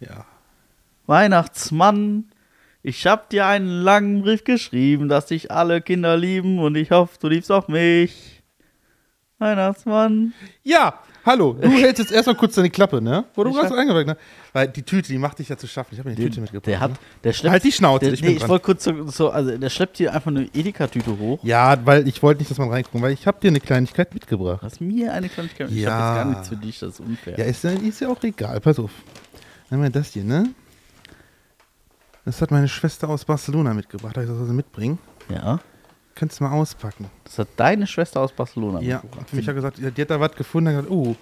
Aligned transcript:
Ja. 0.00 0.24
Weihnachtsmann, 1.06 2.24
ich 2.82 3.06
hab 3.06 3.30
dir 3.30 3.46
einen 3.46 3.68
langen 3.82 4.22
Brief 4.22 4.44
geschrieben, 4.44 5.08
dass 5.08 5.26
dich 5.26 5.50
alle 5.50 5.80
Kinder 5.80 6.16
lieben 6.16 6.58
und 6.58 6.74
ich 6.76 6.90
hoffe, 6.90 7.16
du 7.20 7.28
liebst 7.28 7.50
auch 7.52 7.68
mich. 7.68 8.42
Weihnachtsmann. 9.38 10.32
Ja, 10.62 10.94
hallo. 11.26 11.54
Du 11.60 11.68
hältst 11.70 11.98
jetzt 11.98 12.12
erstmal 12.12 12.36
kurz 12.36 12.54
deine 12.54 12.70
Klappe, 12.70 13.02
ne? 13.02 13.24
Wo 13.34 13.42
du 13.44 13.50
Ich 13.50 13.56
gerade 13.56 13.68
hab- 13.68 13.74
so 13.74 13.80
eingeweckt, 13.80 14.06
ne? 14.06 14.16
Weil 14.52 14.68
die 14.68 14.82
Tüte, 14.82 15.08
die 15.08 15.18
macht 15.18 15.38
dich 15.40 15.48
ja 15.48 15.56
zu 15.56 15.66
schaffen. 15.66 15.90
Ich 15.92 15.98
habe 15.98 16.08
mir 16.10 16.14
die 16.14 16.22
Tüte 16.24 16.40
mitgebracht. 16.40 16.66
Der 16.68 16.80
hat, 16.80 16.90
ne? 16.92 16.96
der 17.24 17.32
schleppt. 17.32 17.52
Halt 17.52 17.64
die 17.64 17.72
Schnauze, 17.72 18.04
der, 18.06 18.14
ich 18.14 18.20
nee, 18.20 18.28
bin 18.28 18.36
ich 18.36 18.40
dran. 18.42 18.50
wollte 18.50 18.64
kurz 18.64 18.84
so, 18.84 19.06
so, 19.08 19.30
also 19.30 19.58
der 19.58 19.70
schleppt 19.70 19.96
hier 19.98 20.14
einfach 20.14 20.30
eine 20.30 20.44
Edeka-Tüte 20.54 21.18
hoch. 21.18 21.40
Ja, 21.42 21.76
weil 21.84 22.06
ich 22.06 22.22
wollte 22.22 22.38
nicht, 22.40 22.50
dass 22.50 22.58
man 22.58 22.70
reinguckt, 22.70 23.02
weil 23.02 23.12
ich 23.12 23.26
habe 23.26 23.40
dir 23.40 23.48
eine 23.48 23.60
Kleinigkeit 23.60 24.14
mitgebracht. 24.14 24.62
Hast 24.62 24.80
mir 24.80 25.12
eine 25.12 25.28
Kleinigkeit. 25.28 25.70
Ich 25.70 25.78
Ja. 25.78 25.90
hab 25.90 25.98
jetzt 25.98 26.16
gar 26.16 26.24
nichts 26.30 26.48
für 26.48 26.56
dich, 26.56 26.78
das 26.78 26.90
ist 26.90 27.00
unfair. 27.00 27.38
Ja, 27.38 27.44
ist, 27.44 27.64
ja- 27.64 27.70
ist 27.72 28.00
ja 28.00 28.08
auch 28.08 28.22
egal. 28.22 28.60
Pass 28.60 28.78
auf. 28.78 28.92
Wir 29.70 29.90
das 29.90 30.12
hier, 30.12 30.24
ne? 30.24 30.50
Das 32.24 32.40
hat 32.40 32.50
meine 32.50 32.68
Schwester 32.68 33.08
aus 33.08 33.24
Barcelona 33.24 33.74
mitgebracht. 33.74 34.16
Darf 34.16 34.24
ich 34.24 34.30
das 34.30 34.38
also 34.38 34.52
mitbringen? 34.52 34.98
Ja. 35.28 35.60
Kannst 36.14 36.38
du 36.40 36.44
mal 36.44 36.52
auspacken. 36.52 37.10
Das 37.24 37.38
hat 37.38 37.48
deine 37.56 37.86
Schwester 37.86 38.20
aus 38.20 38.32
Barcelona 38.32 38.80
Ja, 38.80 39.00
mitgebracht. 39.02 39.28
für 39.30 39.36
mich 39.36 39.48
hat 39.48 39.54
gesagt, 39.54 39.78
die 39.78 40.00
hat 40.02 40.10
da 40.10 40.20
was 40.20 40.32
gefunden. 40.36 40.68
Hat 40.68 40.84
gesagt, 40.84 40.90
oh, 40.92 41.16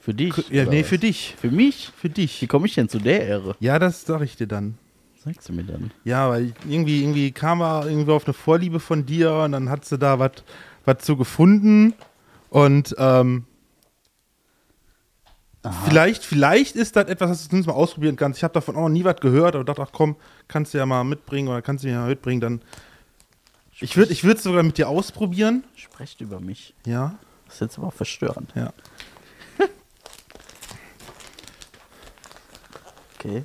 Für 0.00 0.14
dich? 0.14 0.34
ja, 0.50 0.64
nee, 0.64 0.80
was? 0.82 0.88
für 0.88 0.98
dich. 0.98 1.36
Für 1.38 1.50
mich? 1.50 1.90
Für 1.96 2.08
Wie 2.08 2.12
dich. 2.12 2.48
komme 2.48 2.66
ich 2.66 2.74
denn 2.74 2.88
zu 2.88 2.98
der 2.98 3.24
Ehre? 3.26 3.54
Ja, 3.60 3.78
das 3.78 4.04
sag 4.04 4.22
ich 4.22 4.36
dir 4.36 4.46
dann. 4.46 4.78
Sagst 5.22 5.48
du 5.48 5.52
mir 5.52 5.62
dann? 5.64 5.92
Ja, 6.02 6.30
weil 6.30 6.52
irgendwie, 6.68 7.02
irgendwie 7.02 7.30
kam 7.30 7.60
er 7.60 7.86
irgendwie 7.86 8.10
auf 8.10 8.24
eine 8.24 8.34
Vorliebe 8.34 8.80
von 8.80 9.06
dir 9.06 9.32
und 9.34 9.52
dann 9.52 9.68
hat 9.70 9.84
sie 9.84 9.98
da 9.98 10.18
was 10.18 10.32
was 10.84 10.98
zu 10.98 11.16
gefunden 11.16 11.94
und 12.50 12.92
ähm, 12.98 13.44
vielleicht, 15.84 16.24
vielleicht 16.24 16.74
ist 16.76 16.96
das 16.96 17.06
etwas, 17.06 17.30
was 17.30 17.42
du 17.42 17.48
zumindest 17.50 17.68
mal 17.68 17.74
ausprobieren 17.80 18.16
kannst. 18.16 18.38
Ich 18.38 18.44
habe 18.44 18.54
davon 18.54 18.74
auch 18.76 18.82
noch 18.82 18.88
nie 18.88 19.04
was 19.04 19.16
gehört, 19.16 19.54
aber 19.54 19.64
dachte, 19.64 19.82
ach 19.82 19.92
komm, 19.92 20.16
kannst 20.48 20.74
du 20.74 20.78
ja 20.78 20.86
mal 20.86 21.04
mitbringen 21.04 21.48
oder 21.48 21.62
kannst 21.62 21.84
du 21.84 21.88
mir 21.88 21.94
ja 21.94 22.00
mal 22.00 22.08
mitbringen, 22.08 22.40
dann 22.40 22.60
ich 23.80 23.96
würde 23.96 24.12
ich 24.12 24.22
es 24.22 24.42
sogar 24.42 24.62
mit 24.62 24.78
dir 24.78 24.88
ausprobieren. 24.88 25.64
Sprecht 25.74 26.20
über 26.20 26.40
mich. 26.40 26.74
Ja, 26.86 27.14
Das 27.46 27.54
ist 27.54 27.60
jetzt 27.60 27.78
aber 27.78 27.90
verstörend. 27.90 28.52
ja. 28.54 28.72
Okay. 33.18 33.42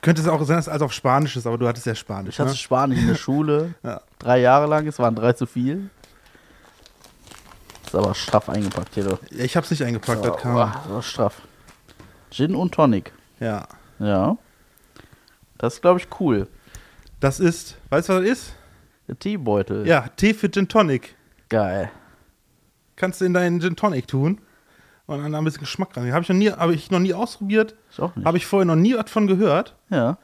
Könnte 0.00 0.22
es 0.22 0.28
auch 0.28 0.42
sein, 0.44 0.56
dass 0.56 0.66
es 0.66 0.70
alles 0.70 0.82
auf 0.82 0.94
Spanisch 0.94 1.36
ist, 1.36 1.46
aber 1.46 1.58
du 1.58 1.68
hattest 1.68 1.84
ja 1.84 1.94
Spanisch. 1.94 2.34
Ich 2.36 2.40
hatte 2.40 2.50
ne? 2.52 2.56
Spanisch 2.56 2.98
in 2.98 3.06
der 3.08 3.14
Schule. 3.16 3.74
Ja. 3.82 4.00
Drei 4.18 4.40
Jahre 4.40 4.66
lang. 4.66 4.86
Es 4.86 4.98
waren 4.98 5.14
drei 5.14 5.34
zu 5.34 5.44
viel. 5.46 5.90
Ist 7.90 7.96
aber 7.96 8.14
straff 8.14 8.48
eingepackt 8.48 8.94
hier. 8.94 9.02
du. 9.02 9.18
ja, 9.32 9.44
ich 9.44 9.56
habe 9.56 9.64
es 9.64 9.70
nicht 9.72 9.82
eingepackt, 9.82 10.24
das 10.24 10.36
kam. 10.36 10.54
Boah, 10.54 10.80
das 10.84 10.92
war 10.92 11.02
straff. 11.02 11.42
Gin 12.30 12.54
und 12.54 12.72
Tonic. 12.72 13.12
Ja. 13.40 13.66
Ja. 13.98 14.38
Das 15.58 15.74
ist, 15.74 15.82
glaube 15.82 15.98
ich, 15.98 16.06
cool. 16.20 16.46
Das 17.18 17.40
ist, 17.40 17.78
weißt 17.88 18.08
du, 18.08 18.12
was 18.12 18.20
das 18.22 18.30
ist? 18.30 18.54
Der 19.08 19.18
Teebeutel. 19.18 19.88
Ja, 19.88 20.06
Tee 20.14 20.34
für 20.34 20.48
Gin 20.48 20.68
Tonic. 20.68 21.16
Geil. 21.48 21.90
kannst 22.94 23.20
du 23.20 23.24
in 23.24 23.34
deinen 23.34 23.60
Gin 23.60 23.74
Tonic 23.74 24.06
tun 24.06 24.40
und 25.06 25.20
dann 25.20 25.34
ein 25.34 25.42
bisschen 25.42 25.58
Geschmack 25.58 25.96
rein. 25.96 26.12
Habe 26.12 26.22
ich 26.22 26.28
noch 26.28 26.36
nie, 26.36 26.52
habe 26.52 26.72
ich 26.72 26.92
noch 26.92 27.00
nie 27.00 27.12
ausprobiert. 27.12 27.74
Ich 27.90 27.98
auch 27.98 28.14
nicht. 28.14 28.24
Habe 28.24 28.38
ich 28.38 28.46
vorher 28.46 28.66
noch 28.66 28.76
nie 28.76 28.94
was 28.94 29.10
von 29.10 29.26
gehört. 29.26 29.74
ja. 29.90 30.16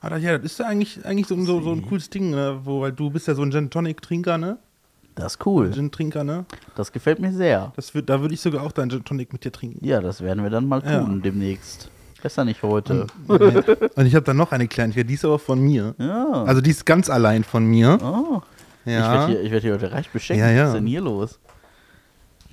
Aber 0.00 0.16
ja, 0.16 0.36
das 0.38 0.50
ist 0.50 0.58
ja 0.58 0.66
eigentlich, 0.66 1.06
eigentlich 1.06 1.28
so, 1.28 1.40
so, 1.44 1.60
so 1.62 1.70
ein 1.70 1.86
cooles 1.86 2.10
Ding, 2.10 2.30
ne? 2.30 2.62
Wo, 2.64 2.80
weil 2.80 2.90
du 2.90 3.10
bist 3.10 3.28
ja 3.28 3.36
so 3.36 3.42
ein 3.42 3.52
Gin 3.52 3.70
Tonic 3.70 4.02
Trinker, 4.02 4.38
ne? 4.38 4.58
Das 5.14 5.34
ist 5.34 5.46
cool. 5.46 5.70
Gin 5.72 5.90
Trinker, 5.90 6.24
ne? 6.24 6.44
Das 6.74 6.90
gefällt 6.92 7.18
mir 7.20 7.32
sehr. 7.32 7.72
Das 7.76 7.94
würd, 7.94 8.08
da 8.08 8.20
würde 8.20 8.32
ich 8.34 8.40
sogar 8.40 8.62
auch 8.62 8.72
deinen 8.72 8.90
Gin 8.90 9.04
Tonic 9.04 9.32
mit 9.32 9.44
dir 9.44 9.52
trinken. 9.52 9.84
Ja, 9.84 10.00
das 10.00 10.22
werden 10.22 10.42
wir 10.42 10.50
dann 10.50 10.66
mal 10.66 10.82
Ja. 10.84 11.00
tun 11.00 11.20
demnächst. 11.22 11.90
Besser 12.22 12.44
nicht 12.44 12.62
heute. 12.62 13.08
Und 13.26 14.06
ich 14.06 14.14
habe 14.14 14.22
dann 14.24 14.36
noch 14.36 14.52
eine 14.52 14.68
Kleinigkeit, 14.68 15.08
die 15.10 15.14
ist 15.14 15.24
aber 15.24 15.38
von 15.40 15.60
mir. 15.60 15.94
Ja. 15.98 16.44
Also 16.44 16.60
die 16.60 16.70
ist 16.70 16.86
ganz 16.86 17.10
allein 17.10 17.42
von 17.44 17.64
mir. 17.66 17.98
oh. 18.00 18.40
Ich 18.84 18.92
Ja. 18.92 19.12
werde 19.12 19.26
hier, 19.32 19.42
ich 19.42 19.50
werd 19.52 19.62
hier 19.62 19.72
heute 19.74 19.92
reich 19.92 20.08
beschenkt. 20.10 20.40
Ja, 20.40 20.50
ja. 20.50 20.62
Was 20.62 20.68
ist 20.70 20.74
denn 20.76 20.86
hier 20.86 21.00
los? 21.00 21.38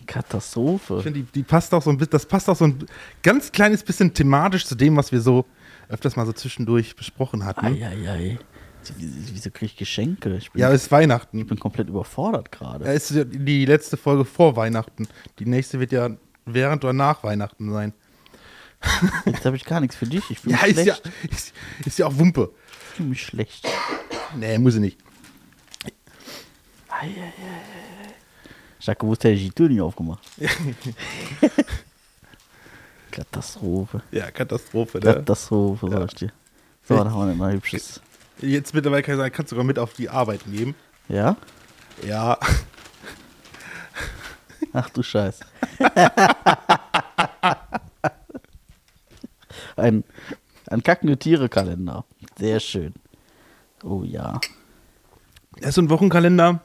Katastrophe. 0.07 0.97
Ich 0.97 1.03
finde, 1.03 1.19
die, 1.19 1.25
die 1.31 1.43
passt 1.43 1.73
auch 1.73 1.81
so 1.83 1.91
ein 1.91 1.97
bisschen, 1.97 2.11
das 2.11 2.25
passt 2.25 2.49
auch 2.49 2.55
so 2.55 2.65
ein 2.65 2.83
ganz 3.21 3.51
kleines 3.51 3.83
bisschen 3.83 4.13
thematisch 4.13 4.65
zu 4.65 4.75
dem, 4.75 4.97
was 4.97 5.11
wir 5.11 5.21
so 5.21 5.45
öfters 5.87 6.15
mal 6.15 6.25
so 6.25 6.33
zwischendurch 6.33 6.95
besprochen 6.95 7.45
hatten. 7.45 7.65
Eieiei. 7.67 8.39
Wieso, 8.97 9.49
kriege 9.51 9.65
ich 9.71 9.75
Geschenke? 9.77 10.35
Ich 10.37 10.51
bin, 10.51 10.61
Ja, 10.61 10.71
es 10.71 10.83
ist 10.83 10.91
Weihnachten. 10.91 11.39
ich 11.39 11.47
bin 11.47 11.59
komplett 11.59 11.87
überfordert 11.89 12.51
gerade. 12.51 12.85
Ja, 12.85 12.91
ist 12.91 13.11
ja 13.11 13.23
die 13.23 13.65
letzte 13.65 13.97
Folge 13.97 14.25
vor 14.25 14.55
Weihnachten. 14.55 15.07
Die 15.39 15.45
nächste 15.45 15.79
wird 15.79 15.91
ja 15.91 16.09
während 16.45 16.83
oder 16.83 16.93
nach 16.93 17.23
Weihnachten 17.23 17.71
sein. 17.71 17.93
Jetzt 19.25 19.45
habe 19.45 19.55
ich 19.57 19.65
gar 19.65 19.79
nichts 19.81 19.95
für 19.97 20.07
dich. 20.07 20.23
Ich 20.29 20.39
fühle 20.39 20.55
Ja, 20.55 20.61
mich 20.67 20.77
ist 20.77 20.85
ja, 20.85 20.95
schlecht. 20.95 21.31
ist, 21.31 21.53
ist 21.85 21.99
ja 21.99 22.07
auch 22.07 22.17
Wumpe. 22.17 22.51
Ich 22.91 22.95
fühle 22.95 23.09
mich 23.09 23.21
schlecht. 23.25 23.67
Nee, 24.37 24.57
muss 24.57 24.75
ich 24.75 24.81
nicht. 24.81 24.97
Eieiei. 26.89 27.33
Ich 28.79 28.87
habe 28.87 28.97
gewusst, 28.97 29.23
hätte 29.25 29.33
ich 29.35 29.43
die 29.43 29.51
Tür 29.51 29.67
nicht 29.69 29.81
aufgemacht. 29.81 30.21
Katastrophe. 33.11 34.01
Ja, 34.11 34.31
Katastrophe. 34.31 34.99
Ne? 34.99 35.13
Katastrophe, 35.15 35.89
sag 35.89 36.05
ich 36.05 36.15
dir. 36.15 36.31
So, 36.87 36.95
da 37.03 37.11
haben 37.11 37.27
wir 37.29 37.35
mal 37.35 37.53
hübsches. 37.53 38.01
Jetzt 38.41 38.73
mittlerweile 38.73 39.03
kann 39.03 39.15
ich 39.15 39.19
sagen, 39.19 39.33
kannst 39.33 39.51
du 39.51 39.55
sogar 39.55 39.65
mit 39.65 39.79
auf 39.79 39.93
die 39.93 40.09
Arbeit 40.09 40.41
geben. 40.45 40.75
Ja? 41.07 41.35
Ja. 42.05 42.37
Ach 44.73 44.89
du 44.89 45.03
Scheiß. 45.03 45.39
ein, 49.75 50.03
ein 50.67 50.83
kackende 50.83 51.17
Tiere-Kalender. 51.17 52.05
Sehr 52.37 52.59
schön. 52.59 52.93
Oh 53.83 54.03
ja. 54.03 54.39
Das 55.57 55.69
ist 55.69 55.75
so 55.75 55.81
ein 55.81 55.89
Wochenkalender. 55.89 56.61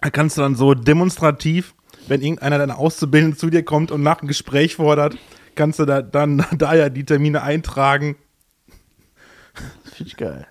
Da 0.00 0.10
kannst 0.10 0.36
du 0.36 0.42
dann 0.42 0.56
so 0.56 0.74
demonstrativ, 0.74 1.74
wenn 2.08 2.20
irgendeiner 2.20 2.58
deiner 2.58 2.78
Auszubildenden 2.78 3.38
zu 3.38 3.48
dir 3.48 3.64
kommt 3.64 3.90
und 3.90 4.02
nach 4.02 4.20
einem 4.20 4.28
Gespräch 4.28 4.76
fordert, 4.76 5.16
kannst 5.54 5.78
du 5.78 5.86
da, 5.86 6.02
dann 6.02 6.44
da 6.52 6.74
ja 6.74 6.90
die 6.90 7.04
Termine 7.04 7.42
eintragen. 7.42 8.16
Finde 9.84 10.10
ich 10.10 10.16
geil. 10.16 10.46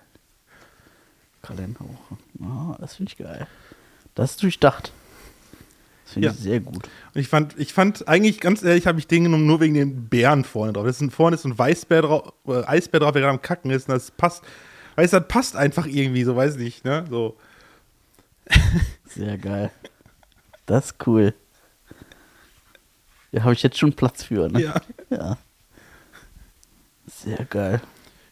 Kalenderwoche. 1.46 2.16
Ah, 2.42 2.76
das 2.80 2.96
finde 2.96 3.12
ich 3.12 3.18
geil. 3.18 3.46
Das 4.14 4.32
ist 4.32 4.42
durchdacht. 4.42 4.92
Das 6.04 6.12
finde 6.14 6.28
Ja. 6.28 6.32
ich 6.34 6.38
sehr 6.40 6.60
gut. 6.60 6.88
Und 7.14 7.20
ich 7.20 7.28
fand, 7.28 7.58
ich 7.58 7.72
fand 7.72 8.06
eigentlich, 8.08 8.40
ganz 8.40 8.62
ehrlich, 8.62 8.86
habe 8.86 8.98
ich 8.98 9.06
den 9.06 9.24
genommen 9.24 9.46
nur 9.46 9.60
wegen 9.60 9.74
den 9.74 10.08
Bären 10.08 10.44
vorne 10.44 10.72
drauf. 10.72 10.84
Das 10.86 10.96
ist 10.96 11.02
ein, 11.02 11.10
vorne 11.10 11.34
ist 11.36 11.42
so 11.42 11.48
ein 11.48 11.58
Weißbär 11.58 12.02
drauf, 12.02 12.32
äh, 12.46 12.62
Eisbär 12.64 13.00
drauf, 13.00 13.12
der 13.12 13.22
gerade 13.22 13.32
am 13.34 13.42
Kacken 13.42 13.70
ist. 13.70 13.88
Und 13.88 13.94
das 13.94 14.10
passt, 14.10 14.42
weißt 14.96 15.12
du, 15.12 15.18
das 15.20 15.28
passt 15.28 15.56
einfach 15.56 15.86
irgendwie, 15.86 16.24
so 16.24 16.36
weiß 16.36 16.56
ich 16.56 16.60
nicht, 16.62 16.84
ne? 16.84 17.04
So. 17.10 17.36
Sehr 19.08 19.38
geil. 19.38 19.70
Das 20.66 20.86
ist 20.86 21.06
cool. 21.06 21.34
Ja, 23.32 23.42
habe 23.42 23.54
ich 23.54 23.62
jetzt 23.62 23.78
schon 23.78 23.92
Platz 23.94 24.22
für, 24.24 24.48
ne? 24.48 24.60
Ja. 24.62 24.80
Ja. 25.10 25.38
Sehr 27.06 27.44
geil. 27.46 27.80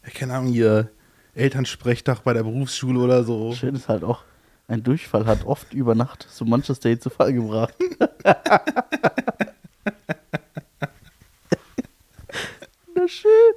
ja, 0.05 0.11
keine 0.11 0.35
Ahnung, 0.35 0.53
hier 0.53 0.91
Elternsprechtag 1.35 2.23
bei 2.25 2.33
der 2.33 2.43
Berufsschule 2.43 3.01
oder 3.01 3.25
so. 3.25 3.53
Schön 3.53 3.75
ist 3.75 3.89
halt 3.89 4.05
auch, 4.05 4.23
ein 4.69 4.83
Durchfall 4.83 5.27
hat 5.27 5.45
oft 5.47 5.73
über 5.75 5.95
Nacht 5.95 6.27
so 6.31 6.45
manches 6.45 6.81
Day 6.81 6.99
zu 6.99 7.11
Fall 7.11 7.33
gebracht. 7.33 7.75
Na 12.95 13.09
schön. 13.09 13.55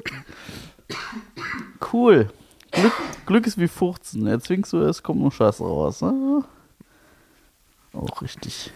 Cool. 1.91 2.29
Glück, 2.71 2.93
Glück 3.25 3.47
ist 3.47 3.57
wie 3.57 3.67
Furzen. 3.67 4.27
Erzwingst 4.27 4.73
du 4.73 4.79
es, 4.79 5.03
kommt 5.03 5.19
nur 5.21 5.31
Scheiße 5.31 5.63
raus. 5.63 6.01
Ne? 6.01 6.43
Auch 7.93 8.21
richtig. 8.21 8.71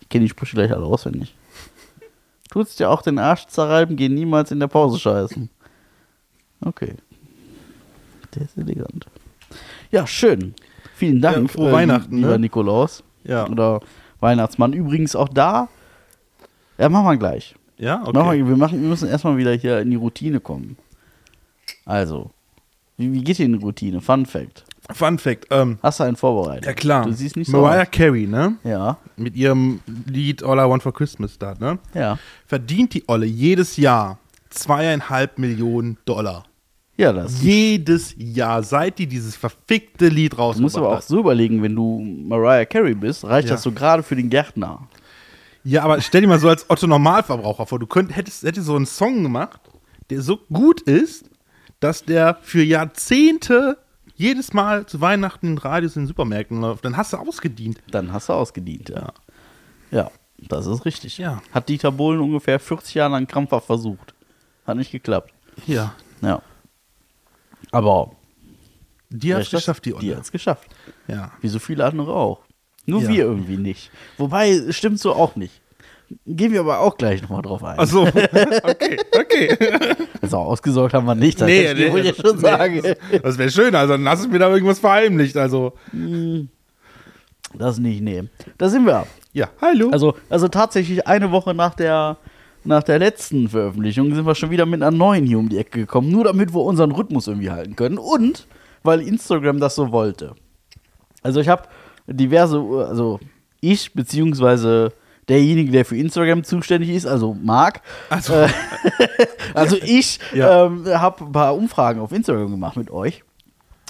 Ich 0.00 0.08
kenne 0.08 0.24
die 0.24 0.30
Sprüche 0.30 0.56
gleich 0.56 0.72
alle 0.72 0.84
auswendig. 0.84 1.34
Tut's 2.50 2.76
dir 2.76 2.90
auch 2.90 3.02
den 3.02 3.18
Arsch 3.18 3.46
zerreiben, 3.46 3.96
geh 3.96 4.08
niemals 4.08 4.50
in 4.50 4.60
der 4.60 4.68
Pause 4.68 4.98
scheißen. 4.98 5.50
Okay. 6.62 6.96
Der 8.38 8.44
ist 8.46 8.56
elegant. 8.56 9.06
Ja, 9.90 10.06
schön. 10.06 10.54
Vielen 10.94 11.20
Dank. 11.20 11.36
Ja, 11.36 11.48
frohe 11.48 11.72
Weihnachten, 11.72 12.16
Lieber 12.16 12.32
ne? 12.32 12.38
Nikolaus. 12.38 13.02
Ja. 13.24 13.48
Oder 13.48 13.80
Weihnachtsmann. 14.20 14.72
Übrigens 14.72 15.16
auch 15.16 15.28
da. 15.28 15.68
Ja, 16.78 16.88
machen 16.88 17.06
wir 17.06 17.16
gleich. 17.16 17.54
Ja, 17.78 17.98
Machen 17.98 18.16
okay. 18.16 18.38
wir, 18.38 18.48
wir, 18.48 18.56
machen, 18.56 18.80
wir 18.80 18.88
müssen 18.88 19.08
erstmal 19.08 19.36
wieder 19.36 19.52
hier 19.52 19.80
in 19.80 19.90
die 19.90 19.96
Routine 19.96 20.40
kommen. 20.40 20.76
Also, 21.84 22.30
wie, 22.96 23.12
wie 23.12 23.22
geht 23.22 23.38
dir 23.38 23.46
in 23.46 23.52
die 23.58 23.64
Routine? 23.64 24.00
Fun 24.00 24.26
Fact. 24.26 24.64
Fun 24.92 25.18
Fact, 25.18 25.46
ähm, 25.50 25.78
Hast 25.82 26.00
du 26.00 26.04
einen 26.04 26.16
vorbereitet? 26.16 26.66
ja 26.66 26.72
klar. 26.72 27.04
Du 27.04 27.12
siehst 27.12 27.36
nicht 27.36 27.50
so 27.50 27.60
Mariah 27.60 27.82
aus. 27.82 27.90
Carey, 27.90 28.26
ne? 28.26 28.56
Ja, 28.64 28.96
Mit 29.16 29.36
ihrem 29.36 29.80
Lied 30.06 30.42
All 30.42 30.58
I 30.58 30.68
Want 30.68 30.82
for 30.82 30.92
Christmas 30.94 31.38
da, 31.38 31.54
ne? 31.58 31.78
ja. 31.94 32.18
Verdient 32.46 32.94
die 32.94 33.04
Olle 33.06 33.26
jedes 33.26 33.76
Jahr 33.76 34.18
zweieinhalb 34.50 35.38
Millionen 35.38 35.98
Dollar. 36.04 36.44
Ja, 36.98 37.12
das. 37.12 37.40
Jedes 37.42 38.14
Jahr, 38.18 38.62
seit 38.64 38.98
die 38.98 39.06
dieses 39.06 39.36
verfickte 39.36 40.08
Lied 40.08 40.32
Du 40.32 40.36
rausgebracht 40.38 40.62
musst 40.62 40.76
aber 40.76 40.88
auch 40.98 41.00
so 41.02 41.20
überlegen, 41.20 41.62
wenn 41.62 41.74
du 41.76 42.00
Mariah 42.00 42.64
Carey 42.66 42.94
bist, 42.94 43.24
reicht 43.24 43.48
Ja. 43.48 43.54
das 43.54 43.62
so 43.62 43.70
gerade 43.72 44.02
für 44.02 44.16
den 44.16 44.28
Gärtner. 44.28 44.88
Ja, 45.62 45.84
aber 45.84 46.00
stell 46.00 46.22
dir 46.22 46.26
mal 46.26 46.38
so 46.40 46.48
als 46.48 46.68
Otto 46.68 46.86
Normalverbraucher 46.86 47.66
vor, 47.66 47.78
du 47.78 47.86
könnt, 47.86 48.14
hättest, 48.16 48.42
hättest 48.42 48.66
so 48.66 48.74
einen 48.76 48.86
Song 48.86 49.22
gemacht, 49.22 49.60
der 50.10 50.22
so 50.22 50.38
gut 50.52 50.80
ist, 50.82 51.30
dass 51.80 52.04
der 52.04 52.36
für 52.42 52.62
Jahrzehnte 52.64 53.78
jedes 54.16 54.52
Mal 54.52 54.86
zu 54.86 55.00
Weihnachten 55.00 55.46
in 55.46 55.58
Radios 55.58 55.94
in 55.94 56.02
den 56.02 56.08
Supermärkten 56.08 56.60
läuft. 56.60 56.84
Dann 56.84 56.96
hast 56.96 57.12
du 57.12 57.18
ausgedient. 57.18 57.78
Dann 57.92 58.12
hast 58.12 58.28
du 58.28 58.32
ausgedient, 58.32 58.88
ja. 58.88 59.12
Ja, 59.92 60.10
das 60.38 60.66
ist 60.66 60.84
richtig. 60.84 61.18
Ja. 61.18 61.40
Hat 61.52 61.68
Dieter 61.68 61.92
Bohlen 61.92 62.20
ungefähr 62.20 62.58
40 62.58 62.94
Jahre 62.94 63.12
lang 63.12 63.28
krampfhaft 63.28 63.66
versucht. 63.66 64.14
Hat 64.66 64.76
nicht 64.76 64.90
geklappt. 64.90 65.32
Ja. 65.66 65.94
Ja. 66.20 66.42
Aber 67.70 68.12
Die 69.10 69.34
hat 69.34 69.42
es 69.42 69.50
geschafft, 69.50 69.84
die 69.84 69.90
Die 69.90 69.96
Olle. 69.96 70.16
hat 70.16 70.24
es 70.24 70.32
geschafft. 70.32 70.68
Ja. 71.06 71.32
Wie 71.40 71.48
so 71.48 71.58
viele 71.58 71.84
andere 71.84 72.14
auch. 72.14 72.40
Nur 72.86 73.02
Ja. 73.02 73.08
wir 73.08 73.24
irgendwie 73.24 73.56
nicht. 73.56 73.90
Wobei, 74.16 74.50
es 74.50 74.76
stimmt 74.76 74.98
so 75.00 75.12
auch 75.14 75.36
nicht. 75.36 75.60
Gehen 76.26 76.52
wir 76.52 76.60
aber 76.60 76.80
auch 76.80 76.96
gleich 76.96 77.20
nochmal 77.20 77.42
drauf 77.42 77.62
ein. 77.62 77.78
Achso, 77.78 78.02
okay, 78.62 78.98
okay. 79.14 79.58
Also 80.22 80.38
ausgesorgt 80.38 80.94
haben 80.94 81.04
wir 81.04 81.14
nicht, 81.14 81.38
das 81.38 81.46
nee, 81.46 81.74
nee, 81.74 81.98
ich 82.00 82.16
schon 82.16 82.38
sagen. 82.38 82.80
Das, 82.82 82.96
das 83.22 83.36
wäre 83.38 83.50
schön, 83.50 83.74
also 83.74 83.92
dann 83.92 84.08
hast 84.08 84.24
du 84.24 84.28
mir 84.30 84.38
da 84.38 84.48
irgendwas 84.48 84.78
verheimlicht. 84.78 85.36
Also, 85.36 85.74
Das 87.54 87.78
nicht 87.78 88.00
nehmen. 88.02 88.30
Da 88.56 88.68
sind 88.70 88.86
wir. 88.86 89.06
ja, 89.34 89.48
hallo. 89.60 89.90
Also, 89.90 90.14
also 90.30 90.48
tatsächlich 90.48 91.06
eine 91.06 91.30
Woche 91.30 91.52
nach 91.54 91.74
der, 91.74 92.16
nach 92.64 92.82
der 92.82 92.98
letzten 92.98 93.48
Veröffentlichung 93.48 94.14
sind 94.14 94.26
wir 94.26 94.34
schon 94.34 94.50
wieder 94.50 94.66
mit 94.66 94.82
einer 94.82 94.96
neuen 94.96 95.24
hier 95.26 95.38
um 95.38 95.48
die 95.48 95.58
Ecke 95.58 95.80
gekommen, 95.80 96.10
nur 96.10 96.24
damit 96.24 96.52
wir 96.54 96.60
unseren 96.62 96.92
Rhythmus 96.92 97.26
irgendwie 97.26 97.50
halten 97.50 97.76
können 97.76 97.98
und 97.98 98.46
weil 98.82 99.00
Instagram 99.00 99.58
das 99.60 99.74
so 99.74 99.90
wollte. 99.92 100.34
Also 101.22 101.40
ich 101.40 101.48
habe 101.48 101.64
diverse, 102.06 102.58
also 102.88 103.20
ich 103.60 103.92
beziehungsweise 103.92 104.92
derjenige, 105.28 105.72
der 105.72 105.84
für 105.84 105.96
Instagram 105.96 106.44
zuständig 106.44 106.90
ist, 106.90 107.06
also 107.06 107.34
Marc, 107.42 107.80
also, 108.10 108.34
äh, 108.34 108.48
also 109.54 109.76
ich 109.82 110.18
Ja. 110.32 110.66
ähm, 110.66 110.86
habe 110.86 111.24
ein 111.24 111.32
paar 111.32 111.54
Umfragen 111.54 112.00
auf 112.00 112.12
Instagram 112.12 112.50
gemacht 112.50 112.76
mit 112.76 112.90
euch. 112.90 113.22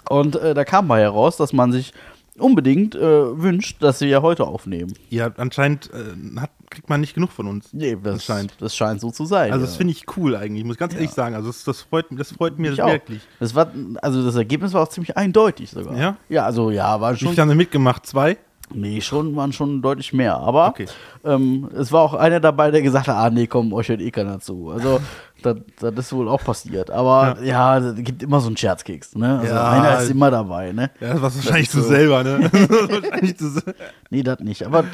Und 0.08 0.36
äh, 0.36 0.54
da 0.54 0.64
kam 0.64 0.86
mal 0.86 1.00
heraus, 1.00 1.36
dass 1.36 1.52
man 1.52 1.70
sich 1.70 1.92
unbedingt 2.40 2.94
äh, 2.94 3.00
wünscht, 3.00 3.82
dass 3.82 4.00
wir 4.00 4.08
ja 4.08 4.22
heute 4.22 4.46
aufnehmen. 4.46 4.94
ja, 5.10 5.30
anscheinend 5.36 5.90
äh, 5.92 6.40
hat, 6.40 6.50
kriegt 6.70 6.88
man 6.88 7.00
nicht 7.00 7.14
genug 7.14 7.30
von 7.30 7.46
uns. 7.46 7.72
Nee, 7.72 7.96
das, 8.02 8.24
scheint. 8.24 8.54
das 8.60 8.76
scheint 8.76 9.00
so 9.00 9.10
zu 9.10 9.24
sein. 9.24 9.52
Also, 9.52 9.64
ja. 9.64 9.66
das 9.66 9.76
finde 9.76 9.92
ich 9.92 10.04
cool 10.16 10.36
eigentlich, 10.36 10.64
muss 10.64 10.76
ganz 10.76 10.94
ehrlich 10.94 11.10
sagen. 11.10 11.34
Also, 11.34 11.48
das, 11.48 11.64
das, 11.64 11.82
freut, 11.82 12.06
das 12.10 12.32
freut 12.32 12.58
mir 12.58 12.72
Ich 12.72 12.78
wirklich. 12.78 13.22
Das 13.40 13.54
war, 13.54 13.70
also 14.02 14.24
das 14.24 14.36
Ergebnis 14.36 14.72
war 14.72 14.82
auch 14.82 14.88
ziemlich 14.88 15.16
eindeutig 15.16 15.70
sogar. 15.70 15.96
Ja? 15.96 16.16
Ja, 16.28 16.44
also 16.44 16.70
ja, 16.70 17.00
Wie 17.00 17.16
schon. 17.16 17.30
viele 17.30 17.42
haben 17.42 17.56
mitgemacht? 17.56 18.06
Zwei? 18.06 18.36
Nee, 18.74 19.00
schon, 19.00 19.34
waren 19.34 19.52
schon 19.52 19.80
deutlich 19.80 20.12
mehr. 20.12 20.36
Aber 20.36 20.68
Okay. 20.68 20.86
ähm, 21.24 21.68
es 21.74 21.90
war 21.90 22.02
auch 22.02 22.14
einer 22.14 22.40
dabei, 22.40 22.70
der 22.70 22.82
gesagt 22.82 23.08
hat, 23.08 23.16
ah 23.16 23.30
nee, 23.30 23.46
komm, 23.46 23.72
euch 23.72 23.88
hört 23.88 24.00
eh 24.00 24.10
keiner 24.10 24.40
zu. 24.40 24.70
Also 24.70 25.00
das, 25.42 25.56
das 25.80 25.94
ist 26.06 26.12
wohl 26.12 26.28
auch 26.28 26.42
passiert. 26.42 26.90
Aber 26.90 27.42
ja, 27.42 27.78
es 27.78 27.94
gibt 27.96 28.22
immer 28.22 28.40
so 28.40 28.48
einen 28.48 28.56
Scherzkeks. 28.56 29.14
Ne? 29.16 29.38
Also 29.40 29.54
Ja. 29.54 29.70
einer 29.70 30.00
ist 30.02 30.10
immer 30.10 30.30
dabei. 30.30 30.72
Ne? 30.72 30.90
Ja, 31.00 31.14
das 31.14 31.22
war 31.22 31.34
wahrscheinlich 31.34 31.70
du 31.70 31.80
so. 31.80 31.88
selber, 31.88 32.24
ne? 32.24 32.50
Das 33.38 33.64
Nee, 34.10 34.22
das 34.22 34.40
nicht. 34.40 34.64
Aber 34.64 34.84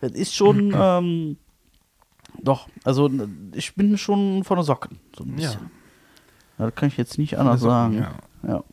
das 0.00 0.12
ist 0.12 0.34
schon, 0.34 0.72
ähm, 0.76 1.36
doch, 2.42 2.68
also 2.84 3.10
ich 3.54 3.74
bin 3.74 3.98
schon 3.98 4.44
von 4.44 4.56
der 4.56 4.64
Socken. 4.64 4.98
So 5.16 5.24
ein 5.24 5.30
Ja. 5.30 5.34
bisschen. 5.36 5.70
Ja, 6.58 6.66
das 6.66 6.74
kann 6.74 6.88
ich 6.88 6.96
jetzt 6.96 7.18
nicht 7.18 7.38
anders 7.38 7.60
Socken, 7.60 7.98
sagen. 8.00 8.06
Ja. 8.46 8.64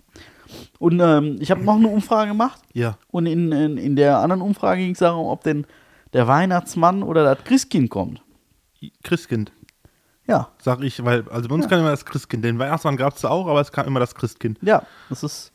Und 0.79 0.99
ähm, 1.03 1.37
ich 1.39 1.49
habe 1.51 1.63
noch 1.63 1.75
eine 1.75 1.87
Umfrage 1.87 2.29
gemacht. 2.31 2.61
Ja. 2.73 2.97
Und 3.11 3.25
in, 3.25 3.51
in, 3.51 3.77
in 3.77 3.95
der 3.95 4.19
anderen 4.19 4.41
Umfrage 4.41 4.81
ging 4.81 4.91
es 4.91 4.99
darum, 4.99 5.27
ob 5.27 5.43
denn 5.43 5.65
der 6.13 6.27
Weihnachtsmann 6.27 7.03
oder 7.03 7.23
das 7.23 7.43
Christkind 7.43 7.89
kommt. 7.89 8.21
Christkind, 9.03 9.51
Ja, 10.27 10.49
sag 10.59 10.81
ich, 10.81 11.03
weil, 11.05 11.27
also 11.29 11.47
bei 11.47 11.55
uns 11.55 11.67
kam 11.67 11.79
immer 11.79 11.91
das 11.91 12.05
Christkind. 12.05 12.43
Den 12.43 12.57
Weihnachtsmann 12.57 12.97
gab 12.97 13.15
es 13.15 13.25
auch, 13.25 13.47
aber 13.47 13.61
es 13.61 13.71
kam 13.71 13.85
immer 13.85 13.99
das 13.99 14.15
Christkind. 14.15 14.57
ja, 14.61 14.83
das 15.09 15.23
ist 15.23 15.51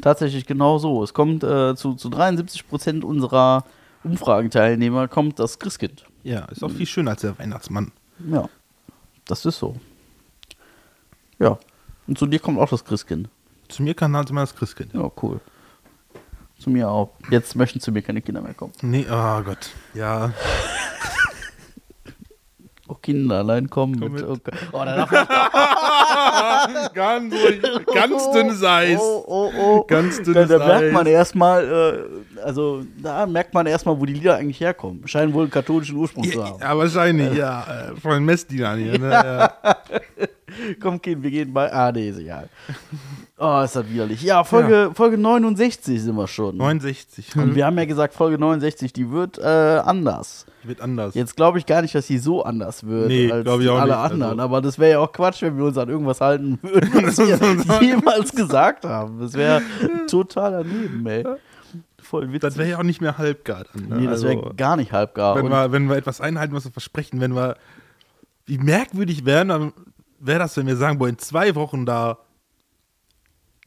tatsächlich 0.00 0.46
genau 0.46 0.78
so. 0.78 1.02
Es 1.02 1.14
kommt 1.14 1.42
äh, 1.42 1.74
zu, 1.74 1.94
zu 1.94 2.08
73 2.08 2.68
Prozent 2.68 3.04
unserer 3.04 3.64
Umfragenteilnehmer 4.04 5.08
kommt 5.08 5.38
das 5.38 5.58
Christkind. 5.58 6.04
Ja, 6.22 6.44
ist 6.46 6.62
auch 6.62 6.70
viel 6.70 6.86
schöner 6.86 7.12
als 7.12 7.22
der 7.22 7.38
Weihnachtsmann. 7.38 7.90
Ja, 8.30 8.48
das 9.24 9.44
ist 9.44 9.58
so. 9.58 9.76
Ja, 11.38 11.58
und 12.06 12.18
zu 12.18 12.26
dir 12.26 12.38
kommt 12.38 12.58
auch 12.58 12.68
das 12.68 12.84
Christkind. 12.84 13.28
Zu 13.68 13.82
mir 13.82 13.94
kam 13.94 14.14
halt 14.16 14.30
immer 14.30 14.42
das 14.42 14.54
Christkind. 14.54 14.92
Ja, 14.92 15.10
cool. 15.22 15.40
Zu 16.58 16.70
mir 16.70 16.88
auch. 16.88 17.10
Jetzt 17.30 17.56
möchten 17.56 17.80
zu 17.80 17.90
mir 17.90 18.02
keine 18.02 18.22
Kinder 18.22 18.40
mehr 18.40 18.54
kommen. 18.54 18.72
Nee, 18.82 19.06
oh 19.10 19.42
Gott. 19.42 19.70
Ja. 19.94 20.32
Auch 22.86 23.00
Kinder 23.00 23.36
allein 23.38 23.70
kommen 23.70 23.98
Komm 23.98 24.12
mit. 24.12 24.20
mit. 24.22 24.30
Oh, 24.30 24.36
Gott. 24.44 24.54
oh, 24.72 24.84
da 24.84 25.08
man 25.10 26.88
ganz, 26.94 27.34
ruhig, 27.34 27.62
ganz 27.94 28.30
dünnes 28.32 28.62
Eis. 28.62 28.98
Oh, 29.00 29.24
oh, 29.26 29.52
oh. 29.58 29.84
Ganz 29.84 30.18
Da, 30.18 30.22
dünnes 30.24 30.48
da 30.48 30.58
merkt 30.58 30.82
Eis. 30.84 30.92
man 30.92 31.06
erstmal, 31.06 31.64
äh, 32.36 32.40
also 32.42 32.84
da 33.02 33.24
merkt 33.24 33.54
man 33.54 33.64
erstmal, 33.66 33.98
wo 33.98 34.04
die 34.04 34.12
Lieder 34.12 34.36
eigentlich 34.36 34.60
herkommen. 34.60 35.06
Scheinen 35.08 35.32
wohl 35.32 35.44
einen 35.44 35.50
katholischen 35.50 35.96
Ursprung 35.96 36.24
zu 36.24 36.38
Ja, 36.38 36.44
haben. 36.44 36.60
ja, 36.60 36.76
wahrscheinlich, 36.76 37.32
ja. 37.34 37.90
Äh, 37.92 37.96
von 38.00 38.12
den 38.12 38.24
Messdienern 38.26 38.78
hier, 38.78 38.98
ne? 38.98 39.10
Ja. 39.10 39.54
Komm, 40.80 41.00
Kind, 41.00 41.22
wir 41.22 41.30
gehen 41.30 41.52
bei. 41.54 41.72
Ah, 41.72 41.90
nee, 41.90 42.10
ist 42.10 42.18
egal. 42.18 42.48
Oh, 43.36 43.62
ist 43.64 43.74
das 43.74 43.88
widerlich. 43.90 44.22
Ja, 44.22 44.44
Folge, 44.44 44.92
Folge 44.94 45.18
69 45.18 46.00
sind 46.00 46.14
wir 46.14 46.28
schon. 46.28 46.56
69. 46.56 47.34
Und 47.36 47.56
wir 47.56 47.66
haben 47.66 47.76
ja 47.76 47.84
gesagt, 47.84 48.14
Folge 48.14 48.38
69, 48.38 48.92
die 48.92 49.10
wird 49.10 49.38
äh, 49.38 49.42
anders. 49.42 50.46
Wird 50.62 50.80
anders. 50.80 51.14
Jetzt 51.16 51.34
glaube 51.34 51.58
ich 51.58 51.66
gar 51.66 51.82
nicht, 51.82 51.96
dass 51.96 52.06
sie 52.06 52.18
so 52.18 52.44
anders 52.44 52.86
wird 52.86 53.08
Nee, 53.08 53.32
als 53.32 53.44
ich 53.44 53.68
auch 53.68 53.78
alle 53.80 53.86
nicht. 53.92 53.96
anderen. 54.12 54.22
Also- 54.38 54.42
Aber 54.42 54.62
das 54.62 54.78
wäre 54.78 54.92
ja 54.92 54.98
auch 55.00 55.10
Quatsch, 55.12 55.42
wenn 55.42 55.56
wir 55.58 55.64
uns 55.64 55.76
an 55.76 55.88
irgendwas 55.88 56.20
halten 56.20 56.60
würden, 56.62 56.90
was 57.06 57.18
wir 57.18 57.82
jemals 57.88 58.30
gesagt 58.32 58.84
haben. 58.84 59.18
Das 59.18 59.32
wäre 59.34 59.62
total 60.08 60.52
daneben, 60.62 61.04
ey. 61.06 61.24
Voll 62.00 62.28
witzig. 62.28 62.40
Das 62.40 62.56
wäre 62.56 62.68
ja 62.70 62.78
auch 62.78 62.82
nicht 62.84 63.00
mehr 63.00 63.18
halbgar 63.18 63.64
dann. 63.72 63.88
Ne? 63.88 63.96
nee, 63.96 64.06
das 64.06 64.22
wäre 64.22 64.36
Also, 64.38 64.52
gar 64.56 64.76
nicht 64.76 64.92
halbgar. 64.92 65.34
wenn, 65.36 65.46
Und 65.46 65.50
wir, 65.50 65.72
wenn 65.72 65.88
wir 65.88 65.96
etwas 65.96 66.20
einhalten, 66.20 66.54
was 66.54 66.64
wir 66.66 66.72
versprechen, 66.72 67.20
wenn 67.20 67.34
wir. 67.34 67.56
Wie 68.46 68.58
merkwürdig 68.58 69.24
wären, 69.24 69.48
dann 69.48 69.72
wäre 70.20 70.38
das, 70.38 70.56
wenn 70.56 70.66
wir 70.68 70.76
sagen, 70.76 70.98
boah, 70.98 71.08
in 71.08 71.18
zwei 71.18 71.54
Wochen 71.56 71.84
da 71.86 72.18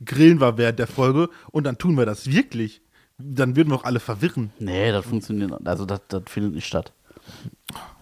grillen 0.06 0.40
wir 0.42 0.58
während 0.58 0.80
der 0.80 0.88
Folge 0.88 1.30
und 1.52 1.66
dann 1.66 1.78
tun 1.78 1.98
wir 1.98 2.06
das 2.06 2.32
wirklich. 2.32 2.82
Dann 3.18 3.56
würden 3.56 3.70
wir 3.72 3.76
auch 3.76 3.84
alle 3.84 4.00
verwirren. 4.00 4.52
nee, 4.60 4.92
das 4.92 5.06
funktioniert. 5.06 5.52
Also, 5.66 5.86
das, 5.86 6.02
das 6.08 6.24
findet 6.28 6.54
nicht 6.54 6.68
statt. 6.68 6.94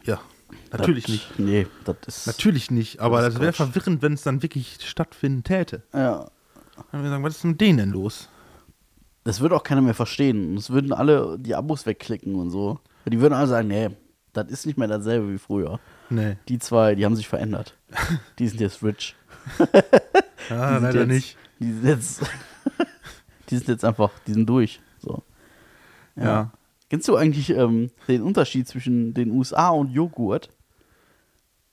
Ja, 0.03 0.19
natürlich 0.71 1.05
das, 1.05 1.11
nicht. 1.13 1.39
Nee, 1.39 1.67
das 1.85 1.95
ist. 2.07 2.27
Natürlich 2.27 2.69
nicht, 2.69 2.99
aber 2.99 3.21
Das 3.21 3.35
das, 3.35 3.41
wäre 3.41 3.53
verwirrend, 3.53 4.01
wenn 4.01 4.13
es 4.13 4.23
dann 4.23 4.43
wirklich 4.43 4.77
stattfinden 4.83 5.43
täte. 5.43 5.83
Ja. 5.93 6.29
Dann 6.75 6.85
würden 6.91 7.03
wir 7.03 7.09
sagen, 7.09 7.23
was 7.23 7.37
ist 7.37 7.43
mit 7.45 7.61
denen 7.61 7.77
denn 7.77 7.89
los? 7.91 8.27
Das 9.23 9.39
würde 9.39 9.55
auch 9.55 9.63
keiner 9.63 9.81
mehr 9.81 9.93
verstehen. 9.93 10.57
Es 10.57 10.69
würden 10.69 10.91
alle 10.93 11.37
die 11.39 11.55
Abos 11.55 11.85
wegklicken 11.85 12.35
und 12.35 12.51
so. 12.51 12.79
Die 13.05 13.19
würden 13.21 13.33
alle 13.33 13.47
sagen, 13.47 13.69
nee, 13.69 13.89
das 14.33 14.49
ist 14.49 14.65
nicht 14.65 14.77
mehr 14.77 14.87
dasselbe 14.87 15.31
wie 15.31 15.37
früher. 15.37 15.79
Nee, 16.09 16.35
Die 16.49 16.59
zwei, 16.59 16.93
die 16.93 17.05
haben 17.05 17.15
sich 17.15 17.27
verändert. 17.27 17.75
Die 18.37 18.47
sind 18.47 18.59
jetzt 18.59 18.83
rich. 18.83 19.15
sind 19.57 19.69
leider 20.51 20.99
jetzt, 20.99 21.07
nicht. 21.07 21.37
Die 21.59 21.71
sind 21.71 21.85
jetzt, 21.85 22.21
die 23.49 23.57
sind 23.57 23.67
jetzt 23.67 23.85
einfach, 23.85 24.11
die 24.27 24.33
sind 24.33 24.47
durch. 24.47 24.81
So. 24.99 25.23
Ja. 26.15 26.51
Kennst 26.89 27.07
du 27.07 27.15
eigentlich 27.15 27.49
ähm, 27.49 27.89
den 28.07 28.21
Unterschied 28.21 28.67
zwischen 28.67 29.13
den 29.13 29.31
USA 29.31 29.69
und 29.69 29.91
Joghurt? 29.91 30.49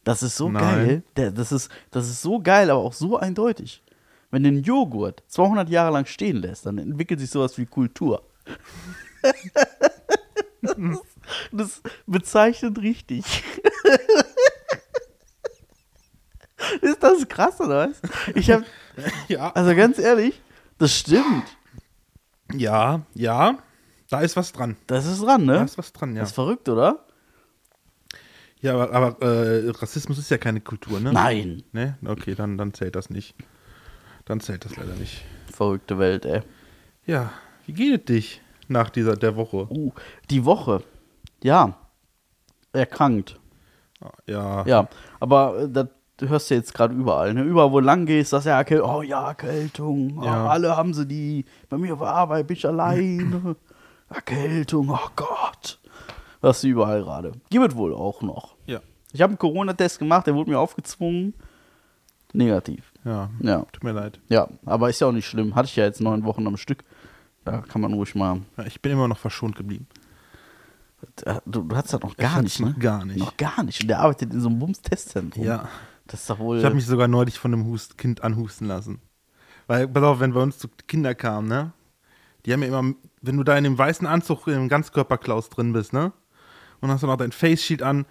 Das 0.04 0.22
ist 0.22 0.36
so 0.36 0.48
Nein. 0.48 1.02
geil. 1.14 1.32
Das, 1.32 1.52
ist, 1.52 1.70
das 1.90 2.08
ist 2.08 2.22
so 2.22 2.40
geil, 2.40 2.70
aber 2.70 2.80
auch 2.80 2.92
so 2.92 3.18
eindeutig. 3.18 3.82
Wenn 4.30 4.42
du 4.42 4.48
einen 4.48 4.62
Joghurt 4.62 5.22
200 5.28 5.68
Jahre 5.68 5.92
lang 5.92 6.06
stehen 6.06 6.38
lässt, 6.38 6.64
dann 6.66 6.78
entwickelt 6.78 7.20
sich 7.20 7.30
sowas 7.30 7.58
wie 7.58 7.66
Kultur. 7.66 8.22
das 11.52 11.82
bezeichnet 12.06 12.78
richtig. 12.78 13.24
ist 16.80 17.02
das 17.02 17.28
krass, 17.28 17.60
oder 17.60 17.90
was? 17.90 18.00
Ich 18.34 18.50
hab, 18.50 18.62
Ja, 19.28 19.50
also 19.52 19.74
ganz 19.74 19.98
ehrlich, 19.98 20.40
das 20.78 20.94
stimmt. 20.96 21.44
ja, 22.54 23.02
ja, 23.14 23.58
da 24.10 24.20
ist 24.20 24.36
was 24.36 24.52
dran. 24.52 24.76
Das 24.86 25.06
ist 25.06 25.22
dran, 25.22 25.44
ne? 25.46 25.54
Da 25.54 25.64
ist 25.64 25.78
was 25.78 25.92
dran, 25.92 26.14
ja. 26.14 26.20
Das 26.20 26.30
ist 26.30 26.34
verrückt, 26.34 26.68
oder? 26.68 27.04
Ja, 28.60 28.74
aber, 28.74 28.92
aber 28.92 29.26
äh, 29.26 29.70
Rassismus 29.70 30.18
ist 30.18 30.30
ja 30.30 30.38
keine 30.38 30.60
Kultur, 30.60 31.00
ne? 31.00 31.12
Nein. 31.12 31.64
Ne? 31.72 31.96
Okay, 32.06 32.34
dann, 32.34 32.58
dann 32.58 32.74
zählt 32.74 32.94
das 32.94 33.10
nicht. 33.10 33.34
Dann 34.24 34.40
zählt 34.40 34.64
das 34.64 34.76
leider 34.76 34.94
nicht. 34.94 35.24
Verrückte 35.52 35.98
Welt, 35.98 36.24
ey. 36.26 36.42
Ja, 37.06 37.32
wie 37.66 37.72
geht 37.72 38.00
es 38.00 38.04
dich 38.14 38.42
nach 38.68 38.90
dieser 38.90 39.16
der 39.16 39.34
Woche? 39.34 39.66
Uh, 39.70 39.92
die 40.30 40.44
Woche. 40.44 40.84
Ja. 41.42 41.76
Erkrankt. 42.72 43.40
Ja, 44.26 44.64
Ja, 44.66 44.88
aber 45.20 45.68
äh, 45.74 45.86
das 46.18 46.28
hörst 46.28 46.50
du 46.50 46.54
jetzt 46.54 46.74
gerade 46.74 46.94
überall. 46.94 47.34
Ne? 47.34 47.42
Überall, 47.42 47.72
wo 47.72 47.80
du 47.80 47.86
lang 47.86 48.06
gehst, 48.06 48.32
das 48.32 48.44
ja. 48.44 48.62
Oh 48.82 49.02
ja, 49.02 49.28
Erkältung. 49.28 50.18
Oh, 50.20 50.24
Ja. 50.24 50.46
alle 50.48 50.76
haben 50.76 50.94
sie 50.94 51.06
die. 51.06 51.44
Bei 51.68 51.76
mir 51.78 51.94
auf 51.94 51.98
der 52.00 52.08
Arbeit 52.08 52.46
bin 52.46 52.56
ich 52.56 52.66
alleine. 52.66 53.56
Erkältung, 54.10 54.90
oh 54.90 55.08
Gott. 55.16 55.78
Das 56.40 56.58
ist 56.58 56.64
überall 56.64 57.02
gerade. 57.02 57.32
Gibt 57.50 57.68
es 57.72 57.76
wohl 57.76 57.94
auch 57.94 58.22
noch. 58.22 58.56
ja. 58.66 58.80
Ich 59.14 59.20
habe 59.20 59.32
einen 59.32 59.38
Corona-Test 59.38 59.98
gemacht, 59.98 60.26
der 60.26 60.34
wurde 60.34 60.48
mir 60.50 60.58
aufgezwungen. 60.58 61.34
Negativ. 62.32 62.92
Ja, 63.04 63.28
Ja. 63.40 63.66
tut 63.72 63.84
mir 63.84 63.92
leid. 63.92 64.20
Ja, 64.30 64.48
aber 64.64 64.88
ist 64.88 65.00
ja 65.02 65.06
auch 65.08 65.12
nicht 65.12 65.26
schlimm. 65.26 65.54
Hatte 65.54 65.66
ich 65.66 65.76
ja 65.76 65.84
jetzt 65.84 66.00
neun 66.00 66.24
Wochen 66.24 66.46
am 66.46 66.56
Stück. 66.56 66.82
Da 67.44 67.58
kann 67.58 67.82
man 67.82 67.92
ruhig 67.92 68.14
mal. 68.14 68.40
Ja, 68.56 68.64
ich 68.64 68.80
bin 68.80 68.92
immer 68.92 69.08
noch 69.08 69.18
verschont 69.18 69.54
geblieben. 69.56 69.86
Äh, 71.26 71.40
Du, 71.44 71.62
du 71.62 71.76
hattest 71.76 71.92
das 71.92 72.00
noch 72.00 72.12
Ich 72.12 72.16
gar 72.16 72.32
hatte 72.32 72.44
nicht, 72.44 72.60
ne? 72.60 72.74
Gar 72.78 73.04
nicht. 73.04 73.18
Noch 73.18 73.36
gar 73.36 73.62
nicht. 73.64 73.82
Und 73.82 73.88
der 73.88 74.00
arbeitet 74.00 74.32
in 74.32 74.40
so 74.40 74.48
einem 74.48 74.58
Bums-Testzentrum. 74.60 75.44
Ja. 75.44 75.68
Das 76.12 76.20
ist 76.20 76.30
doch 76.30 76.38
wohl. 76.38 76.58
Ich 76.58 76.64
habe 76.64 76.74
mich 76.74 76.86
sogar 76.86 77.08
neulich 77.08 77.38
von 77.38 77.52
einem 77.52 77.66
Hust 77.66 77.98
Kind 77.98 78.22
anhusten 78.22 78.68
lassen. 78.68 79.00
Weil, 79.66 79.88
pass 79.88 80.02
auf, 80.02 80.20
wenn 80.20 80.34
bei 80.34 80.42
uns 80.42 80.58
zu 80.58 80.68
Kinder 80.86 81.14
kamen, 81.14 81.48
ne? 81.48 81.72
Die 82.44 82.52
haben 82.52 82.62
ja 82.62 82.68
immer, 82.68 82.94
wenn 83.20 83.36
du 83.36 83.44
da 83.44 83.56
in 83.56 83.64
dem 83.64 83.78
weißen 83.78 84.06
Anzug 84.06 84.46
im 84.46 84.68
Ganzkörperklaus 84.68 85.48
drin 85.48 85.72
bist, 85.72 85.92
ne? 85.92 86.12
Und 86.80 86.90
hast 86.90 87.02
dann 87.02 87.10
noch 87.10 87.16
dein 87.16 87.32
Face 87.32 87.62
Sheet 87.62 87.82
an, 87.82 88.06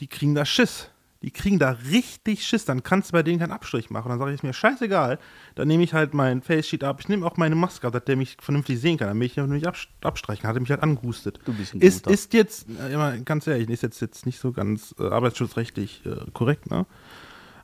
die 0.00 0.08
kriegen 0.08 0.34
da 0.34 0.44
Schiss. 0.44 0.90
Die 1.22 1.30
kriegen 1.30 1.58
da 1.58 1.70
richtig 1.90 2.46
Schiss. 2.46 2.66
Dann 2.66 2.82
kannst 2.82 3.08
du 3.08 3.12
bei 3.12 3.22
denen 3.22 3.38
keinen 3.38 3.52
Abstrich 3.52 3.88
machen. 3.88 4.10
Dann 4.10 4.18
sage 4.18 4.30
ich, 4.30 4.36
ist 4.36 4.42
mir 4.42 4.52
scheißegal. 4.52 5.18
Dann 5.54 5.68
nehme 5.68 5.82
ich 5.82 5.94
halt 5.94 6.12
mein 6.12 6.42
Face 6.42 6.66
Sheet 6.68 6.84
ab. 6.84 7.00
Ich 7.00 7.08
nehme 7.08 7.24
auch 7.24 7.38
meine 7.38 7.54
Maske 7.54 7.86
ab, 7.86 7.94
dass 7.94 8.04
der 8.04 8.16
mich 8.16 8.36
vernünftig 8.40 8.78
sehen 8.78 8.98
kann. 8.98 9.08
Dann 9.08 9.18
will 9.18 9.26
ich 9.26 9.38
ihn 9.38 9.48
nicht 9.48 9.66
abst- 9.66 9.88
abstreichen. 10.02 10.46
Hat 10.46 10.56
er 10.56 10.60
mich 10.60 10.70
halt 10.70 10.82
angehustet. 10.82 11.40
Du 11.46 11.54
bist 11.54 11.74
ein 11.74 11.80
ist, 11.80 12.04
Guter. 12.04 12.14
ist 12.14 12.34
jetzt, 12.34 12.66
äh, 12.68 12.92
immer 12.92 13.16
ganz 13.18 13.46
ehrlich, 13.46 13.70
ist 13.70 13.82
jetzt, 13.82 14.00
jetzt 14.00 14.26
nicht 14.26 14.38
so 14.38 14.52
ganz 14.52 14.94
äh, 14.98 15.04
arbeitsschutzrechtlich 15.04 16.04
äh, 16.04 16.30
korrekt, 16.34 16.70
ne? 16.70 16.84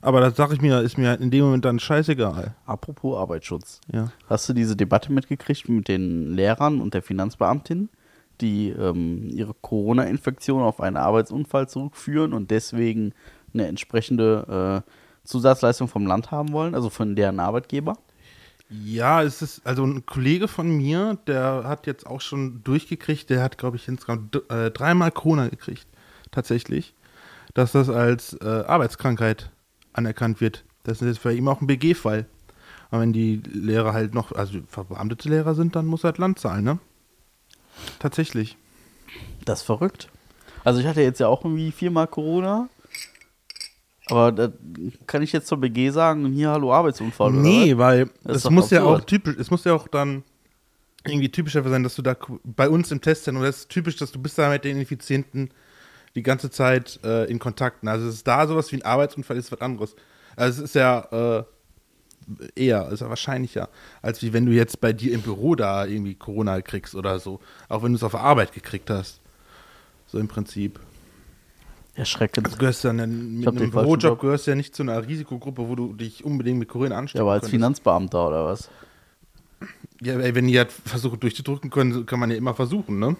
Aber 0.01 0.19
das 0.19 0.35
sage 0.35 0.55
ich 0.55 0.61
mir, 0.61 0.81
ist 0.81 0.97
mir 0.97 1.19
in 1.19 1.29
dem 1.29 1.45
Moment 1.45 1.65
dann 1.65 1.79
scheißegal. 1.79 2.55
Apropos 2.65 3.17
Arbeitsschutz. 3.17 3.81
Ja. 3.93 4.11
Hast 4.27 4.49
du 4.49 4.53
diese 4.53 4.75
Debatte 4.75 5.11
mitgekriegt 5.11 5.69
mit 5.69 5.87
den 5.87 6.33
Lehrern 6.33 6.81
und 6.81 6.93
der 6.93 7.03
Finanzbeamtin, 7.03 7.89
die 8.41 8.69
ähm, 8.69 9.29
ihre 9.29 9.53
Corona-Infektion 9.53 10.63
auf 10.63 10.81
einen 10.81 10.97
Arbeitsunfall 10.97 11.69
zurückführen 11.69 12.33
und 12.33 12.49
deswegen 12.49 13.13
eine 13.53 13.67
entsprechende 13.67 14.83
äh, 14.85 14.91
Zusatzleistung 15.23 15.87
vom 15.87 16.07
Land 16.07 16.31
haben 16.31 16.51
wollen, 16.51 16.73
also 16.73 16.89
von 16.89 17.15
deren 17.15 17.39
Arbeitgeber? 17.39 17.97
Ja, 18.69 19.21
es 19.21 19.41
ist, 19.41 19.67
also 19.67 19.83
ein 19.83 20.05
Kollege 20.05 20.47
von 20.47 20.69
mir, 20.75 21.17
der 21.27 21.63
hat 21.65 21.87
jetzt 21.87 22.07
auch 22.07 22.21
schon 22.21 22.63
durchgekriegt, 22.63 23.29
der 23.29 23.43
hat, 23.43 23.57
glaube 23.57 23.75
ich, 23.75 23.87
insgesamt 23.87 24.41
äh, 24.49 24.71
dreimal 24.71 25.11
Corona 25.11 25.49
gekriegt, 25.49 25.85
tatsächlich, 26.31 26.95
dass 27.53 27.73
das 27.73 27.89
als 27.89 28.33
äh, 28.41 28.45
Arbeitskrankheit 28.45 29.51
anerkannt 29.93 30.41
wird. 30.41 30.63
Das 30.83 31.01
ist 31.01 31.07
jetzt 31.07 31.19
für 31.19 31.33
ihn 31.33 31.47
auch 31.47 31.61
ein 31.61 31.67
BG-Fall. 31.67 32.25
Aber 32.89 33.01
wenn 33.01 33.13
die 33.13 33.37
Lehrer 33.53 33.93
halt 33.93 34.13
noch, 34.13 34.31
also 34.33 34.59
verbeamtete 34.67 35.29
Lehrer 35.29 35.55
sind, 35.55 35.75
dann 35.75 35.85
muss 35.85 36.03
halt 36.03 36.17
Land 36.17 36.39
zahlen, 36.39 36.63
ne? 36.63 36.79
Tatsächlich. 37.99 38.57
Das 39.45 39.59
ist 39.61 39.65
verrückt. 39.65 40.09
Also 40.63 40.79
ich 40.79 40.85
hatte 40.87 41.01
jetzt 41.01 41.19
ja 41.19 41.27
auch 41.27 41.43
irgendwie 41.45 41.71
viermal 41.71 42.07
Corona. 42.07 42.69
Aber 44.07 44.31
da 44.31 44.51
kann 45.07 45.21
ich 45.21 45.31
jetzt 45.31 45.47
zur 45.47 45.59
BG 45.59 45.89
sagen, 45.91 46.25
hier, 46.33 46.49
hallo, 46.49 46.73
Arbeitsunfall. 46.73 47.31
oder 47.31 47.39
Nee, 47.41 47.77
weil 47.77 48.09
Das 48.23 48.43
doch 48.43 48.49
muss 48.51 48.69
ja 48.69 48.83
auch 48.83 48.93
absurd. 48.95 49.07
typisch, 49.09 49.35
es 49.39 49.49
muss 49.51 49.63
ja 49.63 49.73
auch 49.73 49.87
dann 49.87 50.23
irgendwie 51.05 51.29
typisch 51.29 51.53
dafür 51.53 51.71
sein, 51.71 51.83
dass 51.83 51.95
du 51.95 52.01
da 52.01 52.15
bei 52.43 52.67
uns 52.69 52.91
im 52.91 52.99
Testzentrum, 53.01 53.43
das 53.43 53.59
ist 53.59 53.69
typisch, 53.69 53.95
dass 53.95 54.11
du 54.11 54.19
bist 54.21 54.37
da 54.37 54.49
mit 54.49 54.65
den 54.65 54.77
Infizierten 54.77 55.51
die 56.15 56.23
ganze 56.23 56.49
Zeit 56.49 56.99
äh, 57.03 57.25
in 57.25 57.39
Kontakt. 57.39 57.85
Also 57.87 58.07
es 58.07 58.15
ist 58.15 58.27
da 58.27 58.47
sowas 58.47 58.71
wie 58.71 58.77
ein 58.77 58.81
Arbeitsunfall, 58.85 59.37
ist 59.37 59.51
was 59.51 59.61
anderes. 59.61 59.95
Also 60.35 60.61
es 60.63 60.69
ist 60.69 60.75
ja 60.75 61.39
äh, 61.39 61.43
eher, 62.55 62.89
ist 62.89 63.01
ja 63.01 63.09
wahrscheinlicher, 63.09 63.69
als 64.01 64.21
wie 64.21 64.33
wenn 64.33 64.45
du 64.45 64.51
jetzt 64.51 64.81
bei 64.81 64.93
dir 64.93 65.13
im 65.13 65.21
Büro 65.21 65.55
da 65.55 65.85
irgendwie 65.85 66.15
Corona 66.15 66.61
kriegst 66.61 66.95
oder 66.95 67.19
so. 67.19 67.39
Auch 67.69 67.83
wenn 67.83 67.91
du 67.91 67.97
es 67.97 68.03
auf 68.03 68.15
Arbeit 68.15 68.53
gekriegt 68.53 68.89
hast. 68.89 69.19
So 70.07 70.19
im 70.19 70.27
Prinzip. 70.27 70.79
Erschreckend. 71.95 72.47
Du 72.47 72.57
gehörst 72.57 72.83
ja 72.83 72.93
mit 72.93 73.45
hab 73.45 73.53
den 73.53 73.63
einem 73.63 73.71
Bürojob 73.71 74.01
Job. 74.03 74.19
gehörst 74.21 74.47
ja 74.47 74.55
nicht 74.55 74.75
zu 74.75 74.83
einer 74.83 75.05
Risikogruppe, 75.05 75.67
wo 75.67 75.75
du 75.75 75.93
dich 75.93 76.23
unbedingt 76.23 76.59
mit 76.59 76.69
Corona 76.69 76.97
anstecken 76.97 77.19
Ja, 77.19 77.23
aber 77.23 77.33
als 77.33 77.41
könntest. 77.41 77.51
Finanzbeamter 77.51 78.27
oder 78.27 78.45
was? 78.45 78.69
Ja, 80.01 80.17
ey, 80.19 80.33
wenn 80.33 80.47
die 80.47 80.57
halt 80.57 80.71
versuchen 80.71 81.19
durchzudrücken 81.19 81.69
können, 81.69 82.05
kann 82.05 82.19
man 82.19 82.31
ja 82.31 82.37
immer 82.37 82.55
versuchen, 82.55 82.97
ne? 82.97 83.15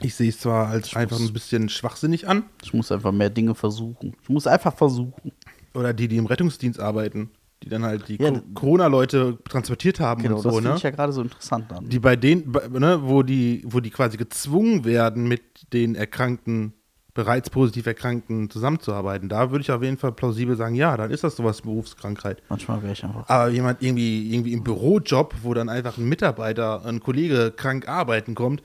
Ich 0.00 0.14
sehe 0.14 0.28
es 0.30 0.38
zwar 0.40 0.68
als 0.68 0.96
einfach 0.96 1.18
ein 1.20 1.32
bisschen 1.32 1.68
schwachsinnig 1.68 2.26
an. 2.28 2.44
Ich 2.62 2.72
muss 2.72 2.90
einfach 2.90 3.12
mehr 3.12 3.30
Dinge 3.30 3.54
versuchen. 3.54 4.14
Ich 4.22 4.28
muss 4.28 4.46
einfach 4.46 4.74
versuchen. 4.74 5.32
Oder 5.74 5.92
die, 5.92 6.08
die 6.08 6.16
im 6.16 6.26
Rettungsdienst 6.26 6.80
arbeiten, 6.80 7.30
die 7.62 7.68
dann 7.68 7.84
halt 7.84 8.08
die 8.08 8.16
Ja, 8.20 8.30
Co- 8.30 8.40
Corona-Leute 8.54 9.38
transportiert 9.48 10.00
haben 10.00 10.22
Genau, 10.22 10.36
und 10.36 10.44
das 10.44 10.52
so, 10.52 10.58
finde 10.58 10.70
ne? 10.70 10.76
ich 10.78 10.82
ja 10.82 10.90
gerade 10.90 11.12
so 11.12 11.20
interessant 11.22 11.70
an. 11.72 11.86
Die 11.88 11.98
bei 11.98 12.16
denen, 12.16 12.50
ne, 12.72 13.00
wo 13.02 13.22
die, 13.22 13.62
wo 13.66 13.80
die 13.80 13.90
quasi 13.90 14.16
gezwungen 14.16 14.84
werden, 14.86 15.28
mit 15.28 15.42
den 15.74 15.94
Erkrankten, 15.94 16.72
bereits 17.12 17.50
positiv 17.50 17.86
Erkrankten 17.86 18.48
zusammenzuarbeiten. 18.48 19.28
Da 19.28 19.50
würde 19.50 19.62
ich 19.62 19.70
auf 19.70 19.82
jeden 19.82 19.98
Fall 19.98 20.12
plausibel 20.12 20.56
sagen, 20.56 20.76
ja, 20.76 20.96
dann 20.96 21.10
ist 21.10 21.24
das 21.24 21.36
sowas 21.36 21.60
Berufskrankheit. 21.60 22.40
Manchmal 22.48 22.82
wäre 22.82 22.92
ich 22.94 23.04
einfach. 23.04 23.28
Aber 23.28 23.50
jemand 23.50 23.82
irgendwie, 23.82 24.32
irgendwie 24.32 24.52
im 24.54 24.62
Bürojob, 24.64 25.34
wo 25.42 25.52
dann 25.52 25.68
einfach 25.68 25.98
ein 25.98 26.08
Mitarbeiter, 26.08 26.84
ein 26.86 27.00
Kollege 27.00 27.52
krank 27.54 27.86
arbeiten 27.88 28.34
kommt, 28.34 28.62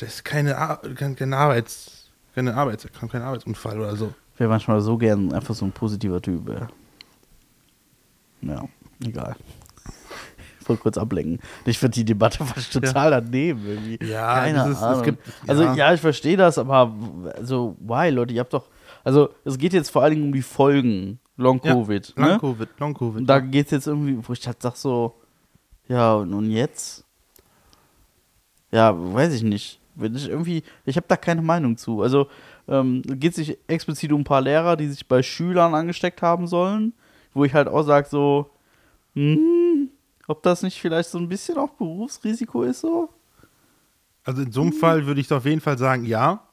das 0.00 0.08
ist 0.14 0.24
keine, 0.24 0.56
Ar 0.56 0.80
keine 0.96 1.36
Arbeits, 1.36 2.10
keine 2.34 2.54
Arbeitserkrankung, 2.54 3.08
kein 3.10 3.22
Arbeitsunfall 3.22 3.78
oder 3.78 3.96
so. 3.96 4.12
wäre 4.38 4.48
manchmal 4.50 4.80
so 4.80 4.96
gern 4.96 5.32
einfach 5.32 5.54
so 5.54 5.64
ein 5.64 5.72
positiver 5.72 6.20
Typ. 6.22 6.48
Ja, 6.48 6.68
ja 8.42 8.64
egal. 9.04 9.36
Ich 10.60 10.68
wollte 10.68 10.82
kurz 10.82 10.98
ablenken. 10.98 11.40
Ich 11.64 11.78
finde 11.78 11.94
die 11.96 12.04
Debatte 12.04 12.44
fast 12.44 12.72
total 12.72 13.10
daneben 13.10 13.66
irgendwie. 13.66 13.98
Ja, 14.06 14.34
Keine 14.36 14.70
ist- 14.70 14.82
Ahnung. 14.82 15.02
gibt- 15.02 15.22
also 15.46 15.62
ja. 15.64 15.74
ja, 15.74 15.94
ich 15.94 16.00
verstehe 16.00 16.36
das, 16.36 16.58
aber 16.58 16.94
also 17.36 17.76
why, 17.80 18.10
Leute, 18.10 18.34
ihr 18.34 18.40
habt 18.40 18.52
doch. 18.52 18.68
Also 19.02 19.30
es 19.44 19.56
geht 19.58 19.72
jetzt 19.72 19.90
vor 19.90 20.02
allen 20.02 20.14
Dingen 20.14 20.26
um 20.26 20.32
die 20.32 20.42
Folgen 20.42 21.18
Long 21.36 21.60
Ja, 21.64 21.72
Covid. 21.72 22.12
Long 22.16 22.28
ne? 22.28 22.38
Covid, 22.38 22.68
Long 22.78 22.94
Covid. 22.94 23.20
Und 23.20 23.26
da 23.26 23.40
geht 23.40 23.66
es 23.66 23.72
jetzt 23.72 23.86
irgendwie, 23.86 24.18
wo 24.26 24.32
ich 24.34 24.46
halt 24.46 24.60
sag 24.62 24.76
so, 24.76 25.14
ja, 25.88 26.14
und, 26.14 26.32
und 26.34 26.50
jetzt? 26.50 27.04
Ja, 28.70 28.94
weiß 28.96 29.34
ich 29.34 29.42
nicht. 29.42 29.80
Ich 30.00 30.28
irgendwie, 30.28 30.62
ich 30.84 30.96
habe 30.96 31.06
da 31.08 31.16
keine 31.16 31.42
Meinung 31.42 31.76
zu. 31.76 32.02
Also 32.02 32.28
ähm, 32.68 33.02
geht 33.02 33.32
es 33.32 33.36
sich 33.36 33.58
explizit 33.66 34.12
um 34.12 34.22
ein 34.22 34.24
paar 34.24 34.40
Lehrer, 34.40 34.76
die 34.76 34.88
sich 34.88 35.06
bei 35.06 35.22
Schülern 35.22 35.74
angesteckt 35.74 36.22
haben 36.22 36.46
sollen, 36.46 36.92
wo 37.34 37.44
ich 37.44 37.52
halt 37.52 37.68
auch 37.68 37.82
sage 37.82 38.08
so, 38.08 38.50
hm, 39.14 39.90
ob 40.28 40.42
das 40.42 40.62
nicht 40.62 40.80
vielleicht 40.80 41.10
so 41.10 41.18
ein 41.18 41.28
bisschen 41.28 41.58
auch 41.58 41.70
Berufsrisiko 41.70 42.62
ist 42.62 42.80
so? 42.80 43.10
also 44.24 44.42
in 44.42 44.52
so 44.52 44.62
einem 44.62 44.72
Fall 44.72 45.06
würde 45.06 45.20
ich 45.20 45.32
auf 45.32 45.44
jeden 45.44 45.60
Fall 45.60 45.78
sagen, 45.78 46.04
ja. 46.04 46.46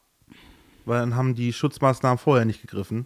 Weil 0.86 1.00
dann 1.02 1.16
haben 1.16 1.36
die 1.36 1.52
Schutzmaßnahmen 1.52 2.18
vorher 2.18 2.46
nicht 2.46 2.62
gegriffen. 2.62 3.06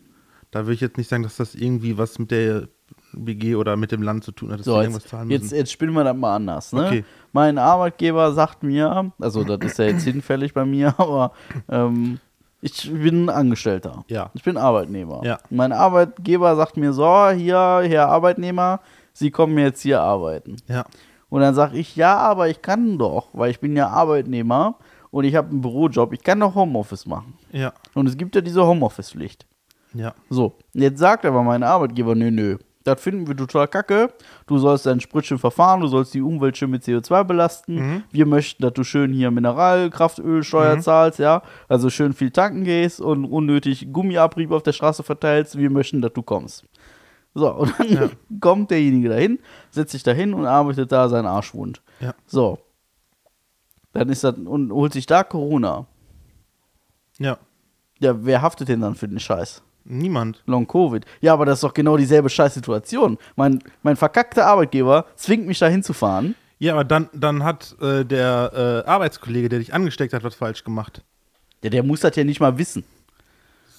Da 0.52 0.62
würde 0.62 0.74
ich 0.74 0.82
jetzt 0.82 0.98
nicht 0.98 1.10
sagen, 1.10 1.24
dass 1.24 1.38
das 1.38 1.56
irgendwie 1.56 1.98
was 1.98 2.20
mit 2.20 2.32
der 2.32 2.68
BG 3.14 3.56
oder 3.56 3.76
mit 3.78 3.92
dem 3.92 4.02
Land 4.02 4.24
zu 4.24 4.32
tun 4.32 4.52
hat, 4.52 4.60
dass 4.60 4.66
So, 4.66 4.74
die 4.74 4.78
jetzt, 4.80 4.86
irgendwas 4.88 5.10
zahlen 5.10 5.30
jetzt, 5.30 5.42
müssen. 5.44 5.56
jetzt 5.56 5.72
spielen 5.72 5.94
wir 5.94 6.04
das 6.04 6.16
mal 6.16 6.36
anders. 6.36 6.74
Ne? 6.74 6.86
Okay. 6.86 7.06
Mein 7.34 7.58
Arbeitgeber 7.58 8.34
sagt 8.34 8.64
mir, 8.64 9.12
also 9.20 9.44
das 9.44 9.60
ist 9.72 9.80
ja 9.80 9.86
jetzt 9.86 10.04
hinfällig 10.04 10.54
bei 10.54 10.66
mir, 10.66 10.94
aber 11.00 11.32
ähm, 11.70 12.20
ich 12.62 12.92
bin 12.92 13.30
Angestellter. 13.30 14.04
Ja. 14.08 14.30
Ich 14.34 14.44
bin 14.44 14.56
Arbeitnehmer. 14.58 15.22
Ja. 15.24 15.40
Mein 15.50 15.72
Arbeitgeber 15.72 16.56
sagt 16.56 16.78
mir 16.78 16.94
so, 16.94 17.30
hier, 17.30 17.82
Herr 17.84 18.08
Arbeitnehmer, 18.10 18.80
Sie 19.14 19.30
kommen 19.32 19.58
jetzt 19.58 19.82
hier 19.82 20.02
arbeiten. 20.02 20.56
Ja. 20.68 20.86
Und 21.30 21.42
dann 21.42 21.54
sage 21.56 21.78
ich, 21.78 21.96
ja, 21.96 22.18
aber 22.18 22.50
ich 22.50 22.62
kann 22.62 22.98
doch, 22.98 23.28
weil 23.34 23.52
ich 23.52 23.60
bin 23.60 23.76
ja 23.76 23.88
Arbeitnehmer 23.90 24.76
und 25.12 25.24
ich 25.26 25.36
habe 25.36 25.50
einen 25.50 25.62
Bürojob, 25.62 26.14
ich 26.14 26.24
kann 26.24 26.40
doch 26.40 26.56
Homeoffice 26.56 27.06
machen. 27.06 27.34
Ja. 27.52 27.74
Und 27.94 28.08
es 28.08 28.16
gibt 28.18 28.36
ja 28.36 28.42
diese 28.42 28.66
Homeoffice-Pflicht. 28.66 29.46
Ja. 29.94 30.14
So, 30.30 30.54
jetzt 30.74 31.00
sagt 31.00 31.26
aber 31.26 31.44
mein 31.44 31.64
Arbeitgeber, 31.64 32.16
nö, 32.16 32.32
nö, 32.32 32.58
das 32.84 33.02
finden 33.02 33.28
wir 33.28 33.36
total 33.38 33.68
kacke. 33.68 34.14
Du 34.48 34.58
sollst 34.58 34.86
dein 34.86 35.00
Sprütchen 35.00 35.38
verfahren, 35.38 35.82
du 35.82 35.88
sollst 35.88 36.14
die 36.14 36.22
Umwelt 36.22 36.58
schön 36.58 36.72
mit 36.72 36.84
CO2 36.84 37.24
belasten. 37.24 38.04
Wir 38.12 38.26
möchten, 38.26 38.64
dass 38.64 38.74
du 38.74 38.84
schön 38.84 39.14
hier 39.14 39.32
Mineralkraftölsteuer 39.32 40.80
zahlst, 40.80 41.20
ja. 41.20 41.44
Also 41.68 41.90
schön 41.90 42.14
viel 42.14 42.32
tanken 42.32 42.64
gehst 42.64 43.00
und 43.02 43.26
unnötig 43.26 43.92
Gummiabrieb 43.92 44.52
auf 44.52 44.64
der 44.64 44.74
Straße 44.74 45.04
verteilst. 45.04 45.58
Wir 45.58 45.70
möchten, 45.70 46.02
dass 46.02 46.14
du 46.14 46.24
kommst. 46.24 46.66
So, 47.34 47.50
und 47.54 47.74
dann 47.78 48.12
kommt 48.42 48.72
derjenige 48.72 49.10
dahin, 49.10 49.40
setzt 49.70 49.92
sich 49.92 50.04
dahin 50.04 50.34
und 50.34 50.46
arbeitet 50.46 50.92
da 50.92 51.08
seinen 51.08 51.28
Arschwund. 51.28 51.82
Ja. 52.00 52.14
So. 52.26 52.60
Dann 53.94 54.10
ist 54.10 54.24
das, 54.24 54.36
und 54.38 54.72
holt 54.72 54.94
sich 54.94 55.06
da 55.06 55.24
Corona. 55.24 55.86
Ja. 57.20 57.38
Ja, 58.00 58.26
wer 58.26 58.42
haftet 58.42 58.70
denn 58.70 58.82
dann 58.82 58.96
für 58.96 59.08
den 59.08 59.20
Scheiß? 59.20 59.62
Niemand. 59.84 60.44
Long 60.46 60.68
Covid. 60.68 61.06
Ja, 61.22 61.34
aber 61.34 61.46
das 61.46 61.58
ist 61.60 61.64
doch 61.64 61.74
genau 61.74 61.98
dieselbe 61.98 62.30
Scheißsituation. 62.30 63.18
Mein, 63.36 63.64
mein 63.84 63.96
verkackter 63.96 64.46
Arbeitgeber 64.46 65.06
zwingt 65.16 65.48
mich 65.48 65.60
da 65.60 65.68
hinzufahren. 65.68 66.36
Ja, 66.60 66.74
aber 66.74 66.84
dann, 66.84 67.10
dann 67.14 67.44
hat 67.44 67.76
äh, 67.82 68.06
der 68.06 68.84
äh, 68.86 68.90
Arbeitskollege, 68.90 69.50
der 69.50 69.60
dich 69.60 69.74
angesteckt 69.74 70.14
hat, 70.14 70.24
was 70.24 70.36
falsch 70.36 70.64
gemacht. 70.64 71.02
Ja, 71.64 71.70
der 71.72 71.82
muss 71.84 72.02
das 72.02 72.16
ja 72.16 72.24
nicht 72.24 72.40
mal 72.40 72.58
wissen. 72.60 72.84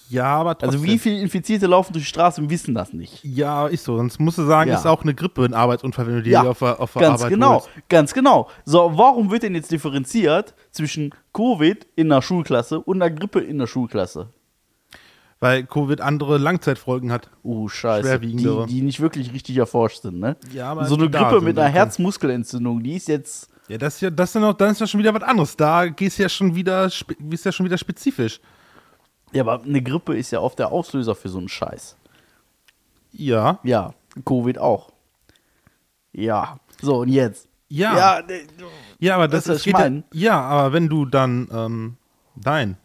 Ja, 0.08 0.26
aber 0.26 0.58
trotzdem. 0.58 0.80
Also 0.80 0.84
wie 0.92 0.98
viele 0.98 1.20
Infizierte 1.20 1.66
laufen 1.66 1.92
durch 1.94 2.04
die 2.04 2.08
Straße 2.08 2.40
und 2.40 2.50
wissen 2.50 2.74
das 2.74 2.92
nicht? 2.92 3.24
Ja, 3.24 3.66
ist 3.66 3.84
so. 3.84 3.96
Sonst 3.96 4.20
musst 4.20 4.36
du 4.36 4.44
sagen, 4.44 4.68
Ja. 4.70 4.76
ist 4.76 4.86
auch 4.86 5.02
eine 5.02 5.14
Grippe 5.14 5.42
ein 5.44 5.54
Arbeitsunfall, 5.54 6.06
wenn 6.06 6.16
du 6.16 6.22
die 6.22 6.30
Ja, 6.30 6.42
auf 6.42 6.58
der, 6.58 6.78
auf 6.80 6.92
der 6.92 7.02
Ganz 7.02 7.20
Arbeit 7.20 7.32
genau, 7.32 7.54
holst. 7.54 7.68
ganz 7.88 8.12
genau. 8.12 8.50
So, 8.66 8.90
warum 8.94 9.30
wird 9.30 9.44
denn 9.44 9.54
jetzt 9.54 9.70
differenziert 9.70 10.52
zwischen 10.70 11.14
Covid 11.32 11.86
in 11.96 12.10
der 12.10 12.20
Schulklasse 12.20 12.80
und 12.80 13.00
einer 13.00 13.10
Grippe 13.14 13.40
in 13.40 13.58
der 13.58 13.66
Schulklasse? 13.66 14.28
Weil 15.42 15.66
Covid 15.66 16.00
andere 16.00 16.38
Langzeitfolgen 16.38 17.10
hat. 17.10 17.28
Oh, 17.42 17.66
scheiße. 17.66 18.20
Die, 18.20 18.36
die 18.68 18.80
nicht 18.80 19.00
wirklich 19.00 19.32
richtig 19.32 19.56
erforscht 19.56 20.02
sind, 20.02 20.20
ne? 20.20 20.36
Ja, 20.52 20.70
aber 20.70 20.84
so 20.84 20.94
eine 20.94 21.10
Grippe 21.10 21.40
mit 21.40 21.58
einer 21.58 21.68
Herzmuskelentzündung, 21.68 22.80
die 22.80 22.94
ist 22.94 23.08
jetzt. 23.08 23.50
Ja, 23.66 23.76
das 23.76 23.96
ist 23.96 24.00
ja, 24.02 24.10
das 24.10 24.30
ist 24.30 24.34
ja 24.36 24.40
noch, 24.40 24.52
dann 24.54 24.70
ist 24.70 24.80
ja 24.80 24.86
schon 24.86 25.00
wieder 25.00 25.12
was 25.12 25.24
anderes. 25.24 25.56
Da 25.56 25.88
gehst 25.88 26.16
ja 26.18 26.28
schon 26.28 26.54
wieder, 26.54 26.88
spe- 26.90 27.16
ist 27.30 27.44
ja 27.44 27.50
schon 27.50 27.66
wieder 27.66 27.76
spezifisch. 27.76 28.40
Ja, 29.32 29.42
aber 29.42 29.64
eine 29.64 29.82
Grippe 29.82 30.16
ist 30.16 30.30
ja 30.30 30.38
oft 30.38 30.60
der 30.60 30.70
Auslöser 30.70 31.16
für 31.16 31.28
so 31.28 31.38
einen 31.38 31.48
Scheiß. 31.48 31.96
Ja. 33.10 33.58
Ja, 33.64 33.94
Covid 34.24 34.58
auch. 34.58 34.92
Ja. 36.12 36.60
So, 36.80 36.98
und 37.00 37.08
jetzt? 37.08 37.48
Ja. 37.68 37.96
Ja, 37.96 38.22
ne, 38.22 38.42
Ja, 39.00 39.16
aber 39.16 39.26
das, 39.26 39.48
ist 39.48 39.58
ich 39.58 39.64
geht 39.64 39.74
ja, 39.74 39.80
mein? 39.80 40.04
ja, 40.12 40.40
aber 40.40 40.72
wenn 40.72 40.88
du 40.88 41.04
dann, 41.04 41.48
ähm, 41.52 41.96
nein. 42.44 42.76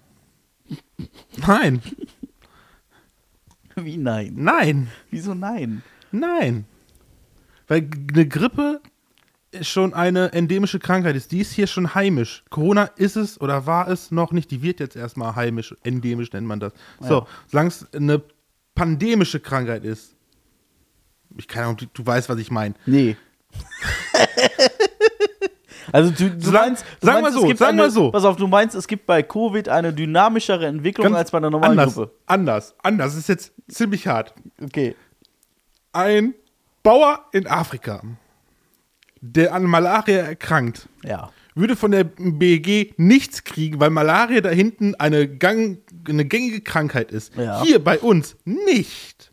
Nein, 1.46 1.82
wie 3.86 3.98
nein? 3.98 4.34
nein, 4.36 4.88
Wieso 5.12 5.34
nein? 5.34 5.84
nein. 6.12 6.66
Weil 7.68 7.90
eine 8.14 8.28
Grippe 8.28 8.82
ist 9.52 9.68
schon 9.68 9.94
eine 9.94 10.32
endemische 10.34 10.80
Krankheit 10.80 11.16
ist. 11.16 11.32
Die 11.32 11.40
ist 11.40 11.52
hier 11.54 11.68
schon 11.68 11.96
heimisch. 11.96 12.44
Corona 12.50 12.84
ist 12.96 13.16
es 13.16 13.40
oder 13.42 13.66
war 13.66 13.88
es 13.88 14.12
noch 14.12 14.32
nicht. 14.32 14.52
Die 14.52 14.62
wird 14.62 14.80
jetzt 14.80 14.96
erstmal 14.96 15.36
heimisch, 15.36 15.76
endemisch 15.84 16.32
nennt 16.34 16.48
man 16.48 16.60
das. 16.60 16.74
So, 17.00 17.20
Ja. 17.22 17.28
solange 17.48 17.70
es 17.70 17.94
eine 17.94 18.22
pandemische 18.76 19.40
Krankheit 19.40 19.84
ist. 19.84 20.16
Ich 21.38 21.48
keine 21.48 21.66
Ahnung, 21.68 21.78
du, 21.78 21.86
du 21.94 22.06
weißt, 22.06 22.30
was 22.30 22.40
ich 22.40 22.52
meine. 22.52 22.76
Nee. 22.86 23.16
also 25.98 26.12
du, 26.12 26.30
du 26.32 26.40
Sag- 26.46 26.54
meinst, 26.54 26.86
du 27.02 27.06
sag 27.08 27.14
meinst, 27.22 27.22
mal 27.24 27.28
es 27.30 27.50
so, 27.52 27.56
sag 27.58 27.70
eine, 27.70 27.82
mal 27.82 27.92
so. 27.92 28.12
Pass 28.12 28.24
auf, 28.26 28.36
du 28.38 28.48
meinst, 28.48 28.76
es 28.76 28.88
gibt 28.88 29.06
bei 29.06 29.24
Covid 29.24 29.70
eine 29.70 29.94
dynamischere 29.94 30.66
Entwicklung 30.68 31.06
Ganz 31.06 31.18
als 31.18 31.32
bei 31.32 31.38
einer 31.40 31.50
normalen 31.50 31.78
anders, 31.80 31.96
Grippe. 31.96 32.12
Anders, 32.26 32.76
anders. 32.84 33.12
Das 33.14 33.16
ist 33.18 33.30
jetzt 33.30 33.54
ziemlich 33.68 34.08
hart. 34.08 34.34
Okay. 34.64 34.96
Ein 35.94 36.34
Bauer 36.84 37.26
in 37.32 37.48
Afrika, 37.48 38.02
der 39.22 39.54
an 39.54 39.64
Malaria 39.64 40.20
erkrankt, 40.20 40.88
Ja. 41.04 41.32
würde 41.56 41.76
von 41.76 41.92
der 41.92 42.04
BEG 42.04 42.94
nichts 42.98 43.44
kriegen, 43.44 43.80
weil 43.80 43.90
Malaria 43.90 44.42
da 44.42 44.50
hinten 44.50 44.96
eine, 44.96 45.28
Gang, 45.28 45.80
eine 46.08 46.26
gängige 46.26 46.62
Krankheit 46.62 47.12
ist. 47.12 47.36
Ja. 47.36 47.64
Hier 47.64 47.84
bei 47.84 48.00
uns 48.00 48.36
nicht. 48.46 49.32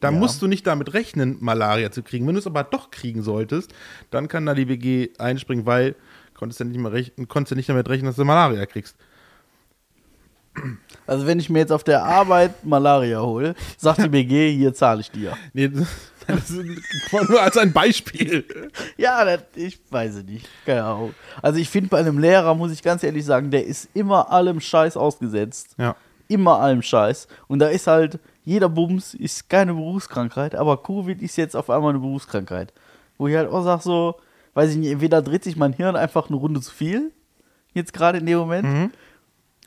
Da 0.00 0.10
Ja. 0.10 0.18
musst 0.18 0.42
du 0.42 0.46
nicht 0.46 0.66
damit 0.66 0.94
rechnen, 0.94 1.36
Malaria 1.40 1.90
zu 1.90 2.02
kriegen. 2.02 2.26
Wenn 2.26 2.34
du 2.34 2.38
es 2.40 2.46
aber 2.46 2.64
doch 2.64 2.90
kriegen 2.90 3.22
solltest, 3.22 3.72
dann 4.10 4.28
kann 4.28 4.44
da 4.46 4.54
die 4.54 4.66
BG 4.66 5.10
einspringen, 5.18 5.64
weil 5.66 5.96
konntest 6.36 6.60
du 6.60 6.64
nicht, 6.64 6.78
mehr 6.78 6.92
rechnen, 6.92 7.28
konntest 7.28 7.52
du 7.52 7.56
nicht 7.56 7.68
damit 7.68 7.88
rechnen, 7.88 8.06
dass 8.06 8.16
du 8.16 8.24
Malaria 8.24 8.66
kriegst. 8.66 8.96
Also 11.06 11.26
wenn 11.26 11.38
ich 11.38 11.50
mir 11.50 11.58
jetzt 11.58 11.72
auf 11.72 11.84
der 11.84 12.04
Arbeit 12.04 12.64
Malaria 12.64 13.20
hole, 13.20 13.54
sagt 13.76 14.02
die 14.02 14.08
BG, 14.08 14.52
hier 14.52 14.72
zahle 14.72 15.00
ich 15.00 15.10
dir. 15.10 15.36
Nee, 15.52 15.68
das 15.68 15.86
das 16.26 16.50
ist 16.50 16.64
nur 17.28 17.40
als 17.40 17.56
ein 17.56 17.72
Beispiel. 17.72 18.44
Ja, 18.96 19.24
das, 19.24 19.42
ich 19.54 19.78
weiß 19.90 20.16
es 20.16 20.24
nicht. 20.24 20.48
Keine 20.64 20.84
Ahnung. 20.84 21.14
Also 21.42 21.58
ich 21.58 21.68
finde 21.68 21.88
bei 21.88 21.98
einem 21.98 22.18
Lehrer, 22.18 22.54
muss 22.54 22.72
ich 22.72 22.82
ganz 22.82 23.02
ehrlich 23.02 23.24
sagen, 23.24 23.50
der 23.50 23.64
ist 23.64 23.88
immer 23.94 24.30
allem 24.30 24.60
Scheiß 24.60 24.96
ausgesetzt. 24.96 25.74
Ja. 25.78 25.96
Immer 26.28 26.58
allem 26.58 26.82
Scheiß. 26.82 27.28
Und 27.46 27.60
da 27.60 27.68
ist 27.68 27.86
halt, 27.86 28.18
jeder 28.44 28.68
Bums 28.68 29.14
ist 29.14 29.48
keine 29.48 29.74
Berufskrankheit, 29.74 30.54
aber 30.54 30.82
Covid 30.82 31.22
ist 31.22 31.36
jetzt 31.36 31.54
auf 31.54 31.70
einmal 31.70 31.90
eine 31.90 32.00
Berufskrankheit. 32.00 32.72
Wo 33.18 33.28
ich 33.28 33.36
halt 33.36 33.48
auch 33.48 33.62
sage 33.62 33.82
so, 33.82 34.16
weiß 34.56 34.70
ich 34.72 34.76
nicht, 34.78 34.90
entweder 34.90 35.20
dreht 35.22 35.44
sich 35.44 35.56
mein 35.56 35.72
Hirn 35.72 35.94
einfach 35.96 36.28
eine 36.28 36.36
Runde 36.36 36.60
zu 36.60 36.72
viel, 36.72 37.12
jetzt 37.74 37.92
gerade 37.92 38.18
in 38.18 38.26
dem 38.26 38.38
Moment, 38.38 38.90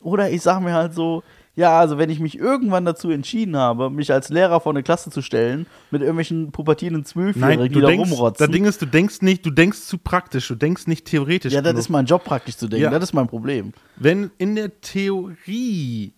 oder 0.02 0.30
ich 0.32 0.42
sage 0.42 0.64
mir 0.64 0.74
halt 0.74 0.94
so, 0.94 1.24
ja, 1.56 1.78
also 1.78 1.98
wenn 1.98 2.10
ich 2.10 2.20
mich 2.22 2.38
irgendwann 2.38 2.86
dazu 2.86 3.10
entschieden 3.10 3.58
habe, 3.58 3.90
mich 3.90 4.12
als 4.14 4.30
Lehrer 4.30 4.62
vor 4.62 4.72
eine 4.72 4.82
Klasse 4.82 5.10
zu 5.12 5.22
stellen, 5.22 5.68
mit 5.92 6.02
irgendwelchen 6.02 6.52
pubertierenden 6.54 7.04
Zwölfjährigen, 7.06 7.68
die 7.74 7.82
da 7.82 7.88
denkst, 7.88 8.12
rumrotzen. 8.12 8.46
das 8.48 8.54
Ding 8.54 8.66
ist, 8.66 8.82
du 8.82 8.86
denkst 8.86 9.22
nicht, 9.22 9.46
du 9.46 9.50
denkst 9.52 9.80
zu 9.82 9.98
praktisch, 9.98 10.48
du 10.48 10.56
denkst 10.56 10.88
nicht 10.88 11.06
theoretisch. 11.06 11.52
Ja, 11.54 11.62
das 11.62 11.72
genug. 11.72 11.80
ist 11.82 11.90
mein 11.90 12.06
Job 12.06 12.24
praktisch 12.24 12.56
zu 12.58 12.68
denken. 12.68 12.84
Ja. 12.86 12.92
Das 12.92 13.10
ist 13.10 13.14
mein 13.14 13.28
Problem. 13.28 13.74
Wenn 13.98 14.32
in 14.38 14.56
der 14.56 14.80
Theorie 14.82 16.14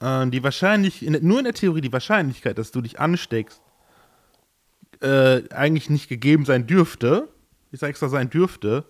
äh, 0.00 0.26
die 0.28 0.42
Wahrscheinlich, 0.42 1.04
in, 1.06 1.12
der- 1.12 1.22
nur 1.22 1.38
in 1.38 1.44
der 1.44 1.54
Theorie 1.54 1.82
die 1.82 1.92
Wahrscheinlichkeit, 1.92 2.58
dass 2.58 2.70
du 2.72 2.80
dich 2.80 2.98
ansteckst, 2.98 3.60
äh, 5.02 5.42
eigentlich 5.50 5.90
nicht 5.90 6.08
gegeben 6.08 6.44
sein 6.44 6.66
dürfte, 6.66 7.28
ich 7.70 7.80
sage 7.80 7.90
extra 7.90 8.08
sein 8.08 8.30
dürfte, 8.30 8.84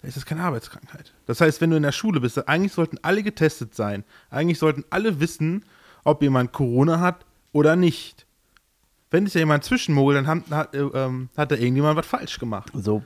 dann 0.00 0.08
ist 0.08 0.16
das 0.16 0.26
keine 0.26 0.42
Arbeitskrankheit. 0.42 1.12
Das 1.26 1.40
heißt, 1.40 1.60
wenn 1.60 1.70
du 1.70 1.76
in 1.76 1.82
der 1.82 1.92
Schule 1.92 2.20
bist, 2.20 2.48
eigentlich 2.48 2.72
sollten 2.72 2.98
alle 3.02 3.22
getestet 3.22 3.74
sein. 3.74 4.04
Eigentlich 4.30 4.58
sollten 4.58 4.84
alle 4.90 5.20
wissen, 5.20 5.64
ob 6.04 6.22
jemand 6.22 6.52
Corona 6.52 7.00
hat 7.00 7.24
oder 7.52 7.76
nicht. 7.76 8.26
Wenn 9.10 9.24
sich 9.24 9.34
ja 9.34 9.40
jemand 9.40 9.64
zwischenmogelt, 9.64 10.18
dann 10.18 10.26
hat, 10.26 10.50
hat, 10.50 10.74
äh, 10.74 10.80
ähm, 10.80 11.30
hat 11.36 11.50
da 11.50 11.56
irgendjemand 11.56 11.96
was 11.96 12.06
falsch 12.06 12.38
gemacht. 12.38 12.70
So. 12.74 13.02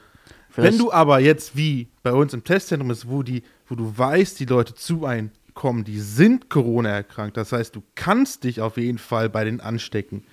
Wenn 0.57 0.79
du 0.79 0.93
aber 0.93 1.21
jetzt 1.21 1.57
wie 1.57 1.89
bei 2.03 2.13
uns 2.13 2.35
im 2.35 2.43
Testzentrum 2.43 2.91
ist, 2.91 3.09
wo, 3.09 3.23
die, 3.23 3.43
wo 3.69 3.77
du 3.77 3.97
weißt, 3.97 4.41
die 4.41 4.47
Leute 4.47 4.75
zu 4.75 5.07
einem 5.07 5.31
kommen, 5.55 5.85
die 5.85 6.01
sind 6.01 6.51
Corona 6.51 6.91
erkrankt, 6.91 7.37
das 7.37 7.53
heißt, 7.53 7.77
du 7.77 7.83
kannst 7.95 8.45
dich 8.45 8.61
auf 8.61 8.77
jeden 8.77 8.99
Fall 8.99 9.29
bei 9.29 9.45
denen 9.45 9.61
anstecken. 9.61 10.25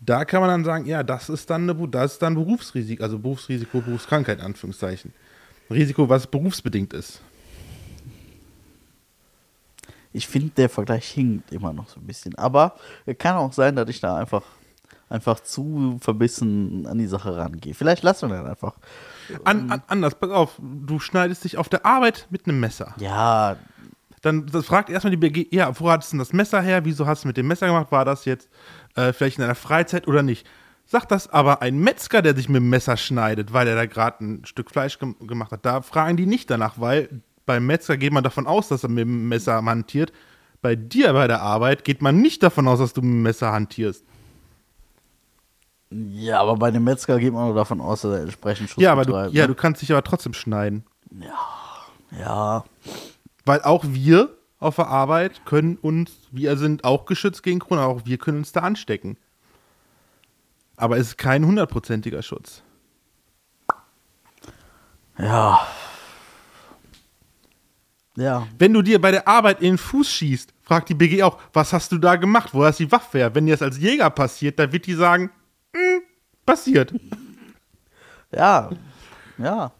Da 0.00 0.24
kann 0.24 0.40
man 0.40 0.48
dann 0.48 0.64
sagen, 0.64 0.86
ja, 0.86 1.02
das 1.02 1.28
ist 1.28 1.50
dann, 1.50 1.68
eine, 1.68 1.88
das 1.88 2.14
ist 2.14 2.22
dann 2.22 2.34
Berufsrisiko, 2.34 3.02
also 3.02 3.18
Berufsrisiko, 3.18 3.80
Berufskrankheit, 3.80 4.38
in 4.38 4.44
Anführungszeichen. 4.44 5.12
Risiko, 5.70 6.08
was 6.08 6.26
berufsbedingt 6.26 6.92
ist. 6.94 7.20
Ich 10.12 10.26
finde, 10.26 10.50
der 10.56 10.68
Vergleich 10.68 11.06
hinkt 11.06 11.52
immer 11.52 11.72
noch 11.72 11.88
so 11.88 12.00
ein 12.00 12.06
bisschen. 12.06 12.34
Aber 12.36 12.74
es 13.06 13.16
kann 13.18 13.36
auch 13.36 13.52
sein, 13.52 13.76
dass 13.76 13.88
ich 13.88 14.00
da 14.00 14.16
einfach, 14.16 14.42
einfach 15.08 15.38
zu 15.40 15.98
verbissen 16.00 16.86
an 16.86 16.98
die 16.98 17.06
Sache 17.06 17.36
rangehe. 17.36 17.74
Vielleicht 17.74 18.02
lassen 18.02 18.28
wir 18.30 18.38
das 18.38 18.50
einfach. 18.50 18.74
An, 19.44 19.70
an, 19.70 19.82
anders, 19.86 20.16
pass 20.16 20.30
auf, 20.30 20.58
du 20.58 20.98
schneidest 20.98 21.44
dich 21.44 21.58
auf 21.58 21.68
der 21.68 21.86
Arbeit 21.86 22.26
mit 22.30 22.48
einem 22.48 22.58
Messer. 22.58 22.94
Ja, 22.98 23.56
Dann 24.22 24.46
das 24.46 24.66
fragt 24.66 24.90
erstmal 24.90 25.12
die 25.12 25.16
BG, 25.16 25.46
ja, 25.54 25.78
wo 25.78 25.88
hattest 25.90 26.12
du 26.12 26.16
denn 26.16 26.18
das 26.18 26.32
Messer 26.32 26.60
her? 26.60 26.84
Wieso 26.84 27.06
hast 27.06 27.22
du 27.22 27.28
mit 27.28 27.36
dem 27.36 27.46
Messer 27.46 27.68
gemacht? 27.68 27.92
War 27.92 28.04
das 28.04 28.24
jetzt 28.24 28.48
äh, 28.96 29.12
vielleicht 29.12 29.38
in 29.38 29.42
deiner 29.42 29.54
Freizeit 29.54 30.06
oder 30.08 30.22
nicht? 30.22 30.46
Sagt 30.86 31.10
das 31.12 31.28
aber 31.28 31.62
ein 31.62 31.78
Metzger, 31.78 32.20
der 32.20 32.34
sich 32.34 32.48
mit 32.48 32.56
dem 32.56 32.68
Messer 32.68 32.96
schneidet, 32.96 33.52
weil 33.52 33.68
er 33.68 33.76
da 33.76 33.86
gerade 33.86 34.24
ein 34.24 34.44
Stück 34.44 34.70
Fleisch 34.70 34.98
gem 34.98 35.14
gemacht 35.24 35.52
hat. 35.52 35.64
Da 35.64 35.82
fragen 35.82 36.16
die 36.16 36.26
nicht 36.26 36.50
danach, 36.50 36.80
weil 36.80 37.22
beim 37.46 37.66
Metzger 37.66 37.96
geht 37.96 38.12
man 38.12 38.24
davon 38.24 38.46
aus, 38.46 38.68
dass 38.68 38.82
er 38.82 38.88
mit 38.88 39.02
dem 39.02 39.28
Messer 39.28 39.64
hantiert. 39.64 40.12
Bei 40.62 40.74
dir 40.76 41.12
bei 41.12 41.26
der 41.28 41.42
Arbeit 41.42 41.84
geht 41.84 42.02
man 42.02 42.20
nicht 42.20 42.42
davon 42.42 42.66
aus, 42.68 42.80
dass 42.80 42.92
du 42.92 43.02
mit 43.02 43.10
dem 43.10 43.22
Messer 43.22 43.52
hantierst. 43.52 44.04
ja, 45.90 46.40
aber 46.40 46.56
bei 46.56 46.70
dem 46.70 46.84
Metzger 46.84 47.18
geht 47.18 47.32
man 47.32 47.46
nur 47.46 47.54
davon 47.54 47.80
aus, 47.80 48.02
dass 48.02 48.12
er 48.12 48.22
entsprechend 48.22 48.70
Schutz 48.70 48.82
Ja, 48.82 48.92
aber 48.92 49.04
du, 49.04 49.12
betreibt, 49.12 49.34
ja, 49.34 49.44
ne? 49.44 49.48
du 49.48 49.54
kannst 49.54 49.82
dich 49.82 49.90
aber 49.92 50.02
trotzdem 50.04 50.34
schneiden. 50.34 50.84
Ja, 52.18 52.64
Weil 53.44 53.62
auch 53.62 53.84
wir 53.86 54.36
auf 54.60 54.76
der 54.76 54.86
Arbeit 54.88 55.44
können 55.46 55.76
uns, 55.76 56.12
wir 56.30 56.56
sind 56.56 56.84
auch 56.84 57.06
geschützt 57.06 57.42
gegen 57.42 57.58
Corona, 57.60 57.86
auch 57.86 58.02
wir 58.04 58.18
können 58.18 58.38
uns 58.38 58.52
da 58.52 58.60
anstecken. 58.60 59.16
Aber 60.76 60.96
es 60.98 61.08
ist 61.08 61.18
kein 61.18 61.44
hundertprozentiger 61.44 62.22
Schutz. 62.22 62.62
ja. 65.18 65.66
Ja, 68.16 68.46
Wenn 68.58 68.74
du 68.74 68.82
dir 68.82 69.00
bei 69.00 69.12
der 69.12 69.26
Arbeit 69.26 69.60
in 69.60 69.68
den 69.72 69.78
Fuß 69.78 70.10
schießt, 70.10 70.52
fragt 70.62 70.88
die 70.90 70.94
BG 70.94 71.22
auch, 71.22 71.38
was 71.54 71.72
hast 71.72 71.90
du 71.92 71.96
da 71.96 72.16
gemacht? 72.16 72.52
Wo 72.52 72.64
hast 72.64 72.78
die 72.80 72.90
Waffe 72.92 73.18
her? 73.18 73.34
Wenn 73.34 73.46
dir 73.46 73.52
das 73.54 73.62
als 73.62 73.78
Jäger 73.78 74.10
passiert, 74.10 74.58
dann 74.58 74.72
wird 74.72 74.86
die 74.86 74.94
sagen, 74.94 75.30
"Hm, 75.74 76.02
passiert. 76.44 76.92
ja, 78.32 78.68
ja. 79.38 79.72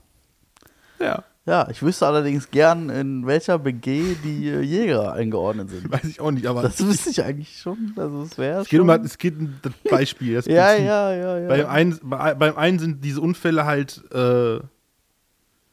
Ja, 1.01 1.25
Ja, 1.51 1.67
ich 1.69 1.83
wüsste 1.83 2.07
allerdings 2.07 2.49
gern, 2.53 2.91
in 2.91 3.27
welcher 3.27 3.59
BG 3.59 4.15
die 4.23 4.49
äh, 4.49 4.61
Jäger 4.61 5.15
eingeordnet 5.15 5.69
sind. 5.69 5.91
weiß 5.91 6.05
ich 6.05 6.21
auch 6.21 6.31
nicht, 6.31 6.47
aber 6.47 6.63
Das 6.63 6.79
wüsste 6.87 7.11
ich 7.11 7.25
eigentlich 7.25 7.59
schon. 7.61 7.93
Also 7.97 8.23
es 8.23 8.39
es 8.39 8.69
geht, 8.69 8.79
schon. 8.79 8.89
um, 8.89 9.05
es 9.05 9.19
geht 9.19 9.37
um 9.37 9.59
das 9.61 9.73
Beispiel. 9.91 10.37
Das 10.37 10.47
ja, 10.47 10.75
ja, 10.75 11.13
ja, 11.13 11.39
ja. 11.41 11.49
Beim, 11.49 11.67
einen, 11.67 11.99
bei, 12.05 12.35
beim 12.35 12.57
einen 12.57 12.79
sind 12.79 13.05
diese 13.05 13.21
Unfälle 13.21 13.65
halt 13.65 14.01
äh, 14.13 14.61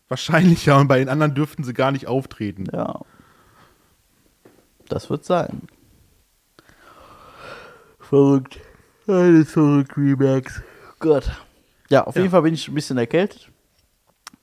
wahrscheinlicher 0.09 0.79
und 0.79 0.87
bei 0.87 0.97
den 0.97 1.09
anderen 1.09 1.35
dürften 1.35 1.63
sie 1.63 1.73
gar 1.75 1.91
nicht 1.91 2.07
auftreten. 2.07 2.63
Ja. 2.73 3.01
Das 4.89 5.11
wird 5.11 5.25
sein. 5.25 5.61
Verrückt. 7.99 8.59
Alles 9.05 9.51
verrückt, 9.51 9.95
Remax. 9.95 10.59
Gott. 10.97 11.29
Ja, 11.91 12.03
auf 12.05 12.15
Ja. 12.15 12.21
jeden 12.21 12.31
Fall 12.31 12.41
bin 12.41 12.55
ich 12.55 12.67
ein 12.67 12.73
bisschen 12.73 12.97
erkältet. 12.97 13.51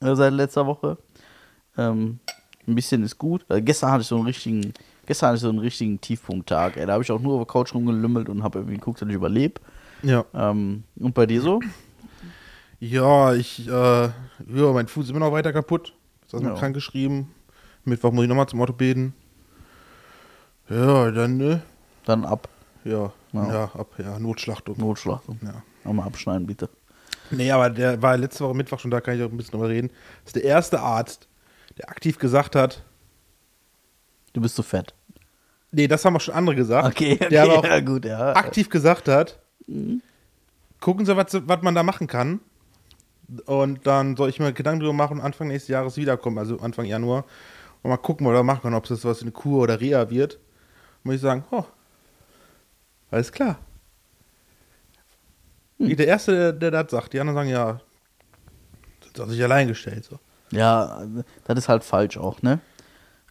Äh, 0.00 0.14
seit 0.14 0.32
letzter 0.32 0.64
Woche. 0.66 0.96
Ähm, 1.76 2.18
ein 2.66 2.74
bisschen 2.74 3.02
ist 3.02 3.18
gut. 3.18 3.44
Äh, 3.50 3.60
gestern 3.62 3.90
hatte 3.90 4.02
ich 4.02 4.06
so 4.08 4.16
einen 4.16 4.26
richtigen, 4.26 4.72
gestern 5.06 5.28
hatte 5.28 5.36
ich 5.36 5.42
so 5.42 5.48
einen 5.48 5.58
richtigen 5.58 6.00
Tiefpunkttag. 6.00 6.76
Ey, 6.76 6.86
da 6.86 6.94
habe 6.94 7.02
ich 7.02 7.10
auch 7.12 7.20
nur 7.20 7.34
auf 7.34 7.40
der 7.46 7.52
Couch 7.52 7.74
rumgelümmelt 7.74 8.28
und 8.28 8.42
habe 8.42 8.60
irgendwie 8.60 8.76
geguckt, 8.78 9.00
dass 9.02 9.08
ich 9.08 9.14
überlebe. 9.14 9.60
Ja. 10.02 10.24
Ähm, 10.34 10.84
und 10.96 11.14
bei 11.14 11.26
dir 11.26 11.40
so? 11.40 11.60
Ja, 12.80 13.34
ich, 13.34 13.66
äh, 13.68 13.70
ja, 13.70 14.12
mein 14.72 14.86
Fuß 14.88 15.04
ist 15.04 15.10
immer 15.10 15.20
noch 15.20 15.32
weiter 15.32 15.52
kaputt. 15.52 15.94
Ist 16.26 16.34
erstmal 16.34 16.52
Ja. 16.54 16.58
krank 16.58 16.74
geschrieben. 16.74 17.30
Mittwoch 17.84 18.12
muss 18.12 18.24
ich 18.24 18.28
nochmal 18.28 18.48
zum 18.48 18.60
Orthopäden. 18.60 19.14
Ja, 20.68 21.10
dann, 21.10 21.36
ne, 21.36 21.62
Dann 22.06 22.24
ab. 22.24 22.48
Ja, 22.84 23.12
Ja. 23.32 23.48
ja, 23.52 23.64
ab, 23.74 23.88
ja, 23.98 24.18
Notschlachtung. 24.18 24.76
Notschlachtung. 24.78 25.38
Ja. 25.42 25.62
Nochmal 25.84 26.06
abschneiden, 26.06 26.46
bitte. 26.46 26.68
Nee, 27.30 27.50
aber 27.50 27.70
der 27.70 28.00
war 28.02 28.16
letzte 28.18 28.44
Woche 28.44 28.54
Mittwoch 28.54 28.78
schon 28.78 28.90
da, 28.90 29.00
kann 29.00 29.16
ich 29.16 29.22
auch 29.22 29.30
ein 29.30 29.36
bisschen 29.36 29.52
drüber 29.52 29.68
reden. 29.70 29.88
Das 30.24 30.28
ist 30.30 30.36
der 30.36 30.44
erste 30.44 30.80
Arzt, 30.80 31.26
der 31.78 31.88
aktiv 31.88 32.18
gesagt 32.18 32.56
hat, 32.56 32.82
Du 34.32 34.40
bist 34.40 34.56
zu 34.56 34.62
fett. 34.64 34.94
nee, 35.70 35.86
das 35.86 36.04
haben 36.04 36.16
auch 36.16 36.20
schon 36.20 36.34
andere 36.34 36.56
gesagt. 36.56 36.86
Okay, 36.88 37.14
okay, 37.14 37.28
Der 37.28 37.44
aber 37.44 37.58
auch 37.58 37.64
ja, 37.64 37.80
gut, 37.80 38.04
ja. 38.04 38.34
aktiv 38.34 38.68
gesagt 38.68 39.06
hat, 39.08 39.38
gucken 40.80 41.06
Sie, 41.06 41.16
was, 41.16 41.26
was 41.46 41.62
man 41.62 41.74
da 41.74 41.82
machen 41.84 42.06
kann. 42.08 42.40
Und 43.46 43.86
dann 43.86 44.16
soll 44.16 44.28
ich 44.28 44.40
mir 44.40 44.52
Gedanken 44.52 44.80
drüber 44.80 44.92
machen, 44.92 45.20
Anfang 45.20 45.48
nächstes 45.48 45.68
Jahres 45.68 45.96
wiederkommen, 45.96 46.36
also 46.38 46.58
Anfang 46.58 46.84
Januar. 46.84 47.24
Und 47.82 47.90
mal 47.90 47.96
gucken, 47.96 48.26
was 48.26 48.32
wir 48.32 48.38
da 48.38 48.42
machen 48.42 48.62
können, 48.62 48.74
ob 48.74 48.86
das 48.86 49.04
was 49.04 49.22
in 49.22 49.32
Kur 49.32 49.62
oder 49.62 49.80
Reha 49.80 50.10
wird. 50.10 50.38
Muss 51.04 51.14
ich 51.16 51.20
sagen, 51.20 51.44
oh, 51.50 51.64
alles 53.10 53.30
klar. 53.30 53.58
Der 55.78 56.06
Erste, 56.06 56.32
der, 56.32 56.70
der 56.70 56.82
das 56.82 56.90
sagt, 56.90 57.12
die 57.12 57.20
anderen 57.20 57.36
sagen, 57.36 57.50
ja, 57.50 57.80
sind 59.04 59.20
auf 59.20 59.30
sich 59.30 59.42
allein 59.42 59.68
gestellt. 59.68 60.04
So. 60.04 60.18
Ja, 60.54 61.02
das 61.44 61.58
ist 61.58 61.68
halt 61.68 61.84
falsch 61.84 62.16
auch, 62.16 62.42
ne? 62.42 62.60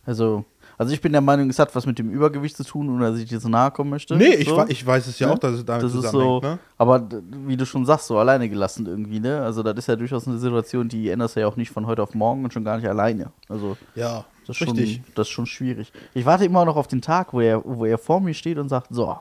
Also, 0.06 0.44
also 0.78 0.92
ich 0.94 1.00
bin 1.02 1.12
der 1.14 1.22
Meinung, 1.22 1.50
es 1.50 1.60
hat 1.60 1.74
was 1.76 1.86
mit 1.86 1.98
dem 1.98 2.10
Übergewicht 2.10 2.58
zu 2.58 2.64
tun 2.66 2.94
oder 2.94 3.12
dass 3.12 3.20
ich 3.20 3.30
dir 3.30 3.40
so 3.40 3.48
nahe 3.48 3.72
kommen 3.72 3.90
möchte. 3.90 4.16
Nee, 4.18 4.34
ich, 4.36 4.50
so. 4.50 4.58
wa- 4.58 4.66
ich 4.68 4.86
weiß 4.86 5.08
es 5.08 5.18
ja 5.20 5.28
Ne? 5.28 5.34
auch, 5.34 5.40
dass 5.40 5.54
es 5.54 5.66
damit 5.66 5.84
das 5.84 5.94
ist 5.96 6.10
so, 6.12 6.42
ne? 6.42 6.60
aber 6.78 7.08
wie 7.48 7.56
du 7.56 7.66
schon 7.66 7.86
sagst, 7.86 8.08
so 8.08 8.18
alleine 8.18 8.50
gelassen 8.50 8.86
irgendwie, 8.86 9.20
ne? 9.22 9.42
Also 9.42 9.64
das 9.64 9.76
ist 9.78 9.88
ja 9.88 9.96
durchaus 9.96 10.28
eine 10.28 10.38
Situation, 10.40 10.90
die 10.90 11.10
änderst 11.10 11.36
du 11.36 11.40
ja 11.42 11.48
auch 11.48 11.56
nicht 11.56 11.72
von 11.72 11.86
heute 11.88 12.04
auf 12.04 12.14
morgen 12.16 12.44
und 12.44 12.52
schon 12.52 12.66
gar 12.66 12.76
nicht 12.78 12.88
alleine. 12.90 13.32
Also 13.48 13.78
Ja, 13.96 14.26
das 14.46 14.58
ist, 14.60 14.68
richtig. 14.68 14.96
schon, 14.96 15.04
das 15.16 15.28
ist 15.28 15.32
schon 15.32 15.46
schwierig. 15.46 15.94
Ich 16.14 16.26
warte 16.26 16.44
immer 16.44 16.66
noch 16.66 16.76
auf 16.76 16.88
den 16.88 17.02
Tag, 17.02 17.32
wo 17.34 17.40
er, 17.40 17.62
wo 17.64 17.86
er 17.86 17.98
vor 17.98 18.20
mir 18.20 18.34
steht 18.34 18.58
und 18.58 18.68
sagt, 18.68 18.88
so, 18.90 19.16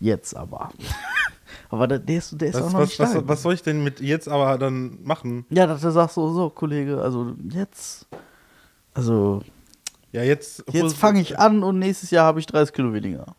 jetzt 0.00 0.34
aber. 0.36 0.70
Aber 1.74 1.86
der, 1.88 1.98
der 1.98 2.18
ist, 2.18 2.40
der 2.40 2.48
ist 2.48 2.56
auch 2.56 2.66
Was, 2.66 2.72
noch 2.72 2.80
was, 2.80 2.88
nicht 2.88 2.98
was, 3.00 3.28
was 3.28 3.42
soll 3.42 3.54
ich 3.54 3.62
denn 3.62 3.84
mit 3.84 4.00
jetzt 4.00 4.28
aber 4.28 4.56
dann 4.58 4.98
machen? 5.02 5.44
Ja, 5.50 5.66
dass 5.66 5.82
du 5.82 5.90
sagst 5.90 6.14
so, 6.14 6.32
so, 6.32 6.50
Kollege, 6.50 7.00
also 7.00 7.34
jetzt, 7.50 8.06
also 8.94 9.42
Ja, 10.12 10.22
jetzt. 10.22 10.64
Jetzt 10.72 10.96
fange 10.96 11.20
ich 11.20 11.38
an 11.38 11.62
und 11.62 11.78
nächstes 11.78 12.10
Jahr 12.10 12.24
habe 12.26 12.40
ich 12.40 12.46
30 12.46 12.72
Kilo 12.74 12.92
weniger. 12.92 13.34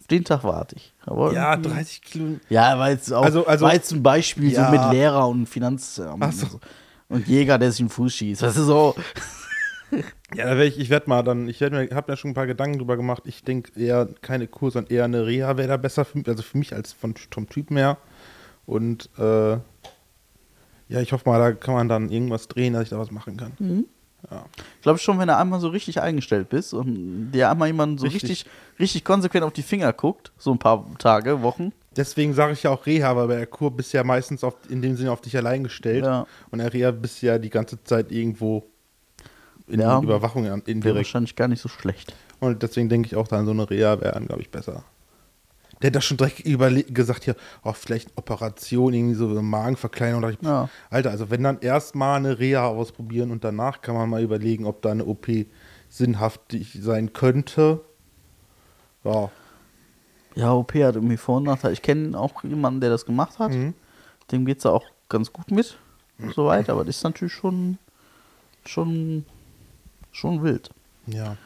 Auf 0.00 0.06
den 0.08 0.24
Tag 0.24 0.44
warte 0.44 0.76
ich. 0.76 0.94
Aber 1.04 1.32
Ja, 1.32 1.52
irgendwie- 1.52 1.70
30 1.70 2.02
Kilo. 2.02 2.40
Ja, 2.48 2.78
war 2.78 2.90
jetzt 2.90 3.12
auch 3.12 3.22
Also- 3.24 3.46
also- 3.46 3.64
war 3.64 3.74
jetzt 3.74 3.92
ein 3.92 4.02
Beispiel 4.02 4.52
Ja. 4.52 4.66
so 4.66 4.70
mit 4.72 4.92
Lehrer 4.92 5.28
und 5.28 5.46
Finanzamt 5.48 6.34
so. 6.34 6.46
und, 6.46 6.50
so. 6.52 6.60
und 7.08 7.26
Jäger, 7.28 7.58
der 7.58 7.70
sich 7.72 7.80
einen 7.80 7.88
Fuß 7.90 8.12
schießt. 8.14 8.42
Das 8.42 8.56
ist 8.56 8.66
so. 8.66 8.94
Ja, 10.34 10.54
da 10.54 10.60
ich, 10.60 10.78
ich 10.78 10.90
werde 10.90 11.08
mal 11.08 11.22
dann, 11.22 11.48
ich 11.48 11.60
werd 11.60 11.72
mir, 11.72 11.88
habe 11.94 12.12
mir 12.12 12.16
schon 12.16 12.30
ein 12.30 12.34
paar 12.34 12.46
Gedanken 12.46 12.78
drüber 12.78 12.96
gemacht. 12.96 13.22
Ich 13.26 13.44
denke 13.44 13.78
eher 13.78 14.08
keine 14.22 14.46
Kur, 14.46 14.70
sondern 14.70 14.92
eher 14.92 15.04
eine 15.04 15.26
Reha 15.26 15.56
wäre 15.56 15.68
da 15.68 15.76
besser, 15.76 16.04
für, 16.04 16.18
mich- 16.18 16.28
also 16.28 16.42
für 16.42 16.58
mich 16.58 16.72
als 16.74 16.92
von, 16.92 17.14
vom 17.30 17.48
Typen 17.48 17.76
her. 17.76 17.98
Und 18.66 19.10
äh, 19.18 19.52
ja, 20.88 21.00
ich 21.00 21.12
hoffe 21.12 21.28
mal, 21.28 21.38
da 21.38 21.52
kann 21.52 21.74
man 21.74 21.88
dann 21.88 22.10
irgendwas 22.10 22.48
drehen, 22.48 22.74
dass 22.74 22.84
ich 22.84 22.88
da 22.90 22.98
was 22.98 23.10
machen 23.10 23.36
kann. 23.36 23.52
Mhm. 23.58 23.86
Ja. 24.30 24.44
Ich 24.76 24.82
glaube 24.82 25.00
schon, 25.00 25.18
wenn 25.18 25.26
du 25.26 25.36
einmal 25.36 25.58
so 25.58 25.68
richtig 25.68 26.00
eingestellt 26.00 26.48
bist 26.48 26.72
und 26.74 27.32
dir 27.32 27.50
einmal 27.50 27.66
jemand 27.68 27.98
so 27.98 28.06
Richtig. 28.06 28.22
richtig. 28.30 28.46
richtig, 28.78 29.04
konsequent 29.04 29.44
auf 29.44 29.52
die 29.52 29.62
Finger 29.62 29.92
guckt, 29.92 30.30
so 30.38 30.52
ein 30.52 30.58
paar 30.60 30.86
Tage, 30.98 31.42
Wochen. 31.42 31.72
Deswegen 31.96 32.32
sage 32.32 32.52
ich 32.52 32.62
ja 32.62 32.70
auch 32.70 32.86
Reha, 32.86 33.16
weil 33.16 33.26
bei 33.26 33.36
der 33.36 33.46
Kur 33.48 33.70
bist 33.72 33.92
du 33.92 33.96
ja 33.98 34.04
meistens 34.04 34.44
auf, 34.44 34.54
in 34.70 34.80
dem 34.80 34.96
Sinne 34.96 35.10
auf 35.10 35.20
dich 35.22 35.36
allein 35.36 35.64
gestellt. 35.64 36.04
Ja. 36.04 36.26
Und 36.52 36.60
der 36.60 36.72
Reha 36.72 36.90
bist 36.92 37.20
du 37.20 37.26
ja 37.26 37.38
die 37.38 37.50
ganze 37.50 37.82
Zeit 37.82 38.12
irgendwo 38.12 38.64
in 39.72 39.80
Ja. 39.80 40.00
Überwachung 40.00 40.46
an- 40.46 40.60
Wäre 40.60 40.70
indirekt. 40.70 40.96
wahrscheinlich 40.98 41.34
gar 41.36 41.48
nicht 41.48 41.60
so 41.62 41.68
schlecht. 41.68 42.14
Und 42.40 42.62
deswegen 42.62 42.88
denke 42.88 43.06
ich 43.06 43.16
auch, 43.16 43.26
dann 43.28 43.44
so 43.46 43.52
eine 43.52 43.68
Reha 43.68 44.00
wäre 44.00 44.12
dann, 44.12 44.26
glaube 44.26 44.42
ich, 44.42 44.50
besser. 44.50 44.84
Der 45.80 45.88
hat 45.88 45.96
das 45.96 46.04
schon 46.04 46.16
direkt 46.16 46.40
überle- 46.40 46.84
gesagt 46.92 47.24
hier, 47.24 47.34
oh, 47.64 47.72
vielleicht 47.72 48.08
eine 48.08 48.18
Operation, 48.18 48.92
irgendwie 48.94 49.14
so 49.14 49.28
eine 49.28 49.42
Magenverkleinerung. 49.42 50.30
Ich, 50.30 50.38
Ja. 50.42 50.68
Alter, 50.90 51.10
also 51.10 51.30
wenn 51.30 51.42
dann 51.42 51.58
erstmal 51.60 52.18
eine 52.18 52.38
Reha 52.38 52.66
ausprobieren 52.66 53.30
und 53.32 53.42
danach 53.42 53.80
kann 53.80 53.96
man 53.96 54.08
mal 54.08 54.22
überlegen, 54.22 54.64
ob 54.66 54.80
da 54.82 54.90
eine 54.92 55.04
OP 55.04 55.46
sinnhaft 55.88 56.40
sein 56.78 57.12
könnte. 57.12 57.80
Ja, 59.04 59.30
Ja, 60.34 60.52
OP 60.54 60.72
hat 60.82 60.94
irgendwie 60.94 61.16
Vor- 61.18 61.38
und 61.38 61.42
Nachteile. 61.44 61.74
Ich 61.74 61.82
kenne 61.82 62.18
auch 62.18 62.42
jemanden, 62.44 62.80
der 62.80 62.88
das 62.90 63.04
gemacht 63.04 63.38
hat. 63.38 63.50
Mhm. 63.52 63.74
Dem 64.30 64.46
geht 64.46 64.58
es 64.60 64.66
auch 64.66 64.84
ganz 65.10 65.30
gut 65.32 65.50
mit. 65.50 65.76
Soweit, 66.34 66.70
aber 66.70 66.84
das 66.84 66.96
ist 66.98 67.02
natürlich 67.04 67.34
schon, 67.34 67.76
schon, 68.64 69.26
schon 70.12 70.42
wild. 70.42 70.70
ja. 71.06 71.36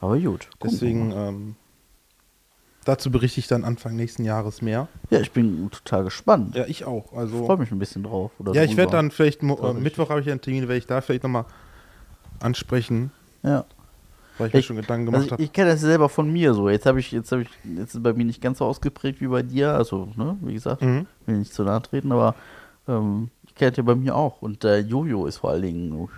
Aber 0.00 0.18
gut. 0.18 0.48
Deswegen, 0.62 1.10
ähm, 1.12 1.56
dazu 2.84 3.10
berichte 3.10 3.40
ich 3.40 3.46
dann 3.48 3.64
Anfang 3.64 3.96
nächsten 3.96 4.24
Jahres 4.24 4.60
mehr. 4.60 4.88
Ja, 5.08 5.20
ich 5.20 5.32
bin 5.32 5.70
total 5.70 6.04
gespannt. 6.04 6.54
Ja, 6.54 6.66
ich 6.66 6.84
auch. 6.84 7.12
Ich 7.12 7.18
Also, 7.18 7.46
freue 7.46 7.56
mich 7.56 7.70
ein 7.72 7.78
bisschen 7.78 8.02
drauf. 8.02 8.30
Oder 8.38 8.52
ja, 8.52 8.62
ich 8.62 8.76
werde 8.76 8.92
dann 8.92 9.10
vielleicht, 9.10 9.42
äh. 9.42 9.72
Mittwoch 9.72 10.10
habe 10.10 10.20
ich 10.20 10.30
einen 10.30 10.40
Termin, 10.42 10.64
werde 10.64 10.76
ich 10.76 10.86
da 10.86 11.00
vielleicht 11.00 11.22
nochmal 11.22 11.46
ansprechen, 12.40 13.10
Ja. 13.42 13.64
weil 14.36 14.48
ich 14.48 14.52
mir 14.54 14.60
Ich- 14.60 14.66
schon 14.66 14.76
Gedanken 14.76 15.06
gemacht 15.06 15.22
Also 15.22 15.30
habe. 15.32 15.42
ich, 15.42 15.48
ich 15.48 15.52
kenne 15.54 15.70
das 15.70 15.80
selber 15.80 16.10
von 16.10 16.30
mir 16.30 16.52
so. 16.52 16.68
Jetzt 16.68 16.84
habe 16.84 17.00
ich, 17.00 17.10
jetzt 17.12 17.32
habe 17.32 17.42
ich, 17.42 17.48
jetzt 17.76 17.94
ist 17.94 18.02
bei 18.02 18.12
mir 18.12 18.26
nicht 18.26 18.42
ganz 18.42 18.58
so 18.58 18.66
ausgeprägt 18.66 19.20
wie 19.22 19.28
bei 19.28 19.42
dir. 19.42 19.72
Also, 19.72 20.10
ne, 20.16 20.36
wie 20.42 20.52
gesagt, 20.54 20.82
Mhm. 20.82 21.06
will 21.24 21.38
nicht 21.38 21.54
zu 21.54 21.64
nahe 21.64 21.80
treten, 21.80 22.12
aber 22.12 22.34
ähm, 22.86 23.30
ich 23.46 23.54
kenne 23.54 23.70
das 23.70 23.78
ja 23.78 23.82
bei 23.82 23.94
mir 23.94 24.14
auch. 24.14 24.42
Und 24.42 24.62
der 24.62 24.82
Jojo 24.82 25.24
ist 25.26 25.38
vor 25.38 25.50
allen 25.52 25.62
Dingen. 25.62 26.08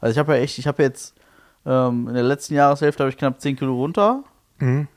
Also 0.00 0.12
ich 0.12 0.18
habe 0.18 0.34
ja 0.34 0.40
echt, 0.40 0.58
ich 0.58 0.66
habe 0.66 0.82
jetzt 0.82 1.14
ähm, 1.66 2.08
in 2.08 2.14
der 2.14 2.22
letzten 2.22 2.54
Jahreshälfte 2.54 3.02
habe 3.02 3.10
ich 3.10 3.18
knapp 3.18 3.40
10 3.40 3.56
Kilo 3.56 3.74
runter. 3.74 4.24
Mhm. 4.58 4.88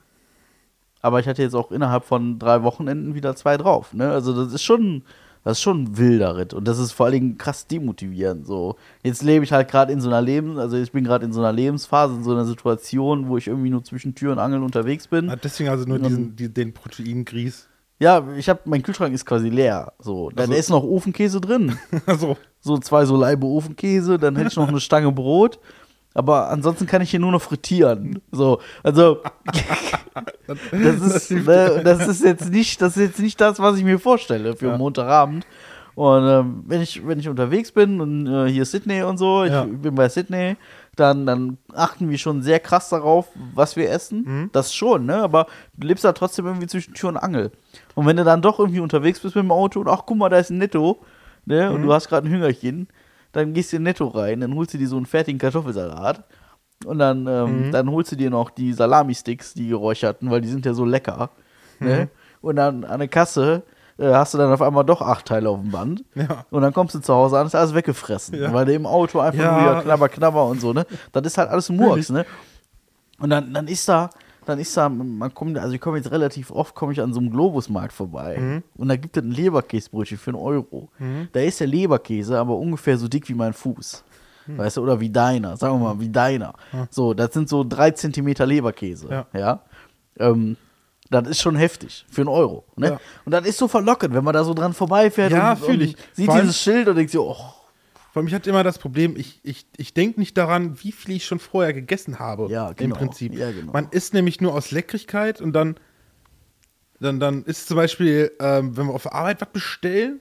Aber 1.02 1.20
ich 1.20 1.28
hatte 1.28 1.42
jetzt 1.42 1.56
auch 1.56 1.72
innerhalb 1.72 2.06
von 2.06 2.39
drei 2.39 2.63
Wochenenden 2.63 3.13
wieder 3.13 3.36
zwei 3.36 3.58
drauf. 3.58 3.94
Ne? 3.94 4.10
Also 4.10 4.34
das 4.34 4.54
ist 4.54 4.63
schon, 4.63 5.04
das 5.44 5.58
ist 5.58 5.62
schon 5.62 5.84
ein 5.84 5.98
wilder 5.98 6.38
Ritt. 6.38 6.54
Und 6.54 6.66
das 6.66 6.80
ist 6.80 6.94
vor 6.94 7.08
allen 7.08 7.13
Dingen 7.13 7.38
krass 7.38 7.68
demotivierend. 7.68 8.48
So. 8.48 8.78
Jetzt 9.04 9.22
lebe 9.22 9.44
ich 9.44 9.52
halt 9.52 9.70
gerade 9.70 9.92
in 9.92 10.00
so 10.00 10.08
einer 10.08 10.22
Lebens, 10.22 10.58
also 10.58 10.78
ich 10.78 10.94
bin 10.94 11.04
gerade 11.04 11.26
in 11.26 11.34
so 11.34 11.42
einer 11.42 11.52
Lebensphase, 11.52 12.16
in 12.16 12.24
so 12.24 12.32
einer 12.32 12.46
Situation, 12.46 13.28
wo 13.28 13.38
ich 13.38 13.48
irgendwie 13.48 13.70
nur 13.70 13.84
zwischen 13.84 14.16
Tür 14.16 14.32
und 14.32 14.39
Angel 14.39 14.63
unterwegs 14.63 15.08
bin. 15.08 15.30
Ah, 15.30 15.36
Deswegen 15.36 15.70
also 15.70 15.84
nur 15.86 16.00
diesen, 16.00 16.38
die, 16.38 16.48
den 16.48 16.74
Proteingrieß. 16.74 17.68
Ja, 18.04 18.24
ich 18.38 18.50
habe, 18.50 18.60
mein 18.66 18.84
Kühlschrank 18.84 19.13
ist 19.13 19.26
quasi 19.26 19.50
leer. 19.50 19.94
So, 20.00 20.30
da 20.30 20.42
Also- 20.42 20.54
da 20.54 20.60
ist 20.60 20.70
noch 20.70 20.84
Ofenkäse 20.84 21.39
drin. 21.42 21.78
also, 22.06 22.38
So 22.60 22.78
zwei 22.78 23.06
so 23.06 23.16
Laibe 23.18 23.46
Ofenkäse, 23.48 24.18
dann 24.20 24.36
hätte 24.36 24.50
ich 24.50 24.56
noch 24.56 24.68
eine 24.68 24.80
Stange 24.88 25.12
Brot. 25.12 25.60
Aber 26.16 26.50
ansonsten 26.50 26.86
kann 26.86 27.02
ich 27.02 27.10
hier 27.10 27.20
nur 27.20 27.32
noch 27.32 27.42
frittieren. 27.42 28.22
So, 28.32 28.60
also 28.84 29.18
das 30.72 31.02
ist, 31.02 31.32
ne, 31.32 31.82
das 31.84 32.08
ist 32.08 32.24
jetzt 32.24 32.50
nicht, 32.52 32.82
das 32.82 32.96
ist 32.98 33.04
jetzt 33.04 33.20
nicht 33.20 33.39
das, 33.42 33.60
was 33.60 33.78
ich 33.78 33.84
mir 33.84 34.00
vorstelle 34.00 34.56
für 34.56 34.68
Ja. 34.68 34.78
Montagabend. 34.78 35.46
Und 35.96 36.28
ähm, 36.28 36.63
wenn 36.68 36.82
ich 36.82 37.06
wenn 37.06 37.20
ich 37.20 37.30
unterwegs 37.30 37.72
bin 37.72 38.02
und 38.02 38.26
äh, 38.28 38.48
hier 38.52 38.63
ist 38.63 38.72
Sydney 38.72 39.04
und 39.04 39.18
so, 39.18 39.44
ich 39.44 39.52
Ja. 39.52 39.63
bin 39.63 39.94
bei 39.96 40.10
Sydney, 40.10 40.56
dann 40.96 41.26
dann 41.26 41.58
achten 41.74 42.10
wir 42.10 42.18
schon 42.18 42.42
sehr 42.42 42.60
krass 42.60 42.90
darauf, 42.90 43.28
was 43.54 43.76
wir 43.76 43.90
essen. 43.90 44.24
Mhm. 44.26 44.50
Das 44.54 44.74
schon, 44.74 45.06
ne? 45.06 45.16
Aber 45.18 45.48
du 45.76 45.88
lebst 45.88 46.04
da 46.04 46.14
trotzdem 46.14 46.46
irgendwie 46.46 46.68
zwischen 46.68 46.94
Tür 46.94 47.10
und 47.10 47.18
Angel. 47.18 47.52
Und 47.96 48.06
wenn 48.06 48.18
du 48.18 48.24
dann 48.24 48.42
doch 48.42 48.60
irgendwie 48.60 48.80
unterwegs 48.80 49.20
bist 49.20 49.36
mit 49.36 49.44
dem 49.44 49.52
Auto 49.52 49.80
und 49.80 49.88
ach 49.88 50.04
guck 50.06 50.18
mal, 50.18 50.30
da 50.30 50.38
ist 50.38 50.50
ein 50.52 50.58
Netto, 50.60 51.00
ne? 51.46 51.72
Und 51.72 51.82
Mhm. 51.82 51.86
du 51.86 51.94
hast 51.94 52.10
gerade 52.10 52.28
ein 52.28 52.32
Hüngerchen, 52.32 52.88
dann 53.32 53.54
gehst 53.54 53.72
du 53.74 53.78
in 53.78 53.84
Netto 53.84 54.08
rein, 54.08 54.42
dann 54.42 54.54
holst 54.56 54.74
du 54.74 54.78
dir 54.78 54.88
so 54.88 54.98
einen 54.98 55.06
fertigen 55.08 55.40
Kartoffelsalat. 55.40 56.24
Und 56.86 57.00
dann, 57.00 57.26
ähm, 57.28 57.68
Mhm. 57.68 57.72
dann 57.72 57.90
holst 57.90 58.12
du 58.12 58.16
dir 58.16 58.30
noch 58.30 58.50
die 58.52 58.74
Salami-Sticks, 58.74 59.54
die 59.54 59.70
geräucherten, 59.70 60.30
weil 60.30 60.42
die 60.42 60.50
sind 60.50 60.66
ja 60.66 60.74
so 60.74 60.86
lecker. 60.86 61.30
Mhm. 61.80 61.88
Ne? 61.88 62.10
Und 62.42 62.58
dann 62.58 62.84
an 62.84 63.00
der 63.00 63.08
Kasse 63.08 63.64
hast 64.00 64.34
du 64.34 64.38
dann 64.38 64.52
auf 64.52 64.62
einmal 64.62 64.84
doch 64.84 65.02
acht 65.02 65.26
Teile 65.26 65.50
auf 65.50 65.60
dem 65.60 65.72
Band. 65.72 66.04
ja. 66.16 66.46
Und 66.50 66.62
dann 66.62 66.74
kommst 66.74 66.96
du 66.96 67.00
zu 67.00 67.14
Hause 67.14 67.38
an, 67.40 67.48
ist 67.48 67.56
alles 67.56 67.74
weggefressen. 67.74 68.40
Ja. 68.40 68.52
Weil 68.54 68.66
du 68.66 68.74
im 68.74 68.86
Auto 68.86 69.20
einfach 69.20 69.42
Ja. 69.44 69.52
nur 69.52 69.62
wieder 69.62 69.82
knabber, 69.84 70.10
knabber 70.10 70.46
und 70.48 70.60
so, 70.62 70.74
ne? 70.74 70.86
Das 71.12 71.24
ist 71.26 71.38
halt 71.38 71.50
alles 71.50 71.70
Murks, 71.70 72.10
ne? 72.10 72.26
Und 73.20 73.30
dann, 73.30 73.54
dann 73.54 73.68
ist 73.68 73.88
da, 73.88 74.10
dann 74.46 74.60
ist 74.60 74.76
da, 74.76 74.90
man 74.90 75.34
kommt, 75.34 75.58
also 75.58 75.74
ich 75.74 75.80
komme 75.80 75.98
jetzt 75.98 76.12
relativ 76.12 76.52
oft, 76.52 76.76
komme 76.76 76.92
ich 76.92 77.02
an 77.02 77.14
so 77.14 77.20
einem 77.20 77.30
Globusmarkt 77.32 77.94
vorbei. 77.94 78.38
Mhm. 78.38 78.64
Und 78.76 78.90
da 78.90 78.96
gibt 78.96 79.16
es 79.16 79.24
ein 79.24 79.32
Leberkäsebrötchen 79.32 80.18
für 80.18 80.32
einen 80.32 80.40
Euro. 80.40 80.90
Da 81.32 81.40
ist 81.40 81.60
der 81.60 81.68
Leberkäse 81.68 82.38
aber 82.38 82.58
ungefähr 82.58 82.98
so 82.98 83.08
dick 83.08 83.30
wie 83.30 83.34
mein 83.36 83.54
Fuß. 83.54 84.04
Mhm. 84.48 84.58
Weißt 84.58 84.76
du, 84.78 84.82
oder 84.82 85.00
wie 85.00 85.10
deiner, 85.10 85.56
sagen 85.56 85.80
wir 85.80 85.94
mal, 85.94 86.00
wie 86.02 86.10
deiner. 86.10 86.54
So, 86.90 87.14
das 87.14 87.32
sind 87.34 87.48
so 87.48 87.64
drei 87.64 87.92
Zentimeter 87.92 88.46
Leberkäse. 88.46 89.08
Ja. 89.10 89.26
ja? 89.40 89.60
Ähm, 90.20 90.58
das 91.10 91.28
ist 91.28 91.42
schon 91.42 91.56
heftig 91.56 92.06
für 92.10 92.22
einen 92.22 92.30
Euro. 92.30 92.66
Ne? 92.76 92.88
Ja. 92.88 93.00
Und 93.26 93.32
das 93.32 93.46
ist 93.46 93.58
so 93.58 93.68
verlockend, 93.68 94.13
wenn 94.13 94.24
man 94.24 94.34
da 94.34 94.44
so 94.44 94.54
dran 94.54 94.74
vorbeifährt 94.74 95.32
Ja, 95.32 95.54
und, 95.54 95.63
und 95.63 95.82
ich. 95.82 95.96
sieht 96.13 96.26
Vor 96.26 96.39
dieses 96.39 96.60
Schild 96.60 96.88
und 96.88 96.96
denkt 96.96 97.12
so, 97.12 97.30
oh, 97.30 97.36
Vor 97.36 98.20
allem, 98.20 98.28
ich 98.28 98.34
hatte 98.34 98.50
immer 98.50 98.63
das 98.63 98.80
Problem, 98.80 99.16
ich, 99.18 99.39
ich, 99.44 99.66
ich 99.78 99.94
denke 99.94 100.20
nicht 100.20 100.38
daran, 100.38 100.78
wie 100.82 100.92
viel 100.92 101.16
ich 101.16 101.26
schon 101.26 101.39
vorher 101.39 101.74
gegessen 101.74 102.20
habe. 102.20 102.48
Ja, 102.50 102.72
genau. 102.72 102.96
Im 102.96 103.00
Prinzip. 103.00 103.34
Ja, 103.34 103.52
genau. 103.52 103.74
Man 103.74 103.88
isst 103.92 104.13
nämlich 104.13 104.39
nur 104.42 104.54
aus 104.54 104.72
Leckrigkeit 104.72 105.42
und 105.42 105.54
dann, 105.54 105.76
dann, 107.00 107.20
dann 107.20 107.44
ist 107.44 107.68
zum 107.68 107.78
Beispiel, 107.78 108.32
ähm, 108.39 108.78
wenn 108.78 108.88
wir 108.88 108.94
auf 108.94 109.04
der 109.04 109.13
Arbeit 109.13 109.42
was 109.42 109.50
bestellen, 109.52 110.20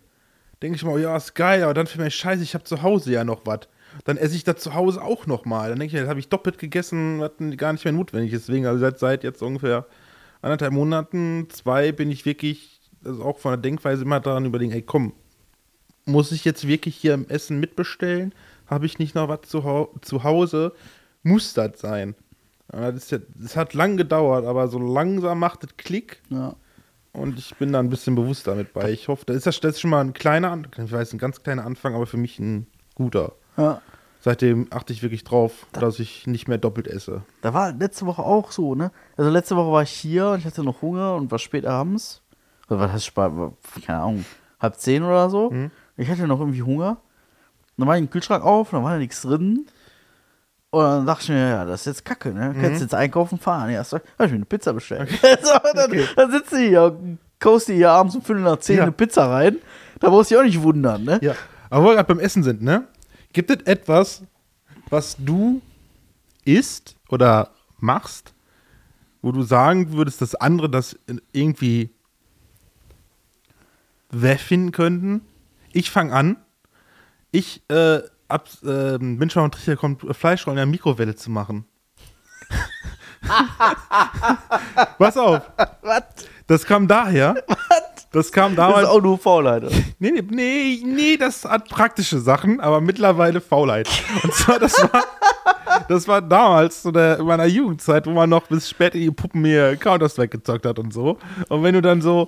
denke 0.63 0.77
ich 0.77 0.85
mal, 0.85 0.95
oh 0.95 0.99
ja, 0.99 1.17
ist 1.17 1.35
geil, 1.35 1.63
aber 1.63 1.75
dann 1.75 1.87
fällt 1.87 2.05
mir 2.05 2.11
scheiße, 2.11 2.43
ich 2.43 2.55
habe 2.55 2.65
zu 2.65 2.83
Hause 2.83 3.13
ja 3.13 3.25
noch 3.25 3.43
was. 3.45 3.61
dann 4.05 4.17
esse 4.17 4.37
ich 4.37 4.45
das 4.45 4.57
zu 4.61 4.75
Hause 4.75 5.03
auch 5.03 5.27
nochmal. 5.27 5.71
Dann 5.71 5.79
denke 5.79 5.95
ich, 5.95 6.01
das 6.01 6.09
habe 6.09 6.21
ich 6.21 6.29
doppelt 6.29 6.59
gegessen, 6.59 7.21
was 7.21 7.33
gar 7.57 7.73
nicht 7.73 7.85
mehr 7.85 7.93
notwendig 7.93 8.33
ist. 8.33 8.49
Deswegen, 8.49 8.67
also 8.67 8.79
seit, 8.81 8.99
seit 8.99 9.25
jetzt 9.25 9.43
ungefähr 9.43 9.87
anderthalb 10.43 10.73
Monaten, 10.73 11.49
zwei, 11.51 11.93
bin 11.93 12.11
ich 12.11 12.25
wirklich, 12.27 12.81
also 13.05 13.25
auch 13.25 13.39
von 13.39 13.53
der 13.53 13.59
Denkweise 13.59 14.03
immer 14.03 14.21
daran 14.21 14.45
überlegen, 14.45 14.73
ey, 14.73 14.83
komm, 14.83 15.13
muss 16.05 16.33
ich 16.33 16.45
jetzt 16.45 16.67
wirklich 16.67 16.97
hier 16.97 17.15
im 17.15 17.29
Essen 17.29 17.61
mitbestellen? 17.61 18.35
Habe 18.67 18.87
ich 18.87 18.99
nicht 18.99 19.15
noch 19.15 19.29
was 19.29 19.43
zu, 19.43 19.89
zu 20.03 20.25
Hause? 20.25 20.73
Muss 21.23 21.55
das 21.55 21.81
sein? 21.81 22.15
Das, 22.69 23.11
ja, 23.11 23.19
das 23.37 23.57
hat 23.57 23.75
lang 23.75 23.97
gedauert, 23.97 24.45
aber 24.47 24.67
so 24.69 24.79
langsam 24.79 25.39
macht 25.39 25.63
es 25.65 25.77
Klick 25.77 26.23
Ja. 26.31 26.55
und 27.13 27.39
ich 27.39 27.55
bin 27.57 27.73
da 27.73 27.79
ein 27.81 27.91
bisschen 27.91 28.15
bewusster 28.15 28.55
mit 28.55 28.73
bei. 28.73 28.91
Ich 28.91 29.09
hoffe, 29.09 29.25
das 29.27 29.37
ist, 29.37 29.47
das 29.47 29.61
das 29.61 29.75
ist 29.75 29.81
schon 29.81 29.91
mal 29.91 30.01
ein 30.01 30.15
kleiner, 30.15 30.59
ich 30.83 30.91
weiß, 30.91 31.13
ein 31.13 31.19
ganz 31.19 31.43
kleiner 31.43 31.67
Anfang, 31.67 31.95
aber 31.95 32.07
für 32.07 32.17
mich 32.17 32.39
ein 32.39 32.67
guter. 32.95 33.33
ja. 33.57 33.81
Seitdem 34.25 34.69
achte 34.71 34.93
ich 34.93 35.03
wirklich 35.03 35.25
drauf, 35.25 35.67
dass 35.73 35.99
ich 35.99 36.29
nicht 36.29 36.47
mehr 36.47 36.59
doppelt 36.59 36.87
esse. 36.87 37.23
Da 37.41 37.53
war 37.55 37.73
letzte 37.73 38.07
Woche 38.07 38.23
auch 38.23 38.53
so, 38.53 38.77
ne? 38.77 38.93
Also 39.17 39.31
letzte 39.31 39.57
Woche 39.57 39.73
war 39.73 39.83
ich 39.83 39.91
hier 39.91 40.29
und 40.31 40.39
ich 40.39 40.47
hatte 40.47 40.63
noch 40.63 40.81
Hunger 40.81 41.17
und 41.17 41.31
war 41.33 41.41
spät 41.41 41.67
abends. 41.67 42.23
Oder 42.69 42.79
was 42.81 42.93
heißt 42.93 43.07
spät? 43.07 43.33
Keine 43.85 43.99
Ahnung, 44.01 44.25
halb 44.61 44.77
zehn 44.77 45.03
oder 45.03 45.29
so. 45.29 45.53
Ich 45.97 46.09
hatte 46.09 46.27
noch 46.29 46.39
irgendwie 46.39 46.63
Hunger. 46.63 46.99
Dann 47.77 47.89
war 47.89 47.97
ich 47.97 48.03
den 48.03 48.11
Kühlschrank 48.11 48.45
auf, 48.45 48.71
dann 48.71 48.85
war 48.85 48.93
da 48.93 48.99
nichts 48.99 49.23
drin. 49.23 49.67
Und 50.71 50.83
dann 50.85 51.05
dachte 51.05 51.25
ich 51.25 51.29
mir, 51.31 51.49
ja, 51.51 51.65
das 51.65 51.81
ist 51.81 51.87
jetzt 51.87 52.05
kacke, 52.05 52.33
ne? 52.33 52.55
Kannst 52.59 52.81
jetzt 52.81 52.95
einkaufen 52.95 53.39
fahren. 53.39 53.71
Ja, 53.71 53.83
so, 53.83 53.97
hab 53.97 54.27
ich 54.27 54.31
mir 54.31 54.37
eine 54.37 54.45
Pizza 54.47 54.73
bestellt. 54.73 55.11
so, 55.43 55.51
dann, 55.75 55.91
Okay. 55.91 56.07
dann 56.15 56.31
sitzt 56.31 56.53
du 56.53 56.57
hier, 56.59 56.97
kaust 57.41 57.69
dir 57.69 57.75
hier 57.75 57.91
abends 57.91 58.15
um 58.15 58.23
Viertel 58.23 58.43
nach 58.45 58.59
zehn 58.59 58.77
Ja. 58.77 58.85
eine 58.85 58.93
Pizza 58.93 59.29
rein. 59.29 59.57
Da 60.01 60.09
brauchst 60.11 60.31
du 60.31 60.35
dich 60.37 60.41
auch 60.41 60.47
nicht 60.47 60.63
wundern, 60.63 61.03
ne? 61.03 61.19
Ja. 61.23 61.35
Aber 61.69 61.83
wo 61.85 61.89
wir 61.89 61.95
gerade 61.97 62.07
beim 62.09 62.21
Essen 62.21 62.43
sind, 62.45 62.63
ne? 62.63 62.87
Gibt 63.33 63.51
es 63.51 63.63
etwas, 63.67 64.23
was 64.91 65.17
du 65.19 65.63
isst 66.45 66.97
oder 67.09 67.51
machst, 67.79 68.35
wo 69.23 69.33
du 69.33 69.43
sagen 69.43 69.93
würdest, 69.93 70.21
dass 70.21 70.35
andere 70.35 70.69
das 70.69 70.99
irgendwie 71.33 71.91
finden 74.11 74.73
könnten? 74.73 75.23
Ich 75.73 75.91
fange 75.91 76.13
an. 76.13 76.37
Ich 77.31 77.63
äh, 77.71 78.03
ab, 78.29 78.49
äh, 78.63 78.99
bin 78.99 79.31
schon 79.31 79.45
am 79.45 79.51
Trichter 79.51 79.73
gekommen, 79.73 79.99
Fleischrollen 79.99 80.59
in 80.59 80.63
der 80.63 80.67
Mikrowelle 80.67 81.15
zu 81.15 81.31
machen. 81.31 81.65
Pass 84.99 85.17
auf, 85.17 85.51
Was? 85.81 86.03
das 86.47 86.67
kam 86.67 86.87
daher. 86.87 87.43
Das 88.13 88.31
kam 88.31 88.55
Das 88.55 88.67
damals. 88.67 88.83
ist 88.85 88.89
auch 88.89 89.03
nur 89.03 89.19
Faulheit. 89.19 89.65
Nee, 89.99 90.11
nee, 90.11 90.23
nee, 90.31 90.83
nee, 90.85 91.17
das 91.17 91.45
hat 91.45 91.69
praktische 91.69 92.19
Sachen, 92.19 92.61
aber 92.61 92.81
mittlerweile 92.81 93.41
Faulheit. 93.41 93.89
Und 94.25 94.35
zwar, 94.35 94.59
das 94.59 94.83
war, 94.83 95.05
das 95.89 96.09
war 96.09 96.21
damals, 96.21 96.83
so 96.83 96.91
der, 96.91 97.21
in 97.21 97.27
meiner 97.27 97.45
Jugendzeit, 97.47 98.05
wo 98.07 98.11
man 98.11 98.29
noch 98.29 98.49
bis 98.49 98.69
spät 98.69 98.95
in 98.97 99.03
die 99.03 99.11
Puppen 99.13 99.45
hier 99.45 99.77
Counter-Strike 99.77 100.39
gezockt 100.39 100.67
hat 100.67 100.79
und 100.81 100.93
so. 100.93 101.19
Und 101.49 101.63
wenn 101.63 101.75
du 101.75 101.81
dann 101.81 102.03
so 102.03 102.27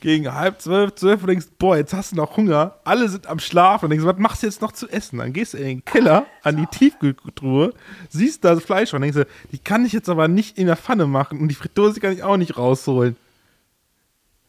gegen 0.00 0.32
halb 0.32 0.60
zwölf, 0.60 0.94
zwölf 0.94 1.22
und 1.22 1.28
denkst, 1.28 1.46
boah, 1.58 1.76
jetzt 1.76 1.92
hast 1.92 2.12
du 2.12 2.16
noch 2.16 2.36
Hunger, 2.36 2.74
alle 2.84 3.08
sind 3.08 3.26
am 3.26 3.38
Schlafen 3.40 3.86
und 3.86 3.90
denkst, 3.90 4.06
was 4.06 4.18
machst 4.18 4.42
du 4.42 4.46
jetzt 4.46 4.62
noch 4.62 4.70
zu 4.72 4.88
essen? 4.88 5.18
Dann 5.18 5.32
gehst 5.32 5.54
du 5.54 5.58
in 5.58 5.64
den 5.64 5.84
Keller, 5.84 6.26
an 6.44 6.56
die 6.56 6.66
Tiefkühltruhe, 6.66 7.72
siehst 8.10 8.44
da 8.44 8.54
das 8.54 8.62
Fleisch 8.64 8.94
und 8.94 9.00
denkst, 9.00 9.16
du, 9.16 9.26
die 9.50 9.58
kann 9.58 9.84
ich 9.84 9.92
jetzt 9.92 10.08
aber 10.08 10.28
nicht 10.28 10.56
in 10.56 10.66
der 10.66 10.76
Pfanne 10.76 11.06
machen 11.06 11.40
und 11.40 11.48
die 11.48 11.54
Fritteuse 11.54 11.98
kann 12.00 12.12
ich 12.12 12.22
auch 12.22 12.36
nicht 12.36 12.56
rausholen. 12.56 13.16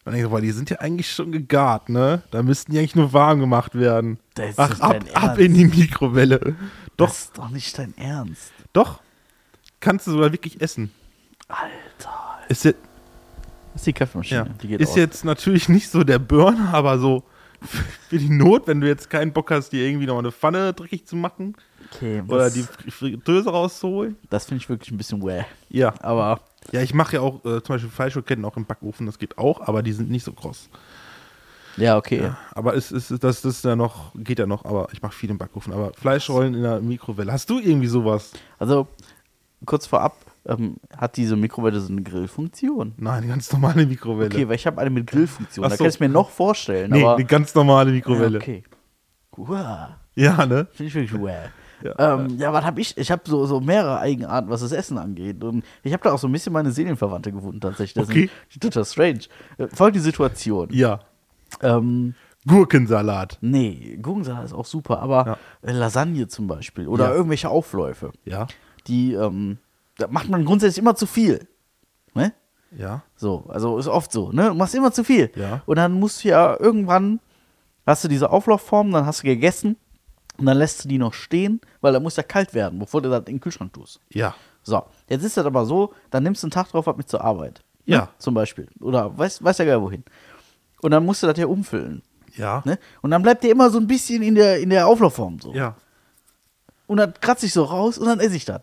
Und 0.10 0.16
ich 0.16 0.24
so, 0.24 0.30
boah, 0.30 0.42
die 0.42 0.52
sind 0.52 0.70
ja 0.72 0.80
eigentlich 0.80 1.12
schon 1.12 1.32
gegart, 1.32 1.88
ne? 1.90 2.24
Da 2.32 2.42
müssten 2.44 2.72
die 2.72 2.80
eigentlich 2.80 2.96
nur 2.96 3.14
warm 3.14 3.40
gemacht 3.40 3.76
werden. 3.76 4.18
Das 4.34 4.50
ist 4.50 4.60
Ach, 4.60 4.70
nicht 4.70 4.82
ab, 5.16 5.24
ab 5.24 5.38
in 5.38 5.54
die 5.54 5.66
Mikrowelle. 5.66 6.56
Doch, 6.98 7.08
Das 7.08 7.20
ist 7.20 7.38
doch 7.38 7.50
nicht 7.50 7.78
dein 7.78 7.96
Ernst. 7.98 8.52
doch. 8.74 9.02
Kannst 9.82 10.08
du 10.08 10.12
sogar 10.12 10.32
wirklich 10.34 10.60
essen. 10.62 10.92
Alter. 11.48 12.40
Ist, 12.50 12.66
jetzt, 12.66 12.80
ist 13.76 13.86
die 13.88 13.94
Kaffeemaschine. 13.94 14.48
ja, 14.48 14.54
Die 14.62 14.74
ist 14.76 14.90
aus. 14.90 14.96
jetzt 14.98 15.24
natürlich 15.26 15.70
nicht 15.70 15.90
so 15.90 16.04
der 16.04 16.20
Burner, 16.20 16.74
aber 16.74 17.00
so 17.00 17.24
für 18.10 18.18
die 18.18 18.30
Not, 18.30 18.68
wenn 18.68 18.82
du 18.82 18.88
jetzt 18.88 19.10
keinen 19.10 19.34
Bock 19.34 19.52
hast, 19.52 19.70
dir 19.72 19.86
irgendwie 19.88 20.06
noch 20.08 20.18
eine 20.20 20.32
Pfanne 20.32 20.74
dreckig 20.74 21.06
zu 21.06 21.16
machen 21.16 21.56
Okay, 21.94 22.24
oder 22.28 22.50
die 22.52 22.64
Fr- 22.64 22.92
Fritteuse 22.92 23.50
rauszuholen. 23.50 24.16
das 24.30 24.46
finde 24.46 24.62
ich 24.64 24.70
wirklich 24.70 24.92
ein 24.92 24.98
bisschen 24.98 25.22
wäh. 25.24 25.44
Ja. 25.70 25.94
Aber 26.02 26.42
Ja, 26.72 26.82
ich 26.82 26.94
mache 26.94 27.16
ja 27.16 27.22
auch 27.22 27.38
äh, 27.46 27.62
zum 27.64 27.76
Beispiel 27.76 27.90
Fleischroketten 27.90 28.46
auch 28.46 28.56
im 28.58 28.66
Backofen, 28.66 29.06
das 29.06 29.18
geht 29.18 29.38
auch, 29.38 29.62
aber 29.68 29.82
die 29.84 29.94
sind 29.94 30.10
nicht 30.10 30.24
so 30.24 30.34
kross. 30.34 30.70
ja, 31.78 31.98
okay. 31.98 32.22
Ja, 32.24 32.38
aber 32.54 32.76
es 32.76 32.92
ist, 32.92 33.12
das, 33.12 33.42
das 33.42 33.46
ist 33.46 33.66
ja 33.66 33.76
noch, 33.76 34.12
geht 34.16 34.40
ja 34.40 34.46
noch, 34.46 34.66
aber 34.66 34.88
ich 34.92 35.02
mache 35.02 35.14
viel 35.14 35.30
im 35.30 35.38
Backofen. 35.38 35.74
Aber 35.74 35.92
Fleischrollen 35.94 36.54
in 36.54 36.62
der 36.64 36.80
Mikrowelle. 36.82 37.32
Hast 37.32 37.50
du 37.50 37.60
irgendwie 37.60 37.88
sowas? 37.88 38.32
Also, 38.58 38.88
kurz 39.66 39.86
vorab, 39.88 40.16
ähm, 40.46 40.78
hat 40.96 41.18
diese 41.18 41.36
Mikrowelle 41.36 41.80
so 41.80 41.92
eine 41.92 42.02
Grillfunktion? 42.02 42.94
Nein, 42.98 43.18
eine 43.20 43.28
ganz 43.28 43.52
normale 43.52 43.86
Mikrowelle. 43.86 44.34
Okay, 44.34 44.48
weil 44.48 44.56
ich 44.56 44.66
habe 44.68 44.80
eine 44.82 44.90
mit 44.90 45.08
Grillfunktion. 45.08 45.66
Ach 45.66 45.70
Da 45.70 45.76
so. 45.78 45.84
kann 45.84 45.92
ich 45.94 46.00
mir 46.00 46.10
noch 46.10 46.30
vorstellen. 46.30 46.92
nee, 46.92 47.02
aber, 47.04 47.16
eine 47.16 47.26
ganz 47.26 47.54
normale 47.56 47.92
Mikrowelle. 47.92 48.38
Ja, 48.40 48.44
okay. 48.44 48.64
Wow. 49.36 49.90
Ja, 50.16 50.46
ne? 50.46 50.68
Finde 50.72 50.88
ich 50.90 50.96
wirklich 50.96 51.20
wow. 51.22 51.50
Ja. 51.82 52.16
ähm, 52.16 52.38
ja, 52.38 52.52
was 52.52 52.66
habe 52.66 52.82
ich? 52.82 52.98
Ich 52.98 53.10
habe 53.10 53.22
so, 53.26 53.46
so 53.46 53.62
mehrere 53.62 54.00
Eigenarten, 54.00 54.50
was 54.50 54.60
das 54.62 54.74
Essen 54.74 54.98
angeht. 54.98 55.42
Und 55.44 55.64
ich 55.82 55.94
habe 55.94 56.04
da 56.04 56.12
auch 56.12 56.20
so 56.20 56.28
ein 56.28 56.32
bisschen 56.34 56.52
meine 56.52 56.72
Seelenverwandte 56.72 57.32
gefunden, 57.32 57.62
tatsächlich. 57.62 57.94
Das 57.94 58.10
Okay. 58.10 58.30
ist 58.50 58.62
total 58.62 58.84
strange. 58.84 59.20
Äh, 59.58 59.68
Folgende 59.74 60.02
Situation. 60.04 60.68
Ja. 60.72 61.00
Ähm, 61.62 62.16
Gurkensalat. 62.48 63.38
nee, 63.42 63.98
Gurkensalat 64.02 64.46
ist 64.46 64.54
auch 64.54 64.66
super, 64.66 65.00
aber 65.02 65.38
äh, 65.62 65.72
Lasagne 65.72 66.28
zum 66.28 66.48
Beispiel 66.48 66.88
oder 66.88 67.10
Ja. 67.10 67.14
irgendwelche 67.14 67.50
Aufläufe, 67.50 68.12
Ja. 68.26 68.48
die 68.88 69.14
ähm, 69.14 69.58
da 70.00 70.08
macht 70.08 70.30
man 70.30 70.46
grundsätzlich 70.46 70.80
immer 70.80 70.96
zu 70.96 71.06
viel. 71.06 71.48
Ne? 72.14 72.34
Ja. 72.76 73.04
So, 73.16 73.46
also 73.50 73.78
ist 73.78 73.88
oft 73.88 74.12
so, 74.12 74.32
ne? 74.32 74.50
Du 74.50 74.54
machst 74.54 74.76
immer 74.76 74.92
zu 74.92 75.04
viel. 75.04 75.32
Ja. 75.36 75.62
Und 75.66 75.78
dann 75.78 75.94
musst 75.94 76.24
du 76.24 76.30
ja 76.30 76.60
irgendwann, 76.60 77.20
hast 77.86 78.04
du 78.04 78.08
diese 78.08 78.30
Auflaufform, 78.30 78.92
dann 78.92 79.06
hast 79.06 79.24
du 79.24 79.28
gegessen 79.28 79.78
und 80.38 80.46
dann 80.46 80.58
lässt 80.58 80.84
du 80.84 80.88
die 80.88 80.98
noch 80.98 81.14
stehen, 81.14 81.62
weil 81.82 81.94
da 81.94 82.00
muss 82.00 82.16
ja 82.16 82.24
kalt 82.24 82.54
werden, 82.54 82.80
bevor 82.80 83.02
du 83.02 83.10
das 83.10 83.20
in 83.20 83.26
den 83.26 83.40
Kühlschrank 83.40 83.74
tust. 83.74 84.00
Ja. 84.10 84.36
So, 84.64 84.84
jetzt 85.08 85.24
ist 85.24 85.38
das 85.38 85.46
aber 85.46 85.66
so, 85.66 85.94
dann 86.12 86.24
nimmst 86.24 86.44
du 86.44 86.48
einen 86.48 86.52
Tag 86.52 86.70
drauf 86.70 86.88
ab 86.88 86.98
mit 86.98 87.10
zur 87.10 87.24
Arbeit. 87.24 87.62
Ne? 87.86 87.96
Ja. 87.96 88.10
Zum 88.18 88.34
Beispiel. 88.34 88.68
Oder 88.80 89.18
weiß, 89.18 89.44
weiß 89.44 89.58
ja 89.58 89.66
geil 89.66 89.82
wohin. 89.82 90.04
Und 90.82 90.92
dann 90.92 91.06
musst 91.06 91.24
du 91.24 91.28
das 91.28 91.38
ja 91.38 91.48
umfüllen. 91.48 92.04
Ja. 92.36 92.62
Ne? 92.66 92.78
Und 93.02 93.12
dann 93.12 93.22
bleibt 93.22 93.44
der 93.44 93.52
immer 93.52 93.70
so 93.70 93.80
ein 93.80 93.88
bisschen 93.88 94.22
in 94.22 94.36
der, 94.36 94.60
in 94.60 94.70
der 94.70 94.88
Auflaufform 94.88 95.40
so. 95.40 95.54
Ja. 95.54 95.76
Und 96.88 96.98
dann 96.98 97.14
kratze 97.20 97.46
ich 97.46 97.54
so 97.54 97.64
raus 97.64 97.98
und 97.98 98.08
dann 98.08 98.20
esse 98.20 98.36
ich 98.36 98.46
das. 98.46 98.62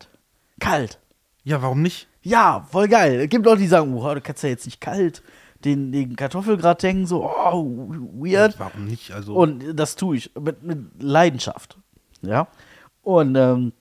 Kalt. 0.59 0.99
Ja, 1.47 1.61
warum 1.61 1.81
nicht? 1.81 2.09
Ja, 2.23 2.67
voll 2.69 2.89
geil. 2.89 3.21
Es 3.21 3.29
gibt 3.29 3.45
Leute, 3.45 3.61
die 3.61 3.67
sagen, 3.67 3.93
oh, 3.95 4.13
du 4.13 4.19
kannst 4.19 4.43
ja 4.43 4.49
jetzt 4.49 4.65
nicht 4.65 4.81
kalt 4.81 5.23
den, 5.63 5.93
den 5.93 6.17
Kartoffelgratin 6.17 7.05
so, 7.05 7.23
oh, 7.23 7.87
weird. 8.19 8.59
Warum 8.59 8.83
nicht? 8.83 9.11
Also. 9.11 9.33
Und 9.33 9.63
das 9.73 9.95
tue 9.95 10.17
ich 10.17 10.29
mit, 10.37 10.61
mit 10.61 10.79
Leidenschaft. 10.99 11.77
Ja. 12.21 12.49
Und, 13.01 13.37
ähm, 13.37 13.71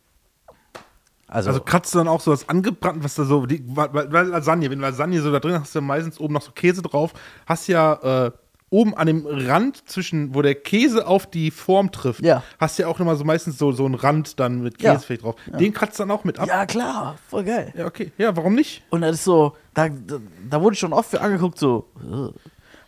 also, 1.27 1.49
also 1.49 1.61
kratzt 1.61 1.93
du 1.93 1.99
dann 1.99 2.07
auch 2.07 2.21
so 2.21 2.31
das 2.31 2.49
angebrannt, 2.49 3.03
was 3.03 3.17
da 3.17 3.25
so, 3.25 3.47
die, 3.47 3.65
Lasagne, 3.67 4.71
wenn 4.71 4.79
du 4.79 4.85
Lasagne 4.85 5.21
so 5.21 5.33
da 5.33 5.41
drin 5.41 5.55
hast, 5.55 5.63
hast 5.63 5.75
du 5.75 5.81
ja 5.81 5.85
meistens 5.85 6.21
oben 6.21 6.35
noch 6.35 6.43
so 6.43 6.53
Käse 6.53 6.83
drauf, 6.83 7.15
hast 7.47 7.67
ja 7.67 8.27
äh, 8.27 8.31
oben 8.77 8.95
an 8.97 9.07
dem 9.07 9.27
Rand 9.27 9.89
zwischen, 9.89 10.35
wo 10.35 10.43
der 10.43 10.55
Käse 10.55 11.07
auf 11.07 11.27
die 11.27 11.51
Form 11.51 11.91
trifft, 11.93 12.23
Ja. 12.25 12.43
hast 12.61 12.79
ja 12.79 12.87
auch 12.89 12.99
nochmal 12.99 13.17
so 13.17 13.25
meistens 13.25 13.59
so, 13.59 13.73
so 13.73 13.85
einen 13.87 13.95
Rand 13.95 14.39
dann 14.41 14.61
mit 14.63 14.83
Ja. 14.83 14.93
Käse 14.95 15.07
vielleicht 15.07 15.23
drauf. 15.23 15.37
Den 15.59 15.73
kratzt 15.73 15.99
du 15.99 16.03
dann 16.03 16.11
auch 16.11 16.25
mit 16.25 16.39
ab. 16.39 16.49
ja, 16.49 16.67
klar, 16.67 17.17
voll 17.29 17.45
geil. 17.45 17.73
Ja, 17.77 17.87
okay. 17.87 18.13
Ja, 18.19 18.37
warum 18.37 18.55
nicht? 18.55 18.83
Und 18.91 19.01
das 19.01 19.17
ist 19.17 19.25
so, 19.25 19.55
da, 19.75 19.89
da, 19.89 20.17
da 20.51 20.61
wurde 20.63 20.75
ich 20.75 20.81
schon 20.81 20.93
oft 20.93 21.11
für 21.11 21.21
angeguckt, 21.21 21.59
so, 21.59 21.87
äh, 22.03 22.39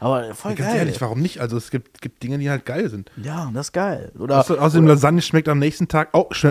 aber 0.00 0.32
voll 0.34 0.54
Ganz 0.54 0.68
geil. 0.70 0.78
ehrlich, 0.78 1.00
warum 1.00 1.18
nicht? 1.20 1.40
Also 1.40 1.56
es 1.56 1.70
gibt, 1.72 2.00
gibt 2.00 2.22
Dinge, 2.22 2.38
die 2.38 2.48
halt 2.48 2.64
geil 2.64 2.88
sind. 2.88 3.10
Ja, 3.16 3.50
das 3.52 3.66
ist 3.66 3.72
geil. 3.72 4.12
Oder, 4.16 4.38
Außer, 4.38 4.62
außerdem, 4.62 4.86
Lasagne 4.86 5.20
schmeckt 5.22 5.48
am 5.48 5.58
nächsten 5.58 5.88
Tag 5.88 6.10
auch 6.14 6.32
sch 6.32 6.46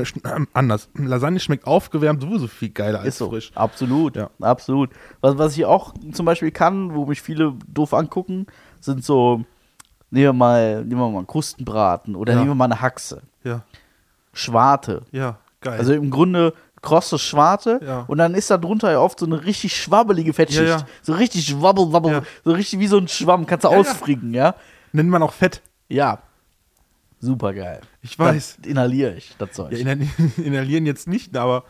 anders. 0.51 0.89
Lasagne 0.95 1.39
schmeckt 1.39 1.65
aufgewärmt 1.65 2.21
sowieso 2.21 2.47
viel 2.47 2.71
geiler 2.71 2.99
als 2.99 3.07
Ist 3.07 3.17
so. 3.19 3.29
frisch. 3.29 3.51
Absolut. 3.55 4.17
Ja. 4.17 4.31
Absolut. 4.41 4.89
Was, 5.21 5.37
was 5.37 5.55
ich 5.57 5.63
auch 5.63 5.93
zum 6.11 6.25
Beispiel 6.25 6.51
kann, 6.51 6.93
wo 6.93 7.05
mich 7.05 7.21
viele 7.21 7.53
doof 7.73 7.93
angucken, 7.93 8.47
sind 8.87 9.05
so, 9.05 9.43
nehmen 10.09 10.25
wir 10.25 10.33
mal, 10.33 10.83
nehmen 10.83 10.99
wir 10.99 11.09
mal 11.09 11.17
einen 11.19 11.27
Krustenbraten 11.27 12.15
oder 12.15 12.33
Ja. 12.33 12.39
nehmen 12.39 12.51
wir 12.51 12.55
mal 12.55 12.65
eine 12.65 12.81
Haxe. 12.81 13.21
Ja, 13.43 13.61
Schwarte. 14.33 15.03
ja, 15.11 15.37
geil. 15.61 15.77
Also 15.77 15.93
im 15.93 16.09
Grunde 16.09 16.53
krosse 16.81 17.17
Schwarte 17.19 17.79
Ja. 17.83 18.05
und 18.07 18.17
dann 18.19 18.33
ist 18.35 18.49
da 18.51 18.57
drunter 18.57 18.91
ja 18.91 18.99
oft 18.99 19.19
so 19.19 19.25
eine 19.25 19.43
richtig 19.45 19.75
schwabbelige 19.75 20.33
Fettschicht. 20.33 20.67
Ja. 20.67 20.85
So 21.01 21.13
richtig 21.13 21.45
schwabbel, 21.45 21.91
wabbel, 21.93 22.21
so 22.43 22.51
richtig 22.51 22.79
wie 22.79 22.87
so 22.87 22.97
ein 22.97 23.07
Schwamm, 23.07 23.45
kannst 23.45 23.65
du 23.65 23.69
Ja, 23.69 23.83
ja. 24.31 24.55
Nennt 24.93 25.09
man 25.09 25.21
auch 25.23 25.33
Fett. 25.33 25.61
Ja. 25.89 26.19
Super 27.19 27.53
geil. 27.53 27.81
Ich 28.03 28.17
weiß. 28.17 28.57
Das 28.61 28.67
inhaliere 28.69 29.15
ich, 29.15 29.35
das 29.39 29.51
Zeug. 29.51 29.71
Ja, 29.71 29.79
inhal- 29.79 30.07
inhalieren 30.37 30.85
jetzt 30.85 31.07
nicht, 31.07 31.35
aber 31.35 31.63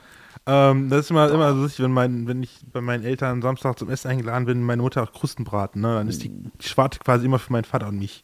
ähm, 0.47 0.89
das 0.89 1.01
ist 1.01 1.11
immer, 1.11 1.29
immer 1.29 1.53
so 1.53 1.61
lustig, 1.61 1.83
wenn, 1.83 1.91
mein, 1.91 2.27
wenn 2.27 2.41
ich 2.41 2.59
bei 2.71 2.81
meinen 2.81 3.03
Eltern 3.03 3.41
Samstag 3.41 3.77
zum 3.77 3.89
Essen 3.89 4.07
eingeladen 4.09 4.45
bin, 4.45 4.61
meine 4.63 4.81
Mutter 4.81 5.03
auch 5.03 5.11
Krustenbraten, 5.11 5.81
ne? 5.81 5.95
Dann 5.95 6.07
ist 6.07 6.23
die 6.23 6.31
Schwarte 6.59 6.99
quasi 6.99 7.25
immer 7.25 7.39
für 7.39 7.51
meinen 7.53 7.65
Vater 7.65 7.87
und 7.89 7.99
mich. 7.99 8.23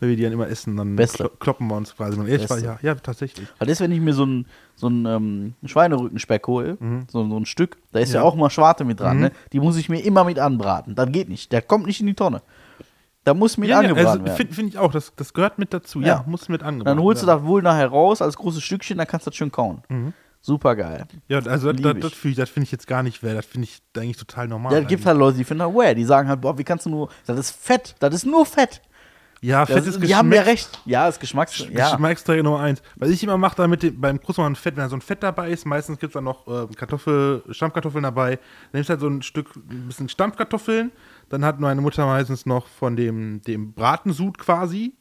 weil 0.00 0.10
wir 0.10 0.16
die 0.16 0.22
dann 0.22 0.32
immer 0.32 0.46
essen, 0.48 0.76
dann 0.76 0.96
klo- 0.96 1.30
kloppen 1.40 1.66
wir 1.66 1.76
uns 1.76 1.96
quasi. 1.96 2.16
Und 2.18 2.28
ich 2.28 2.48
war, 2.48 2.58
ja, 2.60 2.78
ja, 2.82 2.94
tatsächlich. 2.94 3.48
Das, 3.58 3.80
wenn 3.80 3.90
ich 3.90 4.00
mir 4.00 4.12
so 4.14 4.24
ein, 4.26 4.46
so 4.76 4.86
ein 4.88 5.04
ähm, 5.06 5.54
Schweinerückenspeck 5.64 6.46
hole, 6.46 6.78
so, 7.08 7.28
so 7.28 7.36
ein 7.36 7.46
Stück, 7.46 7.78
da 7.92 7.98
ist 7.98 8.12
ja, 8.12 8.20
Mhm. 8.20 8.24
Ja. 8.24 8.28
auch 8.30 8.34
mal 8.36 8.50
Schwarte 8.50 8.84
mit 8.84 9.00
dran, 9.00 9.18
ne? 9.18 9.32
die 9.52 9.58
muss 9.58 9.76
ich 9.76 9.88
mir 9.88 9.98
immer 10.04 10.22
mit 10.24 10.38
anbraten. 10.38 10.94
Das 10.94 11.10
geht 11.10 11.28
nicht. 11.28 11.50
Der 11.50 11.62
kommt 11.62 11.86
nicht 11.86 12.00
in 12.00 12.06
die 12.06 12.14
Tonne. 12.14 12.42
Da 13.24 13.34
muss 13.34 13.58
mit 13.58 13.68
Ja, 13.68 13.80
angebraten 13.80 14.22
also, 14.22 14.36
finde 14.36 14.54
find 14.54 14.68
ich 14.70 14.78
auch, 14.78 14.92
das, 14.92 15.12
das 15.16 15.34
gehört 15.34 15.58
mit 15.58 15.74
dazu. 15.74 16.00
Ja, 16.00 16.06
Ja. 16.06 16.24
muss 16.26 16.48
mit 16.48 16.62
angebracht 16.62 16.96
Dann 16.96 17.02
holst 17.02 17.22
du 17.22 17.26
das 17.26 17.42
wohl 17.42 17.60
nachher 17.62 17.88
raus 17.88 18.22
als 18.22 18.36
großes 18.36 18.62
Stückchen, 18.62 18.96
dann 18.98 19.06
kannst 19.06 19.26
du 19.26 19.30
das 19.30 19.36
schön 19.36 19.50
kauen. 19.50 19.82
Mhm. 19.88 20.12
Super 20.40 20.76
geil. 20.76 21.06
Ja, 21.28 21.38
also 21.40 21.72
das, 21.72 21.82
das, 21.82 22.00
das 22.00 22.12
finde 22.12 22.42
ich, 22.42 22.50
find 22.50 22.64
ich 22.66 22.72
jetzt 22.72 22.86
gar 22.86 23.02
nicht 23.02 23.22
wert. 23.22 23.38
Das 23.38 23.46
finde 23.46 23.66
ich 23.66 23.82
eigentlich 23.96 24.16
total 24.16 24.48
normal. 24.48 24.72
Es 24.72 24.80
gibt 24.80 24.90
eigentlich. 24.92 25.06
halt 25.06 25.18
Leute, 25.18 25.36
die 25.38 25.44
finden 25.44 25.60
das 25.60 25.74
weird. 25.74 25.98
Die 25.98 26.04
sagen 26.04 26.28
halt, 26.28 26.40
boah, 26.40 26.56
wie 26.56 26.64
kannst 26.64 26.86
du 26.86 26.90
nur, 26.90 27.08
das 27.26 27.38
ist 27.38 27.50
Fett, 27.50 27.96
das 27.98 28.14
ist 28.14 28.24
nur 28.24 28.46
Fett. 28.46 28.80
ja, 29.40 29.64
Das, 29.66 29.74
fettes 29.76 29.98
die 30.00 30.14
haben 30.14 30.32
ja 30.32 30.42
Geschmack. 30.42 30.46
recht. 30.46 30.80
Ja, 30.86 31.08
ist 31.08 31.20
Geschmacks... 31.20 31.58
Ja. 31.70 31.90
Geschmacksträger 31.90 32.42
Nummer 32.44 32.60
eins. 32.60 32.82
Was 32.96 33.10
ich 33.10 33.22
immer 33.22 33.36
mache, 33.36 33.56
damit 33.56 33.82
dem- 33.82 34.00
beim 34.00 34.18
Großmann 34.20 34.54
Fett, 34.56 34.76
wenn 34.76 34.84
da 34.84 34.88
so 34.88 34.96
ein 34.96 35.00
Fett 35.02 35.22
dabei 35.22 35.50
ist, 35.50 35.66
meistens 35.66 35.98
gibt 35.98 36.10
es 36.10 36.14
dann 36.14 36.24
noch 36.24 36.46
äh, 36.46 36.66
Kartoffel, 36.74 37.42
Stampfkartoffeln 37.50 38.04
dabei. 38.04 38.36
Dann 38.36 38.40
nimmst 38.74 38.88
du 38.88 38.92
halt 38.92 39.00
so 39.00 39.08
ein 39.08 39.22
Stück, 39.22 39.54
ein 39.56 39.86
bisschen 39.88 40.08
Stampfkartoffeln. 40.08 40.92
Dann 41.28 41.44
hat 41.44 41.60
meine 41.60 41.80
Mutter 41.80 42.06
meistens 42.06 42.46
noch 42.46 42.66
von 42.68 42.96
dem, 42.96 43.42
dem 43.42 43.72
Bratensud 43.74 44.38
quasi. 44.38 44.94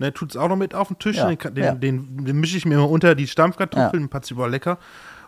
Ne, 0.00 0.12
tut 0.14 0.30
es 0.30 0.36
auch 0.38 0.48
noch 0.48 0.56
mit 0.56 0.74
auf 0.74 0.88
den 0.88 0.98
Tisch. 0.98 1.18
Ja, 1.18 1.28
Den, 1.28 1.54
den, 1.54 1.64
ja. 1.64 1.74
den, 1.74 2.24
den 2.24 2.40
mische 2.40 2.56
ich 2.56 2.64
mir 2.64 2.74
immer 2.74 2.88
unter 2.88 3.14
die 3.14 3.26
Stampfkartoffeln, 3.26 4.04
Ja. 4.04 4.08
passt 4.08 4.30
überall 4.30 4.50
lecker. 4.50 4.78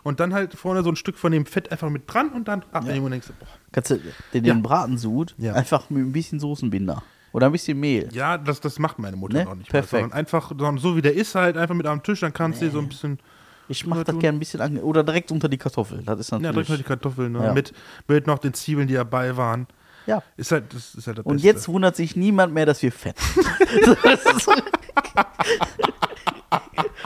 Und 0.01 0.19
dann 0.19 0.33
halt 0.33 0.55
vorne 0.55 0.81
so 0.83 0.89
ein 0.89 0.95
Stück 0.95 1.17
von 1.17 1.31
dem 1.31 1.45
Fett 1.45 1.71
einfach 1.71 1.89
mit 1.89 2.03
dran 2.11 2.29
und 2.29 2.47
dann 2.47 2.63
ab 2.71 2.83
in 2.83 2.89
den 2.89 2.95
Mund 2.95 3.05
und 3.05 3.11
denkst 3.11 3.27
boah. 3.39 3.47
Kannst 3.71 3.91
du 3.91 3.99
den, 4.33 4.43
Ja. 4.45 4.53
den 4.53 4.63
Bratensud 4.63 5.35
Ja. 5.37 5.53
einfach 5.53 5.89
mit 5.91 6.03
ein 6.03 6.11
bisschen 6.11 6.39
Soßenbinder. 6.39 7.03
Oder 7.33 7.45
ein 7.47 7.51
bisschen 7.51 7.79
Mehl. 7.79 8.09
Ja, 8.13 8.37
das, 8.37 8.59
das 8.61 8.79
macht 8.79 8.97
meine 8.99 9.15
Mutter 9.15 9.37
Ne? 9.37 9.45
noch 9.45 9.55
nicht. 9.55 9.69
Perfekt. 9.69 9.93
Mehr, 9.93 10.01
sondern 10.01 10.17
einfach 10.19 10.49
sondern 10.49 10.77
so 10.79 10.97
wie 10.97 11.01
der 11.03 11.13
ist, 11.15 11.35
halt 11.35 11.55
einfach 11.55 11.75
mit 11.75 11.85
am 11.85 12.01
Tisch, 12.03 12.19
dann 12.21 12.33
kannst 12.33 12.59
du 12.61 12.65
dir 12.65 12.71
so 12.71 12.79
ein 12.79 12.89
bisschen. 12.89 13.19
Ich 13.69 13.85
mache 13.87 14.03
das 14.03 14.17
gerne 14.19 14.37
ein 14.37 14.39
bisschen 14.39 14.59
an, 14.59 14.77
oder 14.79 15.03
direkt 15.03 15.31
unter 15.31 15.47
die 15.49 15.57
Kartoffel. 15.57 16.01
Das 16.03 16.19
ist 16.19 16.31
Ja, 16.31 16.39
natürlich. 16.39 16.67
direkt 16.67 16.69
noch 16.69 16.77
die 16.77 16.83
Kartoffeln, 16.83 17.31
ne? 17.31 17.43
Ja. 17.45 17.53
Mit, 17.53 17.73
mit 18.07 18.27
noch 18.27 18.39
den 18.39 18.53
Zwiebeln, 18.53 18.87
die 18.87 18.95
dabei 18.95 19.37
waren. 19.37 19.67
Ja. 20.05 20.21
Ist 20.37 20.51
halt, 20.51 20.73
das 20.73 20.95
ist 20.95 21.07
halt 21.07 21.19
das 21.19 21.25
Und 21.25 21.33
Beste. 21.35 21.47
jetzt 21.47 21.67
wundert 21.67 21.95
sich 21.95 22.15
niemand 22.15 22.53
mehr, 22.53 22.65
dass 22.65 22.81
wir 22.81 22.91
fett 22.91 23.17
sind. 23.19 23.97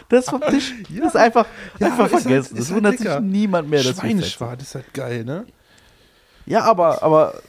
das 0.10 0.24
ist, 0.26 0.30
vom 0.30 0.42
Tisch 0.42 0.74
ist 0.90 1.16
einfach, 1.16 1.46
Ja, 1.80 1.88
einfach 1.88 2.06
ist 2.08 2.14
halt- 2.14 2.24
vergessen. 2.24 2.58
halt 2.58 2.70
wundert 2.70 3.00
lecker. 3.00 3.14
sich 3.20 3.22
niemand 3.30 3.70
mehr, 3.70 3.84
dass 3.84 4.02
wir 4.04 4.10
fett 4.18 4.24
sind. 4.40 4.62
Ist 4.62 4.76
halt 4.76 4.94
geil, 4.94 5.24
ne? 5.26 5.46
Ja, 6.46 6.62
aber, 6.64 7.04
aber 7.04 7.42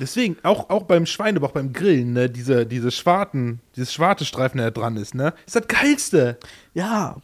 Deswegen, 0.00 0.36
auch, 0.44 0.70
auch 0.70 0.84
beim 0.84 1.06
Schweinebauch, 1.06 1.50
beim 1.50 1.72
Grillen, 1.72 2.12
ne, 2.12 2.30
diese, 2.30 2.64
diese 2.66 2.92
Schwarten, 2.92 3.58
dieses 3.74 3.92
schwarte 3.92 4.24
Streifen, 4.24 4.58
der 4.58 4.70
da 4.70 4.80
dran 4.80 4.96
ist, 4.96 5.12
ne? 5.12 5.34
Ist 5.46 5.56
das 5.56 5.66
geilste. 5.66 6.38
ja. 6.74 7.16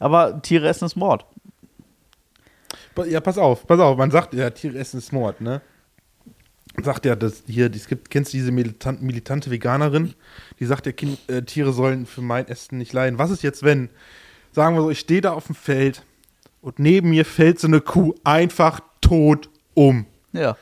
Aber 0.00 0.40
Tiere 0.42 0.68
essen 0.68 0.84
ist 0.84 0.94
Mord. 0.94 1.24
Ja, 3.06 3.18
pass 3.20 3.36
auf, 3.38 3.66
pass 3.66 3.80
auf, 3.80 3.96
man 3.96 4.10
sagt 4.12 4.32
ja, 4.34 4.48
Tiere 4.50 4.78
essen 4.78 4.98
ist 4.98 5.12
Mord, 5.12 5.40
ne? 5.40 5.60
Sagt 6.82 7.04
ja, 7.04 7.16
dass 7.16 7.42
hier, 7.46 7.70
es 7.74 7.88
gibt, 7.88 8.10
kennst 8.10 8.32
du 8.32 8.38
diese 8.38 8.52
militant, 8.52 9.02
militante 9.02 9.50
Veganerin, 9.50 10.14
die 10.60 10.64
sagt 10.66 10.86
ja, 10.86 10.92
kind, 10.92 11.18
äh, 11.28 11.42
Tiere 11.42 11.72
sollen 11.72 12.06
für 12.06 12.22
mein 12.22 12.46
Essen 12.46 12.78
nicht 12.78 12.92
leiden. 12.92 13.18
Was 13.18 13.30
ist 13.30 13.42
jetzt, 13.42 13.62
wenn, 13.62 13.90
sagen 14.52 14.76
wir 14.76 14.82
so, 14.82 14.90
ich 14.90 15.00
stehe 15.00 15.20
da 15.20 15.32
auf 15.32 15.46
dem 15.46 15.54
Feld 15.54 16.04
und 16.60 16.78
neben 16.78 17.10
mir 17.10 17.24
fällt 17.24 17.58
so 17.58 17.66
eine 17.66 17.80
Kuh 17.80 18.14
einfach 18.24 18.80
tot 19.00 19.48
um. 19.74 20.06
Ja. 20.32 20.56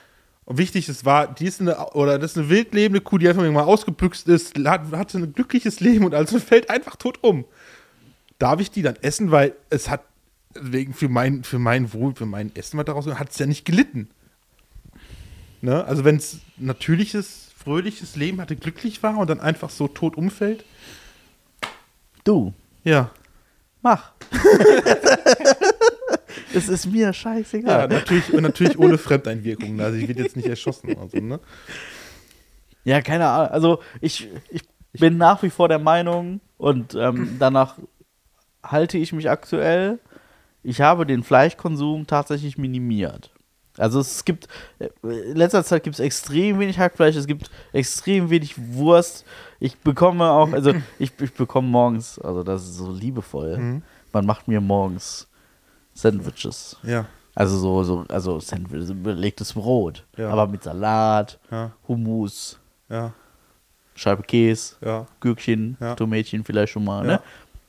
Und 0.45 0.59
wichtig, 0.59 0.89
es 0.89 1.05
war, 1.05 1.35
die 1.35 1.47
ist 1.47 1.61
eine, 1.61 1.91
oder 1.91 2.19
das 2.19 2.33
ist 2.33 2.39
eine 2.39 2.49
wild 2.49 2.73
lebende 2.73 3.01
Kuh, 3.01 3.19
die 3.19 3.29
einfach 3.29 3.43
mal 3.51 3.65
ausgebüxt 3.65 4.29
ist, 4.29 4.57
hat, 4.65 4.93
hatte 4.93 5.19
ein 5.19 5.33
glückliches 5.33 5.81
Leben 5.81 6.05
und 6.05 6.15
also 6.15 6.39
fällt 6.41 6.71
einfach 6.71 6.97
tot 6.97 7.23
um. 7.23 7.45
Darf 8.39 8.61
ich 8.61 8.71
die 8.71 8.83
dann 8.83 8.97
essen, 9.03 9.31
weil 9.31 9.55
es 9.71 9.91
hat, 9.91 10.05
wegen 10.55 10.95
für 10.95 11.09
mein, 11.09 11.43
für 11.43 11.59
mein 11.59 11.93
Wohl, 11.93 12.15
für 12.15 12.27
mein 12.27 12.55
Essen, 12.55 12.79
was 12.79 12.85
daraus 12.85 13.07
hat 13.07 13.31
es 13.31 13.39
ja 13.39 13.47
nicht 13.47 13.65
gelitten. 13.65 14.09
Ne? 15.61 15.85
Also 15.85 16.05
wenn 16.05 16.17
es 16.17 16.41
natürliches, 16.57 17.51
fröhliches 17.57 18.17
Leben 18.17 18.41
hatte, 18.41 18.57
glücklich 18.57 19.03
war 19.03 19.17
und 19.19 19.29
dann 19.31 19.41
einfach 19.41 19.71
so 19.71 19.89
tot 19.89 20.17
umfällt, 20.17 20.65
Du, 22.25 22.53
ja. 22.83 23.13
mach. 23.83 24.11
es 26.55 26.69
ist 26.69 26.87
mir 26.87 27.07
Ja, 27.07 27.13
scheißegal. 27.13 27.89
natürlich, 27.89 28.33
und 28.33 28.43
natürlich 28.43 28.79
ohne 28.79 28.99
Fremdeinwirkung. 28.99 29.81
Also 29.81 29.99
ich 29.99 30.09
werde 30.09 30.23
jetzt 30.23 30.37
nicht 30.37 30.49
erschossen 30.49 30.93
oder 30.93 31.09
so, 31.09 31.19
ne? 31.19 31.41
Ja, 32.85 33.01
keine 33.01 33.29
Ahnung. 33.29 33.53
Also 33.53 33.83
ich, 34.01 34.29
ich 34.51 34.63
bin 34.93 35.17
nach 35.19 35.43
wie 35.43 35.51
vor 35.51 35.69
der 35.69 35.79
Meinung 35.79 36.41
und 36.57 36.95
ähm, 36.95 37.37
danach 37.39 37.77
halte 38.63 38.99
ich 38.99 39.13
mich 39.13 39.29
aktuell. 39.31 39.99
Ich 40.63 40.81
habe 40.81 41.07
den 41.07 41.23
Fleischkonsum 41.23 42.07
tatsächlich 42.07 42.59
minimiert. 42.59 43.31
Also 43.79 44.01
es 44.01 44.25
gibt, 44.25 44.49
äh, 44.79 44.89
in 45.03 45.37
letzter 45.37 45.63
Zeit 45.65 45.83
gibt 45.83 45.95
es 45.95 46.01
extrem 46.01 46.59
wenig 46.59 46.79
Hackfleisch, 46.79 47.17
es 47.17 47.27
gibt 47.27 47.51
extrem 47.73 48.31
wenig 48.31 48.55
Wurst. 48.75 49.25
Ich 49.61 49.79
bekomme 49.79 50.25
auch, 50.31 50.53
also 50.53 50.73
ich, 50.99 51.13
ich 51.21 51.35
bekomme 51.35 51.69
morgens, 51.69 52.19
also 52.19 52.43
das 52.43 52.63
ist 52.63 52.77
so 52.77 52.91
liebevoll, 52.91 53.59
Mhm. 53.59 53.83
man 54.13 54.25
macht 54.27 54.49
mir 54.49 54.61
morgens 54.61 55.29
Sandwiches. 55.95 56.77
Ja, 56.83 57.07
Also 57.35 57.59
so, 57.59 57.83
so 57.83 58.05
also 58.09 58.41
Sandwich, 58.41 58.87
so 58.87 58.95
belegtes 58.95 59.53
Brot, 59.53 60.05
Ja. 60.17 60.31
aber 60.31 60.47
mit 60.47 60.63
Salat, 60.63 61.39
ja, 61.51 61.73
Hummus, 61.89 62.59
ja, 62.89 63.13
Scheibe 63.95 64.23
Käse, 64.23 64.77
ja, 64.85 65.07
Gürkchen, 65.21 65.77
Ja. 65.81 65.95
Tomätchen 65.95 66.45
vielleicht 66.45 66.73
schon 66.73 66.85
mal, 66.85 67.05
ne? 67.07 67.21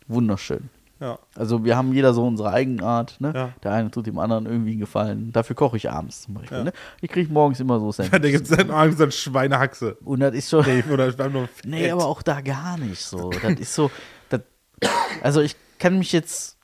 Wunderschön. 0.10 0.70
Ja. 1.00 1.20
Also 1.36 1.64
wir 1.64 1.76
haben 1.78 1.94
jeder 1.94 2.14
so 2.14 2.26
unsere 2.26 2.52
Eigenart, 2.52 3.20
ne? 3.20 3.32
Ja. 3.36 3.50
Der 3.64 3.72
eine 3.74 3.92
tut 3.92 4.08
dem 4.08 4.18
anderen 4.20 4.46
irgendwie 4.46 4.72
einen 4.72 4.80
Gefallen. 4.80 5.32
Dafür 5.32 5.56
koche 5.56 5.78
ich 5.78 5.90
abends 5.92 6.24
zum 6.24 6.34
Beispiel, 6.36 6.58
Ja. 6.58 6.64
ne? 6.66 6.74
Ich 7.02 7.10
kriege 7.12 7.32
morgens 7.32 7.60
immer 7.60 7.80
so 7.80 7.86
Ja, 7.88 7.92
Sandwiches. 7.92 8.22
da 8.22 8.30
gibt 8.30 8.50
es 8.52 8.58
dann 8.58 8.72
Angst 8.72 9.02
an 9.02 9.12
Schweinehaxe. 9.12 9.98
Und 10.04 10.22
das 10.22 10.34
ist 10.34 10.50
schon. 10.50 10.66
Nee, 10.66 10.84
oder 10.92 11.08
ich 11.08 11.16
bleib 11.16 11.32
nur 11.34 11.48
Nee, 11.66 11.90
aber 11.92 12.06
auch 12.06 12.22
da 12.22 12.42
gar 12.42 12.78
nicht 12.78 13.02
so. 13.04 13.30
Das 13.30 13.60
ist 13.60 13.74
so. 13.76 13.92
Das, 14.30 14.42
also 15.22 15.42
ich 15.42 15.56
kann 15.80 15.98
mich 16.00 16.12
jetzt. 16.12 16.58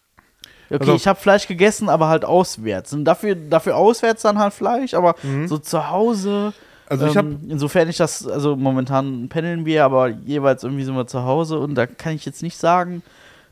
Okay, 0.69 0.80
Also- 0.80 0.96
ich 0.96 1.08
habe 1.08 1.19
Fleisch 1.19 1.48
gegessen, 1.48 1.89
aber 1.89 2.08
halt 2.08 2.26
auswärts. 2.26 2.93
Und 2.93 3.06
dafür, 3.06 3.36
dafür 3.36 3.76
auswärts 3.78 4.24
dann 4.24 4.39
halt 4.39 4.54
Fleisch, 4.54 4.93
aber 4.96 5.15
so 5.46 5.58
zu 5.60 5.89
Hause. 5.89 6.54
Mhm. 6.56 6.74
Also 6.88 7.08
ich 7.08 7.15
ähm, 7.15 7.39
insofern 7.50 7.88
ich 7.89 7.98
das, 7.98 8.28
also 8.28 8.56
momentan 8.56 9.30
pendeln 9.30 9.65
wir, 9.65 9.86
aber 9.86 10.10
jeweils 10.10 10.63
irgendwie 10.63 10.84
sind 10.84 10.96
wir 10.96 11.08
zu 11.08 11.24
Hause 11.24 11.58
und 11.60 11.76
da 11.76 11.86
kann 11.88 12.13
ich 12.13 12.26
jetzt 12.26 12.43
nicht 12.43 12.58
sagen, 12.58 13.02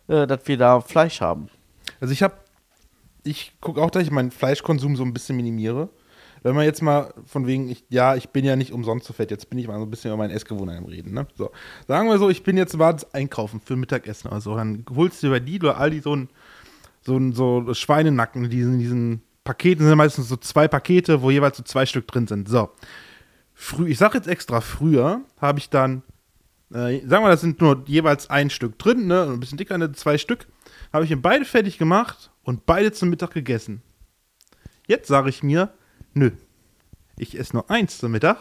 äh, 0.08 0.28
dass 0.28 0.48
wir 0.48 0.58
da 0.58 0.82
Fleisch 0.82 1.22
haben. 1.22 1.50
Also 2.00 2.14
ich 2.14 2.24
habe, 2.24 2.36
ich 3.24 3.54
gucke 3.62 3.82
auch, 3.82 3.92
dass 3.92 4.04
ich 4.04 4.12
meinen 4.12 4.32
Fleischkonsum 4.32 4.96
so 4.96 5.04
ein 5.04 5.14
bisschen 5.14 5.36
minimiere. 5.36 5.90
Wenn 6.44 6.56
man 6.56 6.66
jetzt 6.66 6.82
mal 6.82 7.14
von 7.26 7.46
wegen, 7.46 7.70
ich, 7.70 7.84
ja, 7.90 8.16
ich 8.16 8.30
bin 8.30 8.44
ja 8.44 8.56
nicht 8.56 8.72
umsonst 8.72 9.06
so 9.06 9.14
fett, 9.14 9.30
jetzt 9.30 9.50
bin 9.50 9.60
ich 9.60 9.68
mal 9.68 9.78
so 9.78 9.86
ein 9.86 9.92
bisschen 9.92 10.10
über 10.10 10.18
meine 10.18 10.34
Essgewohnheiten 10.34 10.88
reden. 10.88 11.14
Ne? 11.14 11.28
So, 11.36 11.52
sagen 11.88 12.10
wir 12.10 12.18
so, 12.18 12.30
ich 12.30 12.44
bin 12.44 12.58
jetzt 12.58 12.76
mal 12.76 12.98
einkaufen 13.14 13.62
für 13.64 13.76
Mittagessen 13.76 14.28
oder 14.28 14.42
so, 14.42 14.56
dann 14.56 14.84
holst 14.96 15.22
du 15.22 15.30
bei 15.30 15.38
Lidl 15.38 15.68
oder 15.68 15.78
Aldi 15.78 16.00
so 16.00 16.16
ein, 16.16 16.30
so 17.02 17.16
ein 17.16 17.34
so 17.34 17.72
Schweinenacken, 17.76 18.50
diesen, 18.50 18.80
diesen 18.80 19.22
Paketen 19.44 19.86
sind 19.86 19.98
meistens 19.98 20.30
so 20.30 20.36
zwei 20.36 20.68
Pakete, 20.68 21.22
wo 21.22 21.30
jeweils 21.30 21.58
so 21.58 21.64
zwei 21.64 21.86
Stück 21.86 22.08
drin 22.08 22.26
sind. 22.26 22.50
So, 22.50 22.70
früh, 23.54 23.90
ich 23.90 24.00
sage 24.00 24.18
jetzt 24.18 24.28
extra 24.28 24.62
früher, 24.62 25.22
habe 25.40 25.60
ich 25.60 25.70
dann, 25.70 26.02
äh, 26.74 27.06
sagen 27.08 27.24
wir, 27.24 27.30
das 27.30 27.42
sind 27.42 27.60
nur 27.62 27.84
jeweils 27.88 28.30
ein 28.30 28.50
Stück 28.50 28.78
drin, 28.80 29.08
ne, 29.08 29.24
ein 29.24 29.40
bisschen 29.40 29.58
dicker, 29.58 29.78
ne, 29.78 29.92
zwei 29.92 30.18
Stück, 30.18 30.48
habe 30.94 31.04
ich 31.04 31.10
mir 31.10 31.18
beide 31.18 31.46
fertig 31.46 31.78
gemacht 31.78 32.32
und 32.44 32.66
beide 32.66 32.92
zum 32.92 33.10
Mittag 33.10 33.32
gegessen. 33.32 33.82
Jetzt 34.88 35.08
sage 35.08 35.30
ich 35.30 35.44
mir, 35.44 35.74
nö, 36.14 36.32
ich 37.18 37.38
esse 37.40 37.54
nur 37.56 37.70
eins 37.70 37.98
zum 37.98 38.12
Mittag, 38.12 38.38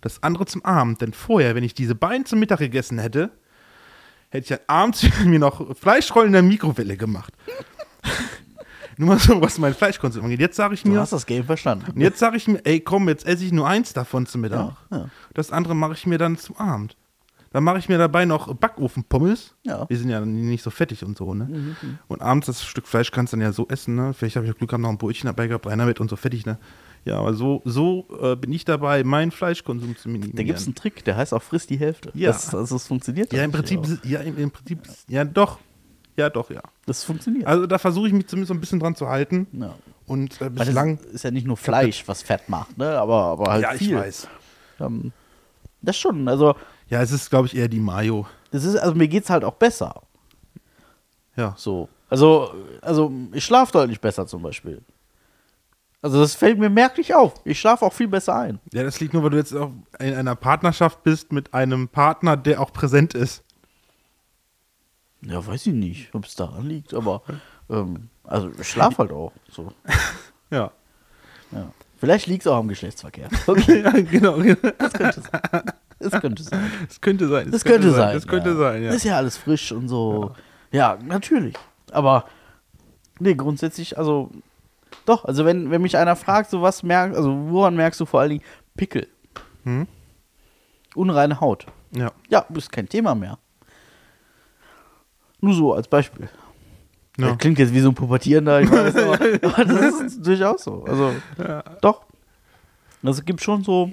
das 0.00 0.22
andere 0.22 0.46
zum 0.46 0.64
Abend, 0.64 1.00
denn 1.00 1.12
vorher, 1.12 1.54
wenn 1.54 1.64
ich 1.64 1.74
diese 1.74 1.94
beiden 1.94 2.26
zum 2.26 2.38
Mittag 2.38 2.58
gegessen 2.58 2.98
hätte, 2.98 3.30
hätte 4.30 4.54
ich 4.54 4.60
abends 4.68 5.06
mir 5.24 5.38
noch 5.38 5.76
Fleischrollen 5.76 6.28
in 6.28 6.32
der 6.34 6.42
Mikrowelle 6.42 6.96
gemacht. 6.96 7.32
Nur 8.98 9.08
mal 9.10 9.18
so, 9.18 9.38
was 9.42 9.58
mein 9.58 9.74
Fleischkonsum 9.74 10.24
angeht. 10.24 10.40
Jetzt 10.40 10.56
sage 10.56 10.72
ich 10.72 10.82
Du 10.82 10.88
mir, 10.88 11.00
hast 11.00 11.12
das 11.12 11.26
Game 11.26 11.44
verstanden. 11.44 11.90
und 11.94 12.00
jetzt 12.00 12.18
sage 12.18 12.38
ich 12.38 12.48
mir, 12.48 12.64
ey, 12.64 12.80
komm, 12.80 13.08
jetzt 13.10 13.26
esse 13.26 13.44
ich 13.44 13.52
nur 13.52 13.68
eins 13.68 13.92
davon 13.92 14.24
zum 14.24 14.40
Mittag. 14.40 14.74
Ja, 14.90 14.96
ja. 14.98 15.10
Das 15.34 15.52
andere 15.52 15.74
mache 15.76 15.92
ich 15.92 16.06
mir 16.06 16.16
dann 16.16 16.38
zum 16.38 16.56
Abend. 16.56 16.96
Dann 17.56 17.64
mache 17.64 17.78
ich 17.78 17.88
mir 17.88 17.96
dabei 17.96 18.26
noch 18.26 18.52
Backofenpommes. 18.54 19.54
Ja. 19.62 19.78
Mhm, 19.78 19.84
Wir 19.88 19.96
sind 19.96 20.10
ja 20.10 20.20
nicht 20.20 20.62
so 20.62 20.68
fettig 20.68 21.02
und 21.06 21.16
so, 21.16 21.32
ne? 21.32 21.74
Und 22.06 22.20
abends 22.20 22.48
das 22.48 22.62
Stück 22.62 22.86
Fleisch 22.86 23.10
kannst 23.10 23.32
du 23.32 23.38
dann 23.38 23.44
ja 23.46 23.52
so 23.52 23.66
essen, 23.68 23.94
ne? 23.94 24.12
Vielleicht 24.12 24.36
habe 24.36 24.44
ich 24.44 24.52
auch 24.52 24.58
Glück 24.58 24.68
gehabt, 24.68 24.82
noch 24.82 24.90
ein 24.90 24.98
Brötchen 24.98 25.26
dabei 25.26 25.46
gehabt, 25.46 25.66
einer 25.66 25.86
mit 25.86 25.98
und 25.98 26.10
so 26.10 26.16
fettig, 26.16 26.44
ne? 26.44 26.58
Ja, 27.06 27.18
aber 27.18 27.32
so, 27.32 27.62
so 27.64 28.06
äh, 28.20 28.36
bin 28.36 28.52
ich 28.52 28.66
dabei, 28.66 29.04
meinen 29.04 29.30
Fleischkonsum 29.30 29.96
zu 29.96 30.10
minimieren. 30.10 30.36
Da 30.36 30.42
gibt 30.42 30.58
es 30.58 30.66
einen 30.66 30.74
Trick, 30.74 31.02
der 31.06 31.16
heißt 31.16 31.32
auch 31.32 31.42
frisst 31.42 31.70
die 31.70 31.78
Hälfte. 31.78 32.10
Ja. 32.12 32.30
Das, 32.32 32.54
also 32.54 32.74
das 32.74 32.86
funktioniert. 32.86 33.32
ja, 33.32 33.42
im 33.42 33.52
Prinzip, 33.52 33.80
ja, 34.04 34.20
im, 34.20 34.36
im 34.36 34.50
Prinzip, 34.50 34.80
ja, 35.08 35.24
doch. 35.24 35.58
Ja, 36.18 36.28
doch, 36.28 36.50
ja. 36.50 36.60
Das 36.84 37.04
funktioniert. 37.04 37.46
Also 37.46 37.66
da 37.66 37.78
versuche 37.78 38.08
ich 38.08 38.12
mich 38.12 38.26
zumindest 38.26 38.48
so 38.48 38.54
ein 38.54 38.60
bisschen 38.60 38.80
dran 38.80 38.96
zu 38.96 39.08
halten. 39.08 39.46
ja. 39.52 39.74
Und 40.06 40.42
äh, 40.42 40.50
bislang. 40.50 40.98
das 40.98 41.06
ist 41.06 41.22
ja 41.24 41.30
nicht 41.30 41.46
nur 41.46 41.56
Fleisch, 41.56 42.06
was 42.06 42.20
fett 42.22 42.50
macht, 42.50 42.76
ne? 42.76 42.98
Aber, 42.98 43.24
aber 43.24 43.50
halt 43.50 43.62
Ja, 43.62 43.72
ich 43.72 43.78
viel. 43.78 43.96
weiß. 43.96 44.28
Ähm, 44.80 45.10
das 45.80 45.96
schon, 45.96 46.28
also 46.28 46.54
Ja, 46.88 47.02
es 47.02 47.10
ist, 47.10 47.30
glaube 47.30 47.46
ich, 47.46 47.56
eher 47.56 47.68
die 47.68 47.80
Mayo. 47.80 48.26
Das 48.50 48.64
ist, 48.64 48.76
also 48.76 48.94
mir 48.94 49.08
geht's 49.08 49.30
halt 49.30 49.44
auch 49.44 49.54
besser. 49.54 50.02
Ja. 51.36 51.54
So. 51.56 51.88
Also, 52.08 52.54
also 52.82 53.12
ich 53.32 53.44
schlafe 53.44 53.72
deutlich 53.72 54.00
besser 54.00 54.26
zum 54.26 54.42
Beispiel. 54.42 54.82
Also 56.00 56.20
das 56.20 56.34
fällt 56.34 56.58
mir 56.58 56.70
merklich 56.70 57.14
auf. 57.14 57.34
Ich 57.44 57.58
schlafe 57.58 57.84
auch 57.84 57.92
viel 57.92 58.06
besser 58.06 58.36
ein. 58.36 58.60
Ja, 58.72 58.84
das 58.84 59.00
liegt 59.00 59.12
nur, 59.12 59.24
weil 59.24 59.30
du 59.30 59.38
jetzt 59.38 59.52
auch 59.54 59.72
in 59.98 60.14
einer 60.14 60.36
Partnerschaft 60.36 61.02
bist 61.02 61.32
mit 61.32 61.52
einem 61.52 61.88
Partner, 61.88 62.36
der 62.36 62.60
auch 62.60 62.72
präsent 62.72 63.14
ist. 63.14 63.42
Ja, 65.22 65.44
weiß 65.44 65.66
ich 65.66 65.74
nicht, 65.74 66.14
ob 66.14 66.24
es 66.24 66.36
daran 66.36 66.66
liegt, 66.66 66.94
aber 66.94 67.22
ähm, 67.68 68.10
also 68.22 68.50
ich 68.58 68.68
schlafe 68.68 68.98
halt 68.98 69.12
auch. 69.12 69.32
So. 69.50 69.72
Ja. 70.48 70.70
Ja. 71.50 71.72
Vielleicht 71.98 72.28
liegt 72.28 72.42
es 72.42 72.46
auch 72.46 72.58
am 72.58 72.68
Geschlechtsverkehr. 72.68 73.28
Okay, 73.48 73.82
ja 73.84 73.90
genau. 73.90 74.38
das 74.78 74.92
könnte 74.92 75.22
sein. 75.22 75.72
Das 75.98 76.20
könnte 76.20 76.42
sein. 76.42 76.70
Das 76.88 77.00
könnte 77.00 77.28
sein. 77.28 77.50
Das 77.50 77.64
könnte 77.64 77.90
sein. 77.90 78.14
Das 78.14 78.26
könnte 78.26 78.50
ja. 78.50 78.56
sein, 78.56 78.82
ja. 78.82 78.90
Ist 78.90 79.04
ja 79.04 79.16
alles 79.16 79.36
frisch 79.36 79.72
und 79.72 79.88
so. 79.88 80.32
Ja, 80.72 80.98
natürlich. 81.02 81.54
Aber 81.92 82.26
nee, 83.18 83.34
grundsätzlich, 83.34 83.96
also 83.96 84.30
doch, 85.04 85.24
also 85.24 85.44
wenn, 85.44 85.70
wenn 85.70 85.82
mich 85.82 85.96
einer 85.96 86.16
fragt, 86.16 86.50
so 86.50 86.62
was 86.62 86.82
merkst, 86.82 87.16
also 87.16 87.34
woran 87.48 87.76
merkst 87.76 88.00
du 88.00 88.06
vor 88.06 88.20
allen 88.20 88.30
Dingen 88.30 88.42
Pickel? 88.76 89.06
Hm? 89.64 89.86
Unreine 90.94 91.40
Haut. 91.40 91.66
Ja. 91.92 92.12
Ja, 92.28 92.46
ist 92.54 92.72
kein 92.72 92.88
Thema 92.88 93.14
mehr. 93.14 93.38
Nur 95.40 95.54
so 95.54 95.74
als 95.74 95.88
Beispiel. 95.88 96.28
Ja. 97.18 97.28
Das 97.28 97.38
klingt 97.38 97.58
jetzt 97.58 97.72
wie 97.72 97.80
so 97.80 97.88
ein 97.88 97.94
Pubertierender, 97.94 98.60
ich 98.60 98.70
weiß, 98.70 98.96
aber, 98.96 99.14
aber 99.42 99.64
das 99.64 100.00
ist 100.00 100.26
durchaus 100.26 100.64
so. 100.64 100.84
Also, 100.84 101.14
doch. 101.80 102.04
Also, 103.02 103.20
es 103.20 103.24
gibt 103.24 103.42
schon 103.42 103.62
so, 103.62 103.92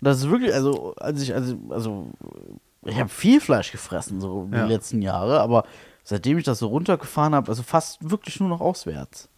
das 0.00 0.18
ist 0.18 0.30
wirklich, 0.30 0.52
also, 0.54 0.94
als 0.96 1.20
ich, 1.22 1.34
also, 1.34 1.56
also 1.70 2.06
ich 2.84 2.98
habe 2.98 3.08
viel 3.08 3.40
Fleisch 3.40 3.72
gefressen, 3.72 4.20
so 4.20 4.48
Ja. 4.52 4.66
die 4.66 4.72
letzten 4.72 5.02
Jahre, 5.02 5.40
aber 5.40 5.64
seitdem 6.02 6.38
ich 6.38 6.44
das 6.44 6.58
so 6.58 6.68
runtergefahren 6.68 7.34
habe, 7.34 7.48
also 7.48 7.62
fast 7.62 8.10
wirklich 8.10 8.40
nur 8.40 8.48
noch 8.48 8.60
auswärts. 8.60 9.28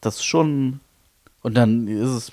Das 0.00 0.16
ist 0.16 0.24
schon, 0.24 0.80
und 1.42 1.54
dann 1.56 1.88
ist 1.88 2.08
es, 2.10 2.32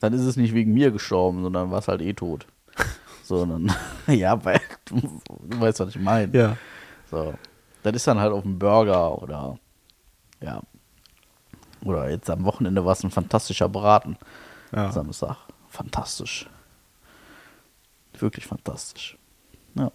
dann 0.00 0.12
ist 0.12 0.22
es 0.22 0.36
nicht 0.36 0.54
wegen 0.54 0.74
mir 0.74 0.90
gestorben, 0.90 1.42
sondern 1.42 1.70
war 1.70 1.78
es 1.78 1.88
halt 1.88 2.02
eh 2.02 2.12
tot. 2.12 2.46
Sondern, 3.24 3.72
ja, 4.06 4.44
weil, 4.44 4.60
du, 4.84 5.00
du 5.00 5.60
weißt, 5.60 5.80
was 5.80 5.88
ich 5.88 5.98
meine. 5.98 6.36
Ja. 6.36 6.56
So. 7.10 7.32
Das 7.82 7.94
ist 7.96 8.06
dann 8.06 8.18
halt 8.20 8.32
auf 8.32 8.42
dem 8.42 8.58
Burger 8.58 9.22
oder 9.22 9.58
ja. 10.42 10.60
Oder 11.84 12.10
jetzt 12.10 12.28
am 12.28 12.44
Wochenende 12.44 12.84
war 12.84 12.92
es 12.92 13.02
ein 13.02 13.10
fantastischer 13.10 13.68
Braten. 13.68 14.16
Ja. 14.74 14.92
Samstag. 14.92 15.36
Fantastisch. 15.74 16.48
Wirklich 18.18 18.46
fantastisch. 18.46 19.18
Ja. 19.74 19.90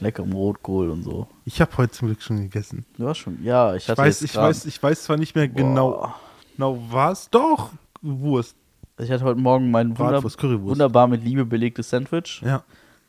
Leckerem 0.00 0.32
Rotkohl 0.32 0.90
und 0.90 1.04
so. 1.04 1.28
Ich 1.44 1.60
habe 1.60 1.76
heute 1.76 1.92
zum 1.92 2.08
Glück 2.08 2.20
schon 2.20 2.38
gegessen. 2.38 2.84
Du 2.96 3.06
hast 3.08 3.18
schon. 3.18 3.40
Ja, 3.44 3.76
ich 3.76 3.84
Ich 3.84 3.88
hatte 3.88 4.02
weiß, 4.02 4.20
jetzt 4.20 4.30
ich 4.30 4.32
grad- 4.34 4.48
weiß, 4.50 4.64
ich 4.64 4.82
weiß 4.82 5.04
zwar 5.04 5.16
nicht 5.16 5.36
mehr 5.36 5.46
genau, 5.46 5.90
Boah. 5.92 6.14
genau 6.56 6.82
was. 6.90 7.30
Doch, 7.30 7.70
Wurst. 8.02 8.56
Ich 8.98 9.08
hatte 9.12 9.22
heute 9.22 9.38
Morgen 9.38 9.70
mein 9.70 9.96
Wunder 9.96 10.20
wunderbar 10.24 11.06
mit 11.06 11.22
Liebe 11.22 11.44
belegtes 11.44 11.90
Sandwich. 11.90 12.42
Ja. 12.44 12.64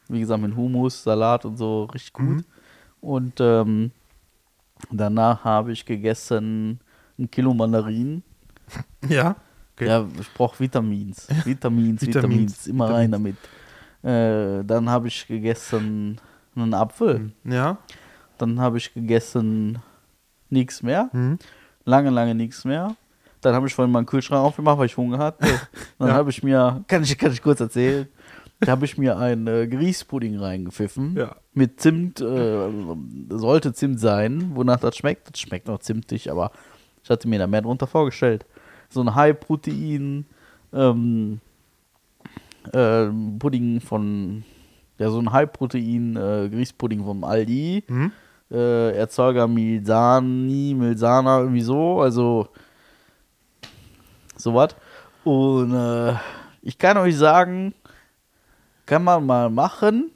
Wie 0.10 0.20
gesagt, 0.20 0.44
mit 0.44 0.56
Hummus, 0.56 1.02
Salat 1.04 1.44
und 1.46 1.58
so 1.58 1.86
richtig 1.86 2.14
gut. 2.14 2.26
Mhm. 2.28 2.46
Und 3.02 3.34
ähm, 3.40 3.92
danach 4.92 5.44
habe 5.44 5.72
ich 5.72 5.84
gegessen 5.86 6.80
ein 7.18 7.32
Kilo 7.32 7.56
Mandarinen. 7.56 8.22
Ja. 9.10 9.36
Okay. 9.80 9.88
Ja, 9.88 10.06
ich 10.20 10.34
brauche 10.34 10.60
Vitamins. 10.60 11.28
Vitamins, 11.46 12.02
Vitamins, 12.02 12.04
Vitamins, 12.04 12.68
immer 12.68 12.90
rein 12.90 13.08
Vitamins. 13.12 13.38
damit. 14.02 14.62
Äh, 14.62 14.66
dann 14.66 14.90
habe 14.90 15.08
ich 15.08 15.28
gegessen 15.28 16.20
einen 16.56 16.74
Apfel. 16.74 17.32
Ja. 17.46 17.78
Dann 18.38 18.60
habe 18.60 18.78
ich 18.78 18.94
gegessen 18.94 19.80
nichts 20.50 20.84
mehr. 20.84 21.10
Mhm. 21.14 21.38
Lange, 21.86 22.10
lange 22.10 22.36
nichts 22.36 22.66
mehr. 22.66 22.96
Dann 23.42 23.56
habe 23.56 23.68
ich 23.68 23.74
vorhin 23.74 23.92
meinen 23.92 24.06
Kühlschrank 24.06 24.44
aufgemacht, 24.44 24.78
weil 24.80 24.88
ich 24.88 24.98
Hunger 24.98 25.18
hatte. 25.18 25.46
Dann 25.98 26.10
Ja. 26.10 26.14
habe 26.14 26.30
ich 26.30 26.44
mir, 26.44 26.84
kann 26.88 27.04
ich, 27.04 27.18
kann 27.18 27.32
ich 27.32 27.42
kurz 27.42 27.62
erzählen, 27.62 28.08
da 28.60 28.72
habe 28.74 28.84
ich 28.84 28.98
mir 28.98 29.18
einen 29.18 29.48
äh, 29.48 29.68
Grießpudding 29.68 30.38
reingepfiffen. 30.38 31.16
Ja. 31.16 31.38
Mit 31.54 31.80
Zimt, 31.80 32.20
äh, 32.20 32.68
sollte 33.30 33.72
Zimt 33.74 34.02
sein, 34.02 34.52
wonach 34.56 34.80
das 34.82 34.98
schmeckt. 34.98 35.30
Das 35.32 35.40
schmeckt 35.40 35.68
noch 35.68 35.80
zimtig, 35.80 36.30
aber 36.30 36.52
ich 37.02 37.10
hatte 37.10 37.30
mir 37.30 37.40
da 37.40 37.48
mehr 37.48 37.62
drunter 37.62 37.88
vorgestellt. 37.88 38.46
So 38.90 39.02
ein 39.02 39.14
High-Protein 39.16 40.26
ähm, 40.74 41.40
ähm, 42.74 43.40
Pudding 43.40 43.82
von, 43.82 44.44
ja, 44.98 45.10
so 45.10 45.20
ein 45.20 45.32
High-Protein 45.32 46.16
äh, 46.16 46.50
Grießpudding 46.50 47.04
vom 47.04 47.24
Aldi. 47.24 47.84
Mhm. 47.88 48.12
Äh, 48.52 48.98
Erzeuger 48.98 49.48
Milsani, 49.48 50.76
Milsana, 50.78 51.40
irgendwie 51.42 51.62
so, 51.62 52.02
also 52.02 52.48
sowas. 54.36 54.76
Und 55.24 55.74
äh, 55.74 56.16
ich 56.62 56.78
kann 56.78 56.98
euch 56.98 57.16
sagen, 57.16 57.74
kann 58.86 59.04
man 59.04 59.26
mal 59.26 59.50
machen, 59.52 60.10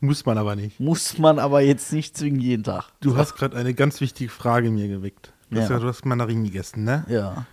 Muss 0.00 0.24
man 0.24 0.38
aber 0.38 0.56
nicht. 0.56 0.80
muss 0.80 1.18
man 1.18 1.38
aber 1.38 1.60
jetzt 1.60 1.92
nicht 1.92 2.16
zwingend 2.16 2.42
jeden 2.42 2.64
Tag. 2.64 2.90
Du 3.00 3.16
hast 3.16 3.34
gerade 3.34 3.56
eine 3.56 3.74
ganz 3.74 4.00
wichtige 4.00 4.30
Frage 4.30 4.70
mir 4.70 4.88
geweckt. 4.88 5.34
Du, 5.50 5.60
hast, 5.60 5.68
Ja. 5.68 5.76
ja, 5.76 5.82
du 5.82 5.88
hast 5.88 6.06
Mandarinen 6.06 6.44
gegessen, 6.44 6.84
ne? 6.84 7.04
Ja. 7.08 7.44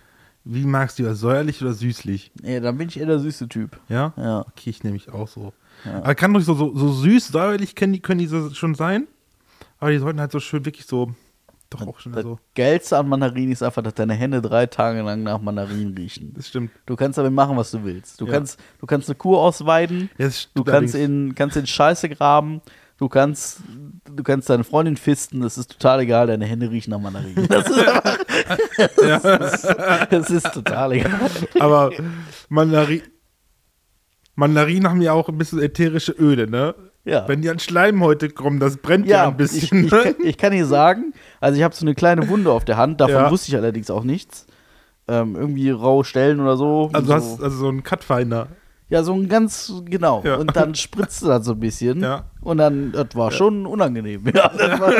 Wie 0.48 0.64
magst 0.64 0.98
du 0.98 1.02
das, 1.02 1.18
säuerlich 1.18 1.60
oder 1.60 1.72
süßlich? 1.72 2.30
ja, 2.42 2.60
dann 2.60 2.78
bin 2.78 2.88
ich 2.88 3.00
eher 3.00 3.06
der 3.06 3.18
süße 3.18 3.48
Typ. 3.48 3.80
Ja? 3.88 4.12
Ja. 4.16 4.40
Okay, 4.42 4.70
ich 4.70 4.84
nehme 4.84 4.94
mich 4.94 5.10
auch 5.12 5.26
so. 5.26 5.52
Ja. 5.84 5.96
Aber 5.98 6.14
kann 6.14 6.32
doch 6.32 6.40
so, 6.40 6.54
so, 6.54 6.74
so 6.76 6.92
süß, 6.92 7.28
säuerlich 7.28 7.74
können 7.74 7.92
die, 7.94 8.00
können 8.00 8.20
die 8.20 8.26
so 8.26 8.50
schon 8.54 8.74
sein. 8.76 9.08
Aber 9.78 9.90
die 9.90 9.98
sollten 9.98 10.20
halt 10.20 10.30
so 10.32 10.38
schön 10.40 10.64
wirklich 10.64 10.86
so, 10.86 11.12
doch 11.68 11.84
auch 11.86 11.98
schon 11.98 12.12
Das 12.12 12.22
so. 12.22 12.38
Geilste 12.54 12.96
an 12.96 13.08
Mandarinen 13.08 13.50
ist 13.52 13.62
einfach, 13.64 13.82
dass 13.82 13.94
deine 13.94 14.14
Hände 14.14 14.40
drei 14.40 14.66
Tage 14.66 15.02
lang 15.02 15.24
nach 15.24 15.40
Mandarinen 15.40 15.94
riechen. 15.96 16.32
Das 16.34 16.46
stimmt. 16.48 16.70
Du 16.86 16.94
kannst 16.94 17.18
damit 17.18 17.32
machen, 17.32 17.56
was 17.56 17.72
du 17.72 17.82
willst. 17.84 18.20
Du, 18.20 18.26
Ja. 18.26 18.32
kannst, 18.34 18.60
du 18.78 18.86
kannst 18.86 19.08
eine 19.08 19.16
Kuh 19.16 19.36
ausweiden, 19.36 20.10
Ja, 20.16 20.26
das 20.26 20.34
du 20.54 20.62
stimmt 20.62 20.66
kannst 20.68 20.94
in, 20.94 21.34
kannst 21.34 21.56
in 21.56 21.66
Scheiße 21.66 22.08
graben, 22.08 22.60
du 22.98 23.08
kannst, 23.08 23.58
du 24.10 24.22
kannst 24.22 24.48
deine 24.50 24.64
Freundin 24.64 24.96
fisten, 24.96 25.40
das 25.40 25.58
ist 25.58 25.72
total 25.72 26.00
egal, 26.00 26.26
deine 26.26 26.44
Hände 26.46 26.70
riechen 26.70 26.90
nach 26.90 27.00
Mandarinen. 27.00 27.46
Das 27.48 27.68
ist, 27.68 27.78
einfach, 27.88 29.38
das 29.38 29.64
ist, 29.64 29.76
das 30.10 30.30
ist 30.30 30.52
total 30.54 30.92
egal. 30.92 31.12
Aber 31.58 31.90
Mandari 32.48 33.02
Mandarinen 34.34 34.90
haben 34.90 35.00
ja 35.00 35.12
auch 35.12 35.28
ein 35.28 35.38
bisschen 35.38 35.60
ätherische 35.62 36.12
Öle, 36.12 36.48
ne? 36.48 36.74
Ja. 37.04 37.26
Wenn 37.28 37.40
die 37.40 37.48
an 37.48 37.58
Schleimhäute 37.58 38.28
kommen, 38.30 38.58
das 38.60 38.76
brennt 38.76 39.06
ja, 39.06 39.18
Ja, 39.22 39.28
ein 39.28 39.36
bisschen. 39.36 39.78
ich, 39.78 39.86
ich, 39.86 39.92
ne? 39.92 40.02
kann, 40.02 40.14
ich 40.24 40.36
kann 40.36 40.52
dir 40.52 40.66
sagen, 40.66 41.12
also 41.40 41.56
ich 41.56 41.62
habe 41.62 41.74
so 41.74 41.84
eine 41.86 41.94
kleine 41.94 42.28
Wunde 42.28 42.50
auf 42.50 42.64
der 42.64 42.76
Hand, 42.76 43.00
davon 43.00 43.14
Ja. 43.14 43.30
wusste 43.30 43.48
ich 43.50 43.56
allerdings 43.56 43.90
auch 43.90 44.02
nichts. 44.04 44.46
Ähm, 45.08 45.36
irgendwie 45.36 45.70
raue 45.70 46.04
Stellen 46.04 46.40
oder 46.40 46.56
so. 46.56 46.90
also 46.92 47.06
so. 47.06 47.14
hast 47.14 47.42
also 47.42 47.56
so 47.56 47.68
einen 47.68 47.84
Cutfinder. 47.84 48.48
Ja, 48.88 49.02
so 49.02 49.12
ein 49.14 49.28
ganz, 49.28 49.72
genau. 49.84 50.22
Ja. 50.24 50.36
Und 50.36 50.54
dann 50.54 50.74
spritzt 50.76 51.22
das 51.24 51.44
so 51.44 51.52
ein 51.52 51.60
bisschen. 51.60 52.00
Ja. 52.00 52.24
Und 52.40 52.58
dann, 52.58 52.92
das 52.92 53.08
war 53.14 53.32
schon 53.32 53.66
unangenehm. 53.66 54.24
Ja, 54.34 54.48
das 54.48 54.80
war, 54.80 54.92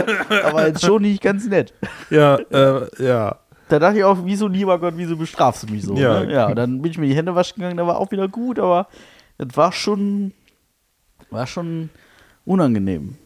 aber 0.45 0.66
jetzt 0.66 0.84
schon 0.84 1.03
nicht 1.03 1.22
ganz 1.22 1.47
nett. 1.47 1.72
Ja, 2.11 2.37
äh, 2.37 2.89
ja. 3.03 3.37
Da 3.68 3.78
dachte 3.78 3.99
ich 3.99 4.05
auch, 4.05 4.18
wieso, 4.24 4.49
lieber 4.49 4.78
Gott, 4.78 4.95
wieso 4.97 5.16
bestrafst 5.16 5.64
du 5.64 5.72
mich 5.72 5.84
so? 5.84 5.95
Ja. 5.97 6.24
Ne? 6.24 6.32
ja 6.32 6.55
dann 6.55 6.82
bin 6.82 6.91
ich 6.91 6.99
mir 6.99 7.07
die 7.07 7.14
Hände 7.16 7.34
waschen 7.34 7.57
gegangen, 7.57 7.76
da 7.76 7.87
war 7.87 7.99
auch 7.99 8.11
wieder 8.11 8.28
gut, 8.28 8.59
aber 8.59 8.89
das 9.39 9.57
war 9.57 9.72
schon, 9.72 10.32
war 11.30 11.47
schon 11.47 11.91
unangenehm. 12.45 13.16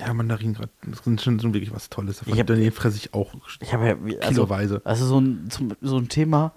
Ja, 0.00 0.12
Mandarinen 0.12 0.54
grad, 0.54 0.68
das 0.86 1.02
sind 1.04 1.20
schon, 1.20 1.40
schon 1.40 1.54
wirklich 1.54 1.72
was 1.74 1.88
Tolles. 1.88 2.20
Ich 2.26 2.38
hab- 2.38 2.46
Von 2.46 2.56
denen 2.56 2.72
fresse 2.72 2.96
ich 2.98 3.14
auch 3.14 3.32
Ich 3.60 3.72
habe 3.72 3.86
ja, 3.86 3.94
also, 4.20 4.42
kiloweise. 4.42 4.82
also 4.84 5.06
so 5.06 5.18
ein, 5.20 5.48
so 5.80 5.96
ein 5.96 6.08
Thema, 6.08 6.52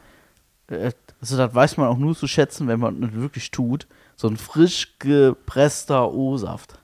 äh, 0.67 0.91
also 1.21 1.37
das 1.37 1.53
weiß 1.55 1.77
man 1.77 1.87
auch 1.87 1.97
nur 1.97 2.15
zu 2.15 2.27
schätzen, 2.27 2.67
wenn 2.67 2.79
man 2.79 3.01
es 3.03 3.13
wirklich 3.13 3.51
tut. 3.51 3.87
So 4.15 4.27
ein 4.27 4.37
frisch 4.37 4.95
gepresster 4.99 6.11
O-Saft. 6.11 6.79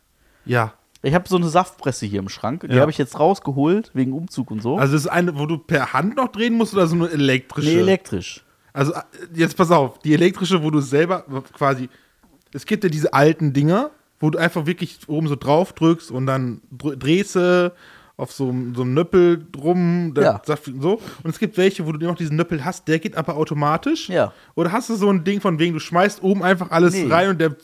Ja. 0.46 0.74
Ich 1.04 1.14
habe 1.14 1.28
so 1.30 1.36
eine 1.36 1.48
Saftpresse 1.48 2.06
hier 2.06 2.20
im 2.20 2.30
Schrank. 2.30 2.66
Die 2.70 2.74
Ja. 2.76 2.82
habe 2.82 2.92
ich 2.92 2.98
jetzt 2.98 3.20
rausgeholt 3.20 3.92
wegen 3.94 4.14
Umzug 4.14 4.50
und 4.52 4.62
so. 4.62 4.78
Also 4.78 4.96
ist 4.96 5.08
eine, 5.08 5.38
wo 5.38 5.46
du 5.46 5.58
per 5.58 5.94
Hand 5.94 6.16
noch 6.16 6.30
drehen 6.30 6.56
musst 6.56 6.74
oder 6.74 6.88
so 6.88 6.96
eine 6.96 7.10
elektrische? 7.10 7.70
nee, 7.70 7.80
elektrisch. 7.80 8.44
Also 8.74 8.94
äh, 8.94 9.02
jetzt 9.34 9.56
pass 9.58 9.72
auf, 9.72 10.00
die 10.00 10.14
elektrische, 10.14 10.64
wo 10.64 10.72
du 10.72 10.82
selber 10.82 11.24
quasi, 11.54 11.90
es 12.54 12.66
gibt 12.66 12.84
ja 12.84 12.90
diese 12.90 13.14
alten 13.14 13.54
Dinger, 13.54 13.92
wo 14.20 14.30
du 14.32 14.40
einfach 14.40 14.66
wirklich 14.66 15.00
oben 15.08 15.28
so 15.28 15.36
drauf 15.36 15.74
drückst 15.74 16.10
und 16.12 16.26
dann 16.26 16.62
dr- 16.72 16.96
drehst 16.96 17.36
du 17.36 17.72
auf 18.20 18.32
so, 18.32 18.46
so 18.74 18.82
einem 18.82 18.96
Nöppel 18.96 19.46
drum, 19.52 20.12
Ja. 20.18 20.42
So. 20.80 21.00
Und 21.24 21.30
es 21.30 21.38
gibt 21.38 21.56
welche, 21.56 21.86
wo 21.86 21.92
du 21.92 22.04
noch 22.04 22.16
diesen 22.16 22.36
Nöppel 22.36 22.66
hast, 22.66 22.88
der 22.88 22.98
geht 22.98 23.16
aber 23.16 23.36
automatisch. 23.38 24.10
Ja. 24.10 24.34
Oder 24.56 24.72
hast 24.72 24.90
du 24.90 24.96
so 24.96 25.08
ein 25.10 25.24
Ding 25.24 25.40
von 25.40 25.60
wegen, 25.60 25.74
du 25.74 25.80
schmeißt 25.80 26.24
oben 26.24 26.42
einfach 26.42 26.72
alles 26.72 26.96
Nee. 26.96 27.06
rein 27.12 27.30
und 27.30 27.40
der, 27.40 27.56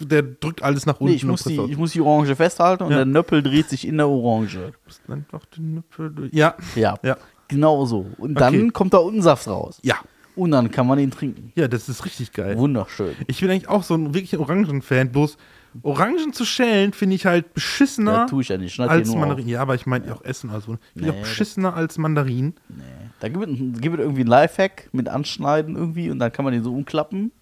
der 0.00 0.22
drückt 0.22 0.62
alles 0.62 0.84
nach 0.84 1.00
unten. 1.00 1.10
Nee, 1.12 1.16
ich 1.16 1.24
muss, 1.24 1.44
die, 1.44 1.58
ich 1.70 1.78
muss 1.78 1.92
die 1.92 2.02
Orange 2.02 2.36
festhalten 2.36 2.82
und 2.84 2.90
Ja. 2.90 2.98
der 2.98 3.06
Nöppel 3.06 3.42
dreht 3.42 3.70
sich 3.70 3.86
in 3.88 3.96
der 3.96 4.06
Orange. 4.08 4.72
Einfach 5.08 5.46
den 5.56 5.74
Nöppel. 5.76 6.28
Ja. 6.32 6.54
Ja, 6.74 6.96
Ja. 7.02 7.16
genau 7.48 7.86
so. 7.86 8.04
Und 8.18 8.34
dann 8.38 8.54
Okay. 8.54 8.70
kommt 8.72 8.92
da 8.92 8.98
unten 8.98 9.22
Saft 9.22 9.48
raus. 9.48 9.78
Ja. 9.82 9.96
Und 10.36 10.50
dann 10.50 10.70
kann 10.70 10.86
man 10.86 10.98
ihn 10.98 11.12
trinken. 11.12 11.52
Ja, 11.54 11.66
das 11.68 11.88
ist 11.88 12.04
richtig 12.04 12.32
geil. 12.32 12.58
Wunderschön. 12.58 13.14
Ich 13.28 13.40
bin 13.40 13.48
eigentlich 13.50 13.68
auch 13.68 13.84
so 13.84 13.94
ein 13.94 14.12
wirklich 14.12 14.36
Orangen-Fan. 14.38 15.12
Bloß 15.12 15.38
Orangen 15.82 16.32
zu 16.32 16.44
schälen 16.44 16.92
finde 16.92 17.16
ich 17.16 17.26
halt 17.26 17.52
beschissener 17.54 18.12
Ja, 18.12 18.26
tue 18.26 18.42
ich 18.42 18.48
ja 18.48 18.58
nicht. 18.58 18.78
Als. 18.78 19.14
Mandarinen. 19.14 19.48
Ja, 19.48 19.60
aber 19.60 19.74
ich 19.74 19.86
meine 19.86 20.12
auch 20.14 20.22
Essen. 20.24 20.50
Also, 20.50 20.74
ich 20.74 20.80
finde 20.92 21.10
Nee, 21.10 21.16
auch 21.16 21.20
beschissener 21.20 21.74
als 21.74 21.98
Mandarinen. 21.98 22.54
Nee. 22.68 22.82
Da 23.20 23.28
gibt 23.28 23.44
es, 23.44 23.80
gibt 23.80 23.94
es 23.96 24.00
irgendwie 24.00 24.22
ein 24.22 24.26
Lifehack 24.26 24.88
mit 24.92 25.08
Anschneiden 25.08 25.76
irgendwie 25.76 26.10
und 26.10 26.18
dann 26.18 26.32
kann 26.32 26.44
man 26.44 26.52
den 26.54 26.62
so 26.62 26.72
umklappen. 26.74 27.32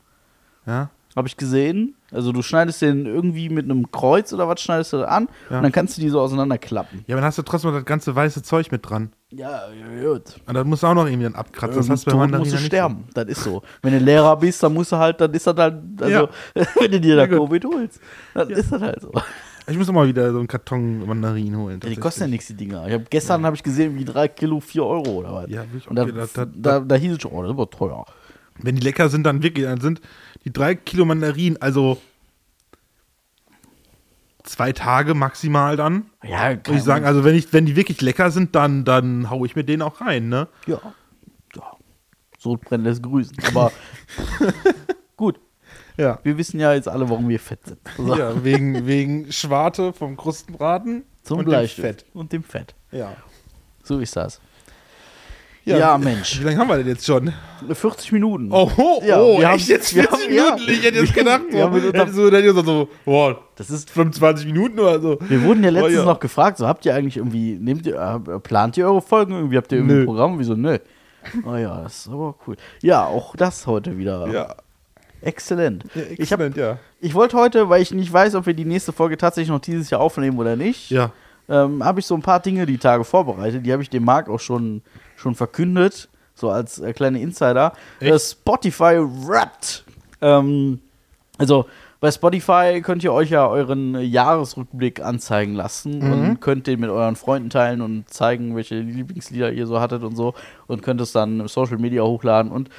Ja. 0.66 0.90
Habe 1.14 1.28
ich 1.28 1.36
gesehen. 1.36 1.94
Also 2.10 2.32
du 2.32 2.40
schneidest 2.42 2.80
den 2.82 3.04
irgendwie 3.06 3.48
mit 3.50 3.64
einem 3.66 3.90
Kreuz 3.92 4.32
oder 4.32 4.48
was 4.48 4.60
schneidest 4.60 4.92
du 4.94 4.98
da 4.98 5.04
an 5.04 5.28
Ja. 5.50 5.58
und 5.58 5.62
dann 5.64 5.72
kannst 5.72 5.96
du 5.96 6.00
die 6.00 6.08
so 6.08 6.20
auseinanderklappen. 6.20 7.04
Ja, 7.06 7.14
aber 7.14 7.20
dann 7.20 7.28
hast 7.28 7.38
du 7.38 7.42
trotzdem 7.42 7.72
das 7.72 7.84
ganze 7.84 8.14
weiße 8.14 8.42
Zeug 8.42 8.72
mit 8.72 8.88
dran. 8.88 9.12
Ja, 9.30 9.62
ja, 9.72 10.10
gut. 10.12 10.40
Und 10.46 10.54
dann 10.54 10.66
musst 10.68 10.82
du 10.82 10.86
auch 10.86 10.94
noch 10.94 11.06
irgendwie 11.06 11.24
dann 11.24 11.34
abkratzen. 11.34 11.76
Das 11.78 11.90
hast 11.90 12.06
du 12.06 12.10
Mandarinen 12.16 12.38
musst 12.40 12.52
du 12.52 12.56
ja 12.56 12.62
sterben. 12.62 13.04
Das 13.14 13.26
ist 13.28 13.44
so. 13.44 13.62
Wenn 13.82 13.92
du 13.92 13.98
Lehrer 13.98 14.36
bist, 14.36 14.62
dann 14.62 14.74
musst 14.74 14.92
du 14.92 14.96
halt, 14.96 15.20
dann 15.20 15.32
ist 15.32 15.46
das 15.46 15.56
halt, 15.56 15.74
also, 16.00 16.28
wenn 16.80 16.90
du 16.90 17.00
dir 17.00 17.16
da 17.16 17.22
Ja. 17.22 17.28
Covid 17.28 17.64
holst, 17.64 18.00
dann 18.34 18.50
ist 18.50 18.70
das 18.72 18.80
halt 18.80 19.00
so. 19.00 19.10
So. 19.12 19.20
Ich 19.68 19.78
muss 19.78 19.90
mal 19.92 20.08
wieder 20.08 20.32
so 20.32 20.38
einen 20.38 20.48
Karton 20.48 21.06
Mandarinen 21.06 21.56
holen. 21.56 21.78
Ja, 21.84 21.88
die 21.88 21.96
kosten 21.96 22.22
ja 22.22 22.26
nichts, 22.26 22.48
die 22.48 22.54
Dinger. 22.54 22.84
Ich 22.88 22.94
hab, 22.94 23.08
gestern 23.10 23.46
habe 23.46 23.54
ich 23.54 23.62
gesehen, 23.62 23.96
wie 23.96 24.04
drei 24.04 24.26
Kilo 24.28 24.58
4 24.58 24.84
Euro 24.84 25.10
oder 25.18 25.32
was. 25.34 25.50
Ja, 25.50 25.64
ich 25.76 25.86
Und 25.88 25.94
da, 25.96 26.04
gedacht, 26.04 26.30
das- 26.34 26.48
da, 26.54 26.80
da 26.80 26.94
hieß 26.96 27.12
es 27.12 27.22
schon, 27.22 27.30
oh, 27.30 27.42
das 27.42 27.50
ist 27.50 27.54
aber 27.54 27.70
teuer. 27.70 28.04
Wenn 28.62 28.76
die 28.76 28.82
lecker 28.82 29.08
sind, 29.08 29.24
dann 29.24 29.42
wirklich, 29.42 29.66
dann 29.66 29.80
sind 29.80 30.00
die 30.44 30.52
drei 30.52 30.74
Kilo 30.74 31.04
Mandarinen, 31.04 31.60
also 31.60 31.98
zwei 34.44 34.72
Tage 34.72 35.14
maximal 35.14 35.76
dann. 35.76 36.06
Ja, 36.22 36.50
Würde 36.50 36.74
ich 36.74 36.82
sagen, 36.82 37.04
also 37.04 37.24
wenn, 37.24 37.34
ich, 37.34 37.52
wenn 37.52 37.66
die 37.66 37.76
wirklich 37.76 38.00
lecker 38.00 38.30
sind, 38.30 38.54
dann, 38.54 38.84
dann 38.84 39.30
hau 39.30 39.44
ich 39.44 39.54
mir 39.56 39.64
den 39.64 39.82
auch 39.82 40.00
rein, 40.00 40.28
ne? 40.28 40.48
Ja. 40.66 40.80
ja. 41.54 41.62
Sodbrennen 42.38 42.84
lässt 42.84 43.02
grüßen. 43.02 43.36
Aber 43.48 43.70
gut, 45.16 45.38
Ja. 45.96 46.18
wir 46.24 46.38
wissen 46.38 46.58
ja 46.58 46.74
jetzt 46.74 46.88
alle, 46.88 47.08
warum 47.08 47.28
wir 47.28 47.38
fett 47.38 47.66
sind. 47.66 47.78
So. 47.96 48.16
Ja, 48.16 48.42
wegen, 48.42 48.86
wegen 48.86 49.30
Schwarte 49.32 49.92
vom 49.92 50.16
Krustenbraten 50.16 51.04
Zum 51.22 51.38
und 51.40 51.48
dem. 51.50 51.68
Fett. 51.68 52.04
Und 52.12 52.32
dem 52.32 52.42
Fett. 52.42 52.74
Ja. 52.90 53.16
So 53.84 53.98
ist 54.00 54.16
das. 54.16 54.40
Ja, 55.64 55.96
Mensch. 55.96 56.40
Wie 56.40 56.44
lange 56.44 56.58
haben 56.58 56.68
wir 56.68 56.76
denn 56.78 56.88
jetzt 56.88 57.06
schon? 57.06 57.32
40 57.72 58.10
Minuten. 58.12 58.48
Oh, 58.50 58.68
oh, 58.76 59.02
Ja, 59.06 59.20
oh 59.20 59.38
wir 59.38 59.44
echt 59.44 59.52
haben- 59.52 59.68
jetzt 59.68 59.94
wir 59.94 60.02
40 60.04 60.26
haben- 60.26 60.34
ja. 60.34 60.42
Minuten? 60.54 60.62
Ich 60.72 60.84
hätte 60.84 60.98
jetzt 60.98 61.14
Wir- 61.14 61.22
gedacht, 61.22 61.42
wir 61.50 61.62
haben 61.64 61.80
so, 61.80 61.86
hätte 61.92 62.12
so, 62.12 62.30
hätte 62.32 62.52
so, 62.54 62.62
so, 62.64 62.88
boah, 63.04 63.38
Das 63.56 63.70
ist 63.70 63.88
25 63.90 64.46
Minuten 64.46 64.80
oder 64.80 64.98
so. 65.00 65.18
Wir 65.20 65.42
wurden 65.44 65.62
ja 65.62 65.70
letztens 65.70 65.94
Oh, 65.94 65.98
ja. 66.00 66.04
noch 66.04 66.18
gefragt, 66.20 66.58
so 66.58 66.66
habt 66.66 66.84
ihr 66.84 66.94
eigentlich 66.94 67.16
irgendwie, 67.18 67.52
nehmt 67.60 67.86
ihr, 67.86 67.94
äh, 67.96 68.38
plant 68.40 68.76
ihr 68.76 68.86
eure 68.86 69.02
Folgen 69.02 69.34
irgendwie, 69.34 69.56
habt 69.56 69.70
ihr 69.70 69.78
irgendwie 69.78 69.94
Nö. 69.94 70.00
ein 70.00 70.06
Programm? 70.06 70.38
Wieso, 70.40 70.54
nö. 70.54 70.78
Oh 71.46 71.54
ja, 71.54 71.82
das 71.84 71.98
ist 71.98 72.08
aber 72.08 72.34
cool. 72.46 72.56
Ja, 72.82 73.04
auch 73.06 73.36
das 73.36 73.66
heute 73.68 73.96
wieder. 73.96 74.26
Ja, 74.32 74.56
Exzellent. 75.20 75.84
ja 75.94 76.02
ich, 76.18 76.32
hab, 76.32 76.40
exzellent, 76.40 76.56
ja. 76.56 76.78
ich 77.00 77.14
wollte 77.14 77.36
heute, 77.36 77.68
weil 77.68 77.80
ich 77.80 77.92
nicht 77.92 78.12
weiß, 78.12 78.34
ob 78.34 78.46
wir 78.46 78.54
die 78.54 78.64
nächste 78.64 78.92
Folge 78.92 79.16
tatsächlich 79.16 79.50
noch 79.50 79.60
dieses 79.60 79.90
Jahr 79.90 80.00
aufnehmen 80.00 80.36
oder 80.38 80.56
nicht, 80.56 80.90
Ja. 80.90 81.12
ähm, 81.48 81.84
habe 81.84 82.00
ich 82.00 82.06
so 82.06 82.16
ein 82.16 82.22
paar 82.22 82.40
Dinge 82.40 82.66
die 82.66 82.78
Tage 82.78 83.04
vorbereitet. 83.04 83.64
Die 83.64 83.72
habe 83.72 83.82
ich 83.82 83.90
dem 83.90 84.04
Marc 84.04 84.28
auch 84.28 84.40
schon, 84.40 84.82
schon 85.22 85.34
verkündet, 85.34 86.08
so 86.34 86.50
als 86.50 86.78
äh, 86.80 86.92
kleine 86.92 87.20
Insider. 87.20 87.72
Äh, 88.00 88.18
Spotify 88.18 88.98
Wrapped. 88.98 89.84
Ähm, 90.20 90.80
also 91.38 91.66
bei 92.00 92.10
Spotify 92.10 92.80
könnt 92.82 93.04
ihr 93.04 93.12
euch 93.12 93.30
ja 93.30 93.46
euren 93.46 93.94
Jahresrückblick 94.00 95.00
anzeigen 95.00 95.54
lassen 95.54 96.00
Mhm. 96.00 96.12
und 96.12 96.40
könnt 96.40 96.66
den 96.66 96.80
mit 96.80 96.90
euren 96.90 97.14
Freunden 97.16 97.48
teilen 97.48 97.80
und 97.80 98.08
zeigen, 98.08 98.56
welche 98.56 98.74
Lieblingslieder 98.80 99.52
ihr 99.52 99.66
so 99.68 99.80
hattet 99.80 100.02
und 100.02 100.16
so 100.16 100.34
und 100.66 100.82
könnt 100.82 101.00
es 101.00 101.12
dann 101.12 101.38
im 101.40 101.48
Social 101.48 101.78
Media 101.78 102.02
hochladen 102.02 102.50
und 102.50 102.70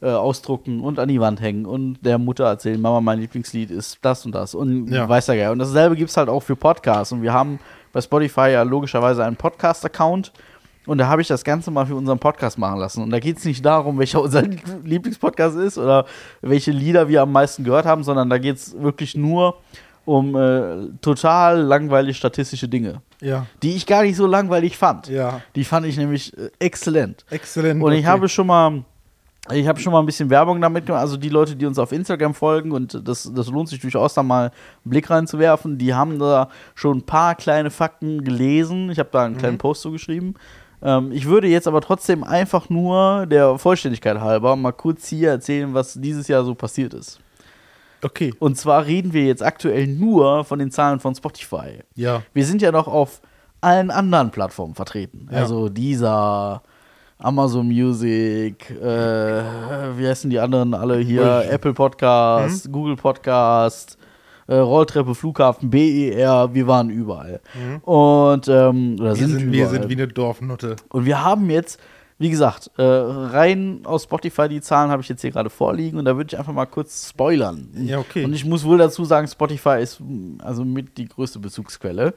äh, 0.00 0.08
ausdrucken 0.10 0.80
und 0.80 0.98
an 0.98 1.08
die 1.08 1.20
Wand 1.20 1.40
hängen 1.40 1.64
und 1.64 1.98
der 2.04 2.18
Mutter 2.18 2.44
erzählen, 2.44 2.80
Mama, 2.80 3.00
mein 3.00 3.20
Lieblingslied 3.20 3.70
ist 3.70 3.98
das 4.02 4.26
und 4.26 4.34
das 4.34 4.52
und 4.52 4.88
Ja. 4.90 5.08
weiß 5.08 5.28
ja 5.28 5.36
geil. 5.36 5.50
Und 5.52 5.60
dasselbe 5.60 5.94
gibt 5.94 6.10
es 6.10 6.16
halt 6.16 6.28
auch 6.28 6.40
für 6.42 6.56
Podcasts 6.56 7.12
und 7.12 7.22
wir 7.22 7.32
haben 7.32 7.60
bei 7.92 8.00
Spotify 8.00 8.48
ja 8.50 8.62
logischerweise 8.64 9.24
einen 9.24 9.36
Podcast-Account 9.36 10.32
und 10.86 10.98
da 10.98 11.06
habe 11.06 11.22
ich 11.22 11.28
das 11.28 11.44
Ganze 11.44 11.70
mal 11.70 11.86
für 11.86 11.94
unseren 11.94 12.18
Podcast 12.18 12.58
machen 12.58 12.78
lassen. 12.80 13.02
Und 13.02 13.10
da 13.10 13.20
geht 13.20 13.38
es 13.38 13.44
nicht 13.44 13.64
darum, 13.64 13.98
welcher 13.98 14.20
unser 14.20 14.42
Lieblingspodcast 14.84 15.56
ist 15.58 15.78
oder 15.78 16.06
welche 16.40 16.70
Lieder 16.72 17.08
wir 17.08 17.22
am 17.22 17.32
meisten 17.32 17.64
gehört 17.64 17.86
haben, 17.86 18.02
sondern 18.02 18.28
da 18.30 18.38
geht 18.38 18.56
es 18.56 18.80
wirklich 18.80 19.16
nur 19.16 19.58
um 20.04 20.34
äh, 20.34 20.88
total 21.00 21.60
langweilige 21.60 22.14
statistische 22.14 22.68
Dinge, 22.68 23.00
Ja. 23.20 23.46
die 23.62 23.76
ich 23.76 23.86
gar 23.86 24.02
nicht 24.02 24.16
so 24.16 24.26
langweilig 24.26 24.76
fand. 24.76 25.06
Ja. 25.08 25.40
Die 25.54 25.62
fand 25.64 25.86
ich 25.86 25.96
nämlich 25.96 26.36
äh, 26.36 26.50
exzellent. 26.58 27.24
Exzellent. 27.30 27.80
Und 27.80 27.92
ich 27.92 28.00
okay. 28.00 28.08
habe 28.08 28.28
schon 28.28 28.48
mal, 28.48 28.82
ich 29.52 29.68
habe 29.68 29.78
schon 29.78 29.92
mal 29.92 30.00
ein 30.00 30.06
bisschen 30.06 30.28
Werbung 30.28 30.60
damit 30.60 30.86
gemacht. 30.86 31.02
Also 31.02 31.16
die 31.16 31.28
Leute, 31.28 31.54
die 31.54 31.66
uns 31.66 31.78
auf 31.78 31.92
Instagram 31.92 32.34
folgen, 32.34 32.72
und 32.72 33.00
das, 33.06 33.30
das 33.32 33.46
lohnt 33.46 33.68
sich 33.68 33.80
durchaus 33.80 34.14
da 34.14 34.24
mal 34.24 34.46
einen 34.46 34.90
Blick 34.90 35.08
reinzuwerfen, 35.08 35.78
die 35.78 35.94
haben 35.94 36.18
da 36.18 36.48
schon 36.74 36.98
ein 36.98 37.02
paar 37.02 37.36
kleine 37.36 37.70
Fakten 37.70 38.24
gelesen. 38.24 38.90
Ich 38.90 38.98
habe 38.98 39.10
da 39.12 39.24
einen 39.24 39.34
Mhm. 39.34 39.38
kleinen 39.38 39.58
Post 39.58 39.82
zugeschrieben. 39.82 40.34
Ähm, 40.82 41.12
ich 41.12 41.26
würde 41.26 41.46
jetzt 41.46 41.68
aber 41.68 41.80
trotzdem 41.80 42.24
einfach 42.24 42.68
nur 42.68 43.26
der 43.26 43.58
Vollständigkeit 43.58 44.20
halber 44.20 44.56
mal 44.56 44.72
kurz 44.72 45.06
hier 45.08 45.30
erzählen, 45.30 45.72
was 45.74 45.94
dieses 45.94 46.28
Jahr 46.28 46.44
so 46.44 46.54
passiert 46.54 46.94
ist. 46.94 47.20
Okay. 48.02 48.34
Und 48.40 48.58
zwar 48.58 48.84
reden 48.86 49.12
wir 49.12 49.24
jetzt 49.24 49.42
aktuell 49.42 49.86
nur 49.86 50.44
von 50.44 50.58
den 50.58 50.72
Zahlen 50.72 50.98
von 50.98 51.14
Spotify. 51.14 51.84
Ja. 51.94 52.22
Wir 52.34 52.44
sind 52.44 52.60
ja 52.60 52.72
noch 52.72 52.88
auf 52.88 53.20
allen 53.60 53.90
anderen 53.92 54.30
Plattformen 54.30 54.74
vertreten. 54.74 55.28
Ja. 55.30 55.38
Also 55.38 55.68
dieser 55.68 56.62
Amazon 57.18 57.68
Music, 57.68 58.68
äh, 58.70 58.84
wie 59.96 60.08
heißen 60.08 60.28
die 60.28 60.40
anderen 60.40 60.74
alle 60.74 60.98
hier? 60.98 61.44
Apple 61.48 61.72
Podcast, 61.72 62.72
Google 62.72 62.96
Podcast, 62.96 63.96
äh, 64.52 64.58
Rolltreppe, 64.58 65.14
Flughafen, 65.14 65.70
BER, 65.70 66.50
wir 66.52 66.66
waren 66.66 66.90
überall. 66.90 67.40
Und 67.82 68.48
ähm, 68.48 68.96
oder 69.00 69.10
Wir 69.10 69.16
sind, 69.16 69.38
sind, 69.38 69.52
wir 69.52 69.68
sind 69.68 69.88
wie 69.88 69.94
eine 69.94 70.08
Dorfnutte. 70.08 70.76
Und 70.90 71.06
wir 71.06 71.24
haben 71.24 71.48
jetzt, 71.48 71.80
wie 72.18 72.28
gesagt, 72.28 72.70
äh, 72.76 72.82
rein 72.82 73.80
aus 73.84 74.04
Spotify 74.04 74.48
die 74.48 74.60
Zahlen 74.60 74.90
habe 74.90 75.02
ich 75.02 75.08
jetzt 75.08 75.22
hier 75.22 75.30
gerade 75.30 75.48
vorliegen 75.48 75.98
und 75.98 76.04
da 76.04 76.16
würde 76.16 76.28
ich 76.32 76.38
einfach 76.38 76.52
mal 76.52 76.66
kurz 76.66 77.08
spoilern. 77.08 77.68
Ja, 77.74 77.98
okay. 77.98 78.24
Und 78.24 78.34
ich 78.34 78.44
muss 78.44 78.64
wohl 78.64 78.78
dazu 78.78 79.04
sagen, 79.04 79.26
Spotify 79.26 79.80
ist 79.80 80.00
mm, 80.00 80.38
also 80.42 80.64
mit 80.64 80.98
die 80.98 81.08
größte 81.08 81.38
Bezugsquelle. 81.38 82.14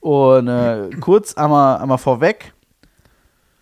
Und 0.00 0.48
äh, 0.48 0.90
kurz 1.00 1.34
einmal, 1.34 1.78
einmal 1.78 1.98
vorweg. 1.98 2.54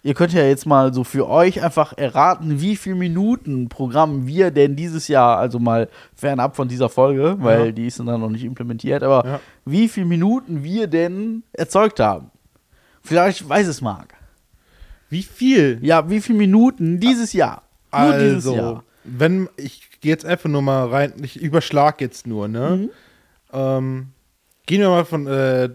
Ihr 0.04 0.12
könnt 0.12 0.34
ja 0.34 0.44
jetzt 0.44 0.66
mal 0.66 0.92
so 0.92 1.02
für 1.02 1.26
euch 1.28 1.62
einfach 1.64 1.96
erraten, 1.96 2.60
wie 2.60 2.76
viel 2.76 2.94
Minuten 2.94 3.70
Programm 3.70 4.26
wir 4.26 4.50
denn 4.50 4.76
dieses 4.76 5.08
Jahr, 5.08 5.38
also 5.38 5.58
mal 5.58 5.88
fernab 6.14 6.56
von 6.56 6.68
dieser 6.68 6.90
Folge, 6.90 7.36
weil 7.40 7.66
Ja. 7.66 7.72
die 7.72 7.86
ist 7.86 7.98
dann 7.98 8.06
noch 8.20 8.28
nicht 8.28 8.44
implementiert, 8.44 9.02
aber 9.02 9.26
Ja. 9.26 9.40
wie 9.64 9.88
viel 9.88 10.04
Minuten 10.04 10.62
wir 10.62 10.88
denn 10.88 11.42
erzeugt 11.54 12.00
haben. 12.00 12.30
Vielleicht 13.02 13.48
weiß 13.48 13.66
es 13.66 13.80
Marc. 13.80 14.12
Wie 15.08 15.22
viel? 15.22 15.78
Ja, 15.80 16.08
wie 16.10 16.20
viele 16.20 16.36
Minuten 16.38 17.00
dieses 17.00 17.32
Jahr? 17.32 17.62
Nur 17.90 18.12
dieses 18.18 18.46
Also, 18.46 18.56
Jahr. 18.56 18.84
wenn 19.04 19.48
ich 19.56 19.88
gehe 20.02 20.10
jetzt 20.10 20.26
einfach 20.26 20.50
nur 20.50 20.60
mal 20.62 20.86
rein, 20.88 21.14
ich 21.22 21.40
überschlag 21.40 22.02
jetzt 22.02 22.26
nur, 22.26 22.46
ne? 22.48 22.76
Mhm. 22.76 22.90
Ähm, 23.54 24.06
gehen 24.66 24.80
wir 24.82 24.88
mal 24.90 25.04
von, 25.06 25.26
äh, 25.26 25.70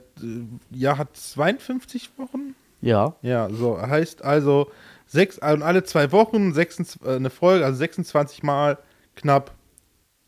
ja, 0.70 0.98
hat 1.00 1.16
52 1.18 2.12
Wochen? 2.18 2.54
Ja. 2.82 3.16
Ja, 3.22 3.50
so 3.50 3.80
heißt 3.82 4.24
also 4.24 4.70
sechs, 5.06 5.40
also 5.40 5.64
alle 5.64 5.84
zwei 5.84 6.12
Wochen 6.12 6.54
26, 6.54 7.02
äh, 7.06 7.16
eine 7.16 7.30
Folge, 7.30 7.66
also 7.66 7.78
26 7.78 8.44
mal 8.44 8.78
knapp 9.16 9.52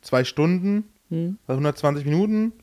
zwei 0.01 0.23
Stunden, 0.23 0.85
Mhm. 1.09 1.37
also 1.47 1.57
120 1.59 2.05
Minuten. 2.05 2.53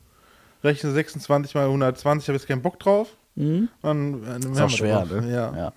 Rechne 0.64 0.90
26 0.90 1.54
mal 1.54 1.68
120, 1.68 2.28
habe 2.28 2.36
jetzt 2.36 2.48
keinen 2.48 2.62
Bock 2.62 2.78
drauf. 2.80 3.08
Mhm. 3.36 3.68
Dann, 3.82 4.24
äh, 4.24 4.38
Ist 4.38 4.60
auch 4.60 4.70
schwer, 4.70 5.04
ne? 5.06 5.30
Ja. 5.32 5.72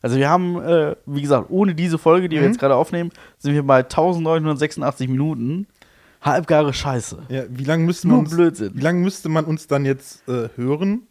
Also 0.00 0.16
wir 0.16 0.28
haben, 0.30 0.60
äh, 0.62 0.96
wie 1.06 1.20
gesagt, 1.22 1.46
ohne 1.50 1.74
diese 1.74 1.98
Folge, 1.98 2.28
die 2.28 2.36
wir 2.36 2.42
Mhm. 2.42 2.48
jetzt 2.48 2.58
gerade 2.58 2.74
aufnehmen, 2.74 3.10
sind 3.38 3.54
wir 3.54 3.62
bei 3.62 3.82
1986 3.82 5.08
Minuten. 5.08 5.66
Halbgare 6.22 6.72
Scheiße. 6.72 7.18
ja. 7.28 7.42
Wie 7.50 7.64
lange 7.64 7.84
müsste 7.84 8.06
man 8.08 8.20
uns, 8.20 8.30
Blödsinn. 8.34 8.70
Wie 8.74 8.80
lange 8.80 9.00
müsste 9.00 9.28
man 9.28 9.44
uns 9.44 9.66
dann 9.66 9.84
jetzt 9.84 10.26
äh, 10.28 10.48
hören, 10.56 11.02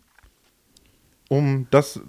um 1.32 1.66
das 1.72 2.02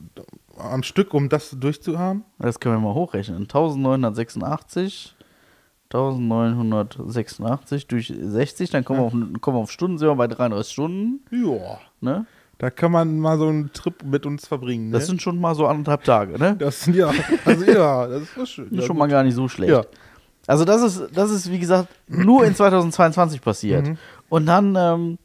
am 0.59 0.83
Stück, 0.83 1.14
um 1.14 1.29
das 1.29 1.51
durchzuhaben? 1.51 2.25
Das 2.41 2.59
können 2.59 2.75
wir 2.75 2.81
mal 2.81 2.95
hochrechnen. 2.95 3.43
1986, 3.43 5.14
1986 5.93 7.87
durch 7.87 8.12
60, 8.20 8.70
dann 8.70 8.85
kommen, 8.85 8.99
wir, 8.99 9.05
auf, 9.05 9.12
kommen 9.41 9.59
wir 9.59 9.62
auf 9.62 9.70
Stunden, 9.70 9.99
sind 9.99 10.09
wir 10.09 10.16
bei 10.16 10.27
33 10.27 10.73
Stunden. 10.73 11.20
Ja. 11.31 11.79
Ne? 12.01 12.27
Da 12.59 12.70
kann 12.70 12.91
man 12.91 13.20
mal 13.20 13.39
so 13.39 13.47
einen 13.47 13.73
Trip 13.73 14.03
mit 14.03 14.27
uns 14.27 14.49
verbringen. 14.49 14.87
Ne? 14.87 14.95
Das 14.95 15.07
sind 15.07 15.23
schon 15.23 15.41
mal 15.41 15.55
so 15.55 15.68
anderthalb 15.68 16.03
Tage. 16.03 16.37
Ne? 16.37 16.57
das 16.59 16.81
sind 16.81 16.97
ja, 16.97 17.12
also 17.45 17.64
ja, 17.64 18.09
das 18.09 18.23
ist 18.23 18.51
schön. 18.51 18.64
Das 18.64 18.73
ist 18.73 18.81
Ja, 18.81 18.87
schon 18.87 18.99
mal 18.99 19.07
gar 19.07 19.23
nicht 19.23 19.37
so 19.37 19.47
schlecht. 19.47 19.70
Ja. 19.70 19.85
Also 20.49 20.64
das 20.64 20.83
ist, 20.83 21.11
das 21.14 21.31
ist, 21.31 21.49
wie 21.49 21.61
gesagt, 21.61 21.87
nur 22.09 22.45
in 22.45 22.57
2022 22.57 23.41
passiert. 23.41 23.87
Mhm. 23.87 23.99
Und 24.29 24.47
dann, 24.47 24.75
ähm, 24.77 25.18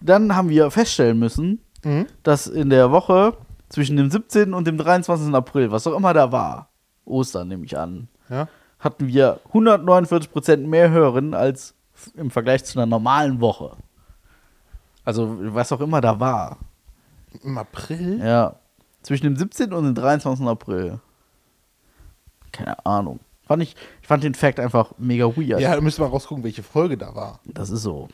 dann 0.00 0.34
haben 0.34 0.48
wir 0.48 0.72
feststellen 0.72 1.16
müssen, 1.16 1.60
Mhm. 1.84 2.06
dass 2.22 2.46
in 2.46 2.70
der 2.70 2.90
Woche 2.90 3.36
zwischen 3.68 3.96
dem 3.96 4.10
17. 4.10 4.54
und 4.54 4.66
dem 4.66 4.78
23. 4.78 5.34
April, 5.34 5.70
was 5.70 5.86
auch 5.86 5.96
immer 5.96 6.12
da 6.14 6.32
war, 6.32 6.68
Ostern 7.04 7.48
nehme 7.48 7.64
ich 7.64 7.76
an, 7.78 8.08
Ja. 8.30 8.48
hatten 8.78 9.06
wir 9.08 9.40
149% 9.52 10.66
mehr 10.68 10.90
Hörerinnen 10.90 11.34
als 11.34 11.74
im 12.16 12.30
Vergleich 12.30 12.64
zu 12.64 12.78
einer 12.78 12.86
normalen 12.86 13.40
Woche. 13.40 13.72
Also, 15.04 15.36
was 15.54 15.70
auch 15.72 15.80
immer 15.80 16.00
da 16.00 16.18
war. 16.18 16.58
Im 17.42 17.58
April? 17.58 18.20
Ja. 18.24 18.56
Zwischen 19.02 19.24
dem 19.24 19.36
17. 19.36 19.72
und 19.72 19.84
dem 19.84 19.94
23. 19.94 20.46
April. 20.46 21.00
Keine 22.52 22.84
Ahnung. 22.86 23.20
Fand 23.46 23.62
ich, 23.62 23.76
ich 24.00 24.08
fand 24.08 24.22
den 24.24 24.34
Fact 24.34 24.58
einfach 24.58 24.92
mega 24.96 25.26
weird. 25.36 25.60
Ja, 25.60 25.74
da 25.74 25.80
müssen 25.80 26.00
wir 26.02 26.06
rausgucken, 26.08 26.44
welche 26.44 26.62
Folge 26.62 26.96
da 26.96 27.14
war. 27.14 27.40
Das 27.44 27.68
ist 27.68 27.82
so. 27.82 28.08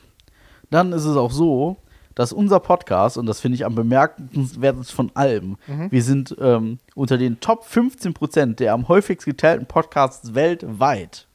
Dann 0.71 0.93
ist 0.93 1.05
es 1.05 1.17
auch 1.17 1.31
so, 1.31 1.77
dass 2.15 2.33
unser 2.33 2.61
Podcast, 2.61 3.17
und 3.17 3.27
das 3.27 3.41
finde 3.41 3.57
ich 3.57 3.65
am 3.65 3.75
bemerkenswertesten 3.75 4.95
von 4.95 5.11
allem, 5.15 5.57
wir 5.91 6.03
sind 6.03 6.37
ähm, 6.41 6.79
unter 6.95 7.19
den 7.19 7.41
Top 7.41 7.65
15% 7.67 8.57
der 8.57 8.75
am 8.75 8.89
häufigst 8.89 9.27
geteilten 9.27 9.67
Podcasts 9.67 10.35
weltweit. 10.35 11.27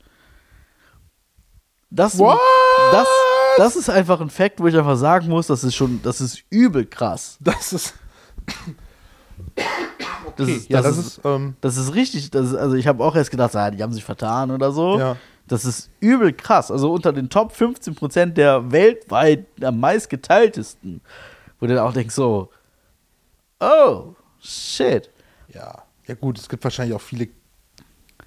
Das, 1.89 2.17
What? 2.17 2.39
das, 2.91 3.07
das 3.57 3.75
ist 3.75 3.89
einfach 3.89 4.19
ein 4.19 4.29
Fact, 4.29 4.59
wo 4.59 4.67
ich 4.67 4.77
einfach 4.77 4.97
sagen 4.97 5.29
muss, 5.29 5.47
das 5.47 5.63
ist 5.63 5.75
schon, 5.75 6.01
das 6.03 6.19
ist 6.19 6.43
übel 6.49 6.85
krass. 6.85 7.37
Das 7.39 7.73
ist. 7.73 7.93
Das 9.57 10.47
Okay, 10.47 10.55
ist, 10.57 10.69
ja, 10.69 10.81
das, 10.81 10.97
das 10.97 11.05
ist, 11.05 11.17
ist. 11.17 11.25
Ähm, 11.25 11.55
das 11.61 11.77
ist 11.77 11.93
richtig. 11.93 12.29
Das 12.31 12.47
ist, 12.47 12.55
also 12.55 12.75
ich 12.75 12.87
habe 12.87 13.03
auch 13.03 13.15
erst 13.15 13.31
gedacht, 13.31 13.55
ah, 13.55 13.71
die 13.71 13.81
haben 13.81 13.93
sich 13.93 14.03
vertan 14.03 14.51
oder 14.51 14.71
so. 14.71 14.99
Ja. 14.99 15.15
Das 15.47 15.63
ist 15.65 15.91
übel 15.99 16.33
krass. 16.33 16.71
Also 16.71 16.91
unter 16.91 17.13
den 17.13 17.29
Top 17.29 17.53
15% 17.53 18.33
der 18.33 18.71
weltweit 18.71 19.45
am 19.63 19.79
meist 19.79 20.09
geteiltesten. 20.09 21.01
Wo 21.59 21.67
du 21.67 21.75
dann 21.75 21.85
auch 21.85 21.93
denkst 21.93 22.15
so, 22.15 22.49
oh, 23.59 24.15
shit. 24.39 25.09
ja. 25.53 25.83
Ja, 26.07 26.13
gut, 26.13 26.37
es 26.37 26.47
gibt 26.49 26.63
wahrscheinlich 26.63 26.95
auch 26.95 27.01
viele 27.01 27.29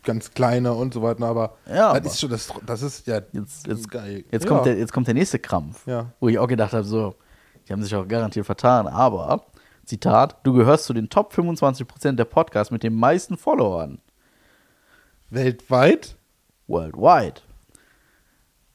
ganz 0.03 0.33
kleine 0.33 0.73
und 0.73 0.95
so 0.95 1.01
weiter, 1.03 1.25
aber 1.27 1.57
Ja, 1.67 1.93
das 1.93 1.97
aber- 1.99 2.07
ist 2.07 2.21
schon, 2.21 2.31
das, 2.31 2.53
das 2.67 2.83
ist 2.83 3.07
ja 3.07 3.21
Jetzt, 3.33 3.67
jetzt, 3.69 3.89
geil. 3.91 4.25
jetzt, 4.33 4.45
ja. 4.45 4.49
kommt 4.49 4.67
der, 4.67 4.77
jetzt 4.79 4.93
kommt 4.93 5.07
der 5.07 5.15
nächste 5.15 5.39
Krampf. 5.39 5.87
Ja. 5.87 6.13
Wo 6.19 6.29
ich 6.29 6.39
auch 6.41 6.49
gedacht 6.49 6.73
habe, 6.73 6.83
so, 6.85 7.15
die 7.69 7.73
haben 7.73 7.83
sich 7.83 7.95
auch 7.95 8.07
garantiert 8.09 8.47
vertan. 8.47 8.89
Aber, 8.89 9.47
Zitat, 9.85 10.39
du 10.43 10.55
gehörst 10.55 10.87
zu 10.87 10.93
den 10.93 11.09
Top 11.09 11.33
25% 11.33 12.13
der 12.17 12.25
Podcasts 12.25 12.71
mit 12.73 12.83
den 12.83 12.95
meisten 12.95 13.37
Followern. 13.37 13.99
Weltweit? 15.31 16.17
Worldwide. 16.69 17.41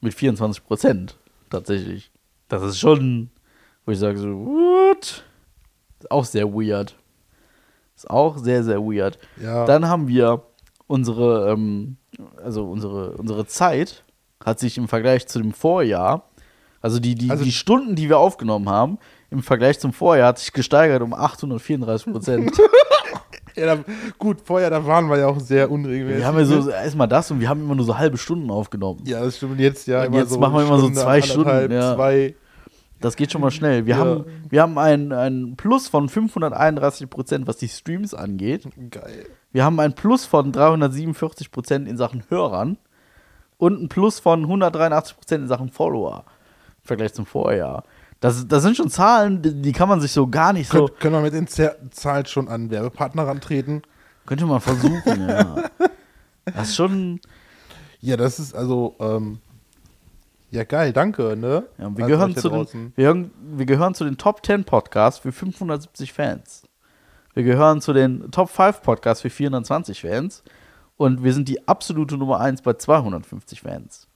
Mit 0.00 0.12
24 0.14 0.64
Prozent 0.64 1.16
tatsächlich. 1.50 2.10
Das 2.48 2.62
ist 2.62 2.78
schon, 2.78 3.30
wo 3.86 3.92
ich 3.92 3.98
sage 3.98 4.18
so, 4.18 4.28
what? 4.28 5.24
Ist 6.00 6.10
auch 6.10 6.24
sehr 6.24 6.52
weird. 6.52 6.94
Ist 7.96 8.10
auch 8.10 8.36
sehr, 8.36 8.62
sehr 8.64 8.80
weird. 8.80 9.18
Ja. 9.40 9.64
Dann 9.64 9.88
haben 9.88 10.08
wir 10.08 10.42
unsere, 10.86 11.50
ähm, 11.52 11.96
also 12.42 12.68
unsere, 12.70 13.12
unsere 13.12 13.46
Zeit 13.46 14.04
hat 14.44 14.58
sich 14.58 14.76
im 14.76 14.88
Vergleich 14.88 15.26
zu 15.26 15.38
dem 15.40 15.52
Vorjahr, 15.52 16.28
also 16.82 16.98
die, 17.00 17.14
die, 17.14 17.30
Also- 17.30 17.44
die 17.44 17.52
Stunden, 17.52 17.94
die 17.96 18.08
wir 18.10 18.18
aufgenommen 18.18 18.68
haben, 18.68 18.98
im 19.30 19.42
Vergleich 19.42 19.78
zum 19.80 19.92
Vorjahr 19.94 20.28
hat 20.28 20.38
sich 20.38 20.52
gesteigert 20.52 21.00
um 21.02 21.14
834 21.14 22.12
Prozent. 22.12 22.52
Ja, 23.60 23.76
da, 23.76 23.84
gut, 24.18 24.38
vorher, 24.44 24.68
da 24.70 24.84
waren 24.84 25.08
wir 25.08 25.18
ja 25.18 25.26
auch 25.28 25.38
sehr 25.38 25.70
unregelmäßig. 25.70 26.18
wir 26.20 26.26
haben 26.26 26.38
ja 26.38 26.44
so 26.44 26.68
erstmal 26.70 27.06
das 27.08 27.30
und 27.30 27.40
wir 27.40 27.48
haben 27.48 27.60
immer 27.62 27.74
nur 27.76 27.84
so 27.84 27.96
halbe 27.98 28.18
Stunden 28.18 28.50
aufgenommen. 28.50 29.02
Ja, 29.04 29.20
das 29.22 29.36
stimmt. 29.36 29.60
Jetzt 29.60 29.86
ja 29.86 30.04
immer 30.04 30.18
jetzt 30.18 30.30
so. 30.30 30.38
machen 30.40 30.54
wir 30.56 30.62
immer 30.66 30.78
so 30.78 30.90
zwei 30.90 31.22
Stunden, 31.22 31.70
ja. 31.70 31.94
Zwei. 31.94 32.34
Das 33.00 33.16
geht 33.16 33.30
schon 33.30 33.42
mal 33.42 33.50
schnell. 33.50 33.86
Wir 33.86 33.94
Ja. 33.96 34.00
haben, 34.00 34.24
wir 34.48 34.62
haben 34.62 34.78
ein, 34.78 35.12
ein 35.12 35.54
Plus 35.56 35.88
von 35.88 36.08
531 36.08 37.08
Prozent, 37.10 37.46
was 37.46 37.58
die 37.58 37.68
Streams 37.68 38.14
angeht. 38.14 38.66
Geil. 38.90 39.26
Wir 39.52 39.64
haben 39.64 39.78
ein 39.78 39.92
Plus 39.94 40.24
von 40.24 40.50
347 40.52 41.52
Prozent 41.52 41.86
in 41.86 41.96
Sachen 41.96 42.24
Hörern 42.30 42.78
und 43.58 43.80
ein 43.82 43.88
Plus 43.88 44.20
von 44.20 44.40
183 44.42 45.16
Prozent 45.16 45.42
in 45.42 45.48
Sachen 45.48 45.68
Follower 45.70 46.24
im 46.82 46.86
Vergleich 46.86 47.12
zum 47.14 47.26
Vorjahr. 47.26 47.84
Das, 48.24 48.48
das 48.48 48.62
sind 48.62 48.74
schon 48.74 48.88
Zahlen, 48.88 49.42
die, 49.42 49.72
kann 49.72 49.86
man 49.86 50.00
sich 50.00 50.10
so 50.10 50.26
gar 50.26 50.54
nicht 50.54 50.70
so. 50.70 50.86
Könnt, 50.86 50.98
können 50.98 51.14
wir 51.16 51.20
mit 51.20 51.34
den 51.34 51.46
Zer- 51.46 51.76
Zahlen 51.90 52.24
schon 52.24 52.48
an 52.48 52.70
Werbepartner 52.70 53.26
rantreten? 53.26 53.82
Könnte 54.24 54.46
man 54.46 54.62
versuchen, 54.62 55.28
ja. 55.28 55.64
Das 56.46 56.70
ist 56.70 56.76
schon. 56.76 57.20
Ja, 58.00 58.16
das 58.16 58.38
ist 58.38 58.54
also, 58.54 58.96
ähm, 58.98 59.40
ja 60.50 60.64
geil, 60.64 60.94
danke, 60.94 61.36
ne? 61.36 61.66
Ja, 61.76 61.94
wir, 61.94 62.04
An 62.04 62.10
gehören 62.10 62.34
zu 62.34 62.48
den, 62.48 62.92
wir, 62.96 63.30
wir 63.58 63.66
gehören 63.66 63.94
zu 63.94 64.04
den 64.04 64.16
Top 64.16 64.40
10 64.42 64.64
Podcasts 64.64 65.20
für 65.20 65.30
570 65.30 66.14
Fans. 66.14 66.62
Wir 67.34 67.42
gehören 67.42 67.82
zu 67.82 67.92
den 67.92 68.30
Top 68.30 68.48
5 68.48 68.80
Podcasts 68.80 69.20
für 69.20 69.28
420 69.28 70.00
Fans. 70.00 70.42
Und 70.96 71.22
wir 71.24 71.34
sind 71.34 71.46
die 71.46 71.68
absolute 71.68 72.16
Nummer 72.16 72.40
1 72.40 72.62
bei 72.62 72.72
250 72.72 73.60
Fans. 73.60 74.08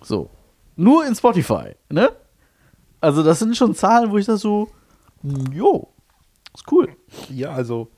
So. 0.00 0.30
Nur 0.76 1.04
in 1.04 1.14
Spotify, 1.14 1.74
ne? 1.90 2.10
Also, 3.00 3.22
das 3.22 3.38
sind 3.38 3.56
schon 3.56 3.74
Zahlen, 3.74 4.10
wo 4.10 4.18
ich 4.18 4.26
das 4.26 4.40
so, 4.40 4.68
hm, 5.22 5.52
jo, 5.52 5.88
ist 6.54 6.70
cool. 6.72 6.88
Ja, 7.30 7.50
also, 7.52 7.88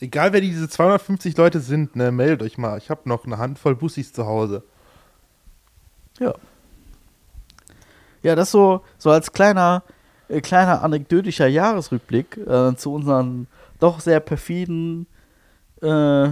egal 0.00 0.32
wer 0.32 0.40
diese 0.40 0.68
250 0.68 1.36
Leute 1.36 1.60
sind, 1.60 1.96
ne, 1.96 2.10
meldet 2.10 2.42
euch 2.42 2.58
mal. 2.58 2.78
Ich 2.78 2.90
habe 2.90 3.08
noch 3.08 3.24
eine 3.24 3.38
Handvoll 3.38 3.76
Bussis 3.76 4.12
zu 4.12 4.26
Hause. 4.26 4.62
Ja. 6.18 6.34
Ja, 8.22 8.34
das 8.34 8.50
so, 8.50 8.82
so 8.98 9.10
als 9.10 9.32
kleiner, 9.32 9.82
äh, 10.28 10.40
kleiner 10.40 10.82
anekdotischer 10.82 11.46
Jahresrückblick 11.46 12.36
äh, 12.36 12.74
zu 12.76 12.92
unseren 12.92 13.46
doch 13.78 14.00
sehr 14.00 14.20
perfiden 14.20 15.06
äh, 15.82 16.30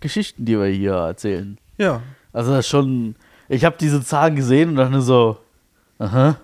Geschichten, 0.00 0.44
die 0.44 0.58
wir 0.58 0.66
hier 0.66 0.94
erzählen. 0.94 1.58
Ja. 1.76 2.02
Also 2.32 2.50
das 2.50 2.60
ist 2.60 2.68
schon, 2.68 3.14
ich 3.48 3.64
habe 3.64 3.76
diese 3.78 4.02
Zahlen 4.02 4.36
gesehen 4.36 4.70
und 4.70 4.76
dachte 4.76 5.00
so, 5.00 5.38
aha, 5.98 6.36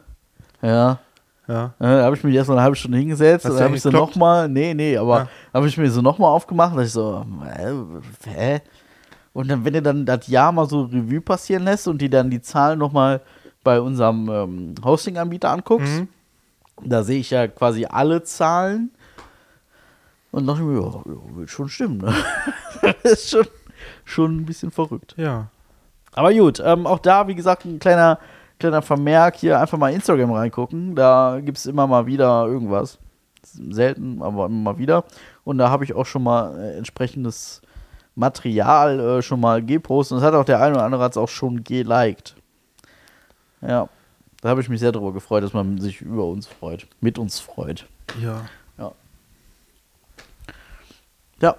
ja. 0.65 0.99
Ja. 1.47 1.75
Da 1.79 2.05
habe 2.05 2.17
ich 2.17 2.25
mich 2.25 2.35
erst 2.35 2.49
mal 2.49 2.55
eine 2.55 2.63
halbe 2.63 2.75
Stunde 2.77 2.97
hingesetzt, 2.97 3.45
dann 3.45 3.59
habe 3.61 3.77
ich 3.77 3.83
so 3.83 3.91
gekloppt? 3.91 4.13
nochmal, 4.13 4.49
nee, 4.49 4.73
nee, 4.73 4.97
aber 4.97 5.19
Ja. 5.19 5.29
habe 5.53 5.69
ich 5.69 5.77
mir 5.77 5.91
so 5.91 6.01
nochmal 6.01 6.31
aufgemacht, 6.31 6.75
dass 6.75 6.87
ich 6.87 6.93
so, 6.93 7.23
äh, 7.45 7.73
hä? 8.31 8.61
Und 9.35 9.49
dann, 9.51 9.63
wenn 9.65 9.75
du 9.75 9.83
dann 9.83 10.07
das 10.07 10.27
Jahr 10.29 10.53
mal 10.53 10.67
so 10.67 10.85
Revue 10.85 11.21
passieren 11.21 11.65
lässt 11.65 11.87
und 11.87 12.01
die 12.01 12.09
dann 12.09 12.31
die 12.31 12.41
Zahlen 12.41 12.79
nochmal 12.79 13.21
bei 13.63 13.79
unserem 13.79 14.29
ähm, 14.31 14.75
Hosting-Anbieter 14.83 15.51
anguckst, 15.51 16.01
Mhm. 16.01 16.09
da 16.83 17.03
sehe 17.03 17.19
ich 17.21 17.29
ja 17.31 17.47
quasi 17.47 17.85
alle 17.85 18.23
Zahlen 18.23 18.91
und 20.31 20.47
dachte 20.47 20.63
mir, 20.63 20.81
ja, 20.81 20.87
ja, 20.89 21.37
wird 21.37 21.51
schon 21.51 21.69
stimmen, 21.69 21.99
ne? 21.99 22.15
das 23.03 23.13
ist 23.13 23.31
schon, 23.31 23.47
schon 24.05 24.37
ein 24.39 24.45
bisschen 24.47 24.71
verrückt. 24.71 25.15
Ja. 25.19 25.49
Aber 26.13 26.33
gut, 26.33 26.63
ähm, 26.65 26.87
auch 26.87 27.01
da, 27.01 27.29
wie 27.29 27.35
gesagt, 27.35 27.65
ein 27.67 27.79
kleiner, 27.79 28.19
kleiner 28.65 28.83
Vermerk 28.83 29.37
hier, 29.37 29.61
einfach 29.61 29.77
mal 29.77 29.93
Instagram 29.93 30.33
reingucken. 30.33 30.95
Da 30.95 31.41
gibt 31.43 31.59
es 31.59 31.67
immer 31.67 31.87
mal 31.87 32.07
wieder 32.07 32.47
irgendwas. 32.47 32.99
Selten, 33.43 34.23
aber 34.23 34.47
immer 34.47 34.73
mal 34.73 34.79
wieder. 34.79 35.05
Und 35.45 35.59
da 35.59 35.69
habe 35.69 35.85
ich 35.85 35.93
auch 35.93 36.07
schon 36.07 36.23
mal 36.23 36.59
äh, 36.59 36.79
entsprechendes 36.79 37.61
Material 38.15 38.99
äh, 38.99 39.23
schon 39.23 39.41
mal 39.41 39.63
gepostet. 39.63 40.17
Und 40.17 40.23
das 40.23 40.27
hat 40.27 40.35
auch 40.35 40.47
der 40.47 40.63
eine 40.63 40.77
oder 40.77 40.85
andere 40.85 41.03
hat's 41.03 41.19
auch 41.19 41.29
schon 41.29 41.63
geliked. 41.63 42.37
Ja, 43.61 43.89
da 44.41 44.49
habe 44.49 44.63
ich 44.63 44.69
mich 44.71 44.81
sehr 44.81 44.93
darüber 44.93 45.13
gefreut, 45.13 45.45
dass 45.45 45.53
man 45.53 45.79
sich 45.79 46.01
über 46.01 46.25
uns 46.25 46.47
freut, 46.47 46.87
mit 47.01 47.19
uns 47.19 47.41
freut. 47.41 47.87
Ja. 48.21 48.47
Ja. 51.41 51.57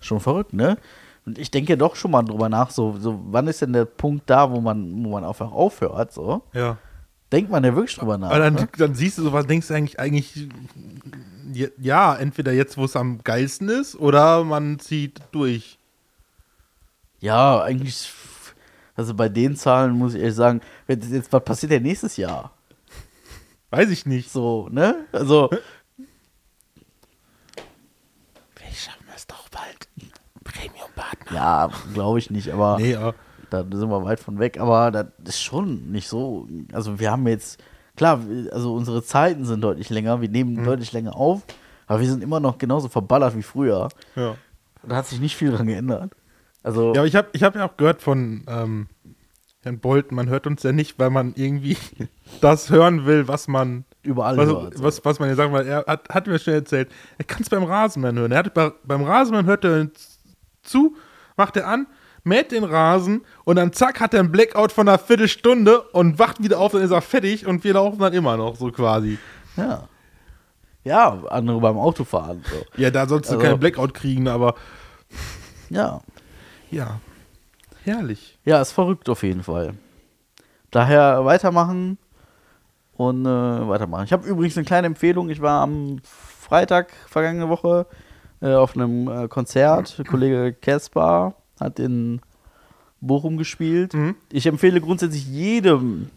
Schon 0.00 0.20
verrückt, 0.20 0.52
ne? 0.52 0.78
Und 1.26 1.38
ich 1.38 1.50
denke 1.50 1.76
doch 1.76 1.96
schon 1.96 2.12
mal 2.12 2.22
drüber 2.22 2.48
nach, 2.48 2.70
so, 2.70 2.96
so 2.98 3.20
wann 3.26 3.48
ist 3.48 3.60
denn 3.60 3.72
der 3.72 3.84
Punkt 3.84 4.30
da, 4.30 4.52
wo 4.52 4.60
man, 4.60 5.04
wo 5.04 5.10
man 5.10 5.24
einfach 5.24 5.50
aufhört, 5.50 6.12
so? 6.12 6.42
Ja. 6.54 6.78
Denkt 7.32 7.50
man 7.50 7.64
ja 7.64 7.74
wirklich 7.74 7.96
drüber 7.96 8.16
nach. 8.16 8.30
Aber 8.30 8.38
dann, 8.38 8.54
ne? 8.54 8.68
dann 8.78 8.94
siehst 8.94 9.18
du 9.18 9.22
sowas, 9.22 9.44
denkst 9.48 9.66
du 9.66 9.74
eigentlich, 9.74 9.98
eigentlich, 9.98 10.48
ja, 11.78 12.14
entweder 12.14 12.52
jetzt, 12.52 12.78
wo 12.78 12.84
es 12.84 12.94
am 12.94 13.24
geilsten 13.24 13.68
ist, 13.68 13.96
oder 13.96 14.44
man 14.44 14.78
zieht 14.78 15.20
durch. 15.32 15.80
Ja, 17.18 17.60
eigentlich, 17.60 18.08
also 18.94 19.12
bei 19.12 19.28
den 19.28 19.56
Zahlen 19.56 19.98
muss 19.98 20.14
ich 20.14 20.20
ehrlich 20.20 20.36
sagen, 20.36 20.60
jetzt, 20.86 21.10
jetzt, 21.10 21.32
was 21.32 21.42
passiert 21.42 21.72
denn 21.72 21.82
nächstes 21.82 22.16
Jahr? 22.16 22.52
Weiß 23.70 23.90
ich 23.90 24.06
nicht. 24.06 24.30
So, 24.30 24.68
ne? 24.70 25.06
Also, 25.10 25.50
Wir 28.54 28.72
schaffen 28.72 29.06
es 29.12 29.26
doch 29.26 29.48
bald. 29.48 29.88
Premium-Partner. 30.96 31.36
ja, 31.36 31.70
glaube 31.94 32.18
ich 32.18 32.30
nicht, 32.30 32.50
aber 32.50 32.78
Nee, 32.80 32.96
aber 32.96 33.14
da 33.50 33.60
sind 33.60 33.88
wir 33.88 34.04
weit 34.04 34.18
von 34.20 34.38
weg. 34.38 34.58
Aber 34.58 34.90
das 34.90 35.06
ist 35.26 35.42
schon 35.42 35.90
nicht 35.92 36.08
so. 36.08 36.48
Also, 36.72 36.98
wir 36.98 37.10
haben 37.10 37.26
jetzt, 37.28 37.62
klar, 37.96 38.20
also 38.52 38.74
unsere 38.74 39.02
Zeiten 39.02 39.44
sind 39.44 39.60
deutlich 39.62 39.90
länger, 39.90 40.20
wir 40.20 40.28
nehmen 40.28 40.64
deutlich 40.64 40.92
länger 40.92 41.14
auf, 41.16 41.42
aber 41.86 42.00
wir 42.00 42.08
sind 42.08 42.22
immer 42.22 42.40
noch 42.40 42.58
genauso 42.58 42.88
verballert 42.88 43.36
wie 43.36 43.42
früher. 43.42 43.88
ja. 44.16 44.36
Da 44.88 44.96
hat 44.96 45.06
sich 45.06 45.18
nicht 45.18 45.34
viel 45.34 45.50
dran 45.50 45.66
geändert. 45.66 46.12
Also, 46.62 46.92
Ja, 46.94 47.00
aber 47.00 47.08
ich 47.08 47.16
habe 47.16 47.28
ich 47.32 47.42
hab 47.42 47.56
ja 47.56 47.68
auch 47.68 47.76
gehört 47.76 48.02
von 48.02 48.44
ähm, 48.46 48.86
Herrn 49.62 49.80
Bolton, 49.80 50.14
man 50.14 50.28
hört 50.28 50.46
uns 50.46 50.62
ja 50.62 50.70
nicht, 50.70 50.96
weil 51.00 51.10
man 51.10 51.32
irgendwie 51.34 51.76
das 52.40 52.70
hören 52.70 53.04
will, 53.04 53.26
was 53.26 53.48
man 53.48 53.84
überall 54.04 54.36
was, 54.36 54.48
hört. 54.48 54.80
was, 54.80 55.04
was 55.04 55.18
man 55.18 55.28
ja 55.28 55.34
sagen 55.34 55.52
will. 55.52 55.66
Er 55.66 55.84
hat, 55.88 56.08
hat 56.08 56.28
mir 56.28 56.38
schnell 56.38 56.56
erzählt, 56.56 56.88
er 57.18 57.24
kann 57.24 57.42
es 57.42 57.50
beim 57.50 57.64
Rasenmann 57.64 58.16
hören. 58.16 58.30
Er 58.30 58.38
hat 58.38 58.54
bei, 58.54 58.70
beim 58.84 59.02
Rasenmann 59.02 59.46
hört 59.46 59.64
er 59.64 59.80
uns 59.80 60.15
zu 60.66 60.96
macht 61.36 61.56
er 61.56 61.66
an, 61.68 61.86
mäht 62.24 62.50
den 62.52 62.64
Rasen 62.64 63.24
und 63.44 63.56
dann 63.56 63.72
zack 63.72 64.00
hat 64.00 64.14
er 64.14 64.20
einen 64.20 64.32
Blackout 64.32 64.72
von 64.72 64.88
einer 64.88 64.98
Viertelstunde 64.98 65.80
und 65.92 66.18
wacht 66.18 66.42
wieder 66.42 66.58
auf, 66.58 66.72
dann 66.72 66.82
ist 66.82 66.90
er 66.90 67.02
fertig 67.02 67.46
und 67.46 67.62
wir 67.64 67.74
laufen 67.74 67.98
dann 67.98 68.12
immer 68.12 68.36
noch 68.36 68.56
so 68.56 68.70
quasi. 68.72 69.18
Ja. 69.56 69.88
Ja, 70.84 71.18
andere 71.30 71.60
beim 71.60 71.76
Autofahren. 71.78 72.42
So. 72.48 72.80
Ja, 72.80 72.90
da 72.90 73.06
sollst 73.06 73.30
du 73.30 73.34
Also- 73.36 73.46
keinen 73.46 73.58
Blackout 73.60 73.92
kriegen, 73.94 74.28
aber 74.28 74.54
Ja. 75.68 76.00
ja, 76.70 77.00
herrlich. 77.84 78.38
Ja, 78.44 78.60
ist 78.60 78.72
verrückt 78.72 79.08
auf 79.08 79.22
jeden 79.22 79.42
Fall. 79.42 79.74
Daher 80.70 81.24
weitermachen 81.24 81.98
und 82.96 83.24
äh, 83.26 83.28
weitermachen. 83.68 84.04
Ich 84.04 84.12
habe 84.12 84.26
übrigens 84.28 84.56
eine 84.56 84.64
kleine 84.66 84.86
Empfehlung. 84.86 85.28
Ich 85.30 85.40
war 85.40 85.62
am 85.62 86.00
Freitag 86.04 86.92
vergangene 87.08 87.48
Woche 87.48 87.86
äh, 88.40 88.54
auf 88.54 88.76
einem 88.76 89.08
äh, 89.08 89.28
Konzert. 89.28 90.02
Kollege 90.08 90.52
Caspar 90.52 91.34
hat 91.60 91.78
in 91.78 92.20
Bochum 93.00 93.36
gespielt. 93.36 93.94
Mhm. 93.94 94.16
Ich 94.32 94.46
empfehle 94.46 94.80
grundsätzlich 94.80 95.26
jedem 95.26 96.10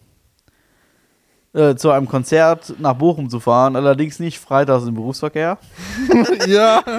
äh, 1.52 1.74
zu 1.74 1.90
einem 1.90 2.06
Konzert 2.06 2.74
nach 2.78 2.94
Bochum 2.94 3.28
zu 3.28 3.40
fahren, 3.40 3.74
allerdings 3.74 4.20
nicht 4.20 4.38
freitags 4.38 4.84
im 4.86 4.94
Berufsverkehr. 4.94 5.58
ja. 6.46 6.82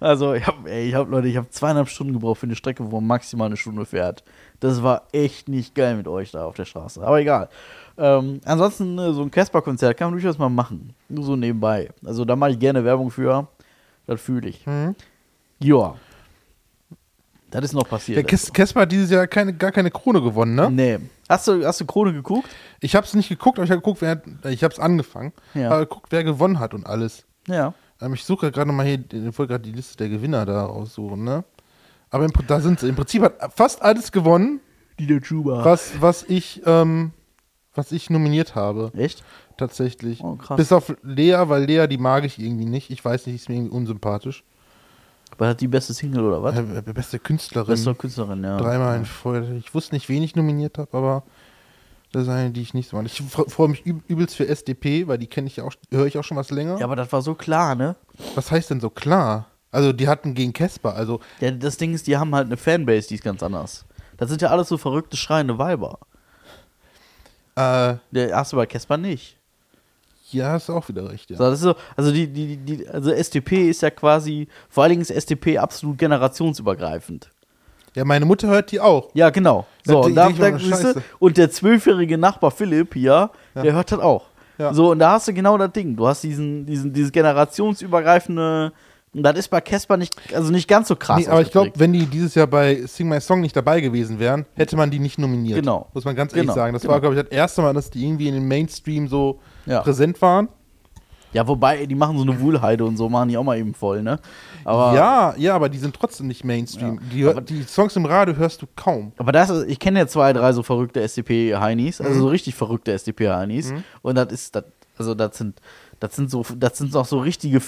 Also, 0.00 0.32
ich 0.32 0.46
habe, 0.46 0.70
ich 0.70 0.94
habe 0.94 1.10
Leute, 1.10 1.28
ich 1.28 1.36
habe 1.36 1.50
zweieinhalb 1.50 1.88
Stunden 1.88 2.14
gebraucht 2.14 2.40
für 2.40 2.46
eine 2.46 2.56
Strecke, 2.56 2.90
wo 2.90 2.96
man 3.00 3.06
maximal 3.06 3.46
eine 3.46 3.58
Stunde 3.58 3.84
fährt. 3.84 4.24
Das 4.58 4.82
war 4.82 5.02
echt 5.12 5.48
nicht 5.48 5.74
geil 5.74 5.96
mit 5.96 6.08
euch 6.08 6.30
da 6.30 6.46
auf 6.46 6.54
der 6.54 6.64
Straße. 6.64 7.06
Aber 7.06 7.20
egal. 7.20 7.50
Ähm, 7.98 8.40
ansonsten, 8.44 8.98
äh, 8.98 9.12
so 9.12 9.22
ein 9.22 9.30
Casper-Konzert 9.30 9.96
kann 9.98 10.10
man 10.10 10.18
durchaus 10.18 10.38
mal 10.38 10.48
machen. 10.48 10.94
Nur 11.10 11.24
so 11.24 11.36
nebenbei. 11.36 11.90
Also, 12.04 12.24
da 12.24 12.34
mache 12.34 12.52
ich 12.52 12.58
gerne 12.58 12.82
Werbung 12.82 13.10
für. 13.10 13.46
Das 14.06 14.20
fühle 14.20 14.48
ich. 14.48 14.66
Mhm. 14.66 14.94
Ja. 15.60 15.94
Das 17.50 17.64
ist 17.64 17.72
noch 17.72 17.88
passiert. 17.88 18.16
Der 18.16 18.24
Kes- 18.24 18.52
Kesper 18.52 18.80
hat 18.80 18.90
dieses 18.92 19.10
Jahr 19.10 19.26
keine, 19.28 19.52
gar 19.54 19.70
keine 19.70 19.90
Krone 19.90 20.20
gewonnen, 20.20 20.54
ne? 20.56 20.70
nee. 20.70 20.98
Hast 21.28 21.46
du, 21.48 21.64
hast 21.64 21.80
du 21.80 21.86
Krone 21.86 22.12
geguckt? 22.12 22.48
Ich 22.80 22.94
habe 22.96 23.06
es 23.06 23.14
nicht 23.14 23.28
geguckt, 23.28 23.58
aber 23.58 23.64
ich 23.64 23.70
habe 23.70 23.80
geguckt, 23.80 24.02
wer 24.02 24.10
hat, 24.10 24.22
ich 24.50 24.62
habe 24.64 24.74
es 24.74 24.80
angefangen. 24.80 25.32
Ja. 25.54 25.70
Aber 25.70 25.80
geguckt, 25.80 26.06
wer 26.10 26.24
gewonnen 26.24 26.58
hat 26.58 26.74
und 26.74 26.84
alles. 26.86 27.24
Ja. 27.46 27.72
Ähm, 28.00 28.12
ich 28.14 28.24
suche 28.24 28.50
gerade 28.50 28.66
nochmal 28.68 28.86
hier, 28.86 28.98
ich 29.10 29.38
wollte 29.38 29.52
gerade 29.52 29.62
die 29.64 29.72
Liste 29.72 29.96
der 29.96 30.08
Gewinner 30.08 30.44
da 30.44 30.64
raussuchen, 30.66 31.22
ne? 31.24 31.44
Aber 32.10 32.24
im, 32.24 32.32
da 32.46 32.60
sind 32.60 32.80
sie. 32.80 32.88
Im 32.88 32.96
Prinzip 32.96 33.22
hat 33.22 33.54
fast 33.56 33.80
alles 33.82 34.12
gewonnen, 34.12 34.60
Die 34.98 35.06
der 35.06 35.20
Chuba. 35.22 35.64
was, 35.64 36.00
was 36.00 36.24
ich, 36.24 36.60
ähm, 36.66 37.12
was 37.74 37.90
ich 37.92 38.10
nominiert 38.10 38.54
habe. 38.54 38.90
Echt? 38.96 39.24
Tatsächlich. 39.56 40.20
Oh, 40.22 40.34
krass. 40.36 40.56
Bis 40.56 40.72
auf 40.72 40.94
Lea, 41.02 41.42
weil 41.46 41.64
Lea, 41.64 41.86
die 41.86 41.98
mag 41.98 42.24
ich 42.24 42.38
irgendwie 42.38 42.64
nicht. 42.66 42.90
Ich 42.90 43.04
weiß 43.04 43.26
nicht, 43.26 43.36
ist 43.36 43.48
mir 43.48 43.56
irgendwie 43.56 43.74
unsympathisch. 43.76 44.42
Aber 45.30 45.48
hat 45.48 45.60
die 45.60 45.68
beste 45.68 45.92
Single 45.94 46.24
oder 46.24 46.42
was? 46.42 46.56
Äh, 46.56 46.60
äh, 46.78 46.92
beste 46.92 47.18
Künstlerin. 47.18 47.68
Beste 47.68 47.94
Künstlerin, 47.94 48.42
ja. 48.44 48.56
Dreimal 48.56 48.96
in 48.96 49.04
Folge. 49.04 49.54
Ich 49.56 49.74
wusste 49.74 49.94
nicht, 49.94 50.08
wen 50.08 50.22
ich 50.22 50.36
nominiert 50.36 50.78
habe, 50.78 50.96
aber 50.96 51.22
das 52.12 52.24
ist 52.24 52.28
eine, 52.28 52.50
die 52.50 52.62
ich 52.62 52.74
nicht 52.74 52.88
so 52.88 52.96
mag. 52.96 53.06
Ich 53.06 53.20
fre- 53.20 53.48
freue 53.50 53.68
mich 53.68 53.84
üb 53.84 54.02
übelst 54.08 54.36
für 54.36 54.46
SDP, 54.46 55.08
weil 55.08 55.18
die 55.18 55.26
kenne 55.26 55.48
ich 55.48 55.56
ja 55.56 55.64
auch, 55.64 55.72
höre 55.90 56.06
ich 56.06 56.16
auch 56.18 56.22
schon 56.24 56.36
was 56.36 56.50
länger. 56.50 56.78
Ja, 56.78 56.84
aber 56.84 56.94
das 56.96 57.12
war 57.12 57.22
so 57.22 57.34
klar, 57.34 57.74
ne? 57.74 57.96
Was 58.36 58.50
heißt 58.52 58.70
denn 58.70 58.80
so 58.80 58.90
klar? 58.90 59.46
Also 59.72 59.92
die 59.92 60.06
hatten 60.06 60.34
gegen 60.34 60.52
Casper, 60.52 60.94
also 60.94 61.18
Ja, 61.40 61.50
das 61.50 61.76
Ding 61.78 61.94
ist, 61.94 62.06
die 62.06 62.16
haben 62.16 62.32
halt 62.32 62.46
eine 62.46 62.56
Fanbase, 62.56 63.08
die 63.08 63.16
ist 63.16 63.24
ganz 63.24 63.42
anders. 63.42 63.84
Das 64.16 64.30
sind 64.30 64.40
ja 64.42 64.50
alles 64.50 64.68
so 64.68 64.78
verrückte, 64.78 65.16
schreiende 65.16 65.58
Weiber. 65.58 65.98
äh, 67.56 67.96
Der 68.12 68.36
hast 68.36 68.52
du 68.52 68.56
bei 68.56 68.66
Casper 68.66 68.96
nicht. 68.96 69.36
Ja, 70.34 70.52
hast 70.52 70.68
du 70.68 70.72
auch 70.72 70.88
wieder 70.88 71.08
recht, 71.10 71.30
ja. 71.30 71.36
So, 71.36 71.44
das 71.44 71.54
ist 71.54 71.62
so, 71.62 71.74
also 71.96 72.12
die, 72.12 72.26
die, 72.26 72.56
die, 72.56 72.88
also 72.88 73.10
SDP 73.10 73.70
ist 73.70 73.82
ja 73.82 73.90
quasi, 73.90 74.48
vor 74.68 74.82
allen 74.82 74.90
Dingen 74.90 75.02
ist 75.02 75.10
SDP 75.10 75.58
absolut 75.58 75.98
generationsübergreifend. 75.98 77.30
Ja, 77.94 78.04
meine 78.04 78.24
Mutter 78.24 78.48
hört 78.48 78.72
die 78.72 78.80
auch. 78.80 79.10
Ja, 79.14 79.30
genau. 79.30 79.66
So, 79.84 80.02
und, 80.02 80.14
da, 80.14 80.28
da, 80.30 80.50
du, 80.50 81.02
und 81.20 81.36
der 81.36 81.50
zwölfjährige 81.50 82.18
Nachbar 82.18 82.50
Philipp 82.50 82.94
hier, 82.94 83.30
der 83.54 83.72
hört 83.72 83.92
das 83.92 84.00
auch. 84.00 84.24
Ja. 84.58 84.72
So, 84.72 84.92
und 84.92 84.98
da 84.98 85.12
hast 85.12 85.28
du 85.28 85.32
genau 85.32 85.56
das 85.58 85.72
Ding. 85.72 85.96
Du 85.96 86.06
hast 86.06 86.22
diesen, 86.22 86.66
diesen, 86.66 86.92
dieses 86.92 87.12
generationsübergreifende, 87.12 88.72
und 89.14 89.22
das 89.22 89.38
ist 89.38 89.48
bei 89.48 89.60
Casper 89.60 89.96
nicht, 89.96 90.14
also 90.34 90.50
nicht 90.50 90.66
ganz 90.68 90.88
so 90.88 90.96
krass. 90.96 91.18
Nee, 91.18 91.28
aber 91.28 91.40
ich 91.40 91.52
glaube, 91.52 91.70
wenn 91.76 91.92
die 91.92 92.06
dieses 92.06 92.34
Jahr 92.34 92.48
bei 92.48 92.82
Sing 92.86 93.08
My 93.08 93.20
Song 93.20 93.40
nicht 93.40 93.54
dabei 93.54 93.80
gewesen 93.80 94.18
wären, 94.18 94.44
hätte 94.54 94.76
man 94.76 94.90
die 94.90 94.98
nicht 94.98 95.18
nominiert. 95.18 95.60
Genau. 95.60 95.88
Muss 95.94 96.04
man 96.04 96.16
ganz 96.16 96.32
ehrlich 96.32 96.46
Genau, 96.46 96.54
sagen. 96.54 96.72
Das 96.72 96.82
genau. 96.82 96.94
war, 96.94 97.00
glaube 97.00 97.14
ich, 97.14 97.22
das 97.22 97.30
erste 97.30 97.62
Mal, 97.62 97.74
dass 97.74 97.90
die 97.90 98.04
irgendwie 98.04 98.26
in 98.26 98.34
den 98.34 98.48
Mainstream 98.48 99.06
so 99.06 99.40
Ja. 99.66 99.80
präsent 99.80 100.20
waren. 100.22 100.48
Ja, 101.32 101.48
wobei, 101.48 101.84
die 101.86 101.96
machen 101.96 102.16
so 102.16 102.22
eine 102.22 102.38
Wuhlheide 102.40 102.84
und 102.84 102.96
so, 102.96 103.08
machen 103.08 103.28
die 103.28 103.36
auch 103.36 103.42
mal 103.42 103.58
eben 103.58 103.74
voll, 103.74 104.02
ne? 104.02 104.20
Aber, 104.64 104.94
ja, 104.94 105.34
ja, 105.36 105.56
aber 105.56 105.68
die 105.68 105.78
sind 105.78 105.94
trotzdem 105.96 106.28
nicht 106.28 106.44
Mainstream. 106.44 107.00
Ja. 107.12 107.34
Die, 107.40 107.44
die 107.56 107.62
Songs 107.64 107.96
im 107.96 108.06
Radio 108.06 108.36
hörst 108.36 108.62
du 108.62 108.66
kaum. 108.76 109.10
Aber 109.18 109.32
das 109.32 109.50
ist, 109.50 109.68
ich 109.68 109.80
kenne 109.80 109.98
ja 109.98 110.06
zwei, 110.06 110.32
drei 110.32 110.52
so 110.52 110.62
verrückte 110.62 111.00
SDP-Heinis, 111.02 112.00
also 112.00 112.14
Mhm. 112.14 112.20
so 112.20 112.28
richtig 112.28 112.54
verrückte 112.54 112.92
SDP-Heinis. 112.92 113.74
Und 114.02 114.14
das 114.14 114.32
ist, 114.32 114.54
das, 114.54 114.64
also 114.96 115.14
das 115.16 115.36
sind, 115.36 115.60
das 115.98 116.14
sind 116.14 116.30
so, 116.30 116.44
das 116.56 116.78
sind 116.78 116.94
auch 116.94 117.04
so 117.06 117.18
richtige 117.18 117.60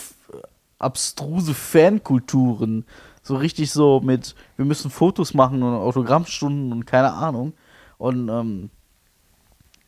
abstruse 0.79 1.53
Fankulturen. 1.55 2.85
So 3.23 3.35
richtig 3.37 3.73
so 3.73 4.01
mit, 4.01 4.37
wir 4.57 4.65
müssen 4.65 4.91
Fotos 4.91 5.35
machen 5.35 5.63
und 5.65 5.75
Autogrammstunden 5.75 6.71
und 6.71 6.87
keine 6.87 7.13
Ahnung. 7.13 7.55
Und, 7.99 8.29
ähm, 8.29 8.71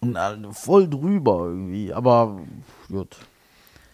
und 0.00 0.16
äh, 0.16 0.52
voll 0.52 0.88
drüber 0.88 1.46
irgendwie. 1.46 1.92
Aber 1.92 2.40
gut. 2.88 3.16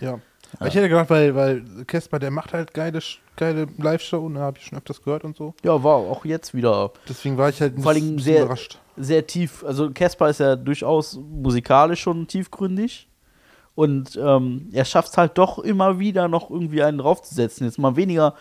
Ja. 0.00 0.20
Aber 0.59 0.68
ich 0.68 0.74
hätte 0.74 0.88
gedacht, 0.88 1.11
weil, 1.11 1.34
weil 1.34 1.64
Casper, 1.86 2.18
der 2.18 2.30
macht 2.30 2.52
halt 2.52 2.74
geile, 2.74 3.00
geile 3.36 3.66
Live-Show, 3.78 4.28
ne, 4.28 4.40
habe 4.40 4.59
ich 4.59 4.66
schon 4.66 4.78
öfters 4.78 5.02
gehört 5.02 5.24
und 5.24 5.36
so. 5.36 5.55
Ja, 5.64 5.82
war 5.82 5.96
auch 5.96 6.24
jetzt 6.24 6.55
wieder 6.55 6.92
Deswegen 7.09 7.36
war 7.36 7.48
ich 7.48 7.61
halt 7.61 7.80
vor 7.80 7.92
ein 7.92 7.96
allem 7.96 8.18
sehr, 8.18 8.44
überrascht. 8.44 8.78
sehr 8.96 9.26
tief. 9.26 9.64
Also 9.64 9.90
Casper 9.90 10.28
ist 10.28 10.40
ja 10.40 10.55
durchaus 10.55 11.18
musikalisch 11.18 12.02
schon 12.02 12.26
tiefgründig. 12.28 13.09
Und 13.74 14.16
ähm, 14.22 14.68
er 14.72 14.84
schafft 14.84 15.09
es 15.09 15.16
halt 15.16 15.36
doch 15.36 15.59
immer 15.59 15.98
wieder 15.98 16.28
noch 16.28 16.50
irgendwie 16.50 16.82
einen 16.82 16.98
draufzusetzen. 16.98 17.66
Jetzt 17.66 17.78
mal 17.78 17.96
weniger 17.96 18.34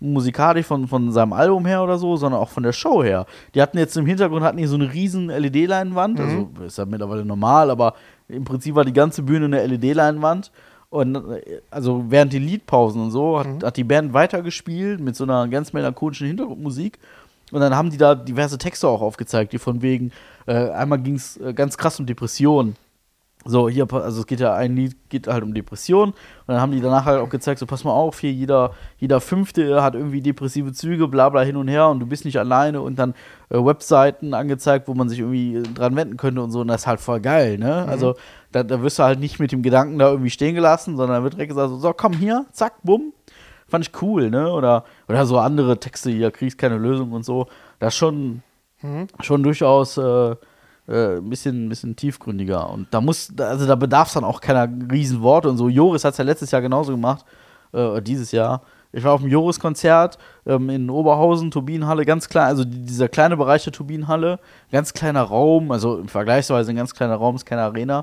musikalisch 0.00 0.66
von, 0.66 0.88
von 0.88 1.12
seinem 1.12 1.32
Album 1.32 1.66
her 1.66 1.82
oder 1.82 1.98
so, 1.98 2.16
sondern 2.16 2.40
auch 2.40 2.48
von 2.48 2.62
der 2.62 2.72
Show 2.72 3.04
her. 3.04 3.26
Die 3.54 3.62
hatten 3.62 3.78
jetzt 3.78 3.96
im 3.96 4.06
Hintergrund 4.06 4.42
hatten 4.42 4.56
die 4.56 4.66
so 4.66 4.76
eine 4.76 4.92
riesen 4.92 5.28
LED-Leinwand. 5.28 6.18
Also 6.18 6.50
ist 6.66 6.78
ja 6.78 6.86
mittlerweile 6.86 7.24
normal, 7.24 7.70
aber 7.70 7.94
im 8.28 8.44
Prinzip 8.44 8.74
war 8.74 8.84
die 8.84 8.92
ganze 8.92 9.22
Bühne 9.22 9.44
eine 9.44 9.66
LED-Leinwand. 9.66 10.50
Und 10.88 11.14
äh, 11.14 11.60
also 11.70 12.04
während 12.08 12.32
die 12.32 12.38
Liedpausen 12.38 13.00
und 13.00 13.10
so 13.10 13.38
hat, 13.38 13.62
hat 13.62 13.76
die 13.76 13.84
Band 13.84 14.12
weitergespielt 14.12 15.00
mit 15.00 15.16
so 15.16 15.24
einer 15.24 15.46
ganz 15.48 15.72
melancholischen 15.72 16.26
Hintergrundmusik. 16.26 16.98
Und 17.52 17.60
dann 17.60 17.76
haben 17.76 17.90
die 17.90 17.96
da 17.96 18.14
diverse 18.14 18.58
Texte 18.58 18.88
auch 18.88 19.02
aufgezeigt, 19.02 19.52
die 19.52 19.58
von 19.58 19.82
wegen, 19.82 20.12
äh, 20.46 20.70
einmal 20.70 21.00
ging 21.00 21.14
es 21.14 21.36
äh, 21.36 21.52
ganz 21.52 21.76
krass 21.76 21.98
um 21.98 22.06
Depressionen. 22.06 22.76
So, 23.46 23.70
hier, 23.70 23.90
also 23.90 24.20
es 24.20 24.26
geht 24.26 24.40
ja, 24.40 24.54
ein 24.54 24.76
Lied 24.76 25.08
geht 25.08 25.26
halt 25.26 25.42
um 25.42 25.54
Depressionen. 25.54 26.12
Und 26.12 26.18
dann 26.46 26.60
haben 26.60 26.72
die 26.72 26.80
danach 26.80 27.06
halt 27.06 27.20
auch 27.20 27.30
gezeigt, 27.30 27.58
so 27.58 27.64
pass 27.64 27.84
mal 27.84 27.92
auf, 27.92 28.20
hier 28.20 28.32
jeder, 28.32 28.72
jeder 28.98 29.20
Fünfte 29.20 29.82
hat 29.82 29.94
irgendwie 29.94 30.20
depressive 30.20 30.72
Züge, 30.72 31.08
bla 31.08 31.30
bla 31.30 31.40
hin 31.40 31.56
und 31.56 31.68
her 31.68 31.88
und 31.88 32.00
du 32.00 32.06
bist 32.06 32.26
nicht 32.26 32.38
alleine 32.38 32.82
und 32.82 32.98
dann 32.98 33.14
äh, 33.48 33.56
Webseiten 33.56 34.34
angezeigt, 34.34 34.88
wo 34.88 34.94
man 34.94 35.08
sich 35.08 35.20
irgendwie 35.20 35.56
äh, 35.56 35.62
dran 35.62 35.96
wenden 35.96 36.18
könnte 36.18 36.42
und 36.42 36.50
so. 36.50 36.60
Und 36.60 36.68
das 36.68 36.82
ist 36.82 36.86
halt 36.86 37.00
voll 37.00 37.20
geil, 37.20 37.56
ne? 37.56 37.86
Also 37.88 38.14
da, 38.52 38.62
da 38.62 38.82
wirst 38.82 38.98
du 38.98 39.04
halt 39.04 39.20
nicht 39.20 39.40
mit 39.40 39.52
dem 39.52 39.62
Gedanken 39.62 39.98
da 39.98 40.10
irgendwie 40.10 40.30
stehen 40.30 40.54
gelassen, 40.54 40.98
sondern 40.98 41.18
da 41.18 41.22
wird 41.22 41.34
direkt 41.34 41.50
gesagt, 41.50 41.70
so, 41.70 41.78
so 41.78 41.92
komm 41.94 42.12
hier, 42.12 42.44
zack, 42.52 42.74
bumm. 42.82 43.14
Fand 43.68 43.86
ich 43.86 44.02
cool, 44.02 44.30
ne? 44.30 44.52
Oder, 44.52 44.84
oder 45.08 45.24
so 45.24 45.38
andere 45.38 45.78
Texte, 45.80 46.10
hier 46.10 46.30
kriegst 46.30 46.58
keine 46.58 46.76
Lösung 46.76 47.12
und 47.12 47.24
so. 47.24 47.46
Das 47.78 47.94
ist 47.94 47.98
schon, 47.98 48.42
schon 49.20 49.42
durchaus 49.42 49.96
äh, 49.96 50.36
äh, 50.90 51.18
ein 51.18 51.30
bisschen, 51.30 51.66
ein 51.66 51.68
bisschen 51.68 51.94
tiefgründiger. 51.94 52.68
Und 52.68 52.88
da 52.90 53.00
muss, 53.00 53.28
also 53.38 53.66
da 53.66 53.76
bedarf 53.76 54.08
es 54.08 54.14
dann 54.14 54.24
auch 54.24 54.40
keiner 54.40 54.68
riesen 54.90 55.22
Worte 55.22 55.48
und 55.48 55.56
so. 55.56 55.68
Joris 55.68 56.04
hat 56.04 56.12
es 56.12 56.18
ja 56.18 56.24
letztes 56.24 56.50
Jahr 56.50 56.62
genauso 56.62 56.92
gemacht, 56.92 57.24
äh, 57.72 58.02
dieses 58.02 58.32
Jahr. 58.32 58.62
Ich 58.92 59.04
war 59.04 59.12
auf 59.12 59.20
dem 59.20 59.30
Joris-Konzert 59.30 60.18
ähm, 60.46 60.68
in 60.68 60.90
Oberhausen, 60.90 61.52
Turbinenhalle, 61.52 62.04
ganz 62.04 62.28
klein, 62.28 62.46
also 62.46 62.64
die, 62.64 62.82
dieser 62.82 63.08
kleine 63.08 63.36
Bereich 63.36 63.62
der 63.62 63.72
Turbinenhalle, 63.72 64.40
ganz 64.72 64.92
kleiner 64.92 65.22
Raum, 65.22 65.70
also 65.70 66.02
vergleichsweise 66.06 66.70
ein 66.70 66.76
ganz 66.76 66.92
kleiner 66.92 67.14
Raum, 67.14 67.36
ist 67.36 67.46
keine 67.46 67.62
Arena. 67.62 68.02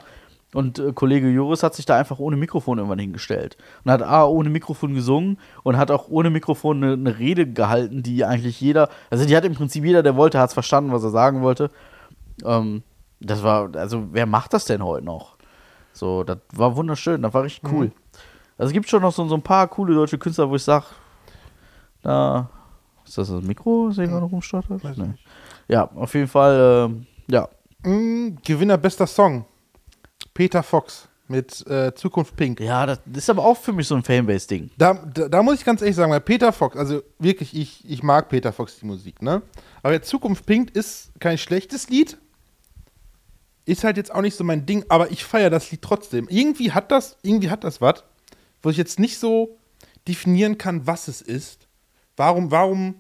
Und 0.54 0.80
äh, 0.80 0.94
Kollege 0.94 1.28
Joris 1.28 1.62
hat 1.64 1.76
sich 1.76 1.86
da 1.86 1.98
einfach 1.98 2.20
ohne 2.20 2.38
Mikrofon 2.38 2.78
irgendwann 2.78 3.00
hingestellt. 3.00 3.58
Und 3.84 3.92
hat 3.92 4.02
A, 4.02 4.26
ohne 4.26 4.50
Mikrofon 4.50 4.96
gesungen 4.96 5.40
und 5.64 5.76
hat 5.76 5.92
auch 5.92 6.08
ohne 6.08 6.30
Mikrofon 6.30 6.82
eine, 6.82 6.94
eine 6.94 7.20
Rede 7.20 7.52
gehalten, 7.52 8.02
die 8.02 8.24
eigentlich 8.24 8.62
jeder, 8.62 8.88
also 9.10 9.26
die 9.26 9.36
hat 9.36 9.44
im 9.44 9.56
Prinzip 9.56 9.84
jeder, 9.84 10.04
der 10.04 10.16
wollte, 10.16 10.40
hat 10.40 10.52
es 10.52 10.54
verstanden, 10.54 10.94
was 10.94 11.04
er 11.04 11.10
sagen 11.10 11.42
wollte. 11.42 11.70
Ähm, 12.46 12.84
das 13.20 13.42
war, 13.44 13.76
also 13.76 14.08
wer 14.12 14.26
macht 14.26 14.54
das 14.54 14.66
denn 14.66 14.84
heute 14.84 15.06
noch? 15.06 15.38
So, 15.94 16.24
das 16.24 16.38
war 16.54 16.76
wunderschön, 16.76 17.22
das 17.22 17.34
war 17.34 17.44
richtig 17.44 17.72
cool. 17.72 17.92
Also 18.58 18.70
es 18.70 18.74
gibt 18.74 18.88
schon 18.90 19.02
noch 19.02 19.14
so, 19.14 19.28
so 19.28 19.36
ein 19.36 19.42
paar 19.42 19.68
coole 19.68 19.96
deutsche 19.96 20.18
Künstler, 20.18 20.50
wo 20.50 20.56
ich 20.56 20.64
sage, 20.64 20.86
da, 22.04 22.50
ist 23.06 23.18
das 23.18 23.30
das 23.30 23.44
Mikro, 23.44 23.88
das 23.88 23.98
hier 23.98 24.08
gerade 24.08 24.26
rumstottert? 24.26 24.84
Nee. 24.98 25.14
Ja, 25.68 25.90
auf 25.96 26.14
jeden 26.14 26.28
Fall, 26.28 26.90
ähm, 26.90 27.08
ja. 27.28 27.48
Mm, 27.84 28.36
Gewinner 28.46 28.78
bester 28.78 29.08
Song. 29.08 29.46
Peter 30.34 30.62
Fox. 30.62 31.08
mit 31.28 31.66
äh, 31.68 31.94
Zukunft 31.94 32.36
Pink. 32.36 32.60
Ja, 32.60 32.86
das 32.86 33.00
ist 33.14 33.30
aber 33.30 33.44
auch 33.44 33.58
für 33.58 33.74
mich 33.74 33.88
so 33.88 33.96
ein 33.96 34.04
Fanbase-Ding. 34.04 34.72
Da, 34.78 34.94
da, 34.94 35.28
da 35.28 35.44
muss 35.44 35.56
ich 35.60 35.66
ganz 35.66 35.82
ehrlich 35.82 35.96
sagen, 35.96 36.12
weil 36.12 36.22
Peter 36.22 36.54
Fox, 36.54 36.78
also 36.78 37.02
wirklich, 37.20 37.56
ich, 37.56 37.84
ich 37.90 38.02
mag 38.04 38.30
Peter 38.30 38.54
Fox 38.54 38.80
die 38.80 38.86
Musik, 38.86 39.22
ne? 39.22 39.42
Aber 39.84 40.02
Zukunft 40.02 40.46
Pink 40.46 40.72
ist 40.76 41.12
kein 41.20 41.38
schlechtes 41.38 41.90
Lied. 41.90 42.18
Ist 43.68 43.84
halt 43.84 43.98
jetzt 43.98 44.16
auch 44.16 44.22
nicht 44.22 44.36
so 44.36 44.46
mein 44.46 44.66
Ding, 44.66 44.86
aber 44.88 45.12
ich 45.12 45.26
feiere 45.26 45.50
das 45.50 45.70
Lied 45.72 45.82
trotzdem. 45.82 46.30
Irgendwie 46.30 46.72
hat 46.72 46.90
das, 46.90 47.18
irgendwie 47.22 47.50
hat 47.50 47.66
das 47.66 47.82
was, 47.82 48.06
wo 48.64 48.70
ich 48.70 48.78
jetzt 48.78 48.98
nicht 48.98 49.20
so 49.20 49.58
definieren 50.08 50.58
kann, 50.58 50.88
was 50.88 51.10
es 51.10 51.22
ist. 51.22 51.68
Warum, 52.16 52.50
warum 52.50 52.96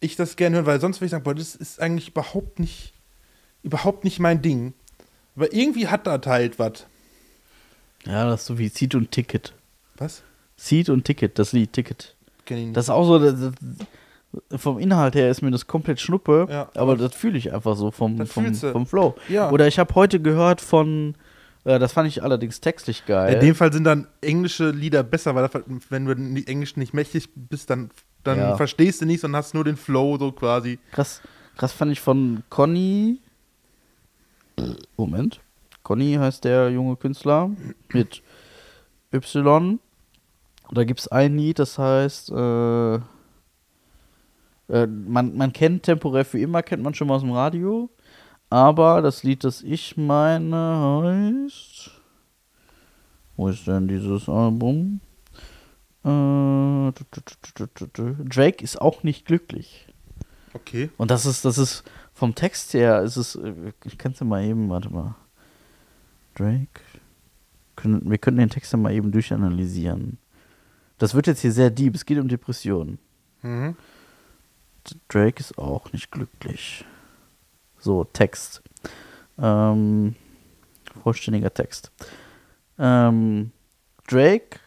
ich 0.00 0.16
das 0.16 0.34
gerne 0.34 0.56
höre, 0.56 0.66
weil 0.66 0.80
sonst 0.80 0.98
würde 0.98 1.06
ich 1.06 1.10
sagen, 1.12 1.22
boah, 1.22 1.36
das 1.36 1.54
ist 1.54 1.80
eigentlich 1.80 2.08
überhaupt 2.08 2.58
nicht, 2.58 2.94
überhaupt 3.62 4.02
nicht 4.02 4.18
mein 4.18 4.42
Ding. 4.42 4.74
Aber 5.36 5.52
irgendwie 5.52 5.86
hat 5.86 6.08
da 6.08 6.20
halt 6.26 6.58
was. 6.58 6.86
Ja, 8.06 8.28
das 8.28 8.40
ist 8.40 8.46
so 8.46 8.58
wie 8.58 8.68
Seed 8.68 8.96
und 8.96 9.12
Ticket. 9.12 9.54
Was? 9.96 10.24
Seed 10.56 10.88
und 10.88 11.04
Ticket, 11.04 11.38
das 11.38 11.52
Lied 11.52 11.72
Ticket. 11.72 12.16
Kenn 12.44 12.58
ich 12.58 12.64
nicht. 12.64 12.76
Das 12.76 12.86
ist 12.86 12.90
auch 12.90 13.06
so, 13.06 13.20
das, 13.20 13.38
das, 13.38 13.52
vom 14.56 14.78
Inhalt 14.78 15.14
her 15.14 15.30
ist 15.30 15.42
mir 15.42 15.50
das 15.50 15.66
komplett 15.66 16.00
Schnuppe, 16.00 16.46
Ja. 16.50 16.68
aber 16.74 16.96
das 16.96 17.14
fühle 17.14 17.38
ich 17.38 17.52
einfach 17.52 17.76
so 17.76 17.90
vom, 17.90 18.26
vom, 18.26 18.54
vom 18.54 18.86
Flow. 18.86 19.14
Ja. 19.28 19.50
Oder 19.50 19.66
ich 19.66 19.78
habe 19.78 19.94
heute 19.94 20.20
gehört 20.20 20.60
von, 20.60 21.14
äh, 21.64 21.78
das 21.78 21.92
fand 21.92 22.08
ich 22.08 22.22
allerdings 22.22 22.60
textlich 22.60 23.06
geil. 23.06 23.34
In 23.34 23.40
dem 23.40 23.54
Fall 23.54 23.72
sind 23.72 23.84
dann 23.84 24.06
englische 24.20 24.70
Lieder 24.70 25.02
besser, 25.02 25.34
weil 25.34 25.48
das, 25.48 25.62
wenn 25.90 26.04
du 26.06 26.12
Englisch 26.46 26.76
nicht 26.76 26.94
mächtig 26.94 27.28
bist, 27.34 27.70
dann, 27.70 27.90
dann 28.22 28.38
Ja. 28.38 28.56
verstehst 28.56 29.00
du 29.00 29.06
nichts 29.06 29.24
und 29.24 29.34
hast 29.36 29.54
nur 29.54 29.64
den 29.64 29.76
Flow 29.76 30.16
so 30.18 30.32
quasi. 30.32 30.78
Krass, 30.92 31.20
krass 31.56 31.72
fand 31.72 31.92
ich 31.92 32.00
von 32.00 32.42
Conny. 32.50 33.18
Moment. 34.96 35.40
Conny 35.82 36.14
heißt 36.14 36.44
der 36.44 36.70
junge 36.70 36.96
Künstler 36.96 37.50
mit 37.92 38.22
Y. 39.12 39.78
Da 40.70 40.84
gibt 40.84 41.00
es 41.00 41.08
ein 41.08 41.36
Lied, 41.36 41.58
das 41.58 41.78
heißt, 41.78 42.30
äh, 42.30 42.98
äh, 44.68 44.86
man, 44.86 45.36
man 45.36 45.52
kennt 45.52 45.84
temporär 45.84 46.24
für 46.24 46.38
immer, 46.38 46.62
kennt 46.62 46.82
man 46.82 46.94
schon 46.94 47.08
mal 47.08 47.14
aus 47.16 47.22
dem 47.22 47.32
Radio. 47.32 47.90
Aber 48.50 49.02
das 49.02 49.22
Lied, 49.22 49.44
das 49.44 49.62
ich 49.62 49.96
meine, 49.96 50.56
heißt. 51.02 51.90
Wo 53.36 53.48
ist 53.48 53.66
denn 53.66 53.88
dieses 53.88 54.28
Album? 54.28 55.00
Äh. 56.04 56.92
Drake 58.28 58.62
ist 58.62 58.80
auch 58.80 59.02
nicht 59.02 59.26
glücklich. 59.26 59.86
Okay. 60.52 60.90
Und 60.98 61.10
das 61.10 61.26
ist, 61.26 61.44
das 61.44 61.58
ist 61.58 61.82
vom 62.12 62.34
Text 62.34 62.74
her, 62.74 63.02
ist 63.02 63.16
es, 63.16 63.34
äh, 63.34 63.72
ich 63.84 63.98
kann 63.98 64.12
es 64.12 64.20
ja 64.20 64.26
mal 64.26 64.44
eben, 64.44 64.70
warte 64.70 64.90
mal. 64.90 65.16
Drake. 66.34 66.80
Wir 67.82 68.18
können 68.18 68.38
den 68.38 68.50
Text 68.50 68.72
ja 68.72 68.78
mal 68.78 68.92
eben 68.92 69.10
durchanalysieren. 69.10 70.18
Das 70.98 71.14
wird 71.14 71.26
jetzt 71.26 71.40
hier 71.40 71.52
sehr 71.52 71.70
deep, 71.70 71.94
es 71.94 72.06
geht 72.06 72.18
um 72.18 72.28
Depressionen. 72.28 72.98
Mhm. 73.42 73.76
Drake 75.08 75.40
ist 75.40 75.58
auch 75.58 75.92
nicht 75.92 76.10
glücklich. 76.10 76.84
So, 77.78 78.04
Text. 78.04 78.62
Ähm, 79.38 80.14
vollständiger 81.02 81.52
Text. 81.52 81.92
Ähm, 82.78 83.52
Drake, 84.06 84.58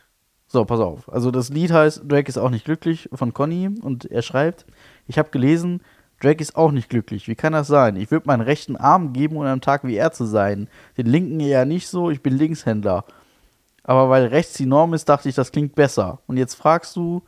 so, 0.47 0.65
pass 0.65 0.80
auf. 0.80 1.11
Also 1.11 1.32
das 1.32 1.49
Lied 1.49 1.72
heißt 1.72 2.03
Drake 2.07 2.30
ist 2.30 2.38
auch 2.38 2.49
nicht 2.49 2.65
glücklich 2.65 3.09
von 3.13 3.34
Conny 3.34 3.70
und 3.82 4.05
er 4.05 4.22
schreibt, 4.22 4.65
ich 5.07 5.18
habe 5.18 5.30
gelesen, 5.30 5.82
Drake 6.22 6.41
ist 6.41 6.55
auch 6.55 6.72
nicht 6.72 6.89
glücklich. 6.89 7.28
Wie 7.28 7.36
kann 7.36 7.53
das 7.53 7.68
sein? 7.68 7.95
Ich 7.95 8.09
würde 8.09 8.28
meinen 8.28 8.41
rechten 8.41 8.76
Arm 8.76 9.13
geben, 9.13 9.38
um 9.38 9.43
am 9.43 9.61
Tag 9.61 9.84
wie 9.84 9.95
er 9.95 10.11
zu 10.11 10.26
sein. 10.26 10.68
Den 10.97 11.05
linken 11.05 11.39
eher 11.39 11.65
nicht 11.65 11.88
so, 11.88 12.09
ich 12.09 12.24
bin 12.24 12.36
Linkshändler. 12.36 13.05
Aber 13.84 14.09
weil 14.09 14.26
rechts 14.26 14.53
die 14.53 14.65
Norm 14.65 14.93
ist, 14.93 15.07
dachte 15.07 15.30
ich, 15.30 15.36
das 15.36 15.51
klingt 15.51 15.76
besser. 15.76 16.20
Und 16.28 16.38
jetzt 16.38 16.55
fragst 16.55 16.95
du, 16.95 17.22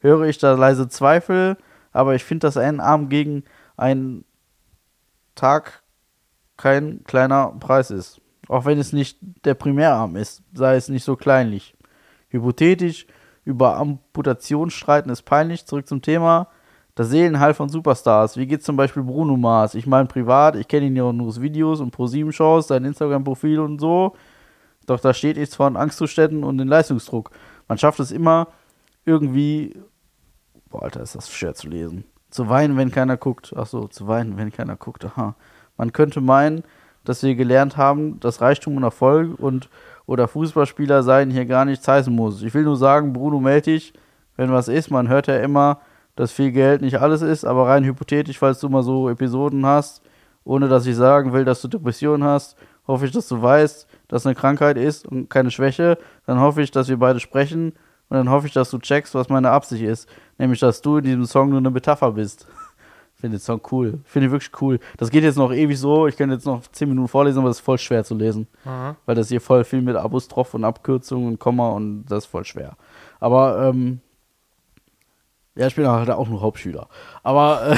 höre 0.00 0.24
ich 0.24 0.38
da 0.38 0.54
leise 0.54 0.88
Zweifel, 0.88 1.56
aber 1.92 2.14
ich 2.14 2.24
finde, 2.24 2.46
dass 2.46 2.56
ein 2.56 2.80
Arm 2.80 3.08
gegen 3.08 3.44
einen 3.76 4.24
Tag 5.34 5.82
kein 6.56 7.04
kleiner 7.04 7.54
Preis 7.58 7.90
ist. 7.90 8.20
Auch 8.48 8.64
wenn 8.64 8.78
es 8.78 8.92
nicht 8.92 9.18
der 9.44 9.54
Primärarm 9.54 10.16
ist, 10.16 10.42
sei 10.52 10.76
es 10.76 10.88
nicht 10.88 11.04
so 11.04 11.16
kleinlich. 11.16 11.74
Hypothetisch, 12.28 13.06
über 13.44 13.76
Amputation 13.76 14.70
streiten 14.70 15.10
ist 15.10 15.22
peinlich. 15.22 15.66
Zurück 15.66 15.88
zum 15.88 16.02
Thema. 16.02 16.48
Das 16.94 17.08
Seelenheil 17.08 17.54
von 17.54 17.68
Superstars. 17.68 18.36
Wie 18.36 18.46
geht's 18.46 18.66
zum 18.66 18.76
Beispiel 18.76 19.02
Bruno 19.02 19.36
Mars? 19.36 19.74
Ich 19.74 19.86
meine 19.86 20.06
privat, 20.06 20.56
ich 20.56 20.68
kenne 20.68 20.86
ihn 20.86 20.96
ja 20.96 21.10
nur 21.12 21.28
aus 21.28 21.40
Videos 21.40 21.80
und 21.80 21.90
Pro-7-Shows, 21.90 22.68
sein 22.68 22.84
Instagram-Profil 22.84 23.60
und 23.60 23.80
so. 23.80 24.14
Doch 24.86 25.00
da 25.00 25.14
steht 25.14 25.38
nichts 25.38 25.56
von 25.56 25.76
Angstzuständen 25.76 26.44
und 26.44 26.58
den 26.58 26.68
Leistungsdruck. 26.68 27.30
Man 27.68 27.78
schafft 27.78 28.00
es 28.00 28.10
immer 28.10 28.48
irgendwie. 29.04 29.74
Boah, 30.72 30.84
Alter, 30.84 31.02
ist 31.02 31.14
das 31.14 31.30
schwer 31.30 31.54
zu 31.54 31.68
lesen. 31.68 32.04
Zu 32.30 32.48
weinen, 32.48 32.78
wenn 32.78 32.90
keiner 32.90 33.18
guckt. 33.18 33.52
Ach 33.54 33.66
so, 33.66 33.88
zu 33.88 34.08
weinen, 34.08 34.38
wenn 34.38 34.50
keiner 34.50 34.74
guckt. 34.76 35.04
Aha. 35.04 35.34
Man 35.76 35.92
könnte 35.92 36.22
meinen, 36.22 36.64
dass 37.04 37.22
wir 37.22 37.34
gelernt 37.34 37.76
haben, 37.76 38.18
dass 38.20 38.40
Reichtum 38.40 38.78
und 38.78 38.82
Erfolg 38.82 39.38
und 39.38 39.68
oder 40.06 40.28
Fußballspieler 40.28 41.02
seien 41.02 41.30
hier 41.30 41.44
gar 41.44 41.66
nichts 41.66 41.86
heißen 41.86 42.12
muss. 42.12 42.42
Ich 42.42 42.54
will 42.54 42.64
nur 42.64 42.76
sagen, 42.76 43.12
Bruno 43.12 43.38
meld 43.38 43.66
dich, 43.66 43.92
wenn 44.36 44.50
was 44.50 44.68
ist. 44.68 44.90
Man 44.90 45.08
hört 45.08 45.26
ja 45.26 45.36
immer, 45.36 45.80
dass 46.16 46.32
viel 46.32 46.52
Geld 46.52 46.80
nicht 46.80 47.00
alles 47.00 47.20
ist, 47.20 47.44
aber 47.44 47.68
rein 47.68 47.84
hypothetisch, 47.84 48.38
falls 48.38 48.58
du 48.60 48.70
mal 48.70 48.82
so 48.82 49.10
Episoden 49.10 49.64
hast, 49.66 50.02
ohne 50.44 50.68
dass 50.68 50.86
ich 50.86 50.96
sagen 50.96 51.34
will, 51.34 51.44
dass 51.44 51.60
du 51.60 51.68
Depressionen 51.68 52.24
hast, 52.24 52.56
hoffe 52.86 53.04
ich, 53.04 53.12
dass 53.12 53.28
du 53.28 53.40
weißt, 53.40 53.86
dass 54.08 54.26
eine 54.26 54.34
Krankheit 54.34 54.78
ist 54.78 55.06
und 55.06 55.28
keine 55.28 55.50
Schwäche. 55.50 55.98
Dann 56.26 56.40
hoffe 56.40 56.62
ich, 56.62 56.70
dass 56.70 56.88
wir 56.88 56.98
beide 56.98 57.20
sprechen 57.20 57.74
und 58.08 58.16
dann 58.16 58.30
hoffe 58.30 58.46
ich, 58.46 58.52
dass 58.52 58.70
du 58.70 58.78
checkst, 58.78 59.14
was 59.14 59.28
meine 59.28 59.50
Absicht 59.50 59.84
ist. 59.84 60.08
Nämlich, 60.38 60.60
dass 60.60 60.80
du 60.82 60.96
in 60.98 61.04
diesem 61.04 61.24
Song 61.24 61.50
nur 61.50 61.58
eine 61.58 61.70
Metapher 61.70 62.12
bist. 62.12 62.46
Finde 63.14 63.36
den 63.36 63.40
Song 63.42 63.60
cool. 63.70 64.00
Finde 64.04 64.26
ich 64.26 64.32
wirklich 64.32 64.50
cool. 64.60 64.80
Das 64.96 65.10
geht 65.10 65.22
jetzt 65.22 65.36
noch 65.36 65.52
ewig 65.52 65.78
so. 65.78 66.08
Ich 66.08 66.16
kann 66.16 66.30
jetzt 66.30 66.46
noch 66.46 66.62
10 66.66 66.88
Minuten 66.88 67.06
vorlesen, 67.08 67.38
aber 67.38 67.48
das 67.48 67.58
ist 67.58 67.64
voll 67.64 67.78
schwer 67.78 68.02
zu 68.02 68.16
lesen. 68.16 68.48
Aha. 68.64 68.96
Weil 69.06 69.14
das 69.14 69.28
hier 69.28 69.40
voll 69.40 69.62
viel 69.62 69.80
mit 69.82 69.94
Apostroph 69.94 70.54
und 70.54 70.64
Abkürzungen 70.64 71.28
und 71.28 71.38
Komma 71.38 71.68
und 71.70 72.04
das 72.06 72.24
ist 72.24 72.30
voll 72.30 72.44
schwer. 72.44 72.76
Aber, 73.20 73.68
ähm, 73.68 74.00
ja, 75.54 75.66
ich 75.66 75.74
bin 75.76 75.86
halt 75.86 76.08
auch 76.10 76.28
nur 76.28 76.40
Hauptschüler. 76.40 76.88
Aber, 77.22 77.72
äh, 77.72 77.76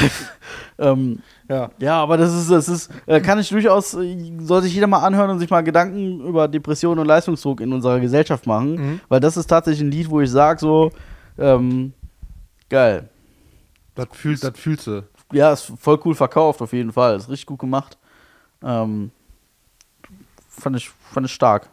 ähm, 0.79 1.19
Ja. 1.49 1.71
ja, 1.79 2.01
aber 2.01 2.17
das 2.17 2.33
ist, 2.33 2.51
das 2.51 2.69
ist, 2.69 2.91
äh, 3.05 3.21
kann 3.21 3.39
ich 3.39 3.49
durchaus, 3.51 3.93
äh, 3.95 4.17
soll 4.39 4.63
sich 4.63 4.73
jeder 4.73 4.87
mal 4.87 5.01
anhören 5.01 5.29
und 5.29 5.41
sich 5.41 5.51
mal 5.51 5.63
Gedanken 5.63 6.21
über 6.21 6.49
Depression 6.49 6.99
und 6.99 7.07
Leistungsdruck 7.07 7.61
in 7.61 7.73
unserer 7.73 8.01
Gesellschaft 8.01 8.47
machen. 8.47 8.75
Mhm. 8.77 9.01
Weil 9.09 9.21
das 9.21 9.37
ist 9.37 9.49
tatsächlich 9.49 9.83
ein 9.83 9.91
Lied, 9.91 10.09
wo 10.09 10.21
ich 10.21 10.31
sage, 10.31 10.61
so, 10.61 10.91
ähm, 11.37 11.93
geil. 12.75 13.09
Das 13.95 14.09
fühlt, 14.13 14.43
das 14.43 14.59
fühlst 14.59 14.87
du. 14.87 15.05
Ja, 15.33 15.53
ist 15.53 15.73
voll 15.79 16.01
cool 16.05 16.15
verkauft, 16.15 16.61
auf 16.61 16.73
jeden 16.73 16.93
Fall. 16.93 17.17
Ist 17.17 17.29
richtig 17.29 17.47
gut 17.47 17.61
gemacht. 17.61 17.97
Ähm, 18.63 19.11
fand, 20.49 20.77
ich, 20.77 20.91
fand 20.91 21.27
ich 21.27 21.33
stark. 21.33 21.71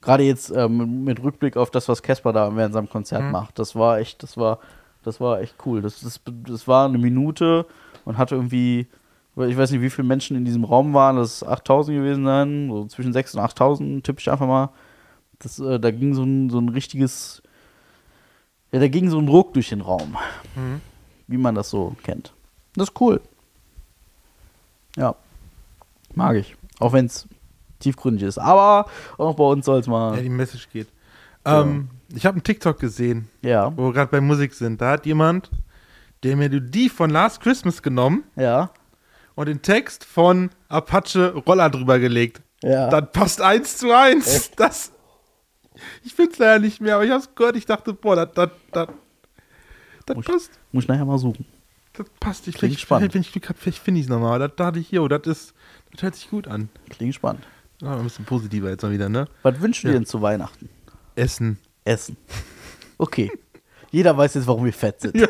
Gerade 0.00 0.22
jetzt 0.24 0.50
ähm, 0.50 1.04
mit 1.04 1.22
Rückblick 1.22 1.56
auf 1.56 1.70
das, 1.70 1.88
was 1.88 2.02
Casper 2.02 2.32
da 2.32 2.54
während 2.56 2.72
seinem 2.74 2.88
Konzert 2.88 3.24
Mhm. 3.24 3.32
macht. 3.32 3.58
Das 3.58 3.74
war 3.76 3.98
echt, 3.98 4.22
das 4.22 4.36
war, 4.36 4.58
das 5.02 5.20
war 5.20 5.40
echt 5.40 5.54
cool. 5.66 5.82
Das, 5.82 6.00
das, 6.00 6.20
das 6.46 6.66
war 6.66 6.86
eine 6.86 6.98
Minute 6.98 7.66
und 8.06 8.16
hatte 8.16 8.34
irgendwie, 8.34 8.86
ich 9.36 9.56
weiß 9.56 9.70
nicht, 9.70 9.82
wie 9.82 9.90
viele 9.90 10.08
Menschen 10.08 10.36
in 10.36 10.44
diesem 10.46 10.64
Raum 10.64 10.94
waren. 10.94 11.16
Das 11.16 11.34
ist 11.34 11.42
8000 11.46 11.98
gewesen 11.98 12.24
sein, 12.24 12.68
so 12.70 12.86
zwischen 12.86 13.12
6 13.12 13.34
und 13.34 13.40
8000, 13.42 14.04
tippe 14.04 14.20
ich 14.20 14.30
einfach 14.30 14.46
mal. 14.46 14.70
Das, 15.38 15.58
äh, 15.58 15.78
da 15.78 15.90
ging 15.90 16.14
so 16.14 16.22
ein, 16.22 16.48
so 16.50 16.58
ein 16.58 16.70
richtiges, 16.70 17.42
ja, 18.72 18.78
da 18.80 18.88
ging 18.88 19.08
so 19.10 19.18
ein 19.18 19.26
Druck 19.26 19.52
durch 19.54 19.68
den 19.70 19.80
Raum 19.80 20.16
Mhm. 20.56 20.80
wie 21.26 21.36
man 21.38 21.54
das 21.54 21.70
so 21.70 21.96
kennt. 22.02 22.32
Das 22.74 22.88
ist 22.88 23.00
cool. 23.00 23.20
Ja. 24.96 25.14
Mag 26.14 26.36
ich. 26.36 26.56
Auch 26.80 26.92
wenn 26.92 27.06
es 27.06 27.26
tiefgründig 27.78 28.24
ist. 28.24 28.38
Aber 28.38 28.86
auch 29.18 29.34
bei 29.36 29.44
uns 29.44 29.64
soll 29.64 29.80
es 29.80 29.86
Ja, 29.86 29.92
mal. 29.92 30.22
die 30.22 30.28
Message 30.28 30.68
geht. 30.70 30.88
Ähm, 31.44 31.88
ich 32.14 32.26
habe 32.26 32.34
einen 32.34 32.42
TikTok 32.44 32.78
gesehen, 32.78 33.28
Ja. 33.42 33.72
wo 33.76 33.86
wir 33.86 33.92
gerade 33.92 34.10
bei 34.10 34.20
Musik 34.20 34.52
sind. 34.54 34.80
Da 34.80 34.90
hat 34.92 35.06
jemand, 35.06 35.50
der 36.22 36.36
mir 36.36 36.48
die 36.50 36.88
von 36.88 37.10
Last 37.10 37.40
Christmas 37.40 37.82
genommen 37.82 38.24
Ja. 38.36 38.70
und 39.36 39.46
den 39.46 39.62
Text 39.62 40.04
von 40.04 40.50
Apache 40.68 41.32
Roller 41.46 41.70
drüber 41.70 41.98
gelegt. 41.98 42.42
Ja. 42.62 42.90
Das 42.90 43.10
passt 43.12 43.40
eins 43.40 43.78
zu 43.78 43.90
eins. 43.92 44.50
Das, 44.56 44.92
ich 46.04 46.14
finde 46.14 46.32
es 46.32 46.38
leider 46.38 46.58
nicht 46.58 46.80
mehr, 46.80 46.94
aber 46.96 47.04
ich 47.04 47.10
habe 47.10 47.20
es 47.22 47.34
gehört. 47.34 47.56
Ich 47.56 47.66
dachte, 47.66 47.92
boah, 47.92 48.16
das, 48.16 48.28
das, 48.34 48.50
das, 48.72 48.88
das 50.06 50.16
Muss- 50.16 50.24
passt. 50.26 50.50
Muss 50.72 50.84
ich 50.84 50.88
nachher 50.88 51.04
mal 51.04 51.18
suchen. 51.18 51.44
Das 51.94 52.06
passt. 52.20 52.46
Ich, 52.48 52.54
Klingt 52.54 52.72
vielleicht 52.74 52.80
spannend. 52.80 53.14
Wenn 53.14 53.20
ich 53.22 53.32
Glück 53.32 53.48
habe, 53.48 53.58
vielleicht 53.58 53.78
finde 53.82 54.00
ich 54.00 54.06
es 54.06 54.10
nochmal. 54.10 54.38
Das 54.38 54.52
dachte 54.56 54.78
ich, 54.78 54.90
jo, 54.90 55.08
das 55.08 55.26
ist, 55.26 55.54
das 55.92 56.02
hört 56.02 56.14
sich 56.14 56.30
gut 56.30 56.46
an. 56.46 56.68
Klingt 56.88 57.14
spannend. 57.14 57.44
Ah, 57.82 57.96
ein 57.96 58.04
bisschen 58.04 58.24
positiver 58.24 58.68
jetzt 58.70 58.82
mal 58.82 58.92
wieder, 58.92 59.08
ne? 59.08 59.26
Was 59.42 59.60
wünschen 59.60 59.86
Ja. 59.88 59.92
wir 59.94 59.98
denn 60.00 60.06
zu 60.06 60.20
Weihnachten? 60.22 60.68
Essen. 61.16 61.58
Essen. 61.84 62.16
Okay. 62.98 63.30
Jeder 63.90 64.16
weiß 64.16 64.34
jetzt, 64.34 64.46
warum 64.46 64.64
wir 64.64 64.72
fett 64.72 65.00
sind. 65.00 65.16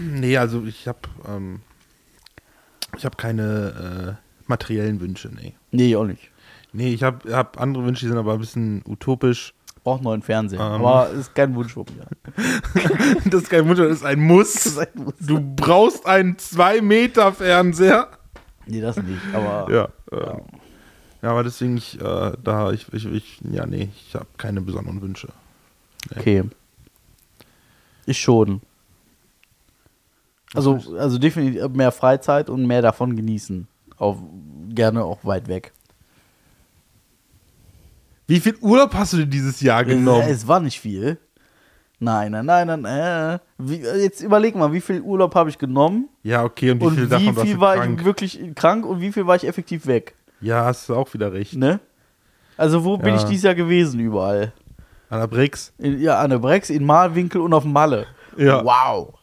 Nee, 0.00 0.36
also 0.36 0.64
ich 0.64 0.88
habe 0.88 0.98
ähm, 1.28 1.60
ich 2.96 3.04
habe 3.04 3.16
keine 3.16 4.18
äh, 4.18 4.48
materiellen 4.48 5.00
Wünsche, 5.00 5.28
nee. 5.28 5.54
Nee, 5.70 5.94
auch 5.96 6.04
nicht. 6.04 6.30
Nee, 6.74 6.92
ich 6.92 7.04
habe 7.04 7.32
hab 7.32 7.60
andere 7.60 7.84
Wünsche, 7.84 8.04
die 8.04 8.08
sind 8.08 8.18
aber 8.18 8.32
ein 8.34 8.40
bisschen 8.40 8.82
utopisch. 8.86 9.54
Braucht 9.84 9.98
einen 9.98 10.04
neuen 10.04 10.22
Fernseher. 10.22 10.58
Ähm. 10.58 10.84
Aber 10.84 11.08
ist 11.10 11.32
kein 11.32 11.54
Wunsch 11.54 11.72
von 11.72 11.86
mir. 11.96 12.06
Das 13.30 13.42
ist 13.42 13.50
kein 13.50 13.68
Wunsch, 13.68 13.78
das 13.78 13.92
ist 13.92 14.04
ein 14.04 14.20
Muss. 14.20 14.66
ist 14.66 14.78
ein 14.78 14.88
Muss. 14.94 15.14
Du 15.20 15.40
brauchst 15.40 16.04
einen 16.04 16.36
2-Meter-Fernseher. 16.36 18.08
Nee, 18.66 18.80
das 18.80 18.96
nicht. 18.96 19.20
Aber 19.32 19.72
Ja. 19.72 19.88
Ja, 20.10 20.40
ja 21.22 21.30
aber 21.30 21.44
deswegen, 21.44 21.76
ich, 21.76 22.00
äh, 22.00 22.32
da, 22.42 22.72
ich, 22.72 22.92
ich, 22.92 23.06
ich, 23.06 23.40
ja, 23.48 23.66
nee, 23.66 23.90
ich 23.94 24.14
habe 24.16 24.26
keine 24.36 24.60
besonderen 24.60 25.00
Wünsche. 25.00 25.28
okay. 26.16 26.42
Ich 28.06 28.20
schon. 28.20 28.62
Also, 30.54 30.80
also 30.98 31.18
definitiv 31.18 31.68
mehr 31.68 31.92
Freizeit 31.92 32.50
und 32.50 32.66
mehr 32.66 32.82
davon 32.82 33.14
genießen. 33.14 33.68
Auch, 33.96 34.18
gerne 34.70 35.04
auch 35.04 35.24
weit 35.24 35.46
weg. 35.46 35.72
Wie 38.26 38.40
viel 38.40 38.56
Urlaub 38.60 38.94
hast 38.94 39.12
du 39.12 39.18
denn 39.18 39.30
dieses 39.30 39.60
Jahr 39.60 39.84
genommen? 39.84 40.26
Es 40.28 40.46
war 40.48 40.60
nicht 40.60 40.80
viel. 40.80 41.18
Nein, 42.00 42.32
nein, 42.32 42.44
nein, 42.46 42.66
nein. 42.80 42.84
Äh. 42.86 43.38
Wie, 43.58 43.76
jetzt 43.76 44.20
überleg 44.20 44.54
mal, 44.56 44.72
wie 44.72 44.80
viel 44.80 45.00
Urlaub 45.00 45.34
habe 45.34 45.48
ich 45.50 45.58
genommen? 45.58 46.08
Ja, 46.22 46.42
okay, 46.42 46.70
und 46.72 46.80
wie 46.80 46.84
und 46.86 46.94
viel 46.94 47.04
wie 47.04 47.08
davon 47.08 47.36
warst 47.36 47.46
viel 47.46 47.54
du 47.54 47.60
war 47.60 47.74
krank? 47.76 47.98
ich 48.00 48.04
wirklich 48.04 48.40
krank 48.54 48.84
und 48.86 49.00
wie 49.00 49.12
viel 49.12 49.26
war 49.26 49.36
ich 49.36 49.46
effektiv 49.46 49.86
weg? 49.86 50.14
Ja, 50.40 50.64
hast 50.64 50.88
du 50.88 50.94
auch 50.94 51.12
wieder 51.14 51.32
recht. 51.32 51.54
Ne? 51.54 51.80
Also, 52.56 52.84
wo 52.84 52.96
bin 52.98 53.08
Ja. 53.14 53.16
ich 53.16 53.24
dieses 53.24 53.44
Jahr 53.44 53.54
gewesen 53.54 54.00
überall? 54.00 54.52
An 55.08 55.20
der 55.20 55.26
Brix. 55.28 55.72
In, 55.78 56.00
ja, 56.00 56.18
an 56.20 56.30
der 56.30 56.38
Brex, 56.38 56.70
in 56.70 56.84
Malwinkel 56.84 57.40
und 57.40 57.52
auf 57.54 57.64
Malle. 57.64 58.06
Ja. 58.36 58.64
Wow. 58.64 59.14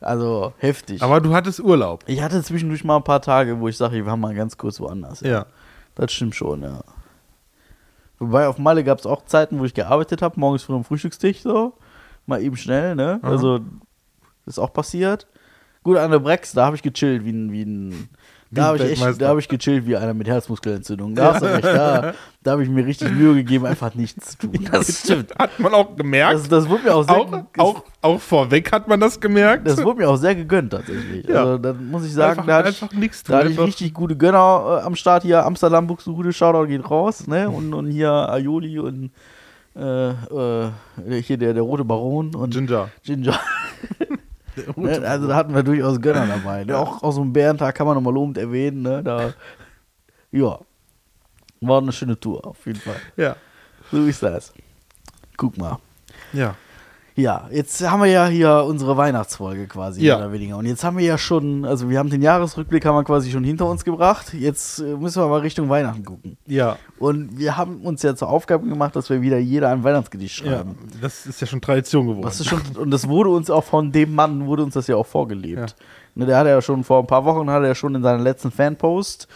Also, 0.00 0.52
heftig. 0.58 1.02
Aber 1.02 1.20
du 1.20 1.34
hattest 1.34 1.60
Urlaub. 1.60 2.04
ich 2.06 2.22
hatte 2.22 2.42
zwischendurch 2.42 2.84
mal 2.84 2.96
ein 2.96 3.04
paar 3.04 3.20
Tage, 3.22 3.58
wo 3.60 3.68
ich 3.68 3.76
sage, 3.76 3.94
wir 3.96 4.06
waren 4.06 4.20
mal 4.20 4.34
ganz 4.34 4.56
kurz 4.56 4.80
woanders. 4.80 5.20
Ja. 5.20 5.46
Das 5.94 6.12
stimmt 6.12 6.34
schon, 6.34 6.62
ja. 6.62 6.80
Wobei 8.18 8.48
auf 8.48 8.58
Malle 8.58 8.84
gab 8.84 8.98
es 8.98 9.06
auch 9.06 9.24
Zeiten, 9.24 9.58
wo 9.58 9.64
ich 9.64 9.74
gearbeitet 9.74 10.22
habe, 10.22 10.40
morgens 10.40 10.62
früh 10.62 10.74
am 10.74 10.84
Frühstückstisch 10.84 11.42
so. 11.42 11.74
Mal 12.26 12.42
eben 12.42 12.56
schnell, 12.56 12.94
ne? 12.94 13.20
Aha. 13.22 13.30
Also, 13.30 13.60
ist 14.46 14.58
auch 14.58 14.72
passiert. 14.72 15.26
Gut, 15.82 15.98
an 15.98 16.10
der 16.10 16.18
Brex, 16.18 16.52
da 16.52 16.66
habe 16.66 16.76
ich 16.76 16.82
gechillt 16.82 17.24
wie 17.24 17.30
ein, 17.30 17.52
wie 17.52 17.62
ein 17.62 18.08
da 18.56 18.64
habe 18.64 18.78
ich 18.78 19.00
echt, 19.02 19.20
da 19.20 19.28
habe 19.28 19.40
ich 19.40 19.48
gechillt 19.48 19.86
wie 19.86 19.96
einer 19.96 20.14
mit 20.14 20.26
Herzmuskelentzündung. 20.26 21.14
Da 21.14 21.32
recht, 21.32 21.64
da, 21.64 22.14
da 22.42 22.50
habe 22.50 22.62
ich 22.62 22.68
mir 22.68 22.84
richtig 22.84 23.12
Mühe 23.12 23.34
gegeben, 23.34 23.66
einfach 23.66 23.94
nichts 23.94 24.36
zu 24.36 24.46
tun. 24.48 24.68
Das 24.70 25.00
stimmt. 25.00 25.32
Hat 25.38 25.58
man 25.58 25.74
auch 25.74 25.94
gemerkt. 25.96 26.34
Das, 26.34 26.48
das 26.48 26.68
wurde 26.68 26.84
mir 26.84 26.94
auch 26.94 27.02
sehr, 27.04 27.16
auch, 27.16 27.32
auch, 27.58 27.84
auch 28.02 28.20
vorweg 28.20 28.72
hat 28.72 28.88
man 28.88 29.00
das 29.00 29.20
gemerkt. 29.20 29.66
das 29.66 29.82
wurde 29.82 30.00
mir 30.00 30.08
auch 30.08 30.16
sehr 30.16 30.34
gegönnt 30.34 30.72
tatsächlich. 30.72 31.26
Ja. 31.26 31.44
Also, 31.44 31.58
dann 31.58 31.90
muss 31.90 32.04
ich 32.04 32.12
sagen, 32.12 32.40
einfach, 32.40 32.46
da 32.46 32.56
hatte 32.58 32.70
ich, 32.70 32.82
einfach 32.82 32.96
nichts 32.96 33.22
da 33.22 33.38
hatte 33.38 33.50
ich 33.50 33.58
richtig 33.58 33.94
gute 33.94 34.16
Gönner 34.16 34.80
äh, 34.82 34.86
am 34.86 34.96
Start 34.96 35.22
hier. 35.22 35.44
Amsterdam, 35.44 35.86
Buxtehude, 35.86 36.32
Shoutout 36.32 36.66
geht 36.66 36.90
raus, 36.90 37.26
ne? 37.26 37.48
Und, 37.48 37.74
und 37.74 37.90
hier 37.90 38.10
Aioli 38.10 38.78
und 38.78 39.10
äh, 39.76 40.10
äh, 40.10 40.70
hier 41.22 41.36
der, 41.36 41.52
der 41.52 41.62
rote 41.62 41.84
Baron 41.84 42.34
und 42.34 42.50
Ginger. 42.50 42.88
Ginger. 43.04 43.38
ne? 44.76 45.02
Also 45.06 45.28
da 45.28 45.36
hatten 45.36 45.54
wir 45.54 45.62
durchaus 45.62 46.00
Gönner 46.00 46.26
dabei. 46.26 46.64
Ne? 46.64 46.76
Auch 46.76 47.02
aus 47.02 47.16
so 47.16 47.22
einem 47.22 47.32
Bärentag 47.32 47.74
kann 47.74 47.86
man 47.86 47.94
nochmal 47.96 48.14
lobend 48.14 48.38
erwähnen, 48.38 48.82
ne? 48.82 49.02
Da, 49.02 49.32
ja. 50.30 50.58
War 51.60 51.80
eine 51.80 51.92
schöne 51.92 52.18
Tour, 52.18 52.46
auf 52.46 52.66
jeden 52.66 52.80
Fall. 52.80 52.96
Ja. 53.16 53.36
So 53.90 54.04
ist 54.04 54.22
das. 54.22 54.52
Guck 55.36 55.56
mal. 55.56 55.78
Ja. 56.32 56.54
Ja, 57.16 57.48
jetzt 57.50 57.88
haben 57.88 58.02
wir 58.02 58.10
ja 58.10 58.26
hier 58.26 58.64
unsere 58.68 58.98
Weihnachtsfolge 58.98 59.66
quasi, 59.66 60.02
Ja. 60.04 60.16
mehr 60.18 60.26
oder 60.26 60.34
weniger. 60.34 60.58
Und 60.58 60.66
jetzt 60.66 60.84
haben 60.84 60.98
wir 60.98 61.04
ja 61.06 61.16
schon, 61.16 61.64
also 61.64 61.88
wir 61.88 61.98
haben 61.98 62.10
den 62.10 62.20
Jahresrückblick 62.20 62.84
haben 62.84 62.94
wir 62.94 63.04
quasi 63.04 63.30
schon 63.30 63.42
hinter 63.42 63.64
uns 63.66 63.84
gebracht. 63.84 64.34
Jetzt 64.34 64.80
äh, 64.80 64.96
müssen 64.96 65.22
wir 65.22 65.26
mal 65.28 65.40
Richtung 65.40 65.70
Weihnachten 65.70 66.04
gucken. 66.04 66.36
Ja. 66.46 66.76
Und 66.98 67.38
wir 67.38 67.56
haben 67.56 67.80
uns 67.80 68.02
ja 68.02 68.14
zur 68.14 68.28
Aufgabe 68.28 68.68
gemacht, 68.68 68.94
dass 68.96 69.08
wir 69.08 69.22
wieder 69.22 69.38
jeder 69.38 69.70
ein 69.70 69.82
Weihnachtsgedicht 69.82 70.44
ja. 70.44 70.58
schreiben. 70.58 70.76
Das 71.00 71.24
ist 71.24 71.40
ja 71.40 71.46
schon 71.46 71.62
Tradition 71.62 72.06
geworden. 72.06 72.22
Das 72.22 72.38
ist 72.38 72.48
schon, 72.48 72.60
und 72.78 72.90
das 72.90 73.08
wurde 73.08 73.30
uns 73.30 73.48
auch 73.48 73.64
von 73.64 73.92
dem 73.92 74.14
Mann, 74.14 74.46
wurde 74.46 74.62
uns 74.62 74.74
das 74.74 74.86
ja 74.86 74.96
auch 74.96 75.06
vorgelebt. 75.06 75.74
Ne, 76.16 76.26
der 76.26 76.36
hat 76.36 76.46
ja 76.46 76.60
schon 76.60 76.84
vor 76.84 77.00
ein 77.00 77.06
paar 77.06 77.24
Wochen, 77.24 77.48
hat 77.48 77.62
er 77.62 77.68
ja 77.68 77.74
schon 77.74 77.94
in 77.94 78.02
seiner 78.02 78.22
letzten 78.22 78.50
Fanpost, 78.50 79.26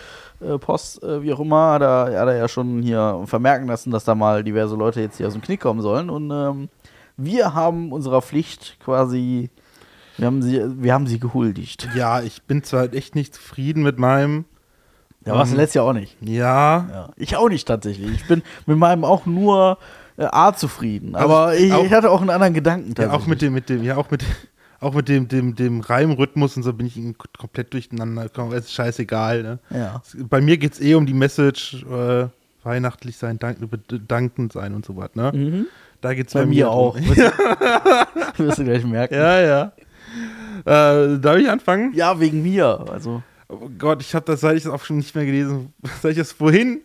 äh, 0.41 0.59
Post, 0.59 1.03
äh, 1.03 1.23
wie 1.23 1.33
auch 1.33 1.41
immer, 1.41 1.73
hat 1.73 1.83
er, 1.83 2.21
hat 2.21 2.29
er 2.29 2.37
ja 2.37 2.49
schon 2.49 2.83
hier 2.83 3.23
vermerken 3.25 3.69
lassen, 3.69 3.91
dass 3.91 4.05
da 4.05 4.15
mal 4.15 4.45
diverse 4.45 4.77
Leute 4.77 5.01
jetzt 5.01 5.17
hier 5.17 5.27
aus 5.27 5.33
dem 5.33 5.43
Knick 5.43 5.61
kommen 5.61 5.81
sollen. 5.81 6.11
Und 6.11 6.31
ähm, 6.31 6.69
wir 7.25 7.55
haben 7.55 7.93
unserer 7.93 8.23
Pflicht 8.23 8.77
quasi, 8.85 9.51
wir 10.17 10.27
haben 10.27 10.43
sie, 10.43 10.61
wir 10.83 10.93
haben 10.95 11.07
sie 11.07 11.19
gehuldigt. 11.19 11.89
ja, 11.95 12.21
ich 12.23 12.43
bin 12.43 12.63
zwar 12.63 12.93
echt 12.93 13.15
nicht 13.15 13.35
zufrieden 13.35 13.83
mit 13.83 13.99
meinem. 13.99 14.45
Ja, 15.27 15.35
warst 15.35 15.53
du 15.53 15.57
Ähm, 15.57 15.61
letztes 15.61 15.75
Jahr 15.75 15.85
auch 15.85 15.93
nicht. 15.93 16.17
Ja. 16.23 16.89
Ja. 16.91 17.09
Ich 17.17 17.37
auch 17.37 17.49
nicht 17.51 17.69
tatsächlich. 17.69 18.11
Ich 18.13 18.27
bin 18.27 18.43
mit 18.67 18.79
meinem 18.79 19.05
auch 19.05 19.27
nur 19.27 19.77
äh, 20.17 20.25
A 20.25 20.55
zufrieden. 20.55 21.15
Also 21.15 21.29
Aber 21.29 21.55
ich, 21.57 21.71
auch- 21.73 21.85
ich 21.85 21.93
hatte 21.93 22.11
auch 22.11 22.21
einen 22.23 22.31
anderen 22.31 22.55
Gedanken 22.55 22.89
Ja, 22.89 22.95
tatsächlich. 22.95 23.23
auch 23.23 23.27
mit 23.27 23.43
dem, 23.43 23.53
mit 23.53 23.69
dem, 23.69 23.83
ja, 23.85 23.97
auch 23.99 24.11
mit, 24.11 24.25
auch 24.81 24.95
mit 24.95 25.09
dem, 25.11 25.29
dem, 25.29 25.55
dem 25.57 25.81
Reimrhythmus 25.83 26.57
und 26.57 26.63
so 26.63 26.73
bin 26.73 26.87
ich 26.87 26.99
komplett 27.39 27.75
durcheinander 27.75 28.25
gekommen. 28.25 28.53
Es 28.53 28.65
ist 28.65 28.73
scheißegal, 28.73 29.43
ne? 29.43 29.59
Ja. 29.69 30.01
Bei 30.29 30.41
mir 30.41 30.57
geht 30.57 30.73
es 30.73 30.81
eh 30.81 30.95
um 30.95 31.05
die 31.05 31.13
Message, 31.15 31.85
äh, 31.85 32.29
weihnachtlich 32.63 33.17
sein, 33.19 33.39
dank, 33.39 33.59
bedankend 33.71 34.53
sein 34.53 34.75
und 34.75 34.85
so 34.87 34.97
was, 34.97 35.15
ne? 35.15 35.33
Mhm. 35.35 35.67
Da 36.01 36.15
geht's 36.15 36.33
Bei 36.33 36.47
mir 36.47 36.71
auch. 36.71 36.97
drum. 36.97 37.07
Wirst 38.37 38.59
du 38.59 38.65
gleich 38.65 38.85
merken. 38.85 39.15
ja, 39.15 39.41
ja. 39.41 39.73
Äh, 40.65 41.19
darf 41.19 41.37
ich 41.37 41.49
anfangen? 41.49 41.93
Ja, 41.95 42.19
wegen 42.21 42.43
mir. 42.43 42.85
Also, 42.91 43.23
Oh 43.49 43.69
Gott, 43.79 44.01
ich 44.01 44.15
habe 44.15 44.25
das, 44.27 44.41
seit 44.43 44.57
ich 44.57 44.63
das 44.63 44.73
auch 44.73 44.85
schon 44.85 44.99
nicht 44.99 45.15
mehr 45.15 45.27
gelesen, 45.27 45.73
seit 46.03 46.13
ich 46.13 46.19
das 46.19 46.31
vorhin, 46.33 46.83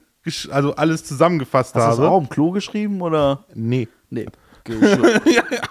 also 0.49 0.75
alles 0.75 1.03
zusammengefasst 1.03 1.75
hast 1.75 1.83
du 1.83 1.89
das 1.89 1.97
habe. 1.99 2.09
auch 2.09 2.19
im 2.19 2.27
Klo 2.29 2.49
geschrieben 2.51 3.01
oder? 3.01 3.45
Nee, 3.53 3.87
Nee. 4.09 4.25
Ich 4.67 4.73
schon. 4.95 5.09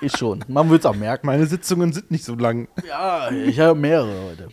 Ich 0.03 0.17
schon. 0.17 0.45
Man 0.47 0.71
wird 0.71 0.83
es 0.83 0.87
auch 0.87 0.95
merken. 0.95 1.27
meine 1.27 1.47
Sitzungen 1.47 1.93
sind 1.93 2.13
nicht 2.13 2.25
so 2.25 2.37
lang. 2.37 2.69
Ja, 2.87 3.29
ich 3.33 3.59
habe 3.59 3.77
mehrere 3.77 4.15
heute. 4.31 4.49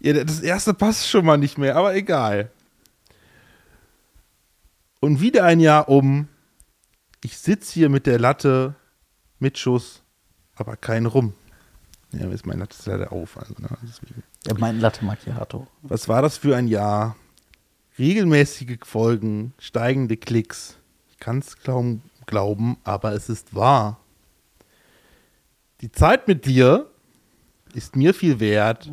Ja, 0.00 0.24
das 0.24 0.40
erste 0.40 0.74
passt 0.74 1.08
schon 1.08 1.24
mal 1.24 1.36
nicht 1.36 1.58
mehr, 1.58 1.76
aber 1.76 1.94
egal. 1.94 2.50
Und 5.00 5.20
wieder 5.20 5.44
ein 5.44 5.60
Jahr 5.60 5.88
um. 5.88 6.28
Ich 7.24 7.38
sitze 7.38 7.72
hier 7.72 7.88
mit 7.88 8.06
der 8.06 8.18
Latte, 8.18 8.74
mit 9.38 9.58
Schuss, 9.58 10.02
aber 10.54 10.76
kein 10.76 11.06
Rum. 11.06 11.34
Ja, 12.12 12.28
jetzt 12.28 12.46
mein 12.46 12.58
Latte 12.58 12.76
ist 12.78 12.86
leider 12.86 13.12
auf. 13.12 13.36
Also, 13.38 13.54
ne. 13.58 13.68
Ja, 14.46 14.54
mein 14.58 14.78
Latte 14.80 15.04
Macchiato. 15.04 15.66
Was 15.82 16.08
war 16.08 16.22
das 16.22 16.38
für 16.38 16.56
ein 16.56 16.68
Jahr? 16.68 17.16
Regelmäßige 17.98 18.78
Folgen, 18.84 19.54
steigende 19.58 20.16
Klicks. 20.16 20.76
Ich 21.10 21.18
kann 21.18 21.38
es 21.38 21.58
glauben, 21.58 22.02
glauben, 22.26 22.78
aber 22.84 23.12
es 23.12 23.28
ist 23.28 23.54
wahr. 23.54 24.00
Die 25.80 25.92
Zeit 25.92 26.28
mit 26.28 26.46
dir 26.46 26.90
ist 27.74 27.96
mir 27.96 28.12
viel 28.12 28.40
wert. 28.40 28.90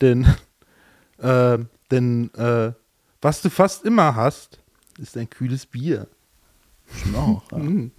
Denn, 0.00 0.26
äh, 1.18 1.58
denn 1.90 2.32
äh, 2.34 2.72
was 3.20 3.42
du 3.42 3.50
fast 3.50 3.84
immer 3.84 4.14
hast, 4.14 4.60
ist 4.98 5.16
ein 5.16 5.30
kühles 5.30 5.66
Bier. 5.66 6.08
Stimmt 6.94 7.16
auch. 7.16 7.52
Ja. 7.52 7.58
Mhm. 7.58 7.92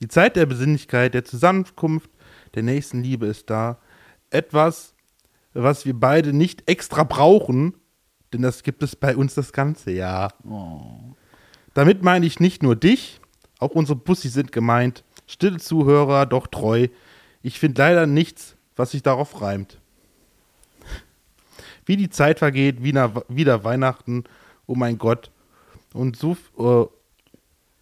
Die 0.00 0.08
Zeit 0.08 0.36
der 0.36 0.46
Besinnlichkeit, 0.46 1.14
der 1.14 1.24
Zusammenkunft, 1.24 2.10
der 2.54 2.62
nächsten 2.62 3.02
Liebe 3.02 3.26
ist 3.26 3.50
da. 3.50 3.78
Etwas, 4.30 4.94
was 5.54 5.86
wir 5.86 5.94
beide 5.94 6.32
nicht 6.32 6.68
extra 6.68 7.04
brauchen, 7.04 7.74
denn 8.32 8.42
das 8.42 8.62
gibt 8.62 8.82
es 8.82 8.96
bei 8.96 9.16
uns 9.16 9.34
das 9.34 9.52
ganze 9.52 9.92
Jahr. 9.92 10.34
Oh. 10.44 11.14
Damit 11.74 12.02
meine 12.02 12.26
ich 12.26 12.40
nicht 12.40 12.62
nur 12.62 12.76
dich, 12.76 13.20
auch 13.58 13.70
unsere 13.70 13.96
Bussis 13.96 14.32
sind 14.32 14.52
gemeint. 14.52 15.04
Stille 15.26 15.58
Zuhörer, 15.58 16.26
doch 16.26 16.46
treu. 16.46 16.88
Ich 17.42 17.58
finde 17.58 17.80
leider 17.82 18.06
nichts, 18.06 18.56
was 18.76 18.90
sich 18.90 19.02
darauf 19.02 19.40
reimt. 19.40 19.80
Wie 21.84 21.96
die 21.96 22.10
Zeit 22.10 22.38
vergeht, 22.38 22.82
wieder, 22.82 23.24
wieder 23.28 23.64
Weihnachten, 23.64 24.24
oh 24.66 24.74
mein 24.74 24.98
Gott. 24.98 25.30
Und 25.92 26.16
so, 26.16 26.36
äh, 26.58 26.86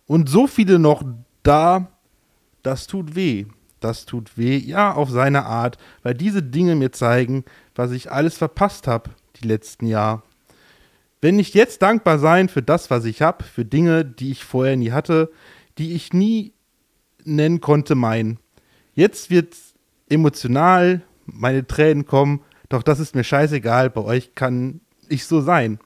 und 0.07 0.28
so 0.28 0.46
viele 0.46 0.78
noch 0.78 1.03
da, 1.42 1.88
das 2.62 2.86
tut 2.86 3.14
weh. 3.14 3.46
Das 3.80 4.05
tut 4.05 4.36
weh, 4.36 4.59
ja, 4.59 4.92
auf 4.92 5.09
seine 5.09 5.46
Art, 5.46 5.78
weil 6.03 6.12
diese 6.12 6.42
Dinge 6.42 6.76
mir 6.76 6.92
zeigen, 6.92 7.44
was 7.74 7.92
ich 7.92 8.12
alles 8.12 8.36
verpasst 8.36 8.86
habe 8.86 9.11
die 9.36 9.48
letzten 9.48 9.86
Jahre. 9.86 10.22
Wenn 11.22 11.36
nicht 11.36 11.55
jetzt 11.55 11.82
dankbar 11.82 12.18
sein 12.18 12.48
für 12.48 12.62
das, 12.62 12.90
was 12.90 13.05
ich 13.05 13.22
habe, 13.22 13.44
für 13.44 13.64
Dinge, 13.64 14.05
die 14.05 14.30
ich 14.30 14.44
vorher 14.44 14.76
nie 14.76 14.92
hatte, 14.92 15.30
die 15.78 15.94
ich 15.94 16.12
nie 16.12 16.53
nennen 17.24 17.61
konnte, 17.61 17.94
mein. 17.94 18.38
Jetzt 18.94 19.30
wird's 19.30 19.74
emotional, 20.09 21.03
meine 21.26 21.66
Tränen 21.66 22.07
kommen, 22.07 22.40
doch 22.70 22.82
das 22.82 23.00
ist 23.00 23.14
mir 23.14 23.24
scheißegal, 23.24 23.90
bei 23.90 24.00
euch 24.00 24.34
kann 24.34 24.80
ich 25.08 25.26
so 25.26 25.42
sein. 25.42 25.78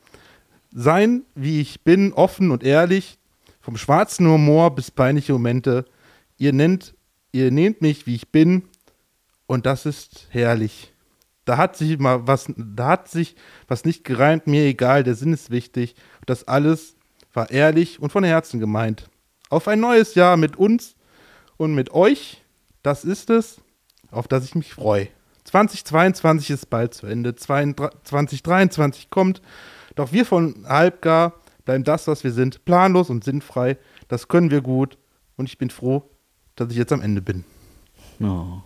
Sein, 0.73 1.23
wie 1.35 1.61
ich 1.61 1.83
bin, 1.83 2.13
offen 2.13 2.53
und 2.53 2.63
ehrlich, 2.63 3.19
vom 3.61 3.77
schwarzen 3.77 4.29
Humor 4.29 4.75
bis 4.75 4.91
peinliche 4.91 5.33
Momente. 5.33 5.87
Ihr 6.37 6.53
nennt, 6.53 6.95
ihr 7.33 7.51
nehmt 7.51 7.81
mich, 7.81 8.07
wie 8.07 8.15
ich 8.15 8.29
bin, 8.29 8.65
Und 9.47 9.67
das 9.67 9.87
ist 9.87 10.29
herrlich. 10.31 10.93
Da 11.45 11.59
hat 11.59 11.77
sich 11.77 11.99
mal 11.99 12.27
was, 12.27 12.47
da 12.57 12.89
hat 12.89 13.09
sich 13.09 13.37
was 13.69 13.85
nicht 13.85 14.05
gereimt, 14.05 14.47
mir 14.47 14.65
egal, 14.65 15.05
der 15.05 15.15
Sinn 15.15 15.33
ist 15.33 15.51
wichtig. 15.51 15.95
Das 16.27 16.49
alles 16.49 16.97
war 17.33 17.51
ehrlich 17.51 18.01
und 18.01 18.11
von 18.11 18.25
Herzen 18.25 18.61
gemeint. 18.61 19.11
Auf 19.51 19.69
ein 19.69 19.81
neues 19.81 20.15
Jahr 20.15 20.37
mit 20.37 20.57
uns 20.57 20.97
und 21.57 21.75
mit 21.75 21.93
euch, 21.93 22.43
das 22.83 23.05
ist 23.05 23.29
es, 23.31 23.61
auf 24.11 24.29
das 24.29 24.45
ich 24.45 24.55
mich 24.55 24.73
freue. 24.73 25.09
2022 25.55 26.51
ist 26.51 26.69
bald 26.69 26.95
zu 26.95 27.07
Ende, 27.07 27.37
2023 27.37 29.09
kommt, 29.09 29.41
doch 29.95 30.11
wir 30.11 30.27
von 30.27 30.67
Halbgar 30.69 31.35
bleiben 31.65 31.85
das, 31.85 32.09
was 32.09 32.25
wir 32.25 32.33
sind, 32.33 32.65
planlos 32.65 33.09
und 33.09 33.23
sinnfrei. 33.23 33.79
Das 34.09 34.27
können 34.27 34.51
wir 34.51 34.63
gut 34.63 34.99
und 35.37 35.49
ich 35.49 35.57
bin 35.57 35.71
froh, 35.71 36.11
dass 36.57 36.73
ich 36.73 36.77
jetzt 36.77 36.93
am 36.93 37.03
Ende 37.03 37.23
bin. 37.23 37.45
Oh. 38.21 38.63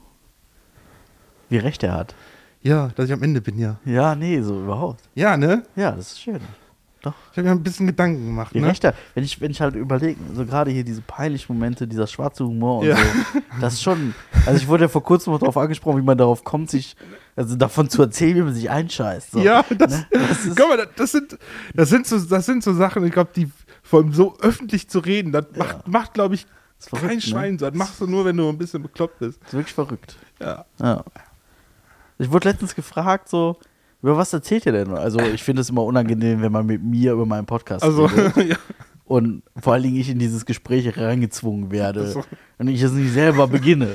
Wie 1.51 1.59
recht 1.59 1.82
er 1.82 1.93
hat. 1.93 2.14
Ja, 2.62 2.89
dass 2.97 3.05
ich 3.05 3.12
am 3.12 3.22
Ende 3.22 3.43
bin, 3.43 3.59
ja. 3.59 3.78
Ja, 3.84 4.14
nee, 4.14 4.41
so 4.41 4.59
überhaupt. 4.59 5.11
Ja, 5.14 5.36
ne? 5.36 5.64
Ja, 5.76 5.91
das 5.91 6.12
ist 6.12 6.22
schön. 6.22 6.41
Doch. 7.11 7.14
Ich 7.32 7.38
habe 7.38 7.48
mir 7.48 7.54
ein 7.54 7.62
bisschen 7.62 7.86
Gedanken 7.86 8.26
gemacht. 8.26 8.54
Ne? 8.54 8.66
recht 8.66 8.84
er. 8.84 8.94
Wenn 9.14 9.24
ich, 9.24 9.40
wenn 9.40 9.50
ich 9.50 9.61
halt 9.61 9.74
überlege, 9.76 10.18
so 10.34 10.44
gerade 10.46 10.70
hier 10.70 10.84
diese 10.84 11.00
peinlichen 11.02 11.54
Momente, 11.54 11.86
dieser 11.86 12.06
schwarze 12.06 12.44
Humor 12.44 12.80
und 12.80 12.86
Ja. 12.86 12.96
so, 12.96 13.02
das 13.61 13.74
ist 13.74 13.82
schon. 13.82 14.14
Also 14.46 14.59
ich 14.61 14.68
wurde 14.68 14.84
ja 14.84 14.88
vor 14.88 15.02
kurzem 15.02 15.32
darauf 15.38 15.56
angesprochen, 15.56 16.00
wie 16.00 16.04
man 16.04 16.18
darauf 16.18 16.44
kommt, 16.44 16.70
sich, 16.70 16.96
also 17.36 17.56
davon 17.56 17.88
zu 17.90 18.02
erzählen, 18.02 18.36
wie 18.36 18.42
man 18.42 18.54
sich 18.54 18.68
einscheißt. 18.70 19.32
So. 19.32 19.38
Ja, 19.40 19.64
das, 19.76 19.90
Ne? 19.92 20.06
Das 20.11 20.44
ist- 20.46 20.56
guck 20.56 20.68
mal, 20.68 20.88
das 20.96 21.12
sind, 21.12 21.38
das 21.74 21.88
sind 21.88 22.06
so, 22.06 22.18
das 22.18 22.46
sind 22.46 22.62
so 22.62 22.72
Sachen, 22.74 23.04
ich 23.04 23.12
glaube, 23.12 23.30
die 23.34 23.50
vor 23.82 24.00
allem 24.00 24.12
so 24.12 24.36
öffentlich 24.40 24.88
zu 24.88 24.98
reden, 24.98 25.32
das 25.32 25.46
Ja. 25.54 25.64
macht, 25.64 25.88
macht 25.88 26.14
glaube 26.14 26.34
ich, 26.34 26.46
verrückt, 26.78 27.06
kein 27.09 27.16
ne? 27.16 27.22
Schwein 27.22 27.59
so. 27.59 27.66
Das 27.66 27.74
machst 27.74 28.00
du 28.00 28.06
nur, 28.06 28.24
wenn 28.24 28.36
du 28.36 28.48
ein 28.48 28.59
bisschen 28.59 28.82
bekloppt 28.82 29.18
bist. 29.18 29.40
Das 29.42 29.48
ist 29.48 29.54
wirklich 29.54 29.74
verrückt. 29.74 30.16
Ja. 30.40 30.64
Ja. 30.80 31.04
Ich 32.18 32.30
wurde 32.30 32.48
letztens 32.48 32.74
gefragt, 32.74 33.28
so, 33.28 33.56
über 34.03 34.16
was 34.16 34.32
erzählt 34.32 34.66
ihr 34.66 34.72
denn? 34.72 34.90
Also, 34.92 35.18
ich 35.20 35.42
finde 35.42 35.62
es 35.62 35.70
immer 35.70 35.84
unangenehm, 35.84 36.40
wenn 36.42 36.53
man 36.53 36.66
mit 36.66 36.82
mir 36.82 37.12
über 37.12 37.26
meinen 37.26 37.46
Podcast 37.46 37.82
Also, 37.84 38.05
redet. 38.07 38.36
ja. 38.51 38.57
Und 39.05 39.42
vor 39.59 39.72
allen 39.72 39.82
Dingen 39.84 39.96
ich 39.96 40.11
in 40.11 40.18
dieses 40.18 40.44
Gespräch 40.44 40.96
reingezwungen 40.99 41.70
werde. 41.70 42.22
Und 42.59 42.68
ich 42.68 42.82
es 42.82 42.92
nicht 42.92 43.11
selber 43.12 43.46
beginne. 43.49 43.88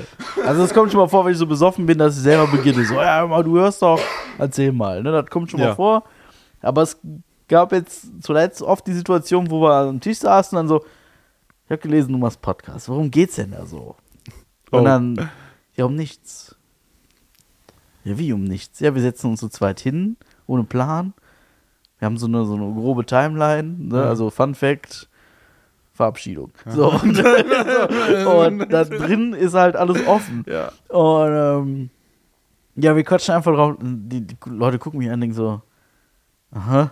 Also, 0.44 0.62
es 0.64 0.74
kommt 0.74 0.90
schon 0.90 1.00
mal 1.00 1.06
vor, 1.08 1.24
wenn 1.24 1.32
ich 1.32 1.38
so 1.38 1.46
besoffen 1.46 1.86
bin, 1.86 1.98
dass 1.98 2.16
ich 2.16 2.22
selber 2.22 2.48
beginne. 2.48 2.84
So, 2.84 2.94
ja, 2.94 3.24
mal, 3.26 3.44
du 3.44 3.56
hörst 3.58 3.80
doch, 3.80 4.00
erzähl 4.38 4.72
mal. 4.72 5.02
Ne? 5.02 5.12
Das 5.12 5.26
kommt 5.30 5.50
schon 5.50 5.60
mal 5.60 5.66
Ja. 5.68 5.74
vor. 5.76 6.02
Aber 6.60 6.82
es 6.82 6.98
gab 7.48 7.72
jetzt 7.72 8.06
zuletzt 8.22 8.60
oft 8.62 8.86
die 8.86 8.92
Situation, 8.94 9.50
wo 9.50 9.60
wir 9.62 9.72
am 9.72 10.00
Tisch 10.00 10.18
saßen 10.18 10.58
und 10.58 10.64
dann 10.64 10.68
so, 10.68 10.84
ich 11.66 11.70
habe 11.70 11.80
gelesen, 11.80 12.12
du 12.12 12.18
machst 12.18 12.40
Podcast. 12.42 12.88
Worum 12.88 13.10
geht's 13.10 13.36
denn 13.36 13.52
da 13.52 13.64
so? 13.66 13.94
Und 14.70 14.80
Oh. 14.80 14.84
dann, 14.84 15.30
ja, 15.76 15.84
um 15.84 15.94
nichts. 15.94 16.56
Ja, 18.04 18.18
wie 18.18 18.32
um 18.32 18.44
nichts? 18.44 18.80
Ja, 18.80 18.94
wir 18.94 19.02
setzen 19.02 19.30
uns 19.30 19.40
zu 19.40 19.48
zweit 19.48 19.80
hin, 19.80 20.16
ohne 20.46 20.64
Plan. 20.64 21.14
Wir 21.98 22.06
haben 22.06 22.18
so 22.18 22.26
eine, 22.26 22.44
so 22.44 22.54
eine 22.54 22.72
grobe 22.74 23.06
Timeline, 23.06 23.76
ne? 23.88 23.96
Ja. 23.96 24.08
also 24.08 24.30
Fun 24.30 24.54
Fact, 24.54 25.08
Verabschiedung. 25.92 26.52
So, 26.66 26.90
und, 26.90 27.18
und 28.26 28.72
da 28.72 28.84
drin 28.84 29.32
ist 29.32 29.54
halt 29.54 29.76
alles 29.76 30.06
offen. 30.06 30.44
ja. 30.46 30.70
Und 30.88 31.32
ähm, 31.32 31.90
ja, 32.76 32.96
wir 32.96 33.04
quatschen 33.04 33.34
einfach 33.34 33.54
drauf. 33.54 33.76
Die, 33.80 34.26
die 34.26 34.36
Leute 34.46 34.78
gucken 34.78 34.98
mich 34.98 35.08
an 35.08 35.14
und 35.14 35.20
denken 35.20 35.36
so, 35.36 35.62
aha. 36.50 36.90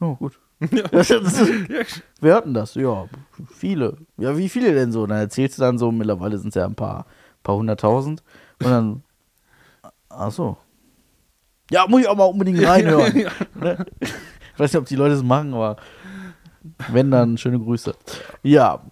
Oh, 0.00 0.14
gut. 0.14 0.38
Das 0.92 1.10
ist, 1.10 2.02
Wer 2.20 2.34
hört 2.34 2.44
denn 2.44 2.54
das? 2.54 2.74
Ja, 2.74 3.06
viele. 3.48 3.96
Ja, 4.18 4.36
wie 4.36 4.48
viele 4.50 4.74
denn 4.74 4.92
so? 4.92 5.04
Und 5.04 5.08
dann 5.08 5.18
erzählst 5.18 5.56
du 5.58 5.62
dann 5.62 5.78
so, 5.78 5.90
mittlerweile 5.90 6.38
sind 6.38 6.50
es 6.50 6.54
ja 6.54 6.66
ein 6.66 6.74
paar, 6.74 7.06
paar 7.42 7.56
hunderttausend. 7.56 8.22
Und 8.62 8.70
dann, 8.70 9.02
ach 10.10 10.30
so. 10.30 10.56
Ja, 11.70 11.86
muss 11.88 12.02
ich 12.02 12.08
auch 12.08 12.16
mal 12.16 12.24
unbedingt 12.24 12.62
reinhören. 12.66 13.16
Ja, 13.18 13.30
Ne? 13.54 13.86
Ich 14.02 14.58
weiß 14.58 14.72
nicht, 14.72 14.80
ob 14.80 14.86
die 14.86 14.96
Leute 14.96 15.14
es 15.14 15.22
machen, 15.22 15.54
aber 15.54 15.76
wenn, 16.90 17.10
dann 17.10 17.38
schöne 17.38 17.58
Grüße. 17.58 17.94
Ja, 18.42 18.82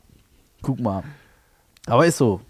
guck 0.62 0.80
mal. 0.80 1.02
Aber 1.86 2.06
ist 2.06 2.16
so. 2.16 2.40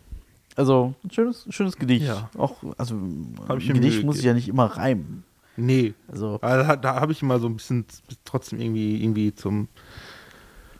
Also, 0.54 0.94
ein 1.04 1.10
schönes, 1.10 1.46
schönes 1.50 1.76
Gedicht. 1.76 2.06
Ja. 2.06 2.30
Auch, 2.36 2.56
also, 2.76 2.96
Hab 3.48 3.58
ich 3.58 3.68
mir 3.68 3.74
Gedicht 3.74 3.96
Mühe 3.98 4.06
muss 4.06 4.18
ich 4.18 4.24
ja 4.24 4.34
nicht 4.34 4.48
immer 4.48 4.66
reimen. 4.66 5.24
Nee. 5.56 5.94
Also, 6.08 6.38
Aber 6.40 6.58
da, 6.62 6.76
da 6.76 7.00
habe 7.00 7.10
ich 7.12 7.22
immer 7.22 7.38
so 7.40 7.48
ein 7.48 7.56
bisschen 7.56 7.84
trotzdem 8.24 8.60
irgendwie, 8.60 9.02
irgendwie 9.02 9.34
zum. 9.34 9.68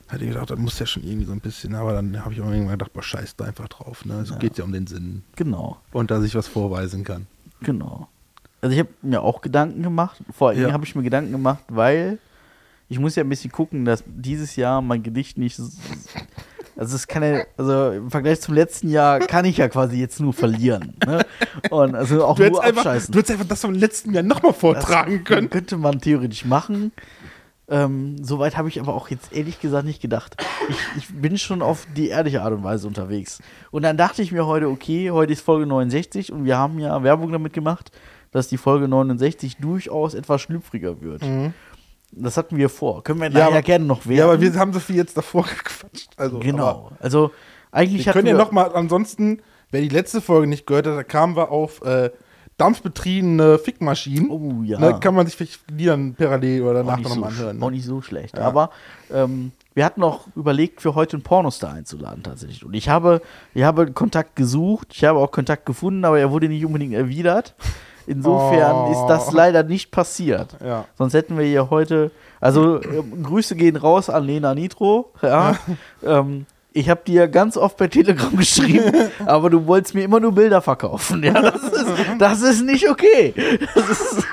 Hatte 0.07 0.23
ich 0.23 0.31
gedacht, 0.31 0.49
das 0.49 0.57
muss 0.59 0.79
ja 0.79 0.85
schon 0.85 1.03
irgendwie 1.03 1.25
so 1.25 1.33
ein 1.33 1.39
bisschen, 1.41 1.75
aber 1.75 1.93
dann 1.93 2.23
habe 2.23 2.33
ich 2.33 2.41
auch 2.41 2.45
irgendwann 2.49 2.77
gedacht, 2.77 2.93
boah, 2.93 3.03
scheiß 3.03 3.35
da 3.35 3.45
einfach 3.45 3.67
drauf. 3.67 4.05
Ne? 4.05 4.15
Es 4.21 4.29
Ja. 4.31 4.37
geht 4.37 4.57
ja 4.57 4.63
um 4.63 4.71
den 4.71 4.87
Sinn. 4.87 5.23
genau. 5.35 5.77
Und 5.91 6.09
dass 6.11 6.23
ich 6.23 6.33
was 6.35 6.47
vorweisen 6.47 7.03
kann. 7.03 7.27
Genau. 7.61 8.07
Also 8.61 8.73
ich 8.73 8.79
habe 8.79 8.89
mir 9.01 9.21
auch 9.21 9.41
Gedanken 9.41 9.83
gemacht. 9.83 10.17
Vor 10.35 10.49
allem 10.49 10.61
Ja. 10.61 10.71
habe 10.73 10.85
ich 10.85 10.95
mir 10.95 11.03
Gedanken 11.03 11.31
gemacht, 11.31 11.63
weil 11.69 12.17
ich 12.89 12.99
muss 12.99 13.15
ja 13.15 13.23
ein 13.23 13.29
bisschen 13.29 13.51
gucken, 13.51 13.85
dass 13.85 14.03
dieses 14.05 14.55
Jahr 14.55 14.81
mein 14.81 15.03
Gedicht 15.03 15.37
nicht. 15.37 15.59
Also 16.75 16.95
es 16.95 17.07
kann 17.07 17.23
ja, 17.23 17.41
also 17.57 17.91
im 17.91 18.09
Vergleich 18.09 18.39
zum 18.39 18.53
letzten 18.55 18.89
Jahr 18.89 19.19
kann 19.19 19.43
ich 19.43 19.57
ja 19.57 19.67
quasi 19.67 19.97
jetzt 19.99 20.19
nur 20.21 20.31
verlieren. 20.33 20.93
Ne? 21.05 21.25
Und 21.69 21.93
also 21.93 22.25
auch 22.25 22.35
Du 22.37 22.49
nur 22.49 22.63
einfach, 22.63 22.85
abscheißen. 22.85 23.11
du 23.11 23.19
hättest 23.19 23.31
einfach 23.33 23.47
das 23.47 23.61
vom 23.61 23.73
letzten 23.73 24.13
Jahr 24.13 24.23
nochmal 24.23 24.53
vortragen 24.53 25.17
das 25.19 25.23
können. 25.25 25.49
Könnte 25.49 25.75
man 25.77 25.99
theoretisch 25.99 26.45
machen. 26.45 26.93
Ähm, 27.69 28.15
Soweit 28.23 28.57
habe 28.57 28.67
ich 28.69 28.79
aber 28.79 28.93
auch 28.95 29.09
jetzt 29.09 29.31
ehrlich 29.31 29.59
gesagt 29.61 29.85
nicht 29.85 30.01
gedacht. 30.01 30.35
Ich, 30.69 30.77
ich 30.97 31.07
bin 31.21 31.37
schon 31.37 31.61
auf 31.61 31.85
die 31.95 32.09
ehrliche 32.09 32.41
Art 32.41 32.53
und 32.53 32.63
Weise 32.63 32.87
unterwegs. 32.87 33.39
Und 33.71 33.83
dann 33.83 33.95
dachte 33.97 34.21
ich 34.21 34.31
mir 34.31 34.45
heute, 34.47 34.67
okay, 34.69 35.11
heute 35.11 35.33
ist 35.33 35.41
Folge 35.41 35.65
69 35.67 36.31
und 36.31 36.45
wir 36.45 36.57
haben 36.57 36.79
ja 36.79 37.03
Werbung 37.03 37.31
damit 37.31 37.53
gemacht, 37.53 37.91
dass 38.31 38.47
die 38.47 38.57
Folge 38.57 38.87
69 38.87 39.57
durchaus 39.57 40.13
etwas 40.13 40.41
schlüpfriger 40.41 41.01
wird. 41.01 41.21
Das 42.11 42.37
hatten 42.37 42.57
wir 42.57 42.69
vor. 42.69 43.03
Können 43.03 43.21
wir 43.21 43.29
Mhm. 43.29 43.37
Ja, 43.37 43.47
aber- 43.47 43.61
gerne 43.61 43.85
noch 43.85 44.05
werden. 44.07 44.17
Ja, 44.17 44.25
aber 44.25 44.41
wir 44.41 44.53
haben 44.55 44.73
so 44.73 44.79
viel 44.79 44.95
jetzt 44.95 45.15
davor 45.15 45.43
gequatscht. 45.57 46.09
Also, 46.17 46.39
Genau. 46.39 46.91
Also 46.99 47.31
eigentlich 47.71 48.05
Wir 48.05 48.13
können 48.13 48.27
ja 48.27 48.33
wir 48.33 48.39
nochmal, 48.39 48.71
ansonsten, 48.73 49.41
wer 49.69 49.81
die 49.81 49.89
letzte 49.89 50.21
Folge 50.21 50.47
nicht 50.47 50.65
gehört 50.65 50.87
hat, 50.87 50.95
da 50.97 51.03
kamen 51.03 51.35
wir 51.35 51.51
auf 51.51 51.83
äh, 51.83 52.09
dampfbetriebene 52.59 53.57
Fickmaschinen. 53.59 54.29
Oh 54.29 54.61
ja. 54.63 54.79
Ne, 54.79 54.99
kann 54.99 55.15
man 55.15 55.25
sich 55.25 55.35
vielleicht 55.35 55.59
dann 55.67 56.13
parallel 56.15 56.61
oder 56.63 56.81
auch 56.81 56.85
danach 56.85 56.97
nicht, 56.97 57.09
noch 57.09 57.15
so, 57.15 57.23
anhören. 57.23 57.63
auch 57.63 57.69
Ne? 57.69 57.75
nicht 57.75 57.85
so 57.85 58.01
schlecht. 58.01 58.37
Ja. 58.37 58.43
Aber 58.43 58.69
ähm, 59.13 59.51
wir 59.73 59.85
hatten 59.85 60.03
auch 60.03 60.27
überlegt, 60.35 60.81
für 60.81 60.95
heute 60.95 61.15
einen 61.17 61.23
Pornostar 61.23 61.73
einzuladen 61.73 62.23
tatsächlich. 62.23 62.65
Und 62.65 62.73
ich 62.73 62.89
habe, 62.89 63.21
ich 63.53 63.63
habe 63.63 63.91
Kontakt 63.91 64.35
gesucht, 64.35 64.89
ich 64.91 65.03
habe 65.05 65.19
auch 65.19 65.31
Kontakt 65.31 65.65
gefunden, 65.65 66.03
aber 66.05 66.19
er 66.19 66.31
wurde 66.31 66.47
nicht 66.49 66.65
unbedingt 66.65 66.93
erwidert. 66.93 67.55
Insofern 68.07 68.75
Oh. 68.87 68.91
ist 68.91 69.05
das 69.07 69.31
leider 69.33 69.61
nicht 69.63 69.91
passiert. 69.91 70.57
Ja. 70.65 70.85
Sonst 70.97 71.13
hätten 71.13 71.37
wir 71.37 71.45
hier 71.45 71.69
heute, 71.69 72.09
also 72.41 72.81
ähm, 72.81 73.21
Grüße 73.23 73.55
gehen 73.55 73.75
raus 73.75 74.09
an 74.09 74.23
Lena 74.25 74.55
Nitro. 74.55 75.11
Ja. 75.21 75.55
ähm, 76.03 76.45
ich 76.71 76.89
habe 76.89 77.01
dir 77.05 77.27
ganz 77.27 77.57
oft 77.57 77.77
bei 77.77 77.87
Telegram 77.87 78.35
geschrieben, 78.37 78.93
aber 79.25 79.49
du 79.49 79.65
wolltest 79.65 79.95
mir 79.95 80.03
immer 80.03 80.19
nur 80.19 80.33
Bilder 80.33 80.61
verkaufen. 80.61 81.23
Ja, 81.23 81.33
das 81.41 81.63
ist, 81.63 81.85
das 82.19 82.41
ist 82.41 82.61
nicht 82.63 82.87
okay. 82.89 83.33
Das 83.75 83.89
ist, 83.89 84.23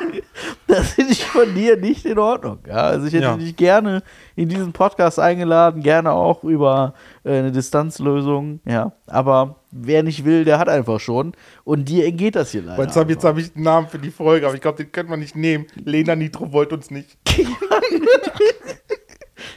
das 0.66 0.90
finde 0.92 1.12
ich 1.12 1.24
von 1.24 1.54
dir 1.54 1.76
nicht 1.76 2.04
in 2.04 2.18
Ordnung. 2.18 2.58
Ja, 2.68 2.74
also 2.76 3.06
ich 3.06 3.14
hätte 3.14 3.24
Ja. 3.24 3.36
dich 3.36 3.56
gerne 3.56 4.02
in 4.34 4.48
diesen 4.48 4.72
Podcast 4.72 5.18
eingeladen, 5.18 5.82
gerne 5.82 6.12
auch 6.12 6.44
über 6.44 6.94
äh, 7.24 7.38
eine 7.38 7.52
Distanzlösung. 7.52 8.60
Ja, 8.66 8.92
aber 9.06 9.56
wer 9.70 10.02
nicht 10.02 10.24
will, 10.24 10.44
der 10.44 10.58
hat 10.58 10.68
einfach 10.68 11.00
schon. 11.00 11.32
Und 11.64 11.88
dir 11.88 12.06
entgeht 12.06 12.36
das 12.36 12.50
hier 12.50 12.62
leider. 12.62 12.82
Jetzt 12.82 12.96
habe 12.96 13.14
hab 13.14 13.38
ich 13.38 13.54
einen 13.54 13.64
Namen 13.64 13.88
für 13.88 13.98
die 13.98 14.10
Folge, 14.10 14.46
aber 14.46 14.54
ich 14.54 14.60
glaube, 14.60 14.82
den 14.82 14.92
könnte 14.92 15.10
man 15.10 15.20
nicht 15.20 15.36
nehmen. 15.36 15.66
Lena 15.84 16.14
Nitro 16.16 16.52
wollte 16.52 16.74
uns 16.74 16.90
nicht. 16.90 17.16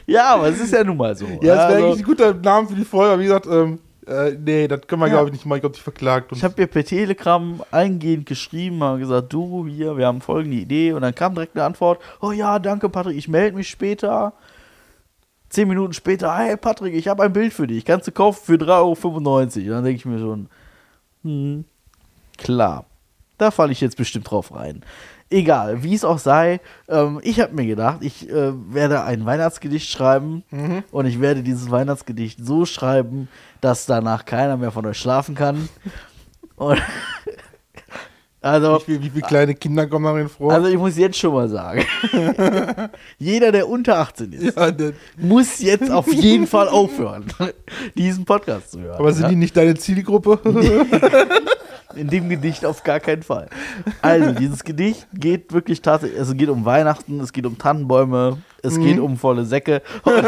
ja, 0.06 0.34
aber 0.34 0.48
es 0.48 0.60
ist 0.60 0.72
ja 0.72 0.82
nun 0.84 0.96
mal 0.96 1.14
so. 1.16 1.26
Ja, 1.26 1.36
das 1.38 1.42
wäre 1.42 1.58
Also- 1.66 1.86
eigentlich 1.86 1.98
ein 2.00 2.04
guter 2.04 2.34
Name 2.34 2.68
für 2.68 2.74
die 2.74 2.84
Folge, 2.84 3.12
aber 3.12 3.20
wie 3.20 3.24
gesagt, 3.26 3.46
ähm, 3.46 3.78
äh, 4.06 4.32
nee, 4.32 4.66
das 4.68 4.80
können 4.86 5.02
wir, 5.02 5.06
Ja. 5.08 5.14
glaube 5.14 5.28
ich, 5.28 5.32
nicht 5.34 5.46
mal. 5.46 5.56
Ich 5.56 5.60
glaube, 5.62 5.76
die 5.76 5.80
verklagt 5.82 6.32
uns. 6.32 6.38
Ich 6.38 6.44
habe 6.44 6.60
ihr 6.60 6.66
per 6.66 6.84
Telegram 6.84 7.62
eingehend 7.70 8.26
geschrieben, 8.26 8.82
habe 8.82 8.98
gesagt, 8.98 9.32
du 9.32 9.66
hier, 9.66 9.96
wir 9.96 10.06
haben 10.06 10.20
folgende 10.20 10.56
Idee. 10.56 10.92
Und 10.92 11.02
dann 11.02 11.14
kam 11.14 11.34
direkt 11.34 11.54
eine 11.56 11.64
Antwort, 11.64 12.00
oh 12.20 12.32
ja, 12.32 12.58
danke 12.58 12.88
Patrick, 12.88 13.16
ich 13.16 13.28
melde 13.28 13.56
mich 13.56 13.68
später. 13.68 14.32
Zehn 15.48 15.66
Minuten 15.68 15.92
später, 15.92 16.32
hey 16.36 16.56
Patrick, 16.56 16.94
ich 16.94 17.08
habe 17.08 17.24
ein 17.24 17.32
Bild 17.32 17.52
für 17.52 17.66
dich, 17.66 17.84
kannst 17.84 18.06
du 18.06 18.12
kaufen 18.12 18.40
für 18.44 18.56
3,95 18.56 19.62
Euro. 19.62 19.70
Und 19.70 19.74
dann 19.76 19.84
denke 19.84 19.96
ich 19.98 20.04
mir 20.06 20.18
schon, 20.20 20.48
hm, 21.24 21.64
klar, 22.38 22.84
da 23.36 23.50
falle 23.50 23.72
ich 23.72 23.80
jetzt 23.80 23.96
bestimmt 23.96 24.30
drauf 24.30 24.54
rein. 24.54 24.82
Egal, 25.32 25.84
wie 25.84 25.94
es 25.94 26.04
auch 26.04 26.18
sei, 26.18 26.60
ähm, 26.88 27.20
ich 27.22 27.38
habe 27.40 27.54
mir 27.54 27.64
gedacht, 27.64 27.98
ich 28.00 28.28
äh, 28.28 28.52
werde 28.74 29.04
ein 29.04 29.24
Weihnachtsgedicht 29.24 29.88
schreiben 29.88 30.42
Mhm. 30.50 30.82
und 30.90 31.06
ich 31.06 31.20
werde 31.20 31.42
dieses 31.44 31.70
Weihnachtsgedicht 31.70 32.44
so 32.44 32.64
schreiben, 32.66 33.28
dass 33.60 33.86
danach 33.86 34.24
keiner 34.24 34.56
mehr 34.56 34.72
von 34.72 34.84
euch 34.86 34.98
schlafen 34.98 35.34
kann. 35.36 35.68
Und 36.56 36.78
Also, 38.42 38.78
Wie, 38.78 38.84
viel- 38.84 39.02
wie 39.02 39.10
viele 39.10 39.26
kleine 39.26 39.54
Kinder 39.54 39.86
kommen 39.86 40.06
darin 40.06 40.28
vor? 40.30 40.50
also 40.50 40.66
ich 40.68 40.78
muss 40.78 40.96
jetzt 40.96 41.18
schon 41.18 41.34
mal 41.34 41.46
sagen, 41.48 41.84
jeder, 43.18 43.52
der 43.52 43.68
unter 43.68 43.98
18 43.98 44.32
ist, 44.32 44.56
ja, 44.56 44.72
muss 45.18 45.58
jetzt 45.60 45.90
auf 45.90 46.10
jeden 46.10 46.46
Fall 46.46 46.68
aufhören, 46.68 47.26
diesen 47.96 48.24
Podcast 48.24 48.72
zu 48.72 48.80
hören. 48.80 48.98
aber 48.98 49.12
sind 49.12 49.24
ja? 49.24 49.28
die 49.28 49.36
nicht 49.36 49.54
deine 49.56 49.74
Zielgruppe? 49.74 50.38
In 51.96 52.06
dem 52.08 52.28
Gedicht 52.28 52.64
auf 52.64 52.84
gar 52.84 53.00
keinen 53.00 53.22
Fall. 53.24 53.48
Also, 54.00 54.30
dieses 54.32 54.62
Gedicht 54.64 55.06
geht 55.12 55.52
wirklich 55.52 55.82
tatsächlich, 55.82 56.18
also 56.20 56.32
es 56.32 56.38
geht 56.38 56.48
um 56.48 56.64
Weihnachten, 56.64 57.18
es 57.20 57.32
geht 57.32 57.44
um 57.46 57.58
Tannenbäume, 57.58 58.38
es 58.62 58.78
geht 58.78 59.00
um 59.00 59.16
volle 59.18 59.44
Säcke. 59.44 59.82
Und, 60.04 60.24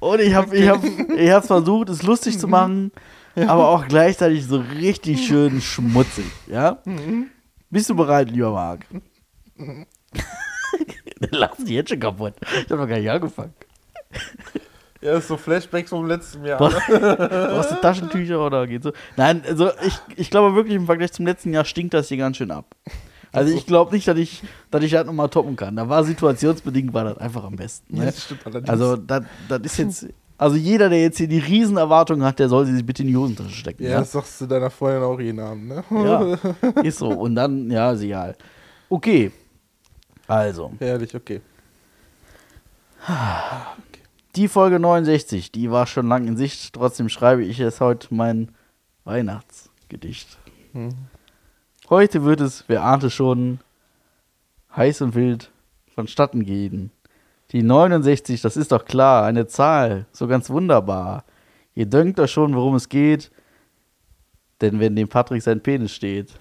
und 0.00 0.20
ich 0.20 0.34
habe 0.34 0.56
ich 0.56 0.68
hab, 0.68 0.82
ich 1.16 1.30
hab's 1.30 1.46
versucht, 1.46 1.88
es 1.90 2.02
lustig 2.02 2.38
zu 2.38 2.48
machen, 2.48 2.92
aber 3.46 3.68
auch 3.68 3.86
gleichzeitig 3.86 4.46
so 4.46 4.58
richtig 4.58 5.26
schön 5.26 5.60
schmutzig. 5.60 6.24
Ja? 6.46 6.78
Bist 7.70 7.90
du 7.90 7.94
bereit, 7.94 8.30
lieber 8.30 8.50
Marc? 8.52 8.86
Lass 11.30 11.56
dich 11.58 11.70
jetzt 11.70 11.90
schon 11.90 12.00
kaputt. 12.00 12.34
Ich 12.64 12.70
habe 12.70 12.82
noch 12.82 12.88
gar 12.88 12.98
nicht 12.98 13.10
angefangen. 13.10 13.54
ja, 15.00 15.12
das 15.12 15.24
ist 15.24 15.28
so 15.28 15.36
Flashbacks 15.36 15.90
vom 15.90 16.06
letzten 16.06 16.44
Jahr. 16.44 16.58
Brauchst 16.58 16.88
du 17.70 17.80
Taschentücher 17.80 18.44
oder 18.44 18.66
geht 18.66 18.82
so? 18.82 18.92
Nein, 19.16 19.42
also 19.46 19.70
ich, 19.86 19.98
ich 20.16 20.30
glaube 20.30 20.54
wirklich 20.54 20.74
im 20.76 20.86
Vergleich 20.86 21.12
zum 21.12 21.26
letzten 21.26 21.52
Jahr 21.52 21.64
stinkt 21.64 21.94
das 21.94 22.08
hier 22.08 22.18
ganz 22.18 22.36
schön 22.36 22.50
ab. 22.50 22.74
Also 23.32 23.54
ich 23.54 23.66
glaube 23.66 23.94
nicht, 23.94 24.08
dass 24.08 24.16
ich, 24.16 24.42
dass 24.70 24.82
ich 24.82 24.92
das 24.92 25.04
nochmal 25.04 25.28
toppen 25.28 25.56
kann. 25.56 25.76
Da 25.76 25.88
war 25.88 26.04
situationsbedingt 26.04 26.94
war 26.94 27.04
das 27.04 27.18
einfach 27.18 27.44
am 27.44 27.56
besten. 27.56 27.96
Ja, 27.96 28.00
Ne? 28.04 28.06
das 28.06 28.24
stimmt 28.24 28.46
allerdings. 28.46 28.70
Also 28.70 28.96
das, 28.96 29.24
das 29.48 29.60
ist 29.62 29.76
jetzt, 29.78 30.06
also 30.38 30.56
jeder, 30.56 30.88
der 30.88 31.00
jetzt 31.00 31.18
hier 31.18 31.28
die 31.28 31.38
Riesenerwartung 31.38 32.22
hat, 32.22 32.38
der 32.38 32.48
soll 32.48 32.66
sie 32.66 32.74
sich 32.74 32.84
bitte 32.84 33.02
in 33.02 33.08
die 33.08 33.16
Hosentasche 33.16 33.54
stecken. 33.54 33.84
ja, 33.84 33.90
Ja, 33.90 33.98
das 34.00 34.12
sagst 34.12 34.40
du 34.40 34.46
deiner 34.46 34.70
Freundin 34.70 35.02
auch 35.02 35.18
jeden 35.18 35.40
Abend, 35.40 35.68
ne? 35.68 35.84
ja. 35.90 36.80
ist 36.82 36.98
so. 36.98 37.08
Und 37.08 37.34
dann, 37.34 37.70
ja, 37.70 37.92
ist 37.92 38.02
egal. 38.02 38.36
Okay. 38.88 39.32
Also, 40.26 40.72
Herrlich, 40.78 41.14
okay. 41.14 41.40
die 44.34 44.48
Folge 44.48 44.78
69, 44.78 45.52
die 45.52 45.70
war 45.70 45.86
schon 45.86 46.08
lang 46.08 46.26
in 46.26 46.36
Sicht. 46.36 46.74
Trotzdem 46.74 47.08
schreibe 47.08 47.44
ich 47.44 47.58
jetzt 47.58 47.80
heute 47.80 48.08
mein 48.12 48.50
Weihnachtsgedicht. 49.04 50.36
Hm. 50.72 50.90
Heute 51.88 52.24
wird 52.24 52.40
es, 52.40 52.64
wer 52.66 52.82
ahnte 52.82 53.10
schon, 53.10 53.60
heiß 54.74 55.02
und 55.02 55.14
wild 55.14 55.52
vonstatten 55.94 56.44
gehen. 56.44 56.90
Die 57.52 57.62
69, 57.62 58.40
das 58.40 58.56
ist 58.56 58.72
doch 58.72 58.84
klar, 58.84 59.24
eine 59.24 59.46
Zahl, 59.46 60.06
so 60.12 60.26
ganz 60.26 60.50
wunderbar. 60.50 61.24
Ihr 61.74 61.86
denkt 61.86 62.18
doch 62.18 62.26
schon, 62.26 62.54
worum 62.54 62.74
es 62.74 62.88
geht, 62.88 63.30
denn 64.60 64.80
wenn 64.80 64.96
dem 64.96 65.08
Patrick 65.08 65.42
sein 65.42 65.62
Penis 65.62 65.92
steht, 65.92 66.32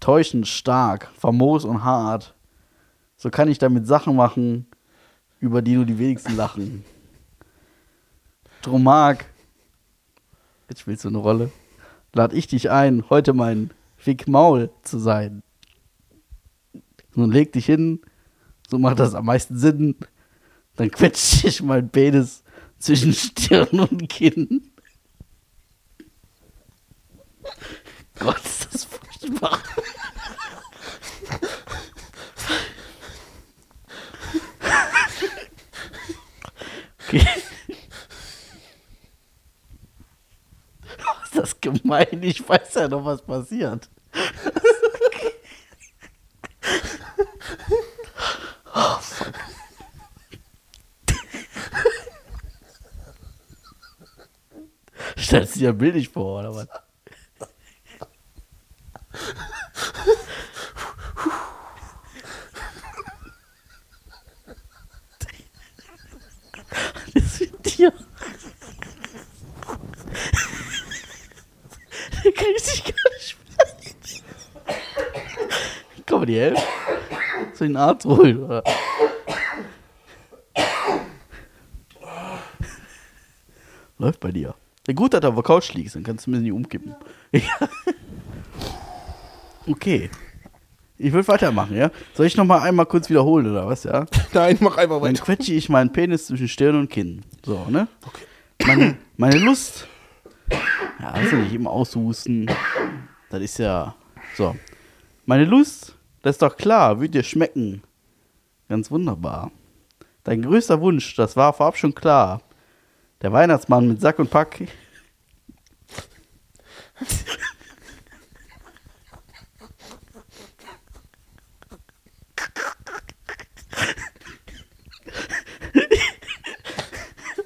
täuschend 0.00 0.46
stark, 0.46 1.10
famos 1.16 1.64
und 1.64 1.82
hart, 1.82 2.34
so 3.16 3.30
kann 3.30 3.48
ich 3.48 3.58
damit 3.58 3.86
Sachen 3.86 4.14
machen, 4.14 4.66
über 5.40 5.62
die 5.62 5.74
nur 5.74 5.86
die 5.86 5.98
wenigsten 5.98 6.36
lachen. 6.36 6.84
Drum 8.62 8.84
mag, 8.84 9.24
jetzt 10.68 10.80
spielst 10.82 11.04
du 11.04 11.08
eine 11.08 11.18
Rolle, 11.18 11.50
lad 12.12 12.32
ich 12.32 12.46
dich 12.46 12.70
ein, 12.70 13.04
heute 13.10 13.32
mein 13.32 13.70
Fick 13.96 14.28
Maul 14.28 14.70
zu 14.82 14.98
sein. 14.98 15.42
Nun 17.14 17.32
leg 17.32 17.52
dich 17.52 17.66
hin, 17.66 18.00
so 18.72 18.78
macht 18.78 19.00
das 19.00 19.14
am 19.14 19.26
meisten 19.26 19.58
Sinn. 19.58 19.96
Dann 20.76 20.90
quetscht 20.90 21.44
ich 21.44 21.62
mein 21.62 21.90
Penis 21.90 22.42
zwischen 22.78 23.12
Stirn 23.12 23.80
und 23.80 24.08
Kinn. 24.08 24.72
Gott, 28.18 28.42
ist 28.42 28.68
das 28.72 28.84
furchtbar. 28.84 29.58
Okay. 37.08 37.28
ist 41.24 41.36
das 41.36 41.60
gemein? 41.60 42.22
Ich 42.22 42.48
weiß 42.48 42.72
ja 42.76 42.88
noch, 42.88 43.04
was 43.04 43.20
passiert. 43.20 43.90
Stellst 55.32 55.56
du 55.56 55.60
dir 55.60 55.72
bildlich 55.72 56.10
vor, 56.10 56.40
oder 56.40 56.54
was? 56.54 56.68
Das 67.14 67.40
ist 67.40 67.40
mit 67.40 67.78
dir. 67.78 67.92
Der 72.22 72.32
kann 72.32 72.46
ich 72.54 72.62
sich 72.62 72.84
gar 72.84 72.92
nicht 73.14 73.38
mehr. 73.56 73.66
Komm 76.06 76.20
mal, 76.20 76.26
die 76.26 76.38
helfen. 76.38 76.62
Soll 77.54 77.68
ich 77.68 77.74
einen 77.74 77.76
Arzt 77.78 78.04
holen, 78.04 78.44
oder? 78.44 78.62
Läuft 83.96 84.20
bei 84.20 84.30
dir. 84.30 84.54
Ja, 84.86 84.94
gut, 84.94 85.14
dass 85.14 85.20
du 85.20 85.28
auf 85.28 85.34
der 85.34 85.44
Couch 85.44 85.72
liegst, 85.74 85.94
dann 85.94 86.02
kannst 86.02 86.26
du 86.26 86.30
mir 86.30 86.38
nicht 86.38 86.52
umkippen. 86.52 86.94
okay. 89.68 90.10
Ich 90.98 91.12
will 91.12 91.26
weitermachen, 91.26 91.76
ja? 91.76 91.90
Soll 92.14 92.26
ich 92.26 92.36
noch 92.36 92.44
mal 92.44 92.60
einmal 92.60 92.86
kurz 92.86 93.08
wiederholen, 93.10 93.50
oder 93.50 93.66
was, 93.66 93.84
ja? 93.84 94.06
Nein, 94.32 94.58
mach 94.60 94.76
einfach 94.76 95.00
Dann 95.00 95.12
weiter. 95.14 95.24
quetsche 95.24 95.52
ich 95.52 95.68
meinen 95.68 95.92
Penis 95.92 96.26
zwischen 96.26 96.48
Stirn 96.48 96.76
und 96.78 96.90
Kinn. 96.90 97.22
So, 97.44 97.66
ne? 97.68 97.88
Meine, 98.64 98.96
meine 99.16 99.38
Lust. 99.38 99.88
Ja, 101.00 101.10
also 101.10 101.36
nicht 101.36 101.52
immer 101.54 101.70
aushusten. 101.70 102.48
Das 103.30 103.40
ist 103.42 103.58
ja. 103.58 103.94
So. 104.36 104.54
Meine 105.26 105.44
Lust, 105.44 105.96
das 106.22 106.36
ist 106.36 106.42
doch 106.42 106.56
klar, 106.56 107.00
wird 107.00 107.14
dir 107.14 107.22
schmecken. 107.22 107.82
Ganz 108.68 108.90
wunderbar. 108.90 109.50
Dein 110.24 110.42
größter 110.42 110.80
Wunsch, 110.80 111.16
das 111.16 111.36
war 111.36 111.52
vorab 111.52 111.76
schon 111.76 111.94
klar. 111.94 112.42
Der 113.22 113.32
Weihnachtsmann 113.32 113.86
mit 113.86 114.00
Sack 114.00 114.18
und 114.18 114.28
Pack. 114.30 114.62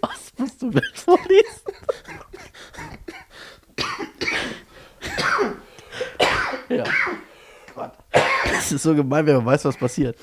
Was 0.00 0.32
musst 0.38 0.62
du 0.62 0.70
denn 0.70 0.82
vorlesen? 0.94 1.44
ja. 6.70 6.84
Das 8.44 8.72
ist 8.72 8.82
so 8.82 8.94
gemein, 8.94 9.26
wenn 9.26 9.36
man 9.36 9.44
weiß, 9.44 9.66
was 9.66 9.76
passiert. 9.76 10.16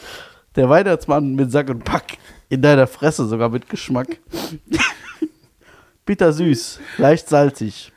Der 0.55 0.67
Weihnachtsmann 0.67 1.35
mit 1.35 1.51
Sack 1.51 1.69
und 1.69 1.83
Pack. 1.83 2.17
In 2.49 2.61
deiner 2.63 2.87
Fresse 2.87 3.27
sogar 3.27 3.49
mit 3.49 3.69
Geschmack. 3.69 4.17
Bittersüß, 6.05 6.81
leicht 6.97 7.29
salzig, 7.29 7.93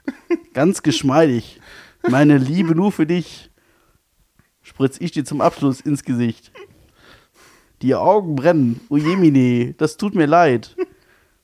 ganz 0.55 0.83
geschmeidig. 0.83 1.61
Meine 2.09 2.39
Liebe 2.39 2.77
nur 2.77 2.93
für 2.93 3.05
dich. 3.07 3.51
Spritz 4.63 4.99
ich 5.01 5.11
dir 5.11 5.25
zum 5.25 5.41
Abschluss 5.41 5.81
ins 5.81 6.05
Gesicht. 6.05 6.53
Die 7.83 7.97
Augen 7.97 8.37
brennen, 8.37 8.81
o 8.91 8.97
Jemine, 8.97 9.75
das 9.75 9.97
tut 9.97 10.15
mir 10.15 10.27
leid. 10.27 10.77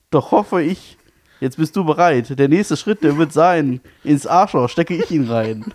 Doch 0.09 0.31
hoffe 0.31 0.61
ich, 0.61 0.97
jetzt 1.41 1.57
bist 1.57 1.75
du 1.75 1.83
bereit. 1.83 2.39
Der 2.39 2.47
nächste 2.47 2.77
Schritt, 2.77 3.03
der 3.03 3.17
wird 3.17 3.33
sein, 3.33 3.81
ins 4.05 4.25
Arschloch 4.25 4.69
stecke 4.69 4.95
ich 4.95 5.11
ihn 5.11 5.29
rein. 5.29 5.65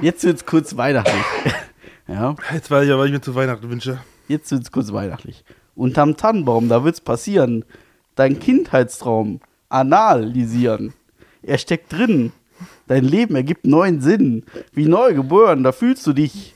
Jetzt 0.00 0.24
wird's 0.24 0.46
kurz 0.46 0.76
weihnachtlich. 0.76 1.24
Ja, 2.08 2.34
Jetzt 2.52 2.70
weiß 2.70 2.86
ich 2.86 2.92
aber, 2.92 3.00
was 3.00 3.06
ich 3.06 3.12
mir 3.12 3.20
zu 3.20 3.34
Weihnachten 3.34 3.70
wünsche. 3.70 4.00
jetzt 4.28 4.50
wird's 4.50 4.72
kurz 4.72 4.92
weihnachtlich. 4.92 5.44
Unterm 5.74 6.16
Tannenbaum, 6.16 6.68
da 6.68 6.82
wird's 6.82 7.00
passieren. 7.00 7.64
Dein 8.16 8.40
Kindheitstraum 8.40 9.40
analysieren. 9.68 10.92
Er 11.42 11.58
steckt 11.58 11.92
drin. 11.92 12.32
Dein 12.88 13.04
Leben 13.04 13.36
ergibt 13.36 13.66
neuen 13.66 14.00
Sinn. 14.00 14.44
Wie 14.72 14.86
neu 14.86 15.14
geboren, 15.14 15.62
da 15.62 15.72
fühlst 15.72 16.06
du 16.06 16.12
dich. 16.12 16.54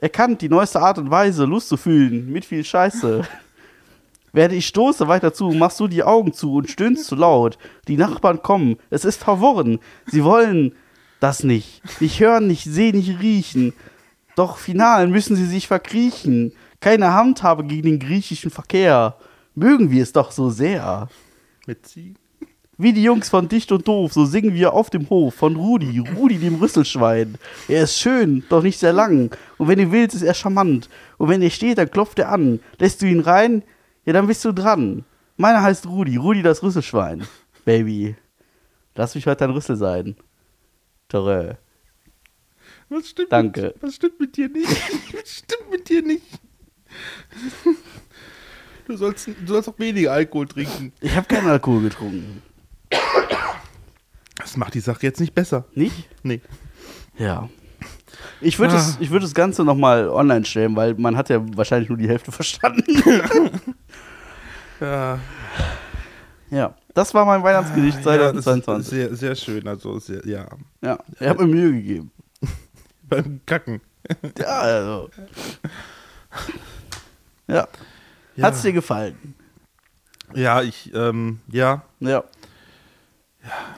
Erkannt 0.00 0.42
die 0.42 0.48
neueste 0.48 0.80
Art 0.80 0.98
und 0.98 1.10
Weise, 1.10 1.44
Lust 1.44 1.68
zu 1.68 1.76
fühlen, 1.76 2.30
mit 2.30 2.44
viel 2.44 2.64
Scheiße. 2.64 3.22
Werde 4.32 4.54
ich 4.54 4.66
stoße 4.66 5.08
weiter 5.08 5.32
zu, 5.32 5.50
machst 5.50 5.80
du 5.80 5.88
die 5.88 6.02
Augen 6.02 6.32
zu 6.32 6.54
und 6.54 6.70
stöhnst 6.70 7.06
zu 7.06 7.16
laut. 7.16 7.58
Die 7.88 7.96
Nachbarn 7.96 8.42
kommen, 8.42 8.76
es 8.90 9.04
ist 9.04 9.22
verworren. 9.22 9.80
Sie 10.06 10.22
wollen 10.22 10.74
das 11.20 11.42
nicht. 11.42 11.82
Nicht 12.00 12.20
hören, 12.20 12.46
nicht 12.46 12.64
sehen, 12.64 12.96
nicht 12.96 13.20
riechen. 13.20 13.72
Doch 14.38 14.56
final 14.56 15.08
müssen 15.08 15.34
sie 15.34 15.46
sich 15.46 15.66
verkriechen. 15.66 16.52
Keine 16.78 17.12
Handhabe 17.12 17.64
gegen 17.64 17.82
den 17.82 17.98
griechischen 17.98 18.52
Verkehr. 18.52 19.16
Mögen 19.56 19.90
wir 19.90 20.00
es 20.00 20.12
doch 20.12 20.30
so 20.30 20.48
sehr. 20.48 21.08
Mit 21.66 21.84
Ziegen. 21.84 22.14
Wie 22.76 22.92
die 22.92 23.02
Jungs 23.02 23.28
von 23.28 23.48
Dicht 23.48 23.72
und 23.72 23.88
Doof, 23.88 24.12
so 24.12 24.24
singen 24.24 24.54
wir 24.54 24.74
auf 24.74 24.90
dem 24.90 25.10
Hof 25.10 25.34
von 25.34 25.56
Rudi, 25.56 25.98
Rudi 26.16 26.38
dem 26.38 26.54
Rüsselschwein. 26.54 27.34
Er 27.66 27.82
ist 27.82 27.98
schön, 27.98 28.44
doch 28.48 28.62
nicht 28.62 28.78
sehr 28.78 28.92
lang. 28.92 29.36
Und 29.56 29.66
wenn 29.66 29.80
du 29.80 29.90
willst, 29.90 30.14
ist 30.14 30.22
er 30.22 30.34
charmant. 30.34 30.88
Und 31.16 31.28
wenn 31.28 31.42
er 31.42 31.50
steht, 31.50 31.78
dann 31.78 31.90
klopft 31.90 32.20
er 32.20 32.30
an. 32.30 32.60
Lässt 32.78 33.02
du 33.02 33.06
ihn 33.06 33.18
rein, 33.18 33.64
ja, 34.04 34.12
dann 34.12 34.28
bist 34.28 34.44
du 34.44 34.52
dran. 34.52 35.04
Meiner 35.36 35.64
heißt 35.64 35.88
Rudi, 35.88 36.14
Rudi 36.14 36.42
das 36.42 36.62
Rüsselschwein. 36.62 37.26
Baby, 37.64 38.14
lass 38.94 39.16
mich 39.16 39.26
heute 39.26 39.38
dein 39.38 39.50
Rüssel 39.50 39.74
sein. 39.74 40.14
Torre. 41.08 41.58
Was 42.90 43.08
stimmt 43.08 43.32
Danke. 43.32 43.62
Mit, 43.62 43.82
was 43.82 43.94
stimmt 43.96 44.18
mit 44.20 44.36
dir 44.36 44.48
nicht? 44.48 44.68
was 45.12 45.30
stimmt 45.30 45.70
mit 45.70 45.88
dir 45.88 46.02
nicht? 46.02 46.24
Du 48.86 48.96
sollst, 48.96 49.26
du 49.26 49.34
sollst 49.46 49.68
auch 49.68 49.78
weniger 49.78 50.12
Alkohol 50.12 50.46
trinken. 50.48 50.92
Ich 51.00 51.14
habe 51.14 51.26
keinen 51.26 51.48
Alkohol 51.48 51.82
getrunken. 51.82 52.42
Das 54.38 54.56
macht 54.56 54.72
die 54.74 54.80
Sache 54.80 55.00
jetzt 55.02 55.20
nicht 55.20 55.34
besser. 55.34 55.66
Nicht? 55.74 56.08
Nee. 56.22 56.40
Ja. 57.18 57.48
Ich 58.40 58.58
würde 58.58 58.72
Ah. 58.74 58.76
das, 58.78 58.96
ich 59.00 59.10
würd 59.10 59.22
das 59.22 59.34
Ganze 59.34 59.64
nochmal 59.64 60.08
online 60.08 60.44
stellen, 60.46 60.74
weil 60.74 60.94
man 60.94 61.16
hat 61.16 61.28
ja 61.28 61.40
wahrscheinlich 61.56 61.88
nur 61.90 61.98
die 61.98 62.08
Hälfte 62.08 62.32
verstanden. 62.32 62.84
Ja, 64.80 65.18
ja. 66.50 66.74
Das 66.94 67.12
war 67.14 67.24
mein 67.26 67.42
Weihnachtsgedicht 67.42 67.98
ja, 68.04 68.16
das 68.16 68.36
ist 68.38 68.44
2022. 68.44 68.88
sehr, 68.88 69.14
sehr 69.14 69.34
schön. 69.36 69.68
Also, 69.68 69.98
sehr, 69.98 70.26
ja. 70.26 70.46
Ja, 70.82 70.98
ich 71.20 71.26
habe 71.28 71.46
mir 71.46 71.54
Mühe 71.54 71.72
gegeben. 71.72 72.10
Beim 73.08 73.40
Kacken. 73.46 73.80
Ja, 74.38 74.46
also. 74.60 75.10
Ja. 77.46 77.66
Ja. 78.36 78.44
Hat's 78.44 78.62
dir 78.62 78.72
gefallen? 78.72 79.34
Ja, 80.34 80.62
ich, 80.62 80.92
ähm, 80.94 81.40
ja. 81.50 81.82
Ja. 82.00 82.24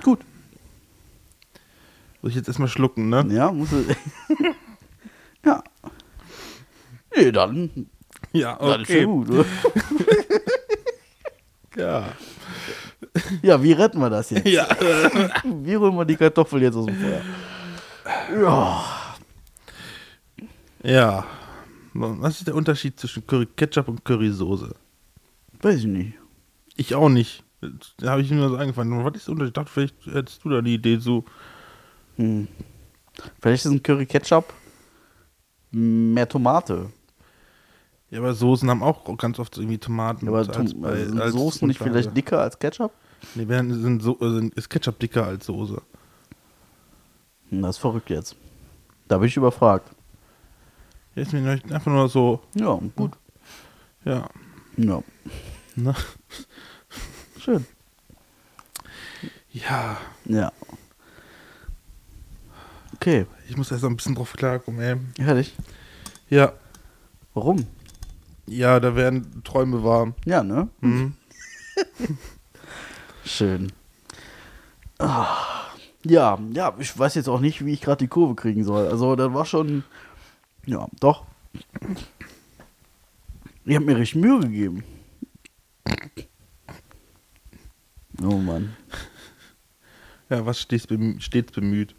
Gut. 0.02 0.20
Muss 2.22 2.30
ich 2.30 2.36
jetzt 2.36 2.48
erstmal 2.48 2.68
schlucken, 2.68 3.08
ne? 3.08 3.24
Ja, 3.30 3.50
muss 3.50 3.68
ich. 3.72 3.96
ja. 5.44 5.62
Nee, 7.16 7.32
dann, 7.32 7.88
Ja, 8.32 8.56
dann 8.56 8.82
ist 8.82 8.90
ja 8.90 8.96
okay. 8.96 9.04
gut. 9.06 9.30
Oder? 9.30 9.44
Ja. 11.76 12.08
Ja, 13.42 13.62
wie 13.62 13.72
retten 13.72 13.98
wir 14.00 14.10
das 14.10 14.30
jetzt? 14.30 14.46
Ja. 14.46 14.66
Wie 15.44 15.76
holen 15.76 15.96
wir 15.96 16.04
die 16.04 16.16
Kartoffel 16.16 16.62
jetzt 16.62 16.76
aus 16.76 16.86
dem 16.86 16.96
Feuer? 16.96 17.22
Ja. 18.40 18.84
Ja. 20.82 21.24
Was 21.92 22.38
ist 22.38 22.46
der 22.46 22.54
Unterschied 22.54 22.98
zwischen 23.00 23.26
Curry 23.26 23.46
Ketchup 23.56 23.88
und 23.88 24.04
Currysoße? 24.04 24.74
Weiß 25.60 25.78
ich 25.80 25.84
nicht. 25.86 26.14
Ich 26.76 26.94
auch 26.94 27.08
nicht. 27.08 27.42
Da 27.98 28.12
habe 28.12 28.22
ich 28.22 28.30
mir 28.30 28.36
nur 28.36 28.48
so 28.50 28.56
eingefallen. 28.56 29.04
Was 29.04 29.14
ist 29.16 29.26
der 29.26 29.32
Unterschied? 29.32 29.50
Ich 29.50 29.54
dachte, 29.54 29.70
vielleicht 29.72 30.06
hättest 30.06 30.44
du 30.44 30.48
da 30.50 30.62
die 30.62 30.74
Idee 30.74 30.98
so. 30.98 31.24
Hm. 32.16 32.46
Vielleicht 33.40 33.64
ist 33.66 33.72
ein 33.72 33.82
Curry 33.82 34.06
Ketchup 34.06 34.52
mehr 35.72 36.28
Tomate. 36.28 36.90
Ja, 38.10 38.18
aber 38.20 38.34
Soßen 38.34 38.68
haben 38.70 38.82
auch 38.82 39.04
ganz 39.18 39.38
oft 39.38 39.56
irgendwie 39.58 39.78
Tomaten. 39.78 40.26
Aber 40.28 40.38
als 40.38 40.48
Tom 40.48 40.68
bei- 40.80 41.04
sind 41.04 41.20
als 41.20 41.32
Soßen 41.32 41.68
nicht 41.68 41.78
vielleicht 41.78 42.16
dicker 42.16 42.40
als 42.40 42.58
Ketchup? 42.58 42.92
Nee, 43.34 43.46
werden, 43.48 43.80
sind 43.82 44.02
so, 44.02 44.16
sind, 44.20 44.54
ist 44.54 44.68
Ketchup 44.70 44.98
dicker 44.98 45.26
als 45.26 45.46
Soße. 45.46 45.80
Hm, 47.50 47.62
Das 47.62 47.76
ist 47.76 47.80
verrückt 47.80 48.10
jetzt. 48.10 48.36
Da 49.08 49.18
bin 49.18 49.28
ich 49.28 49.36
überfragt. 49.36 49.90
Ist 51.14 51.32
mir 51.32 51.50
einfach 51.50 51.86
nur 51.86 52.08
so, 52.08 52.40
Ja, 52.54 52.78
gut. 52.96 53.12
ja. 54.04 54.28
Ja. 54.76 55.02
Ne? 55.76 55.94
Schön. 57.38 57.66
Ja, 59.52 59.98
Ja. 60.24 60.52
Okay. 62.94 63.26
ich 63.48 63.56
muss 63.56 63.70
erst 63.70 63.82
noch 63.82 63.90
ein 63.90 63.96
bisschen 63.96 64.14
drauf 64.14 64.32
klarkommen, 64.34 64.80
ey. 64.80 64.96
Ehrlich? 65.18 65.56
Ja, 66.28 66.52
Warum? 67.34 67.66
ja, 68.46 68.78
da 68.78 68.94
werden 68.94 69.42
Träume 69.42 69.82
wahr. 69.82 70.12
Ja, 70.26 70.42
ne? 70.42 70.68
Mhm. 70.80 71.14
Schön. 73.24 73.72
Ah, 74.98 75.36
ja, 76.04 76.38
ja, 76.52 76.74
ich 76.78 76.96
weiß 76.98 77.14
jetzt 77.14 77.28
auch 77.28 77.40
nicht, 77.40 77.64
wie 77.64 77.72
ich 77.72 77.80
gerade 77.80 77.98
die 78.04 78.08
Kurve 78.08 78.34
kriegen 78.34 78.64
soll. 78.64 78.86
Also, 78.88 79.16
das 79.16 79.32
war 79.32 79.46
schon. 79.46 79.84
Ja, 80.70 80.86
doch. 81.00 81.26
Ich 83.64 83.74
habe 83.74 83.84
mir 83.84 83.96
richtig 83.96 84.22
Mühe 84.22 84.38
gegeben. 84.38 84.84
Oh 88.22 88.36
Mann. 88.36 88.76
Ja, 90.28 90.46
was 90.46 90.60
stets, 90.60 90.86
bemü 90.86 91.18
stets 91.18 91.50
bemüht. 91.50 91.96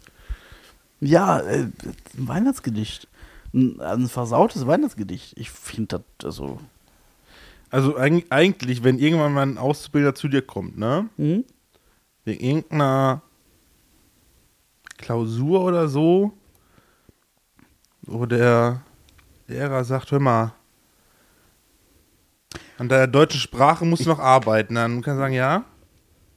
Ja, 1.00 1.40
äh, 1.40 1.64
ein 1.64 1.72
Weihnachtsgedicht. 2.14 3.08
Ein, 3.52 3.78
ein 3.82 4.08
versautes 4.08 4.66
Weihnachtsgedicht. 4.66 5.36
Ich 5.36 5.50
finde 5.50 6.02
das, 6.16 6.24
also. 6.24 6.58
Also 7.68 7.98
eig 7.98 8.24
eigentlich, 8.30 8.84
wenn 8.84 8.98
irgendwann 8.98 9.34
mal 9.34 9.42
ein 9.42 9.58
Auszubildender 9.58 10.14
zu 10.14 10.28
dir 10.28 10.40
kommt, 10.40 10.78
ne? 10.78 11.10
Hm? 11.16 11.44
Wegen 12.24 12.42
irgendeiner 12.42 13.20
Klausur 14.96 15.62
oder 15.62 15.88
so, 15.88 16.32
wo 18.02 18.26
der 18.26 18.82
Lehrer 19.46 19.84
sagt, 19.84 20.10
hör 20.10 20.20
mal, 20.20 20.52
an 22.78 22.88
der 22.88 23.06
deutschen 23.06 23.40
Sprache 23.40 23.84
musst 23.84 24.04
du 24.04 24.10
noch 24.10 24.18
arbeiten. 24.18 24.74
Dann 24.74 25.02
kann 25.02 25.16
sagen, 25.16 25.34
ja, 25.34 25.64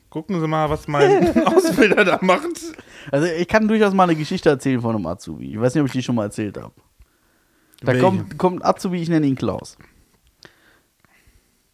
gucken 0.10 0.40
Sie 0.40 0.48
mal, 0.48 0.70
was 0.70 0.88
mein 0.88 1.46
Ausbilder 1.48 2.06
da 2.06 2.20
macht. 2.22 2.48
Also, 3.12 3.28
ich 3.28 3.48
kann 3.48 3.68
durchaus 3.68 3.94
mal 3.94 4.04
eine 4.04 4.16
Geschichte 4.16 4.50
erzählen 4.50 4.82
von 4.82 4.96
einem 4.96 5.06
Azubi. 5.08 5.52
Ich 5.52 5.60
weiß 5.60 5.74
nicht, 5.74 5.82
ob 5.82 5.88
ich 5.88 5.94
die 5.94 6.04
schon 6.04 6.16
mal 6.16 6.26
erzählt 6.26 6.58
habe. 6.58 6.74
Da 7.82 7.88
Welche? 7.88 8.02
kommt, 8.02 8.38
kommt 8.38 8.62
ein 8.62 8.66
Azubi, 8.66 9.02
ich 9.02 9.10
nenne 9.10 9.26
ihn 9.26 9.36
Klaus. 9.36 9.78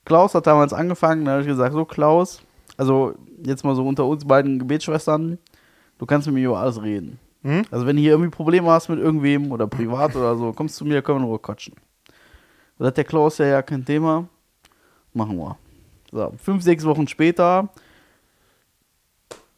Klaus 0.06 0.34
hat 0.34 0.48
damals 0.48 0.74
angefangen, 0.74 1.26
da 1.26 1.32
habe 1.32 1.42
ich 1.42 1.48
gesagt, 1.48 1.74
so 1.74 1.86
Klaus, 1.86 2.42
also 2.76 3.14
jetzt 3.46 3.64
mal 3.64 3.76
so 3.76 3.88
unter 3.88 4.06
uns 4.06 4.26
beiden 4.26 4.58
Gebetsschwestern, 4.58 5.38
du 6.00 6.06
kannst 6.06 6.28
mit 6.28 6.36
mir 6.36 6.48
über 6.48 6.60
alles 6.60 6.82
reden. 6.82 7.20
Hm? 7.44 7.64
Also 7.72 7.86
wenn 7.86 7.96
du 7.96 8.02
hier 8.02 8.12
irgendwie 8.12 8.30
Probleme 8.30 8.68
hast 8.70 8.90
mit 8.90 9.00
irgendwem 9.00 9.52
oder 9.52 9.68
privat 9.68 10.16
oder 10.16 10.36
so, 10.36 10.52
kommst 10.54 10.76
du 10.80 10.86
zu 10.86 10.90
mir, 10.90 11.02
können 11.02 11.20
wir 11.20 11.28
nur 11.28 11.42
quatschen. 11.42 11.74
Da 12.78 12.86
sagt 12.86 12.98
der 12.98 13.04
Klaus, 13.04 13.38
ja, 13.38 13.46
ja, 13.46 13.62
kein 13.62 13.84
Thema, 13.86 14.28
machen 15.14 15.38
wir. 15.38 15.58
So, 16.12 16.34
fünf, 16.38 16.64
sechs 16.64 16.84
Wochen 16.86 17.08
später, 17.08 17.70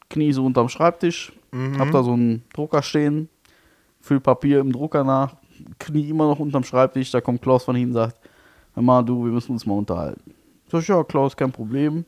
Knie 0.08 0.32
so 0.32 0.44
unterm 0.44 0.68
Schreibtisch, 0.68 1.32
Mhm. 1.52 1.78
hab 1.78 1.90
da 1.92 2.02
so 2.02 2.12
einen 2.12 2.42
Drucker 2.52 2.82
stehen, 2.82 3.28
füll 4.00 4.20
Papier 4.20 4.60
im 4.60 4.72
Drucker 4.72 5.04
nach, 5.04 5.36
Knie 5.78 6.08
immer 6.10 6.26
noch 6.26 6.38
unterm 6.38 6.64
Schreibtisch, 6.64 7.10
da 7.10 7.20
kommt 7.20 7.42
Klaus 7.42 7.64
von 7.64 7.76
hinten 7.76 7.90
und 7.96 8.02
sagt, 8.02 8.18
hör 8.74 8.82
mal, 8.82 9.02
du, 9.02 9.24
wir 9.24 9.32
müssen 9.32 9.52
uns 9.52 9.64
mal 9.66 9.74
unterhalten. 9.74 10.34
Sag 10.70 10.82
ich, 10.82 10.88
ja, 10.88 11.02
Klaus, 11.04 11.36
kein 11.36 11.52
Problem. 11.52 12.04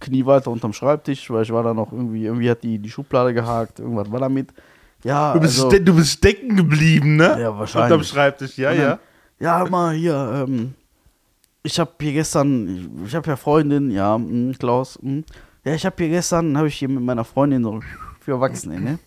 Knie 0.00 0.26
weiter 0.26 0.50
unterm 0.50 0.72
Schreibtisch, 0.72 1.30
weil 1.30 1.44
ich 1.44 1.52
war 1.52 1.62
da 1.62 1.72
noch 1.72 1.92
irgendwie, 1.92 2.24
irgendwie 2.26 2.50
hat 2.50 2.62
die, 2.62 2.78
die 2.78 2.90
Schublade 2.90 3.32
gehakt, 3.32 3.78
irgendwas 3.78 4.10
war 4.10 4.20
damit. 4.20 4.52
Ja, 5.04 5.34
Du 5.34 5.40
bist, 5.40 5.62
also, 5.62 5.78
du 5.78 5.96
bist 5.96 6.12
stecken 6.12 6.56
geblieben, 6.56 7.16
ne? 7.16 7.36
Ja, 7.40 7.58
wahrscheinlich. 7.58 7.92
Unterm 7.92 8.04
Schreibtisch, 8.04 8.56
ja, 8.56 8.72
dann, 8.72 8.82
ja. 8.82 8.98
Ja, 9.40 9.64
mal 9.68 9.94
hier, 9.94 10.46
ähm, 10.46 10.74
ich 11.62 11.78
habe 11.80 11.90
hier 12.00 12.12
gestern, 12.12 13.04
ich 13.04 13.14
habe 13.14 13.28
ja 13.28 13.36
Freundin, 13.36 13.90
ja, 13.90 14.16
mh, 14.16 14.54
Klaus, 14.58 14.98
mh. 15.02 15.22
ja, 15.64 15.74
ich 15.74 15.84
habe 15.84 15.96
hier 15.98 16.08
gestern, 16.08 16.56
habe 16.56 16.68
ich 16.68 16.76
hier 16.76 16.88
mit 16.88 17.02
meiner 17.02 17.24
Freundin 17.24 17.64
so 17.64 17.80
für 18.20 18.32
Erwachsene, 18.32 18.80
ne? 18.80 18.98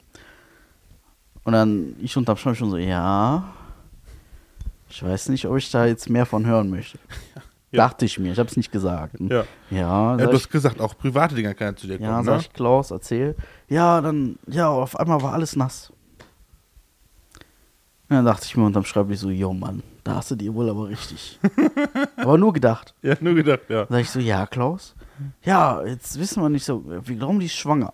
Und 1.45 1.53
dann 1.53 1.95
ich 2.01 2.17
unterm 2.17 2.37
Schreibtisch 2.37 2.55
schon 2.55 2.71
so, 2.71 2.77
ja, 2.77 3.53
ich 4.89 5.03
weiß 5.03 5.29
nicht, 5.29 5.45
ob 5.45 5.57
ich 5.57 5.69
da 5.71 5.85
jetzt 5.85 6.09
mehr 6.09 6.25
von 6.25 6.45
hören 6.45 6.69
möchte. 6.69 6.99
Ja. 7.71 7.87
Dachte 7.87 8.05
ich 8.05 8.17
mir, 8.19 8.31
ich 8.31 8.39
habe 8.39 8.47
es 8.47 8.55
nicht 8.55 8.71
gesagt. 8.71 9.15
Ja. 9.19 9.43
Ja, 9.69 10.15
ja 10.15 10.15
du 10.15 10.29
ich, 10.29 10.43
hast 10.43 10.49
gesagt, 10.49 10.79
auch 10.79 10.97
private 10.97 11.35
Dinger 11.35 11.53
kann 11.53 11.75
zu 11.75 11.87
dir 11.87 11.99
ja, 11.99 12.07
kommen, 12.07 12.23
sag 12.23 12.35
ne? 12.35 12.41
ich, 12.41 12.53
Klaus, 12.53 12.91
erzähl. 12.91 13.35
Ja, 13.67 14.01
dann, 14.01 14.37
ja, 14.47 14.69
auf 14.69 14.99
einmal 14.99 15.21
war 15.21 15.33
alles 15.33 15.55
nass. 15.55 15.91
Und 18.07 18.17
dann 18.17 18.25
dachte 18.25 18.45
ich 18.45 18.55
mir 18.55 18.65
unterm 18.65 18.85
Schreibtisch 18.85 19.19
so, 19.19 19.29
jo 19.31 19.53
Mann, 19.53 19.81
da 20.03 20.15
hast 20.15 20.29
du 20.29 20.35
dir 20.35 20.53
wohl 20.53 20.69
aber 20.69 20.89
richtig. 20.89 21.39
aber 22.17 22.37
nur 22.37 22.53
gedacht. 22.53 22.93
Ja, 23.01 23.15
nur 23.19 23.33
gedacht, 23.33 23.61
ja. 23.69 23.87
Sag 23.89 24.01
ich 24.01 24.09
so, 24.09 24.19
ja, 24.19 24.45
Klaus? 24.45 24.93
Ja, 25.41 25.83
jetzt 25.83 26.19
wissen 26.19 26.43
wir 26.43 26.49
nicht 26.49 26.65
so, 26.65 26.83
wir 26.85 27.15
glauben, 27.15 27.39
die 27.39 27.47
ist 27.47 27.55
schwanger. 27.55 27.93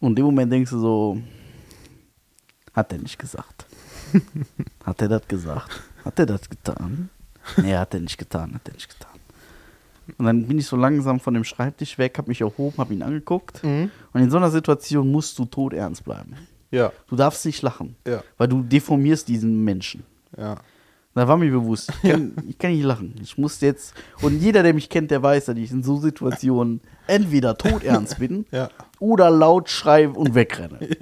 Und 0.00 0.10
in 0.10 0.16
dem 0.16 0.24
Moment 0.24 0.50
denkst 0.50 0.70
du 0.70 0.78
so, 0.78 1.22
hat 2.72 2.92
er 2.92 2.98
nicht 2.98 3.18
gesagt. 3.18 3.66
Hat 4.84 5.00
er 5.00 5.08
das 5.08 5.26
gesagt? 5.28 5.80
Hat 6.04 6.18
er 6.18 6.26
das 6.26 6.48
getan? 6.48 7.08
Nee, 7.56 7.74
hat 7.74 7.94
er 7.94 8.00
nicht 8.00 8.18
getan, 8.18 8.54
hat 8.54 8.68
er 8.68 8.74
nicht 8.74 8.88
getan. 8.88 9.11
Und 10.18 10.24
dann 10.26 10.46
bin 10.46 10.58
ich 10.58 10.66
so 10.66 10.76
langsam 10.76 11.20
von 11.20 11.34
dem 11.34 11.44
Schreibtisch 11.44 11.96
weg, 11.98 12.18
hab 12.18 12.28
mich 12.28 12.40
erhoben, 12.40 12.76
hab 12.78 12.90
ihn 12.90 13.02
angeguckt. 13.02 13.62
Mhm. 13.64 13.90
Und 14.12 14.20
in 14.22 14.30
so 14.30 14.36
einer 14.36 14.50
Situation 14.50 15.10
musst 15.10 15.38
du 15.38 15.44
todernst 15.44 16.04
bleiben. 16.04 16.34
Ja, 16.70 16.90
Du 17.08 17.16
darfst 17.16 17.44
nicht 17.44 17.60
lachen, 17.62 17.96
ja, 18.06 18.22
weil 18.38 18.48
du 18.48 18.62
deformierst 18.62 19.28
diesen 19.28 19.62
Menschen. 19.64 20.04
ja. 20.36 20.56
Da 21.14 21.28
war 21.28 21.36
mir 21.36 21.50
bewusst. 21.50 21.92
Ich 22.02 22.10
kann, 22.10 22.32
ich 22.48 22.56
kann 22.56 22.70
nicht 22.72 22.84
lachen. 22.84 23.14
Ich 23.22 23.36
musste 23.36 23.66
jetzt. 23.66 23.92
Und 24.22 24.40
jeder, 24.40 24.62
der 24.62 24.72
mich 24.72 24.88
kennt, 24.88 25.10
der 25.10 25.22
weiß, 25.22 25.44
dass 25.44 25.56
ich 25.58 25.70
in 25.70 25.82
so 25.82 25.98
Situationen 25.98 26.80
entweder 27.06 27.58
todernst 27.58 28.18
bin 28.18 28.46
Ja. 28.50 28.70
oder 28.98 29.28
laut 29.28 29.68
schreie 29.68 30.08
und 30.08 30.34
wegrenne. 30.34 30.78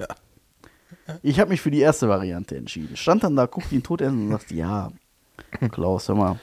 Ich 1.23 1.39
habe 1.39 1.49
mich 1.51 1.61
für 1.61 1.71
die 1.71 1.79
erste 1.79 2.07
Variante 2.09 2.55
entschieden. 2.57 2.95
Stand 2.97 3.23
dann 3.23 3.35
da, 3.37 3.45
guckte 3.45 3.73
ihn 3.75 3.83
tot 3.83 4.01
an 4.01 4.17
und 4.25 4.31
sagte, 4.31 4.53
ja, 4.55 4.91
Klaus, 5.71 6.07
hör 6.09 6.15
mal. 6.15 6.39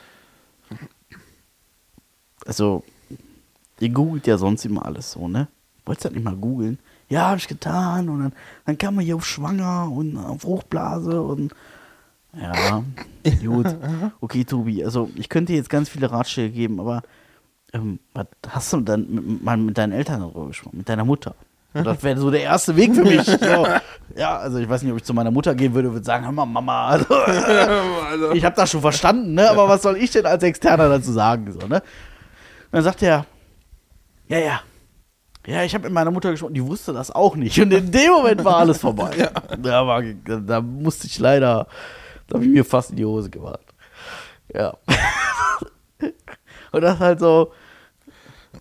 Also, 2.48 2.82
ihr 3.78 3.90
googelt 3.90 4.26
ja 4.26 4.38
sonst 4.38 4.64
immer 4.64 4.86
alles 4.86 5.12
so, 5.12 5.28
ne? 5.28 5.48
Wolltest 5.84 6.06
du 6.06 6.08
das 6.08 6.14
nicht 6.16 6.24
mal 6.24 6.34
googeln? 6.34 6.78
Ja, 7.10 7.28
hab 7.28 7.36
ich 7.36 7.46
getan. 7.46 8.08
Und 8.08 8.20
dann, 8.20 8.32
dann 8.64 8.78
kam 8.78 8.94
man 8.94 9.04
hier 9.04 9.16
auf 9.16 9.26
Schwanger 9.26 9.92
und 9.92 10.16
auf 10.16 10.40
Fruchtblase 10.40 11.20
und 11.20 11.52
ja, 12.34 12.82
gut. 13.44 13.66
Okay, 14.22 14.44
Tobi, 14.44 14.82
also 14.82 15.10
ich 15.14 15.28
könnte 15.28 15.52
dir 15.52 15.58
jetzt 15.58 15.68
ganz 15.68 15.90
viele 15.90 16.10
Ratschläge 16.10 16.54
geben, 16.54 16.80
aber 16.80 17.02
ähm, 17.74 17.98
was 18.14 18.26
hast 18.48 18.72
du 18.72 18.80
dann 18.80 19.06
mit, 19.10 19.44
mal 19.44 19.58
mit 19.58 19.76
deinen 19.76 19.92
Eltern 19.92 20.20
darüber 20.20 20.46
gesprochen, 20.46 20.78
mit 20.78 20.88
deiner 20.88 21.04
Mutter? 21.04 21.34
Das 21.74 22.02
wäre 22.02 22.18
so 22.18 22.30
der 22.30 22.42
erste 22.42 22.74
Weg 22.76 22.94
für 22.94 23.04
mich. 23.04 23.24
So. 23.24 23.66
Ja, 24.16 24.38
also 24.38 24.58
ich 24.58 24.68
weiß 24.68 24.82
nicht, 24.82 24.90
ob 24.90 24.98
ich 24.98 25.04
zu 25.04 25.12
meiner 25.14 25.30
Mutter 25.30 25.54
gehen 25.54 25.74
würde 25.74 25.88
und 25.88 25.94
würde 25.94 26.04
sagen, 26.04 26.24
hör 26.24 26.32
mal, 26.32 26.46
Mama, 26.46 26.88
also, 26.88 27.14
also, 27.14 28.32
ich 28.32 28.44
habe 28.44 28.56
das 28.56 28.70
schon 28.70 28.80
verstanden, 28.80 29.34
ne? 29.34 29.48
aber 29.50 29.68
was 29.68 29.82
soll 29.82 29.96
ich 29.96 30.10
denn 30.10 30.24
als 30.26 30.42
Externer 30.42 30.88
dazu 30.88 31.12
sagen? 31.12 31.52
So, 31.52 31.68
ne? 31.68 31.82
Und 32.70 32.76
dann 32.76 32.84
sagt 32.84 33.02
er, 33.02 33.26
ja, 34.28 34.38
ja, 34.38 34.60
ja, 35.48 35.64
ich 35.64 35.72
habe 35.72 35.84
mit 35.84 35.92
meiner 35.94 36.10
Mutter 36.10 36.30
gesprochen, 36.30 36.52
die 36.52 36.66
wusste 36.66 36.92
das 36.92 37.10
auch 37.10 37.34
nicht. 37.34 37.58
Und 37.58 37.72
in 37.72 37.90
dem 37.90 38.10
Moment 38.10 38.44
war 38.44 38.56
alles 38.56 38.78
vorbei. 38.78 39.30
Da, 39.58 39.86
war, 39.86 40.02
da 40.02 40.60
musste 40.60 41.06
ich 41.06 41.18
leider, 41.18 41.66
da 42.26 42.34
habe 42.34 42.44
ich 42.44 42.50
mir 42.50 42.66
fast 42.66 42.90
in 42.90 42.96
die 42.96 43.06
Hose 43.06 43.30
gemacht. 43.30 43.64
Ja. 44.52 44.76
Und 46.72 46.82
das 46.82 46.98
halt 46.98 47.20
so, 47.20 47.52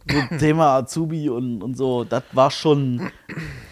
so 0.10 0.38
Thema 0.38 0.78
Azubi 0.78 1.30
und, 1.30 1.62
und 1.62 1.76
so, 1.76 2.06
das 2.06 2.24
war 2.32 2.50
schon. 2.50 3.12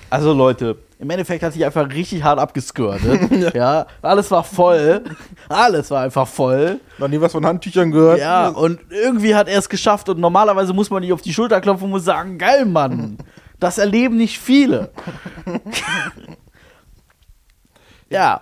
Also 0.09 0.33
Leute, 0.33 0.77
im 0.97 1.09
Endeffekt 1.09 1.43
hatte 1.43 1.57
ich 1.57 1.65
einfach 1.65 1.89
richtig 1.89 2.23
hart 2.23 2.39
abgeskirtet. 2.39 3.53
ja, 3.53 3.85
alles 4.01 4.31
war 4.31 4.43
voll. 4.43 5.03
Alles 5.49 5.91
war 5.91 6.03
einfach 6.03 6.27
voll. 6.27 6.79
noch 6.97 7.07
nie 7.07 7.19
was 7.19 7.33
von 7.33 7.45
Handtüchern 7.45 7.91
gehört. 7.91 8.19
Ja, 8.19 8.47
und 8.47 8.79
irgendwie 8.89 9.35
hat 9.35 9.47
er 9.47 9.59
es 9.59 9.67
geschafft 9.67 10.07
und 10.07 10.19
normalerweise 10.19 10.73
muss 10.73 10.89
man 10.89 11.01
nicht 11.01 11.11
auf 11.11 11.21
die 11.21 11.33
Schulter 11.33 11.59
klopfen 11.59 11.85
und 11.85 11.91
muss 11.91 12.05
sagen, 12.05 12.37
geil, 12.37 12.65
Mann. 12.65 13.17
Das 13.57 13.77
erleben 13.77 14.17
nicht 14.17 14.37
viele. 14.37 14.91
ja, 18.09 18.41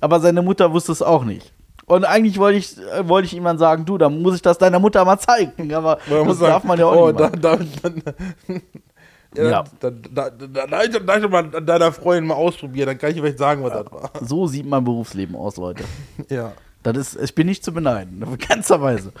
aber 0.00 0.20
seine 0.20 0.40
Mutter 0.40 0.72
wusste 0.72 0.92
es 0.92 1.02
auch 1.02 1.24
nicht. 1.24 1.52
Und 1.86 2.04
eigentlich 2.04 2.38
wollte 2.38 2.58
ich, 2.58 2.76
wollte 3.02 3.26
ich 3.26 3.34
ihm 3.34 3.42
dann 3.42 3.58
sagen, 3.58 3.84
du, 3.84 3.98
dann 3.98 4.22
muss 4.22 4.36
ich 4.36 4.42
das 4.42 4.58
deiner 4.58 4.78
Mutter 4.78 5.04
mal 5.04 5.18
zeigen. 5.18 5.74
Aber 5.74 5.98
Man 6.08 6.28
das 6.28 6.38
darf 6.38 6.48
sagen, 6.48 6.68
man 6.68 6.78
ja 6.78 6.86
auch 6.86 6.96
oh, 6.96 7.08
nicht 7.08 7.20
da, 7.20 7.28
da, 7.30 7.56
da, 7.56 8.12
ja, 9.36 9.50
Ja. 9.50 9.64
Da, 9.80 9.90
da, 9.90 10.30
da, 10.30 10.30
da, 10.30 10.66
da, 10.66 10.86
da, 10.86 11.18
da 11.18 11.28
mal 11.28 11.54
an 11.56 11.66
deiner 11.66 11.92
Freundin 11.92 12.26
mal 12.26 12.34
ausprobieren, 12.34 12.86
dann 12.86 12.98
kann 12.98 13.10
ich 13.10 13.16
vielleicht 13.18 13.38
sagen, 13.38 13.62
was 13.62 13.72
das 13.72 13.92
war. 13.92 14.10
So 14.20 14.46
sieht 14.46 14.66
mein 14.66 14.84
Berufsleben 14.84 15.36
aus, 15.36 15.56
Leute. 15.56 15.84
Ja. 16.28 16.52
Das 16.82 16.96
ist, 16.96 17.16
ich 17.22 17.34
bin 17.34 17.46
nicht 17.46 17.64
zu 17.64 17.72
beneiden, 17.72 18.22
in 18.22 18.38
keinster 18.38 18.80
Weise. 18.80 19.12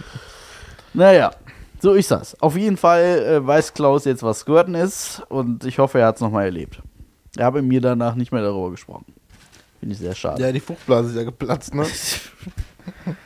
Naja, 0.94 1.30
so 1.80 1.94
ist 1.94 2.10
das. 2.10 2.40
Auf 2.40 2.56
jeden 2.56 2.76
Fall 2.76 3.02
äh, 3.02 3.46
weiß 3.46 3.74
Klaus 3.74 4.04
jetzt, 4.04 4.22
was 4.22 4.40
Squirten 4.40 4.74
ist 4.74 5.22
und 5.28 5.64
ich 5.64 5.78
hoffe, 5.78 6.00
er 6.00 6.06
hat 6.08 6.16
es 6.16 6.20
nochmal 6.20 6.44
erlebt. 6.44 6.80
Er 7.36 7.46
habe 7.46 7.62
mir 7.62 7.80
danach 7.80 8.14
nicht 8.14 8.32
mehr 8.32 8.42
darüber 8.42 8.70
gesprochen. 8.70 9.06
Finde 9.80 9.94
ich 9.94 9.98
sehr 10.00 10.14
schade. 10.14 10.42
Ja, 10.42 10.52
die 10.52 10.60
Fruchtblase 10.60 11.10
ist 11.10 11.16
ja 11.16 11.24
geplatzt, 11.24 11.74
ne? 11.74 11.86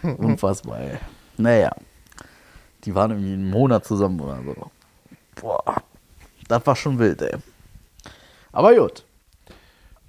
Unfassbar, 0.16 0.80
ey. 0.80 0.98
Naja. 1.36 1.70
Die 2.84 2.94
waren 2.94 3.10
irgendwie 3.10 3.32
einen 3.32 3.50
Monat 3.50 3.84
zusammen 3.84 4.20
oder 4.20 4.38
so. 4.42 4.70
Boah. 5.40 5.82
Das 6.48 6.66
war 6.66 6.76
schon 6.76 6.98
wild, 6.98 7.22
ey. 7.22 7.36
Aber 8.52 8.74
gut. 8.74 9.04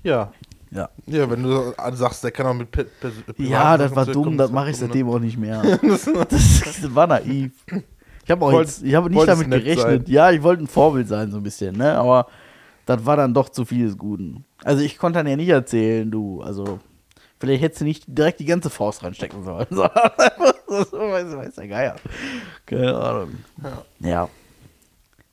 Ja. 0.04 0.32
Ja. 0.72 0.90
Ja, 1.06 1.30
wenn 1.30 1.44
du 1.44 1.74
sagst, 1.94 2.24
der 2.24 2.32
kann 2.32 2.46
auch 2.46 2.54
mit 2.54 2.72
Pe 2.72 2.86
Pe 2.86 3.12
Ja, 3.38 3.78
das 3.78 3.96
war 3.96 4.06
dumm, 4.06 4.38
das 4.38 4.52
mache 4.52 4.70
ich 4.72 4.78
dumm, 4.78 4.88
seitdem 4.88 5.10
auch 5.10 5.20
nicht 5.20 5.38
mehr. 5.38 5.62
Das, 5.82 6.06
das 6.64 6.96
war 6.96 7.08
naiv. 7.08 7.52
Ich 8.26 8.32
habe 8.32 8.46
auch 8.46 8.52
Wolltest- 8.52 8.80
jetzt, 8.82 8.88
ich 8.90 8.96
habe 8.96 9.10
nicht 9.10 9.28
damit 9.28 9.50
gerechnet. 9.50 9.78
sein. 9.80 10.04
Ja, 10.08 10.32
ich 10.32 10.44
wollte 10.44 10.64
ein 10.64 10.68
Vorbild 10.68 11.08
sein, 11.08 11.32
so 11.32 11.38
ein 11.38 11.44
bisschen, 11.44 11.78
ne? 11.78 11.98
Aber 11.98 12.28
das 12.86 13.06
war 13.06 13.16
dann 13.16 13.34
doch 13.34 13.50
zu 13.50 13.64
viel 13.66 13.86
des 13.86 13.98
Guten. 13.98 14.44
Also 14.64 14.84
ich 14.84 14.98
konnte 14.98 15.20
dann 15.20 15.28
ja 15.28 15.36
nicht 15.38 15.48
erzählen, 15.50 16.10
du, 16.12 16.42
also 16.42 16.80
vielleicht 17.40 17.64
hättest 17.64 17.82
du 17.82 17.86
nicht 17.86 18.04
direkt 18.08 18.40
die 18.42 18.46
ganze 18.46 18.70
Faust 18.70 19.04
reinstecken 19.04 19.44
sollen. 19.46 19.68
so, 19.72 19.82
weiß, 19.84 21.38
weiß 21.38 21.56
der 21.56 21.68
Geier. 21.70 21.96
Keine 22.66 22.98
Ahnung. 22.98 23.38
Ja. 24.00 24.30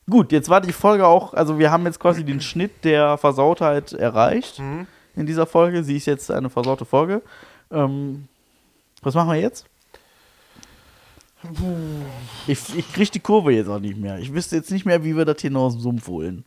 Gut, 0.09 0.32
jetzt 0.32 0.48
war 0.51 0.60
die 0.60 0.72
Folge 0.72 1.06
auch, 1.06 1.32
also 1.35 1.59
wir 1.59 1.70
haben 1.70 1.85
jetzt 1.86 1.98
quasi 1.98 2.24
den 2.24 2.40
Schnitt 2.40 2.85
der 2.85 3.16
Versautheit 3.16 3.93
erreicht 3.94 4.59
Mhm. 4.59 4.86
in 5.16 5.24
dieser 5.26 5.47
Folge. 5.47 5.82
Sie 5.82 5.97
ist 5.97 6.06
jetzt 6.06 6.31
eine 6.31 6.51
versaute 6.51 6.85
Folge. 6.85 7.22
Ähm, 7.70 8.28
was 9.02 9.14
machen 9.14 9.31
wir 9.31 9.40
jetzt? 9.40 9.64
Ich, 12.47 12.74
ich 12.76 12.93
krieg 12.93 13.10
die 13.12 13.20
Kurve 13.20 13.52
jetzt 13.52 13.68
auch 13.68 13.78
nicht 13.81 13.98
mehr. 13.98 14.18
Ich 14.18 14.32
wüsste 14.32 14.56
jetzt 14.56 14.70
nicht 14.70 14.86
mehr, 14.86 15.05
wie 15.05 15.16
wir 15.16 15.24
das 15.24 15.40
hier 15.40 15.51
noch 15.51 15.62
aus 15.64 15.74
dem 15.74 15.81
Sumpf 15.82 16.06
holen. 16.09 16.44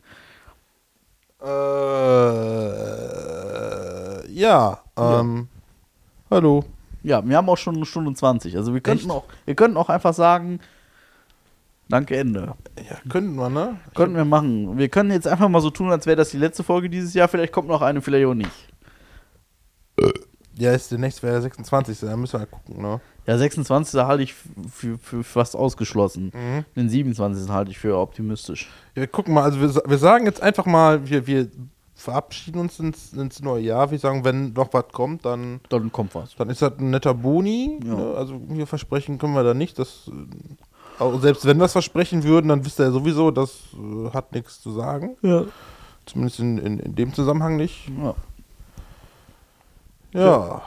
Äh, 3.38 4.32
ja, 4.32 4.78
ähm, 4.96 5.48
hallo. 6.30 6.64
Ja, 7.02 7.24
wir 7.26 7.36
haben 7.36 7.48
auch 7.48 7.56
schon 7.58 7.76
eine 7.76 7.86
Stunde 7.86 8.12
20. 8.12 8.56
Also 8.56 8.74
wir 8.74 8.80
könnten 8.80 9.06
Echt? 9.06 9.16
auch, 9.16 9.24
wir 9.44 9.54
könnten 9.54 9.76
auch 9.76 9.88
einfach 9.88 10.14
sagen, 10.14 10.58
danke, 11.88 12.16
Ende. 12.16 12.54
Ja, 12.78 12.98
könnten 13.08 13.36
wir, 13.36 13.48
ne? 13.48 13.78
Könnten 13.94 14.16
wir 14.16 14.24
machen. 14.24 14.78
Wir 14.78 14.88
können 14.88 15.10
jetzt 15.10 15.26
einfach 15.26 15.48
mal 15.48 15.60
so 15.60 15.70
tun, 15.70 15.90
als 15.90 16.06
wäre 16.06 16.16
das 16.16 16.30
die 16.30 16.38
letzte 16.38 16.62
Folge 16.62 16.88
dieses 16.90 17.14
Jahr. 17.14 17.28
Vielleicht 17.28 17.52
kommt 17.52 17.68
noch 17.68 17.82
eine, 17.82 18.00
vielleicht 18.00 18.26
auch 18.26 18.34
nicht. 18.34 18.50
Ja, 20.56 20.72
ist 20.72 20.90
der 20.90 20.98
nächste 20.98 21.22
wäre 21.22 21.34
der 21.34 21.42
26. 21.42 22.00
Da 22.00 22.16
müssen 22.16 22.32
wir 22.34 22.40
halt 22.40 22.50
gucken, 22.50 22.82
ne? 22.82 23.00
Ja, 23.26 23.38
26. 23.38 24.00
halte 24.00 24.22
ich 24.24 24.34
für, 24.34 24.98
für 24.98 25.22
fast 25.22 25.54
ausgeschlossen. 25.54 26.32
Mhm. 26.34 26.64
Den 26.74 26.88
27. 26.88 27.48
halte 27.50 27.70
ich 27.70 27.78
für 27.78 27.96
optimistisch. 27.96 28.68
Ja, 28.96 29.06
gucken 29.06 29.34
mal, 29.34 29.44
also 29.44 29.60
wir, 29.60 29.82
wir 29.86 29.98
sagen 29.98 30.26
jetzt 30.26 30.42
einfach 30.42 30.66
mal, 30.66 31.08
wir, 31.08 31.26
wir 31.28 31.48
verabschieden 31.94 32.60
uns 32.60 32.78
ins, 32.80 33.12
ins 33.12 33.40
neue 33.40 33.62
Jahr. 33.62 33.90
Wir 33.90 33.98
sagen, 33.98 34.24
wenn 34.24 34.52
noch 34.52 34.72
was 34.72 34.88
kommt, 34.92 35.24
dann, 35.24 35.60
Dann 35.68 35.92
kommt 35.92 36.14
was. 36.14 36.34
dann 36.36 36.48
ist 36.50 36.62
das 36.62 36.78
ein 36.78 36.90
netter 36.90 37.14
Boni. 37.14 37.78
Ja. 37.84 37.94
Ne? 37.94 38.14
Also 38.16 38.40
wir 38.48 38.66
versprechen 38.66 39.18
können 39.18 39.34
wir 39.34 39.44
da 39.44 39.54
nicht. 39.54 39.78
Das, 39.78 40.08
äh, 40.08 40.12
auch 40.98 41.20
selbst 41.20 41.44
wenn 41.46 41.58
wir 41.58 41.64
es 41.64 41.72
versprechen 41.72 42.24
würden, 42.24 42.48
dann 42.48 42.64
wisst 42.64 42.80
ihr 42.80 42.86
ja 42.86 42.90
sowieso, 42.90 43.30
das 43.30 43.60
äh, 43.74 44.10
hat 44.10 44.32
nichts 44.32 44.60
zu 44.60 44.70
sagen. 44.72 45.16
Ja. 45.22 45.44
Zumindest 46.06 46.40
in, 46.40 46.58
in, 46.58 46.78
in 46.78 46.94
dem 46.94 47.12
Zusammenhang 47.14 47.56
nicht. 47.56 47.88
ja. 47.88 48.14
Ja. 50.12 50.62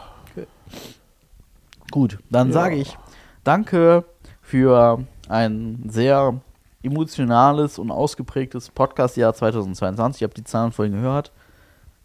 Gut, 1.92 2.20
dann 2.30 2.48
Ja. 2.48 2.54
sage 2.54 2.76
ich 2.76 2.98
danke 3.44 4.06
für 4.42 5.04
ein 5.28 5.84
sehr 5.90 6.40
emotionales 6.84 7.78
und 7.80 7.92
ausgeprägtes 7.92 8.70
Podcast-Jahr 8.70 9.34
2022. 9.34 10.22
Ich 10.22 10.24
habe 10.24 10.34
die 10.34 10.44
Zahlen 10.44 10.72
vorhin 10.72 10.94
gehört. 10.96 11.32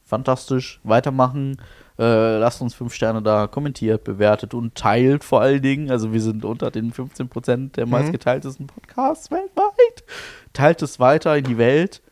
Fantastisch. 0.04 0.80
Weitermachen. 0.84 1.58
Äh, 1.98 2.38
lasst 2.38 2.60
uns 2.60 2.74
fünf 2.74 2.92
Sterne 2.92 3.22
da, 3.22 3.46
kommentiert, 3.46 4.04
bewertet 4.04 4.52
und 4.52 4.74
teilt 4.74 5.24
vor 5.24 5.40
allen 5.40 5.62
Dingen. 5.62 5.90
Also 5.90 6.12
wir 6.12 6.20
sind 6.20 6.44
unter 6.44 6.70
den 6.70 6.92
15% 6.92 7.72
der 7.72 7.86
meistgeteiltesten 7.86 8.66
Podcasts 8.66 9.30
weltweit. 9.30 10.04
Teilt 10.52 10.82
es 10.82 11.00
weiter 11.00 11.36
in 11.36 11.44
die 11.44 11.58
Welt. 11.58 12.02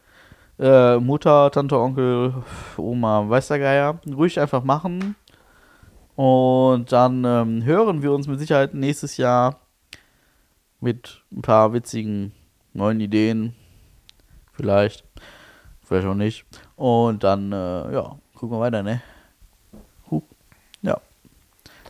Äh, 0.59 0.97
Mutter, 0.97 1.51
Tante, 1.51 1.79
Onkel, 1.79 2.35
Oma, 2.79 3.29
weiß 3.29 3.49
der 3.49 3.59
Geier. 3.59 4.01
Ruhig 4.07 4.41
einfach 4.41 4.65
machen. 4.65 5.17
Und 6.17 6.93
dann 6.93 7.25
ähm, 7.25 7.65
hören 7.65 8.03
wir 8.03 8.13
uns 8.13 8.27
mit 8.27 8.39
Sicherheit 8.39 8.73
nächstes 8.73 9.17
Jahr 9.17 9.61
mit 10.81 11.23
ein 11.33 11.43
paar 11.43 11.73
witzigen 11.73 12.33
neuen 12.73 13.01
Ideen. 13.01 13.55
Vielleicht. 14.53 15.05
Vielleicht 15.83 16.07
auch 16.07 16.15
nicht. 16.15 16.47
Und 16.77 17.25
dann, 17.25 17.53
äh, 17.53 17.93
ja, 17.93 18.17
gucken 18.35 18.57
wir 18.57 18.61
weiter, 18.61 18.83
ne? 18.83 19.03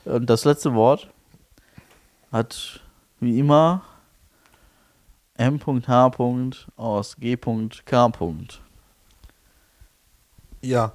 Und 0.05 0.29
das 0.29 0.45
letzte 0.45 0.75
Wort 0.75 1.09
hat 2.31 2.81
wie 3.21 3.39
immer 3.39 3.83
M.H. 5.37 6.13
aus 6.77 7.17
G.K. 7.17 8.13
Ja. 10.63 10.93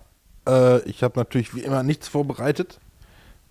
Äh, 0.47 0.79
ich 0.83 1.03
habe 1.03 1.19
natürlich 1.19 1.53
wie 1.55 1.61
immer 1.61 1.83
nichts 1.83 2.07
vorbereitet. 2.07 2.79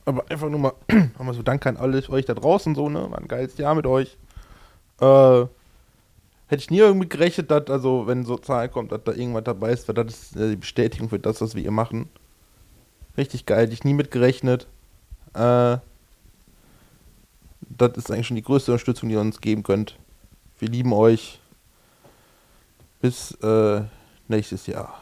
Aber 0.05 0.25
einfach 0.31 0.49
nur 0.49 0.61
mal, 0.61 0.73
nochmal 1.19 1.35
so 1.35 1.43
Danke 1.43 1.69
an 1.69 1.77
alle 1.77 2.03
euch 2.09 2.25
da 2.25 2.35
draußen 2.35 2.75
so, 2.75 2.89
ne? 2.89 3.11
War 3.11 3.19
ein 3.19 3.29
geiles 3.29 3.59
Jahr 3.59 3.75
mit 3.75 3.87
euch. 3.87 4.17
Äh, 5.01 5.41
hätte 6.47 6.63
ich 6.63 6.71
nie 6.71 6.79
irgendwie 6.79 7.09
gerechnet, 7.09 7.51
dass, 7.51 7.69
also 7.69 8.07
wenn 8.07 8.25
so 8.25 8.39
Zahlen 8.39 8.71
kommt, 8.71 8.93
dass 8.93 9.05
da 9.05 9.13
irgendwas 9.13 9.45
dabei 9.45 9.71
ist, 9.73 9.87
weil 9.87 9.95
das 9.95 10.07
ist 10.07 10.37
äh, 10.37 10.51
die 10.51 10.57
Bestätigung 10.57 11.09
für 11.11 11.19
das, 11.19 11.41
was 11.41 11.55
wir 11.55 11.63
hier 11.63 11.71
machen. 11.71 12.09
Richtig 13.17 13.45
geil, 13.45 13.65
hätte 13.65 13.75
ich 13.75 13.85
nie 13.85 13.95
mit 13.95 14.11
gerechnet. 14.11 14.67
Äh, 15.35 15.79
das 17.61 17.97
ist 17.97 18.11
eigentlich 18.11 18.27
schon 18.27 18.37
die 18.37 18.43
größte 18.43 18.73
Unterstützung, 18.73 19.09
die 19.09 19.15
ihr 19.15 19.21
uns 19.21 19.41
geben 19.41 19.63
könnt. 19.63 19.97
Wir 20.59 20.69
lieben 20.69 20.93
euch. 20.93 21.41
Bis 23.01 23.33
äh, 23.43 23.83
nächstes 24.27 24.67
Jahr. 24.67 25.01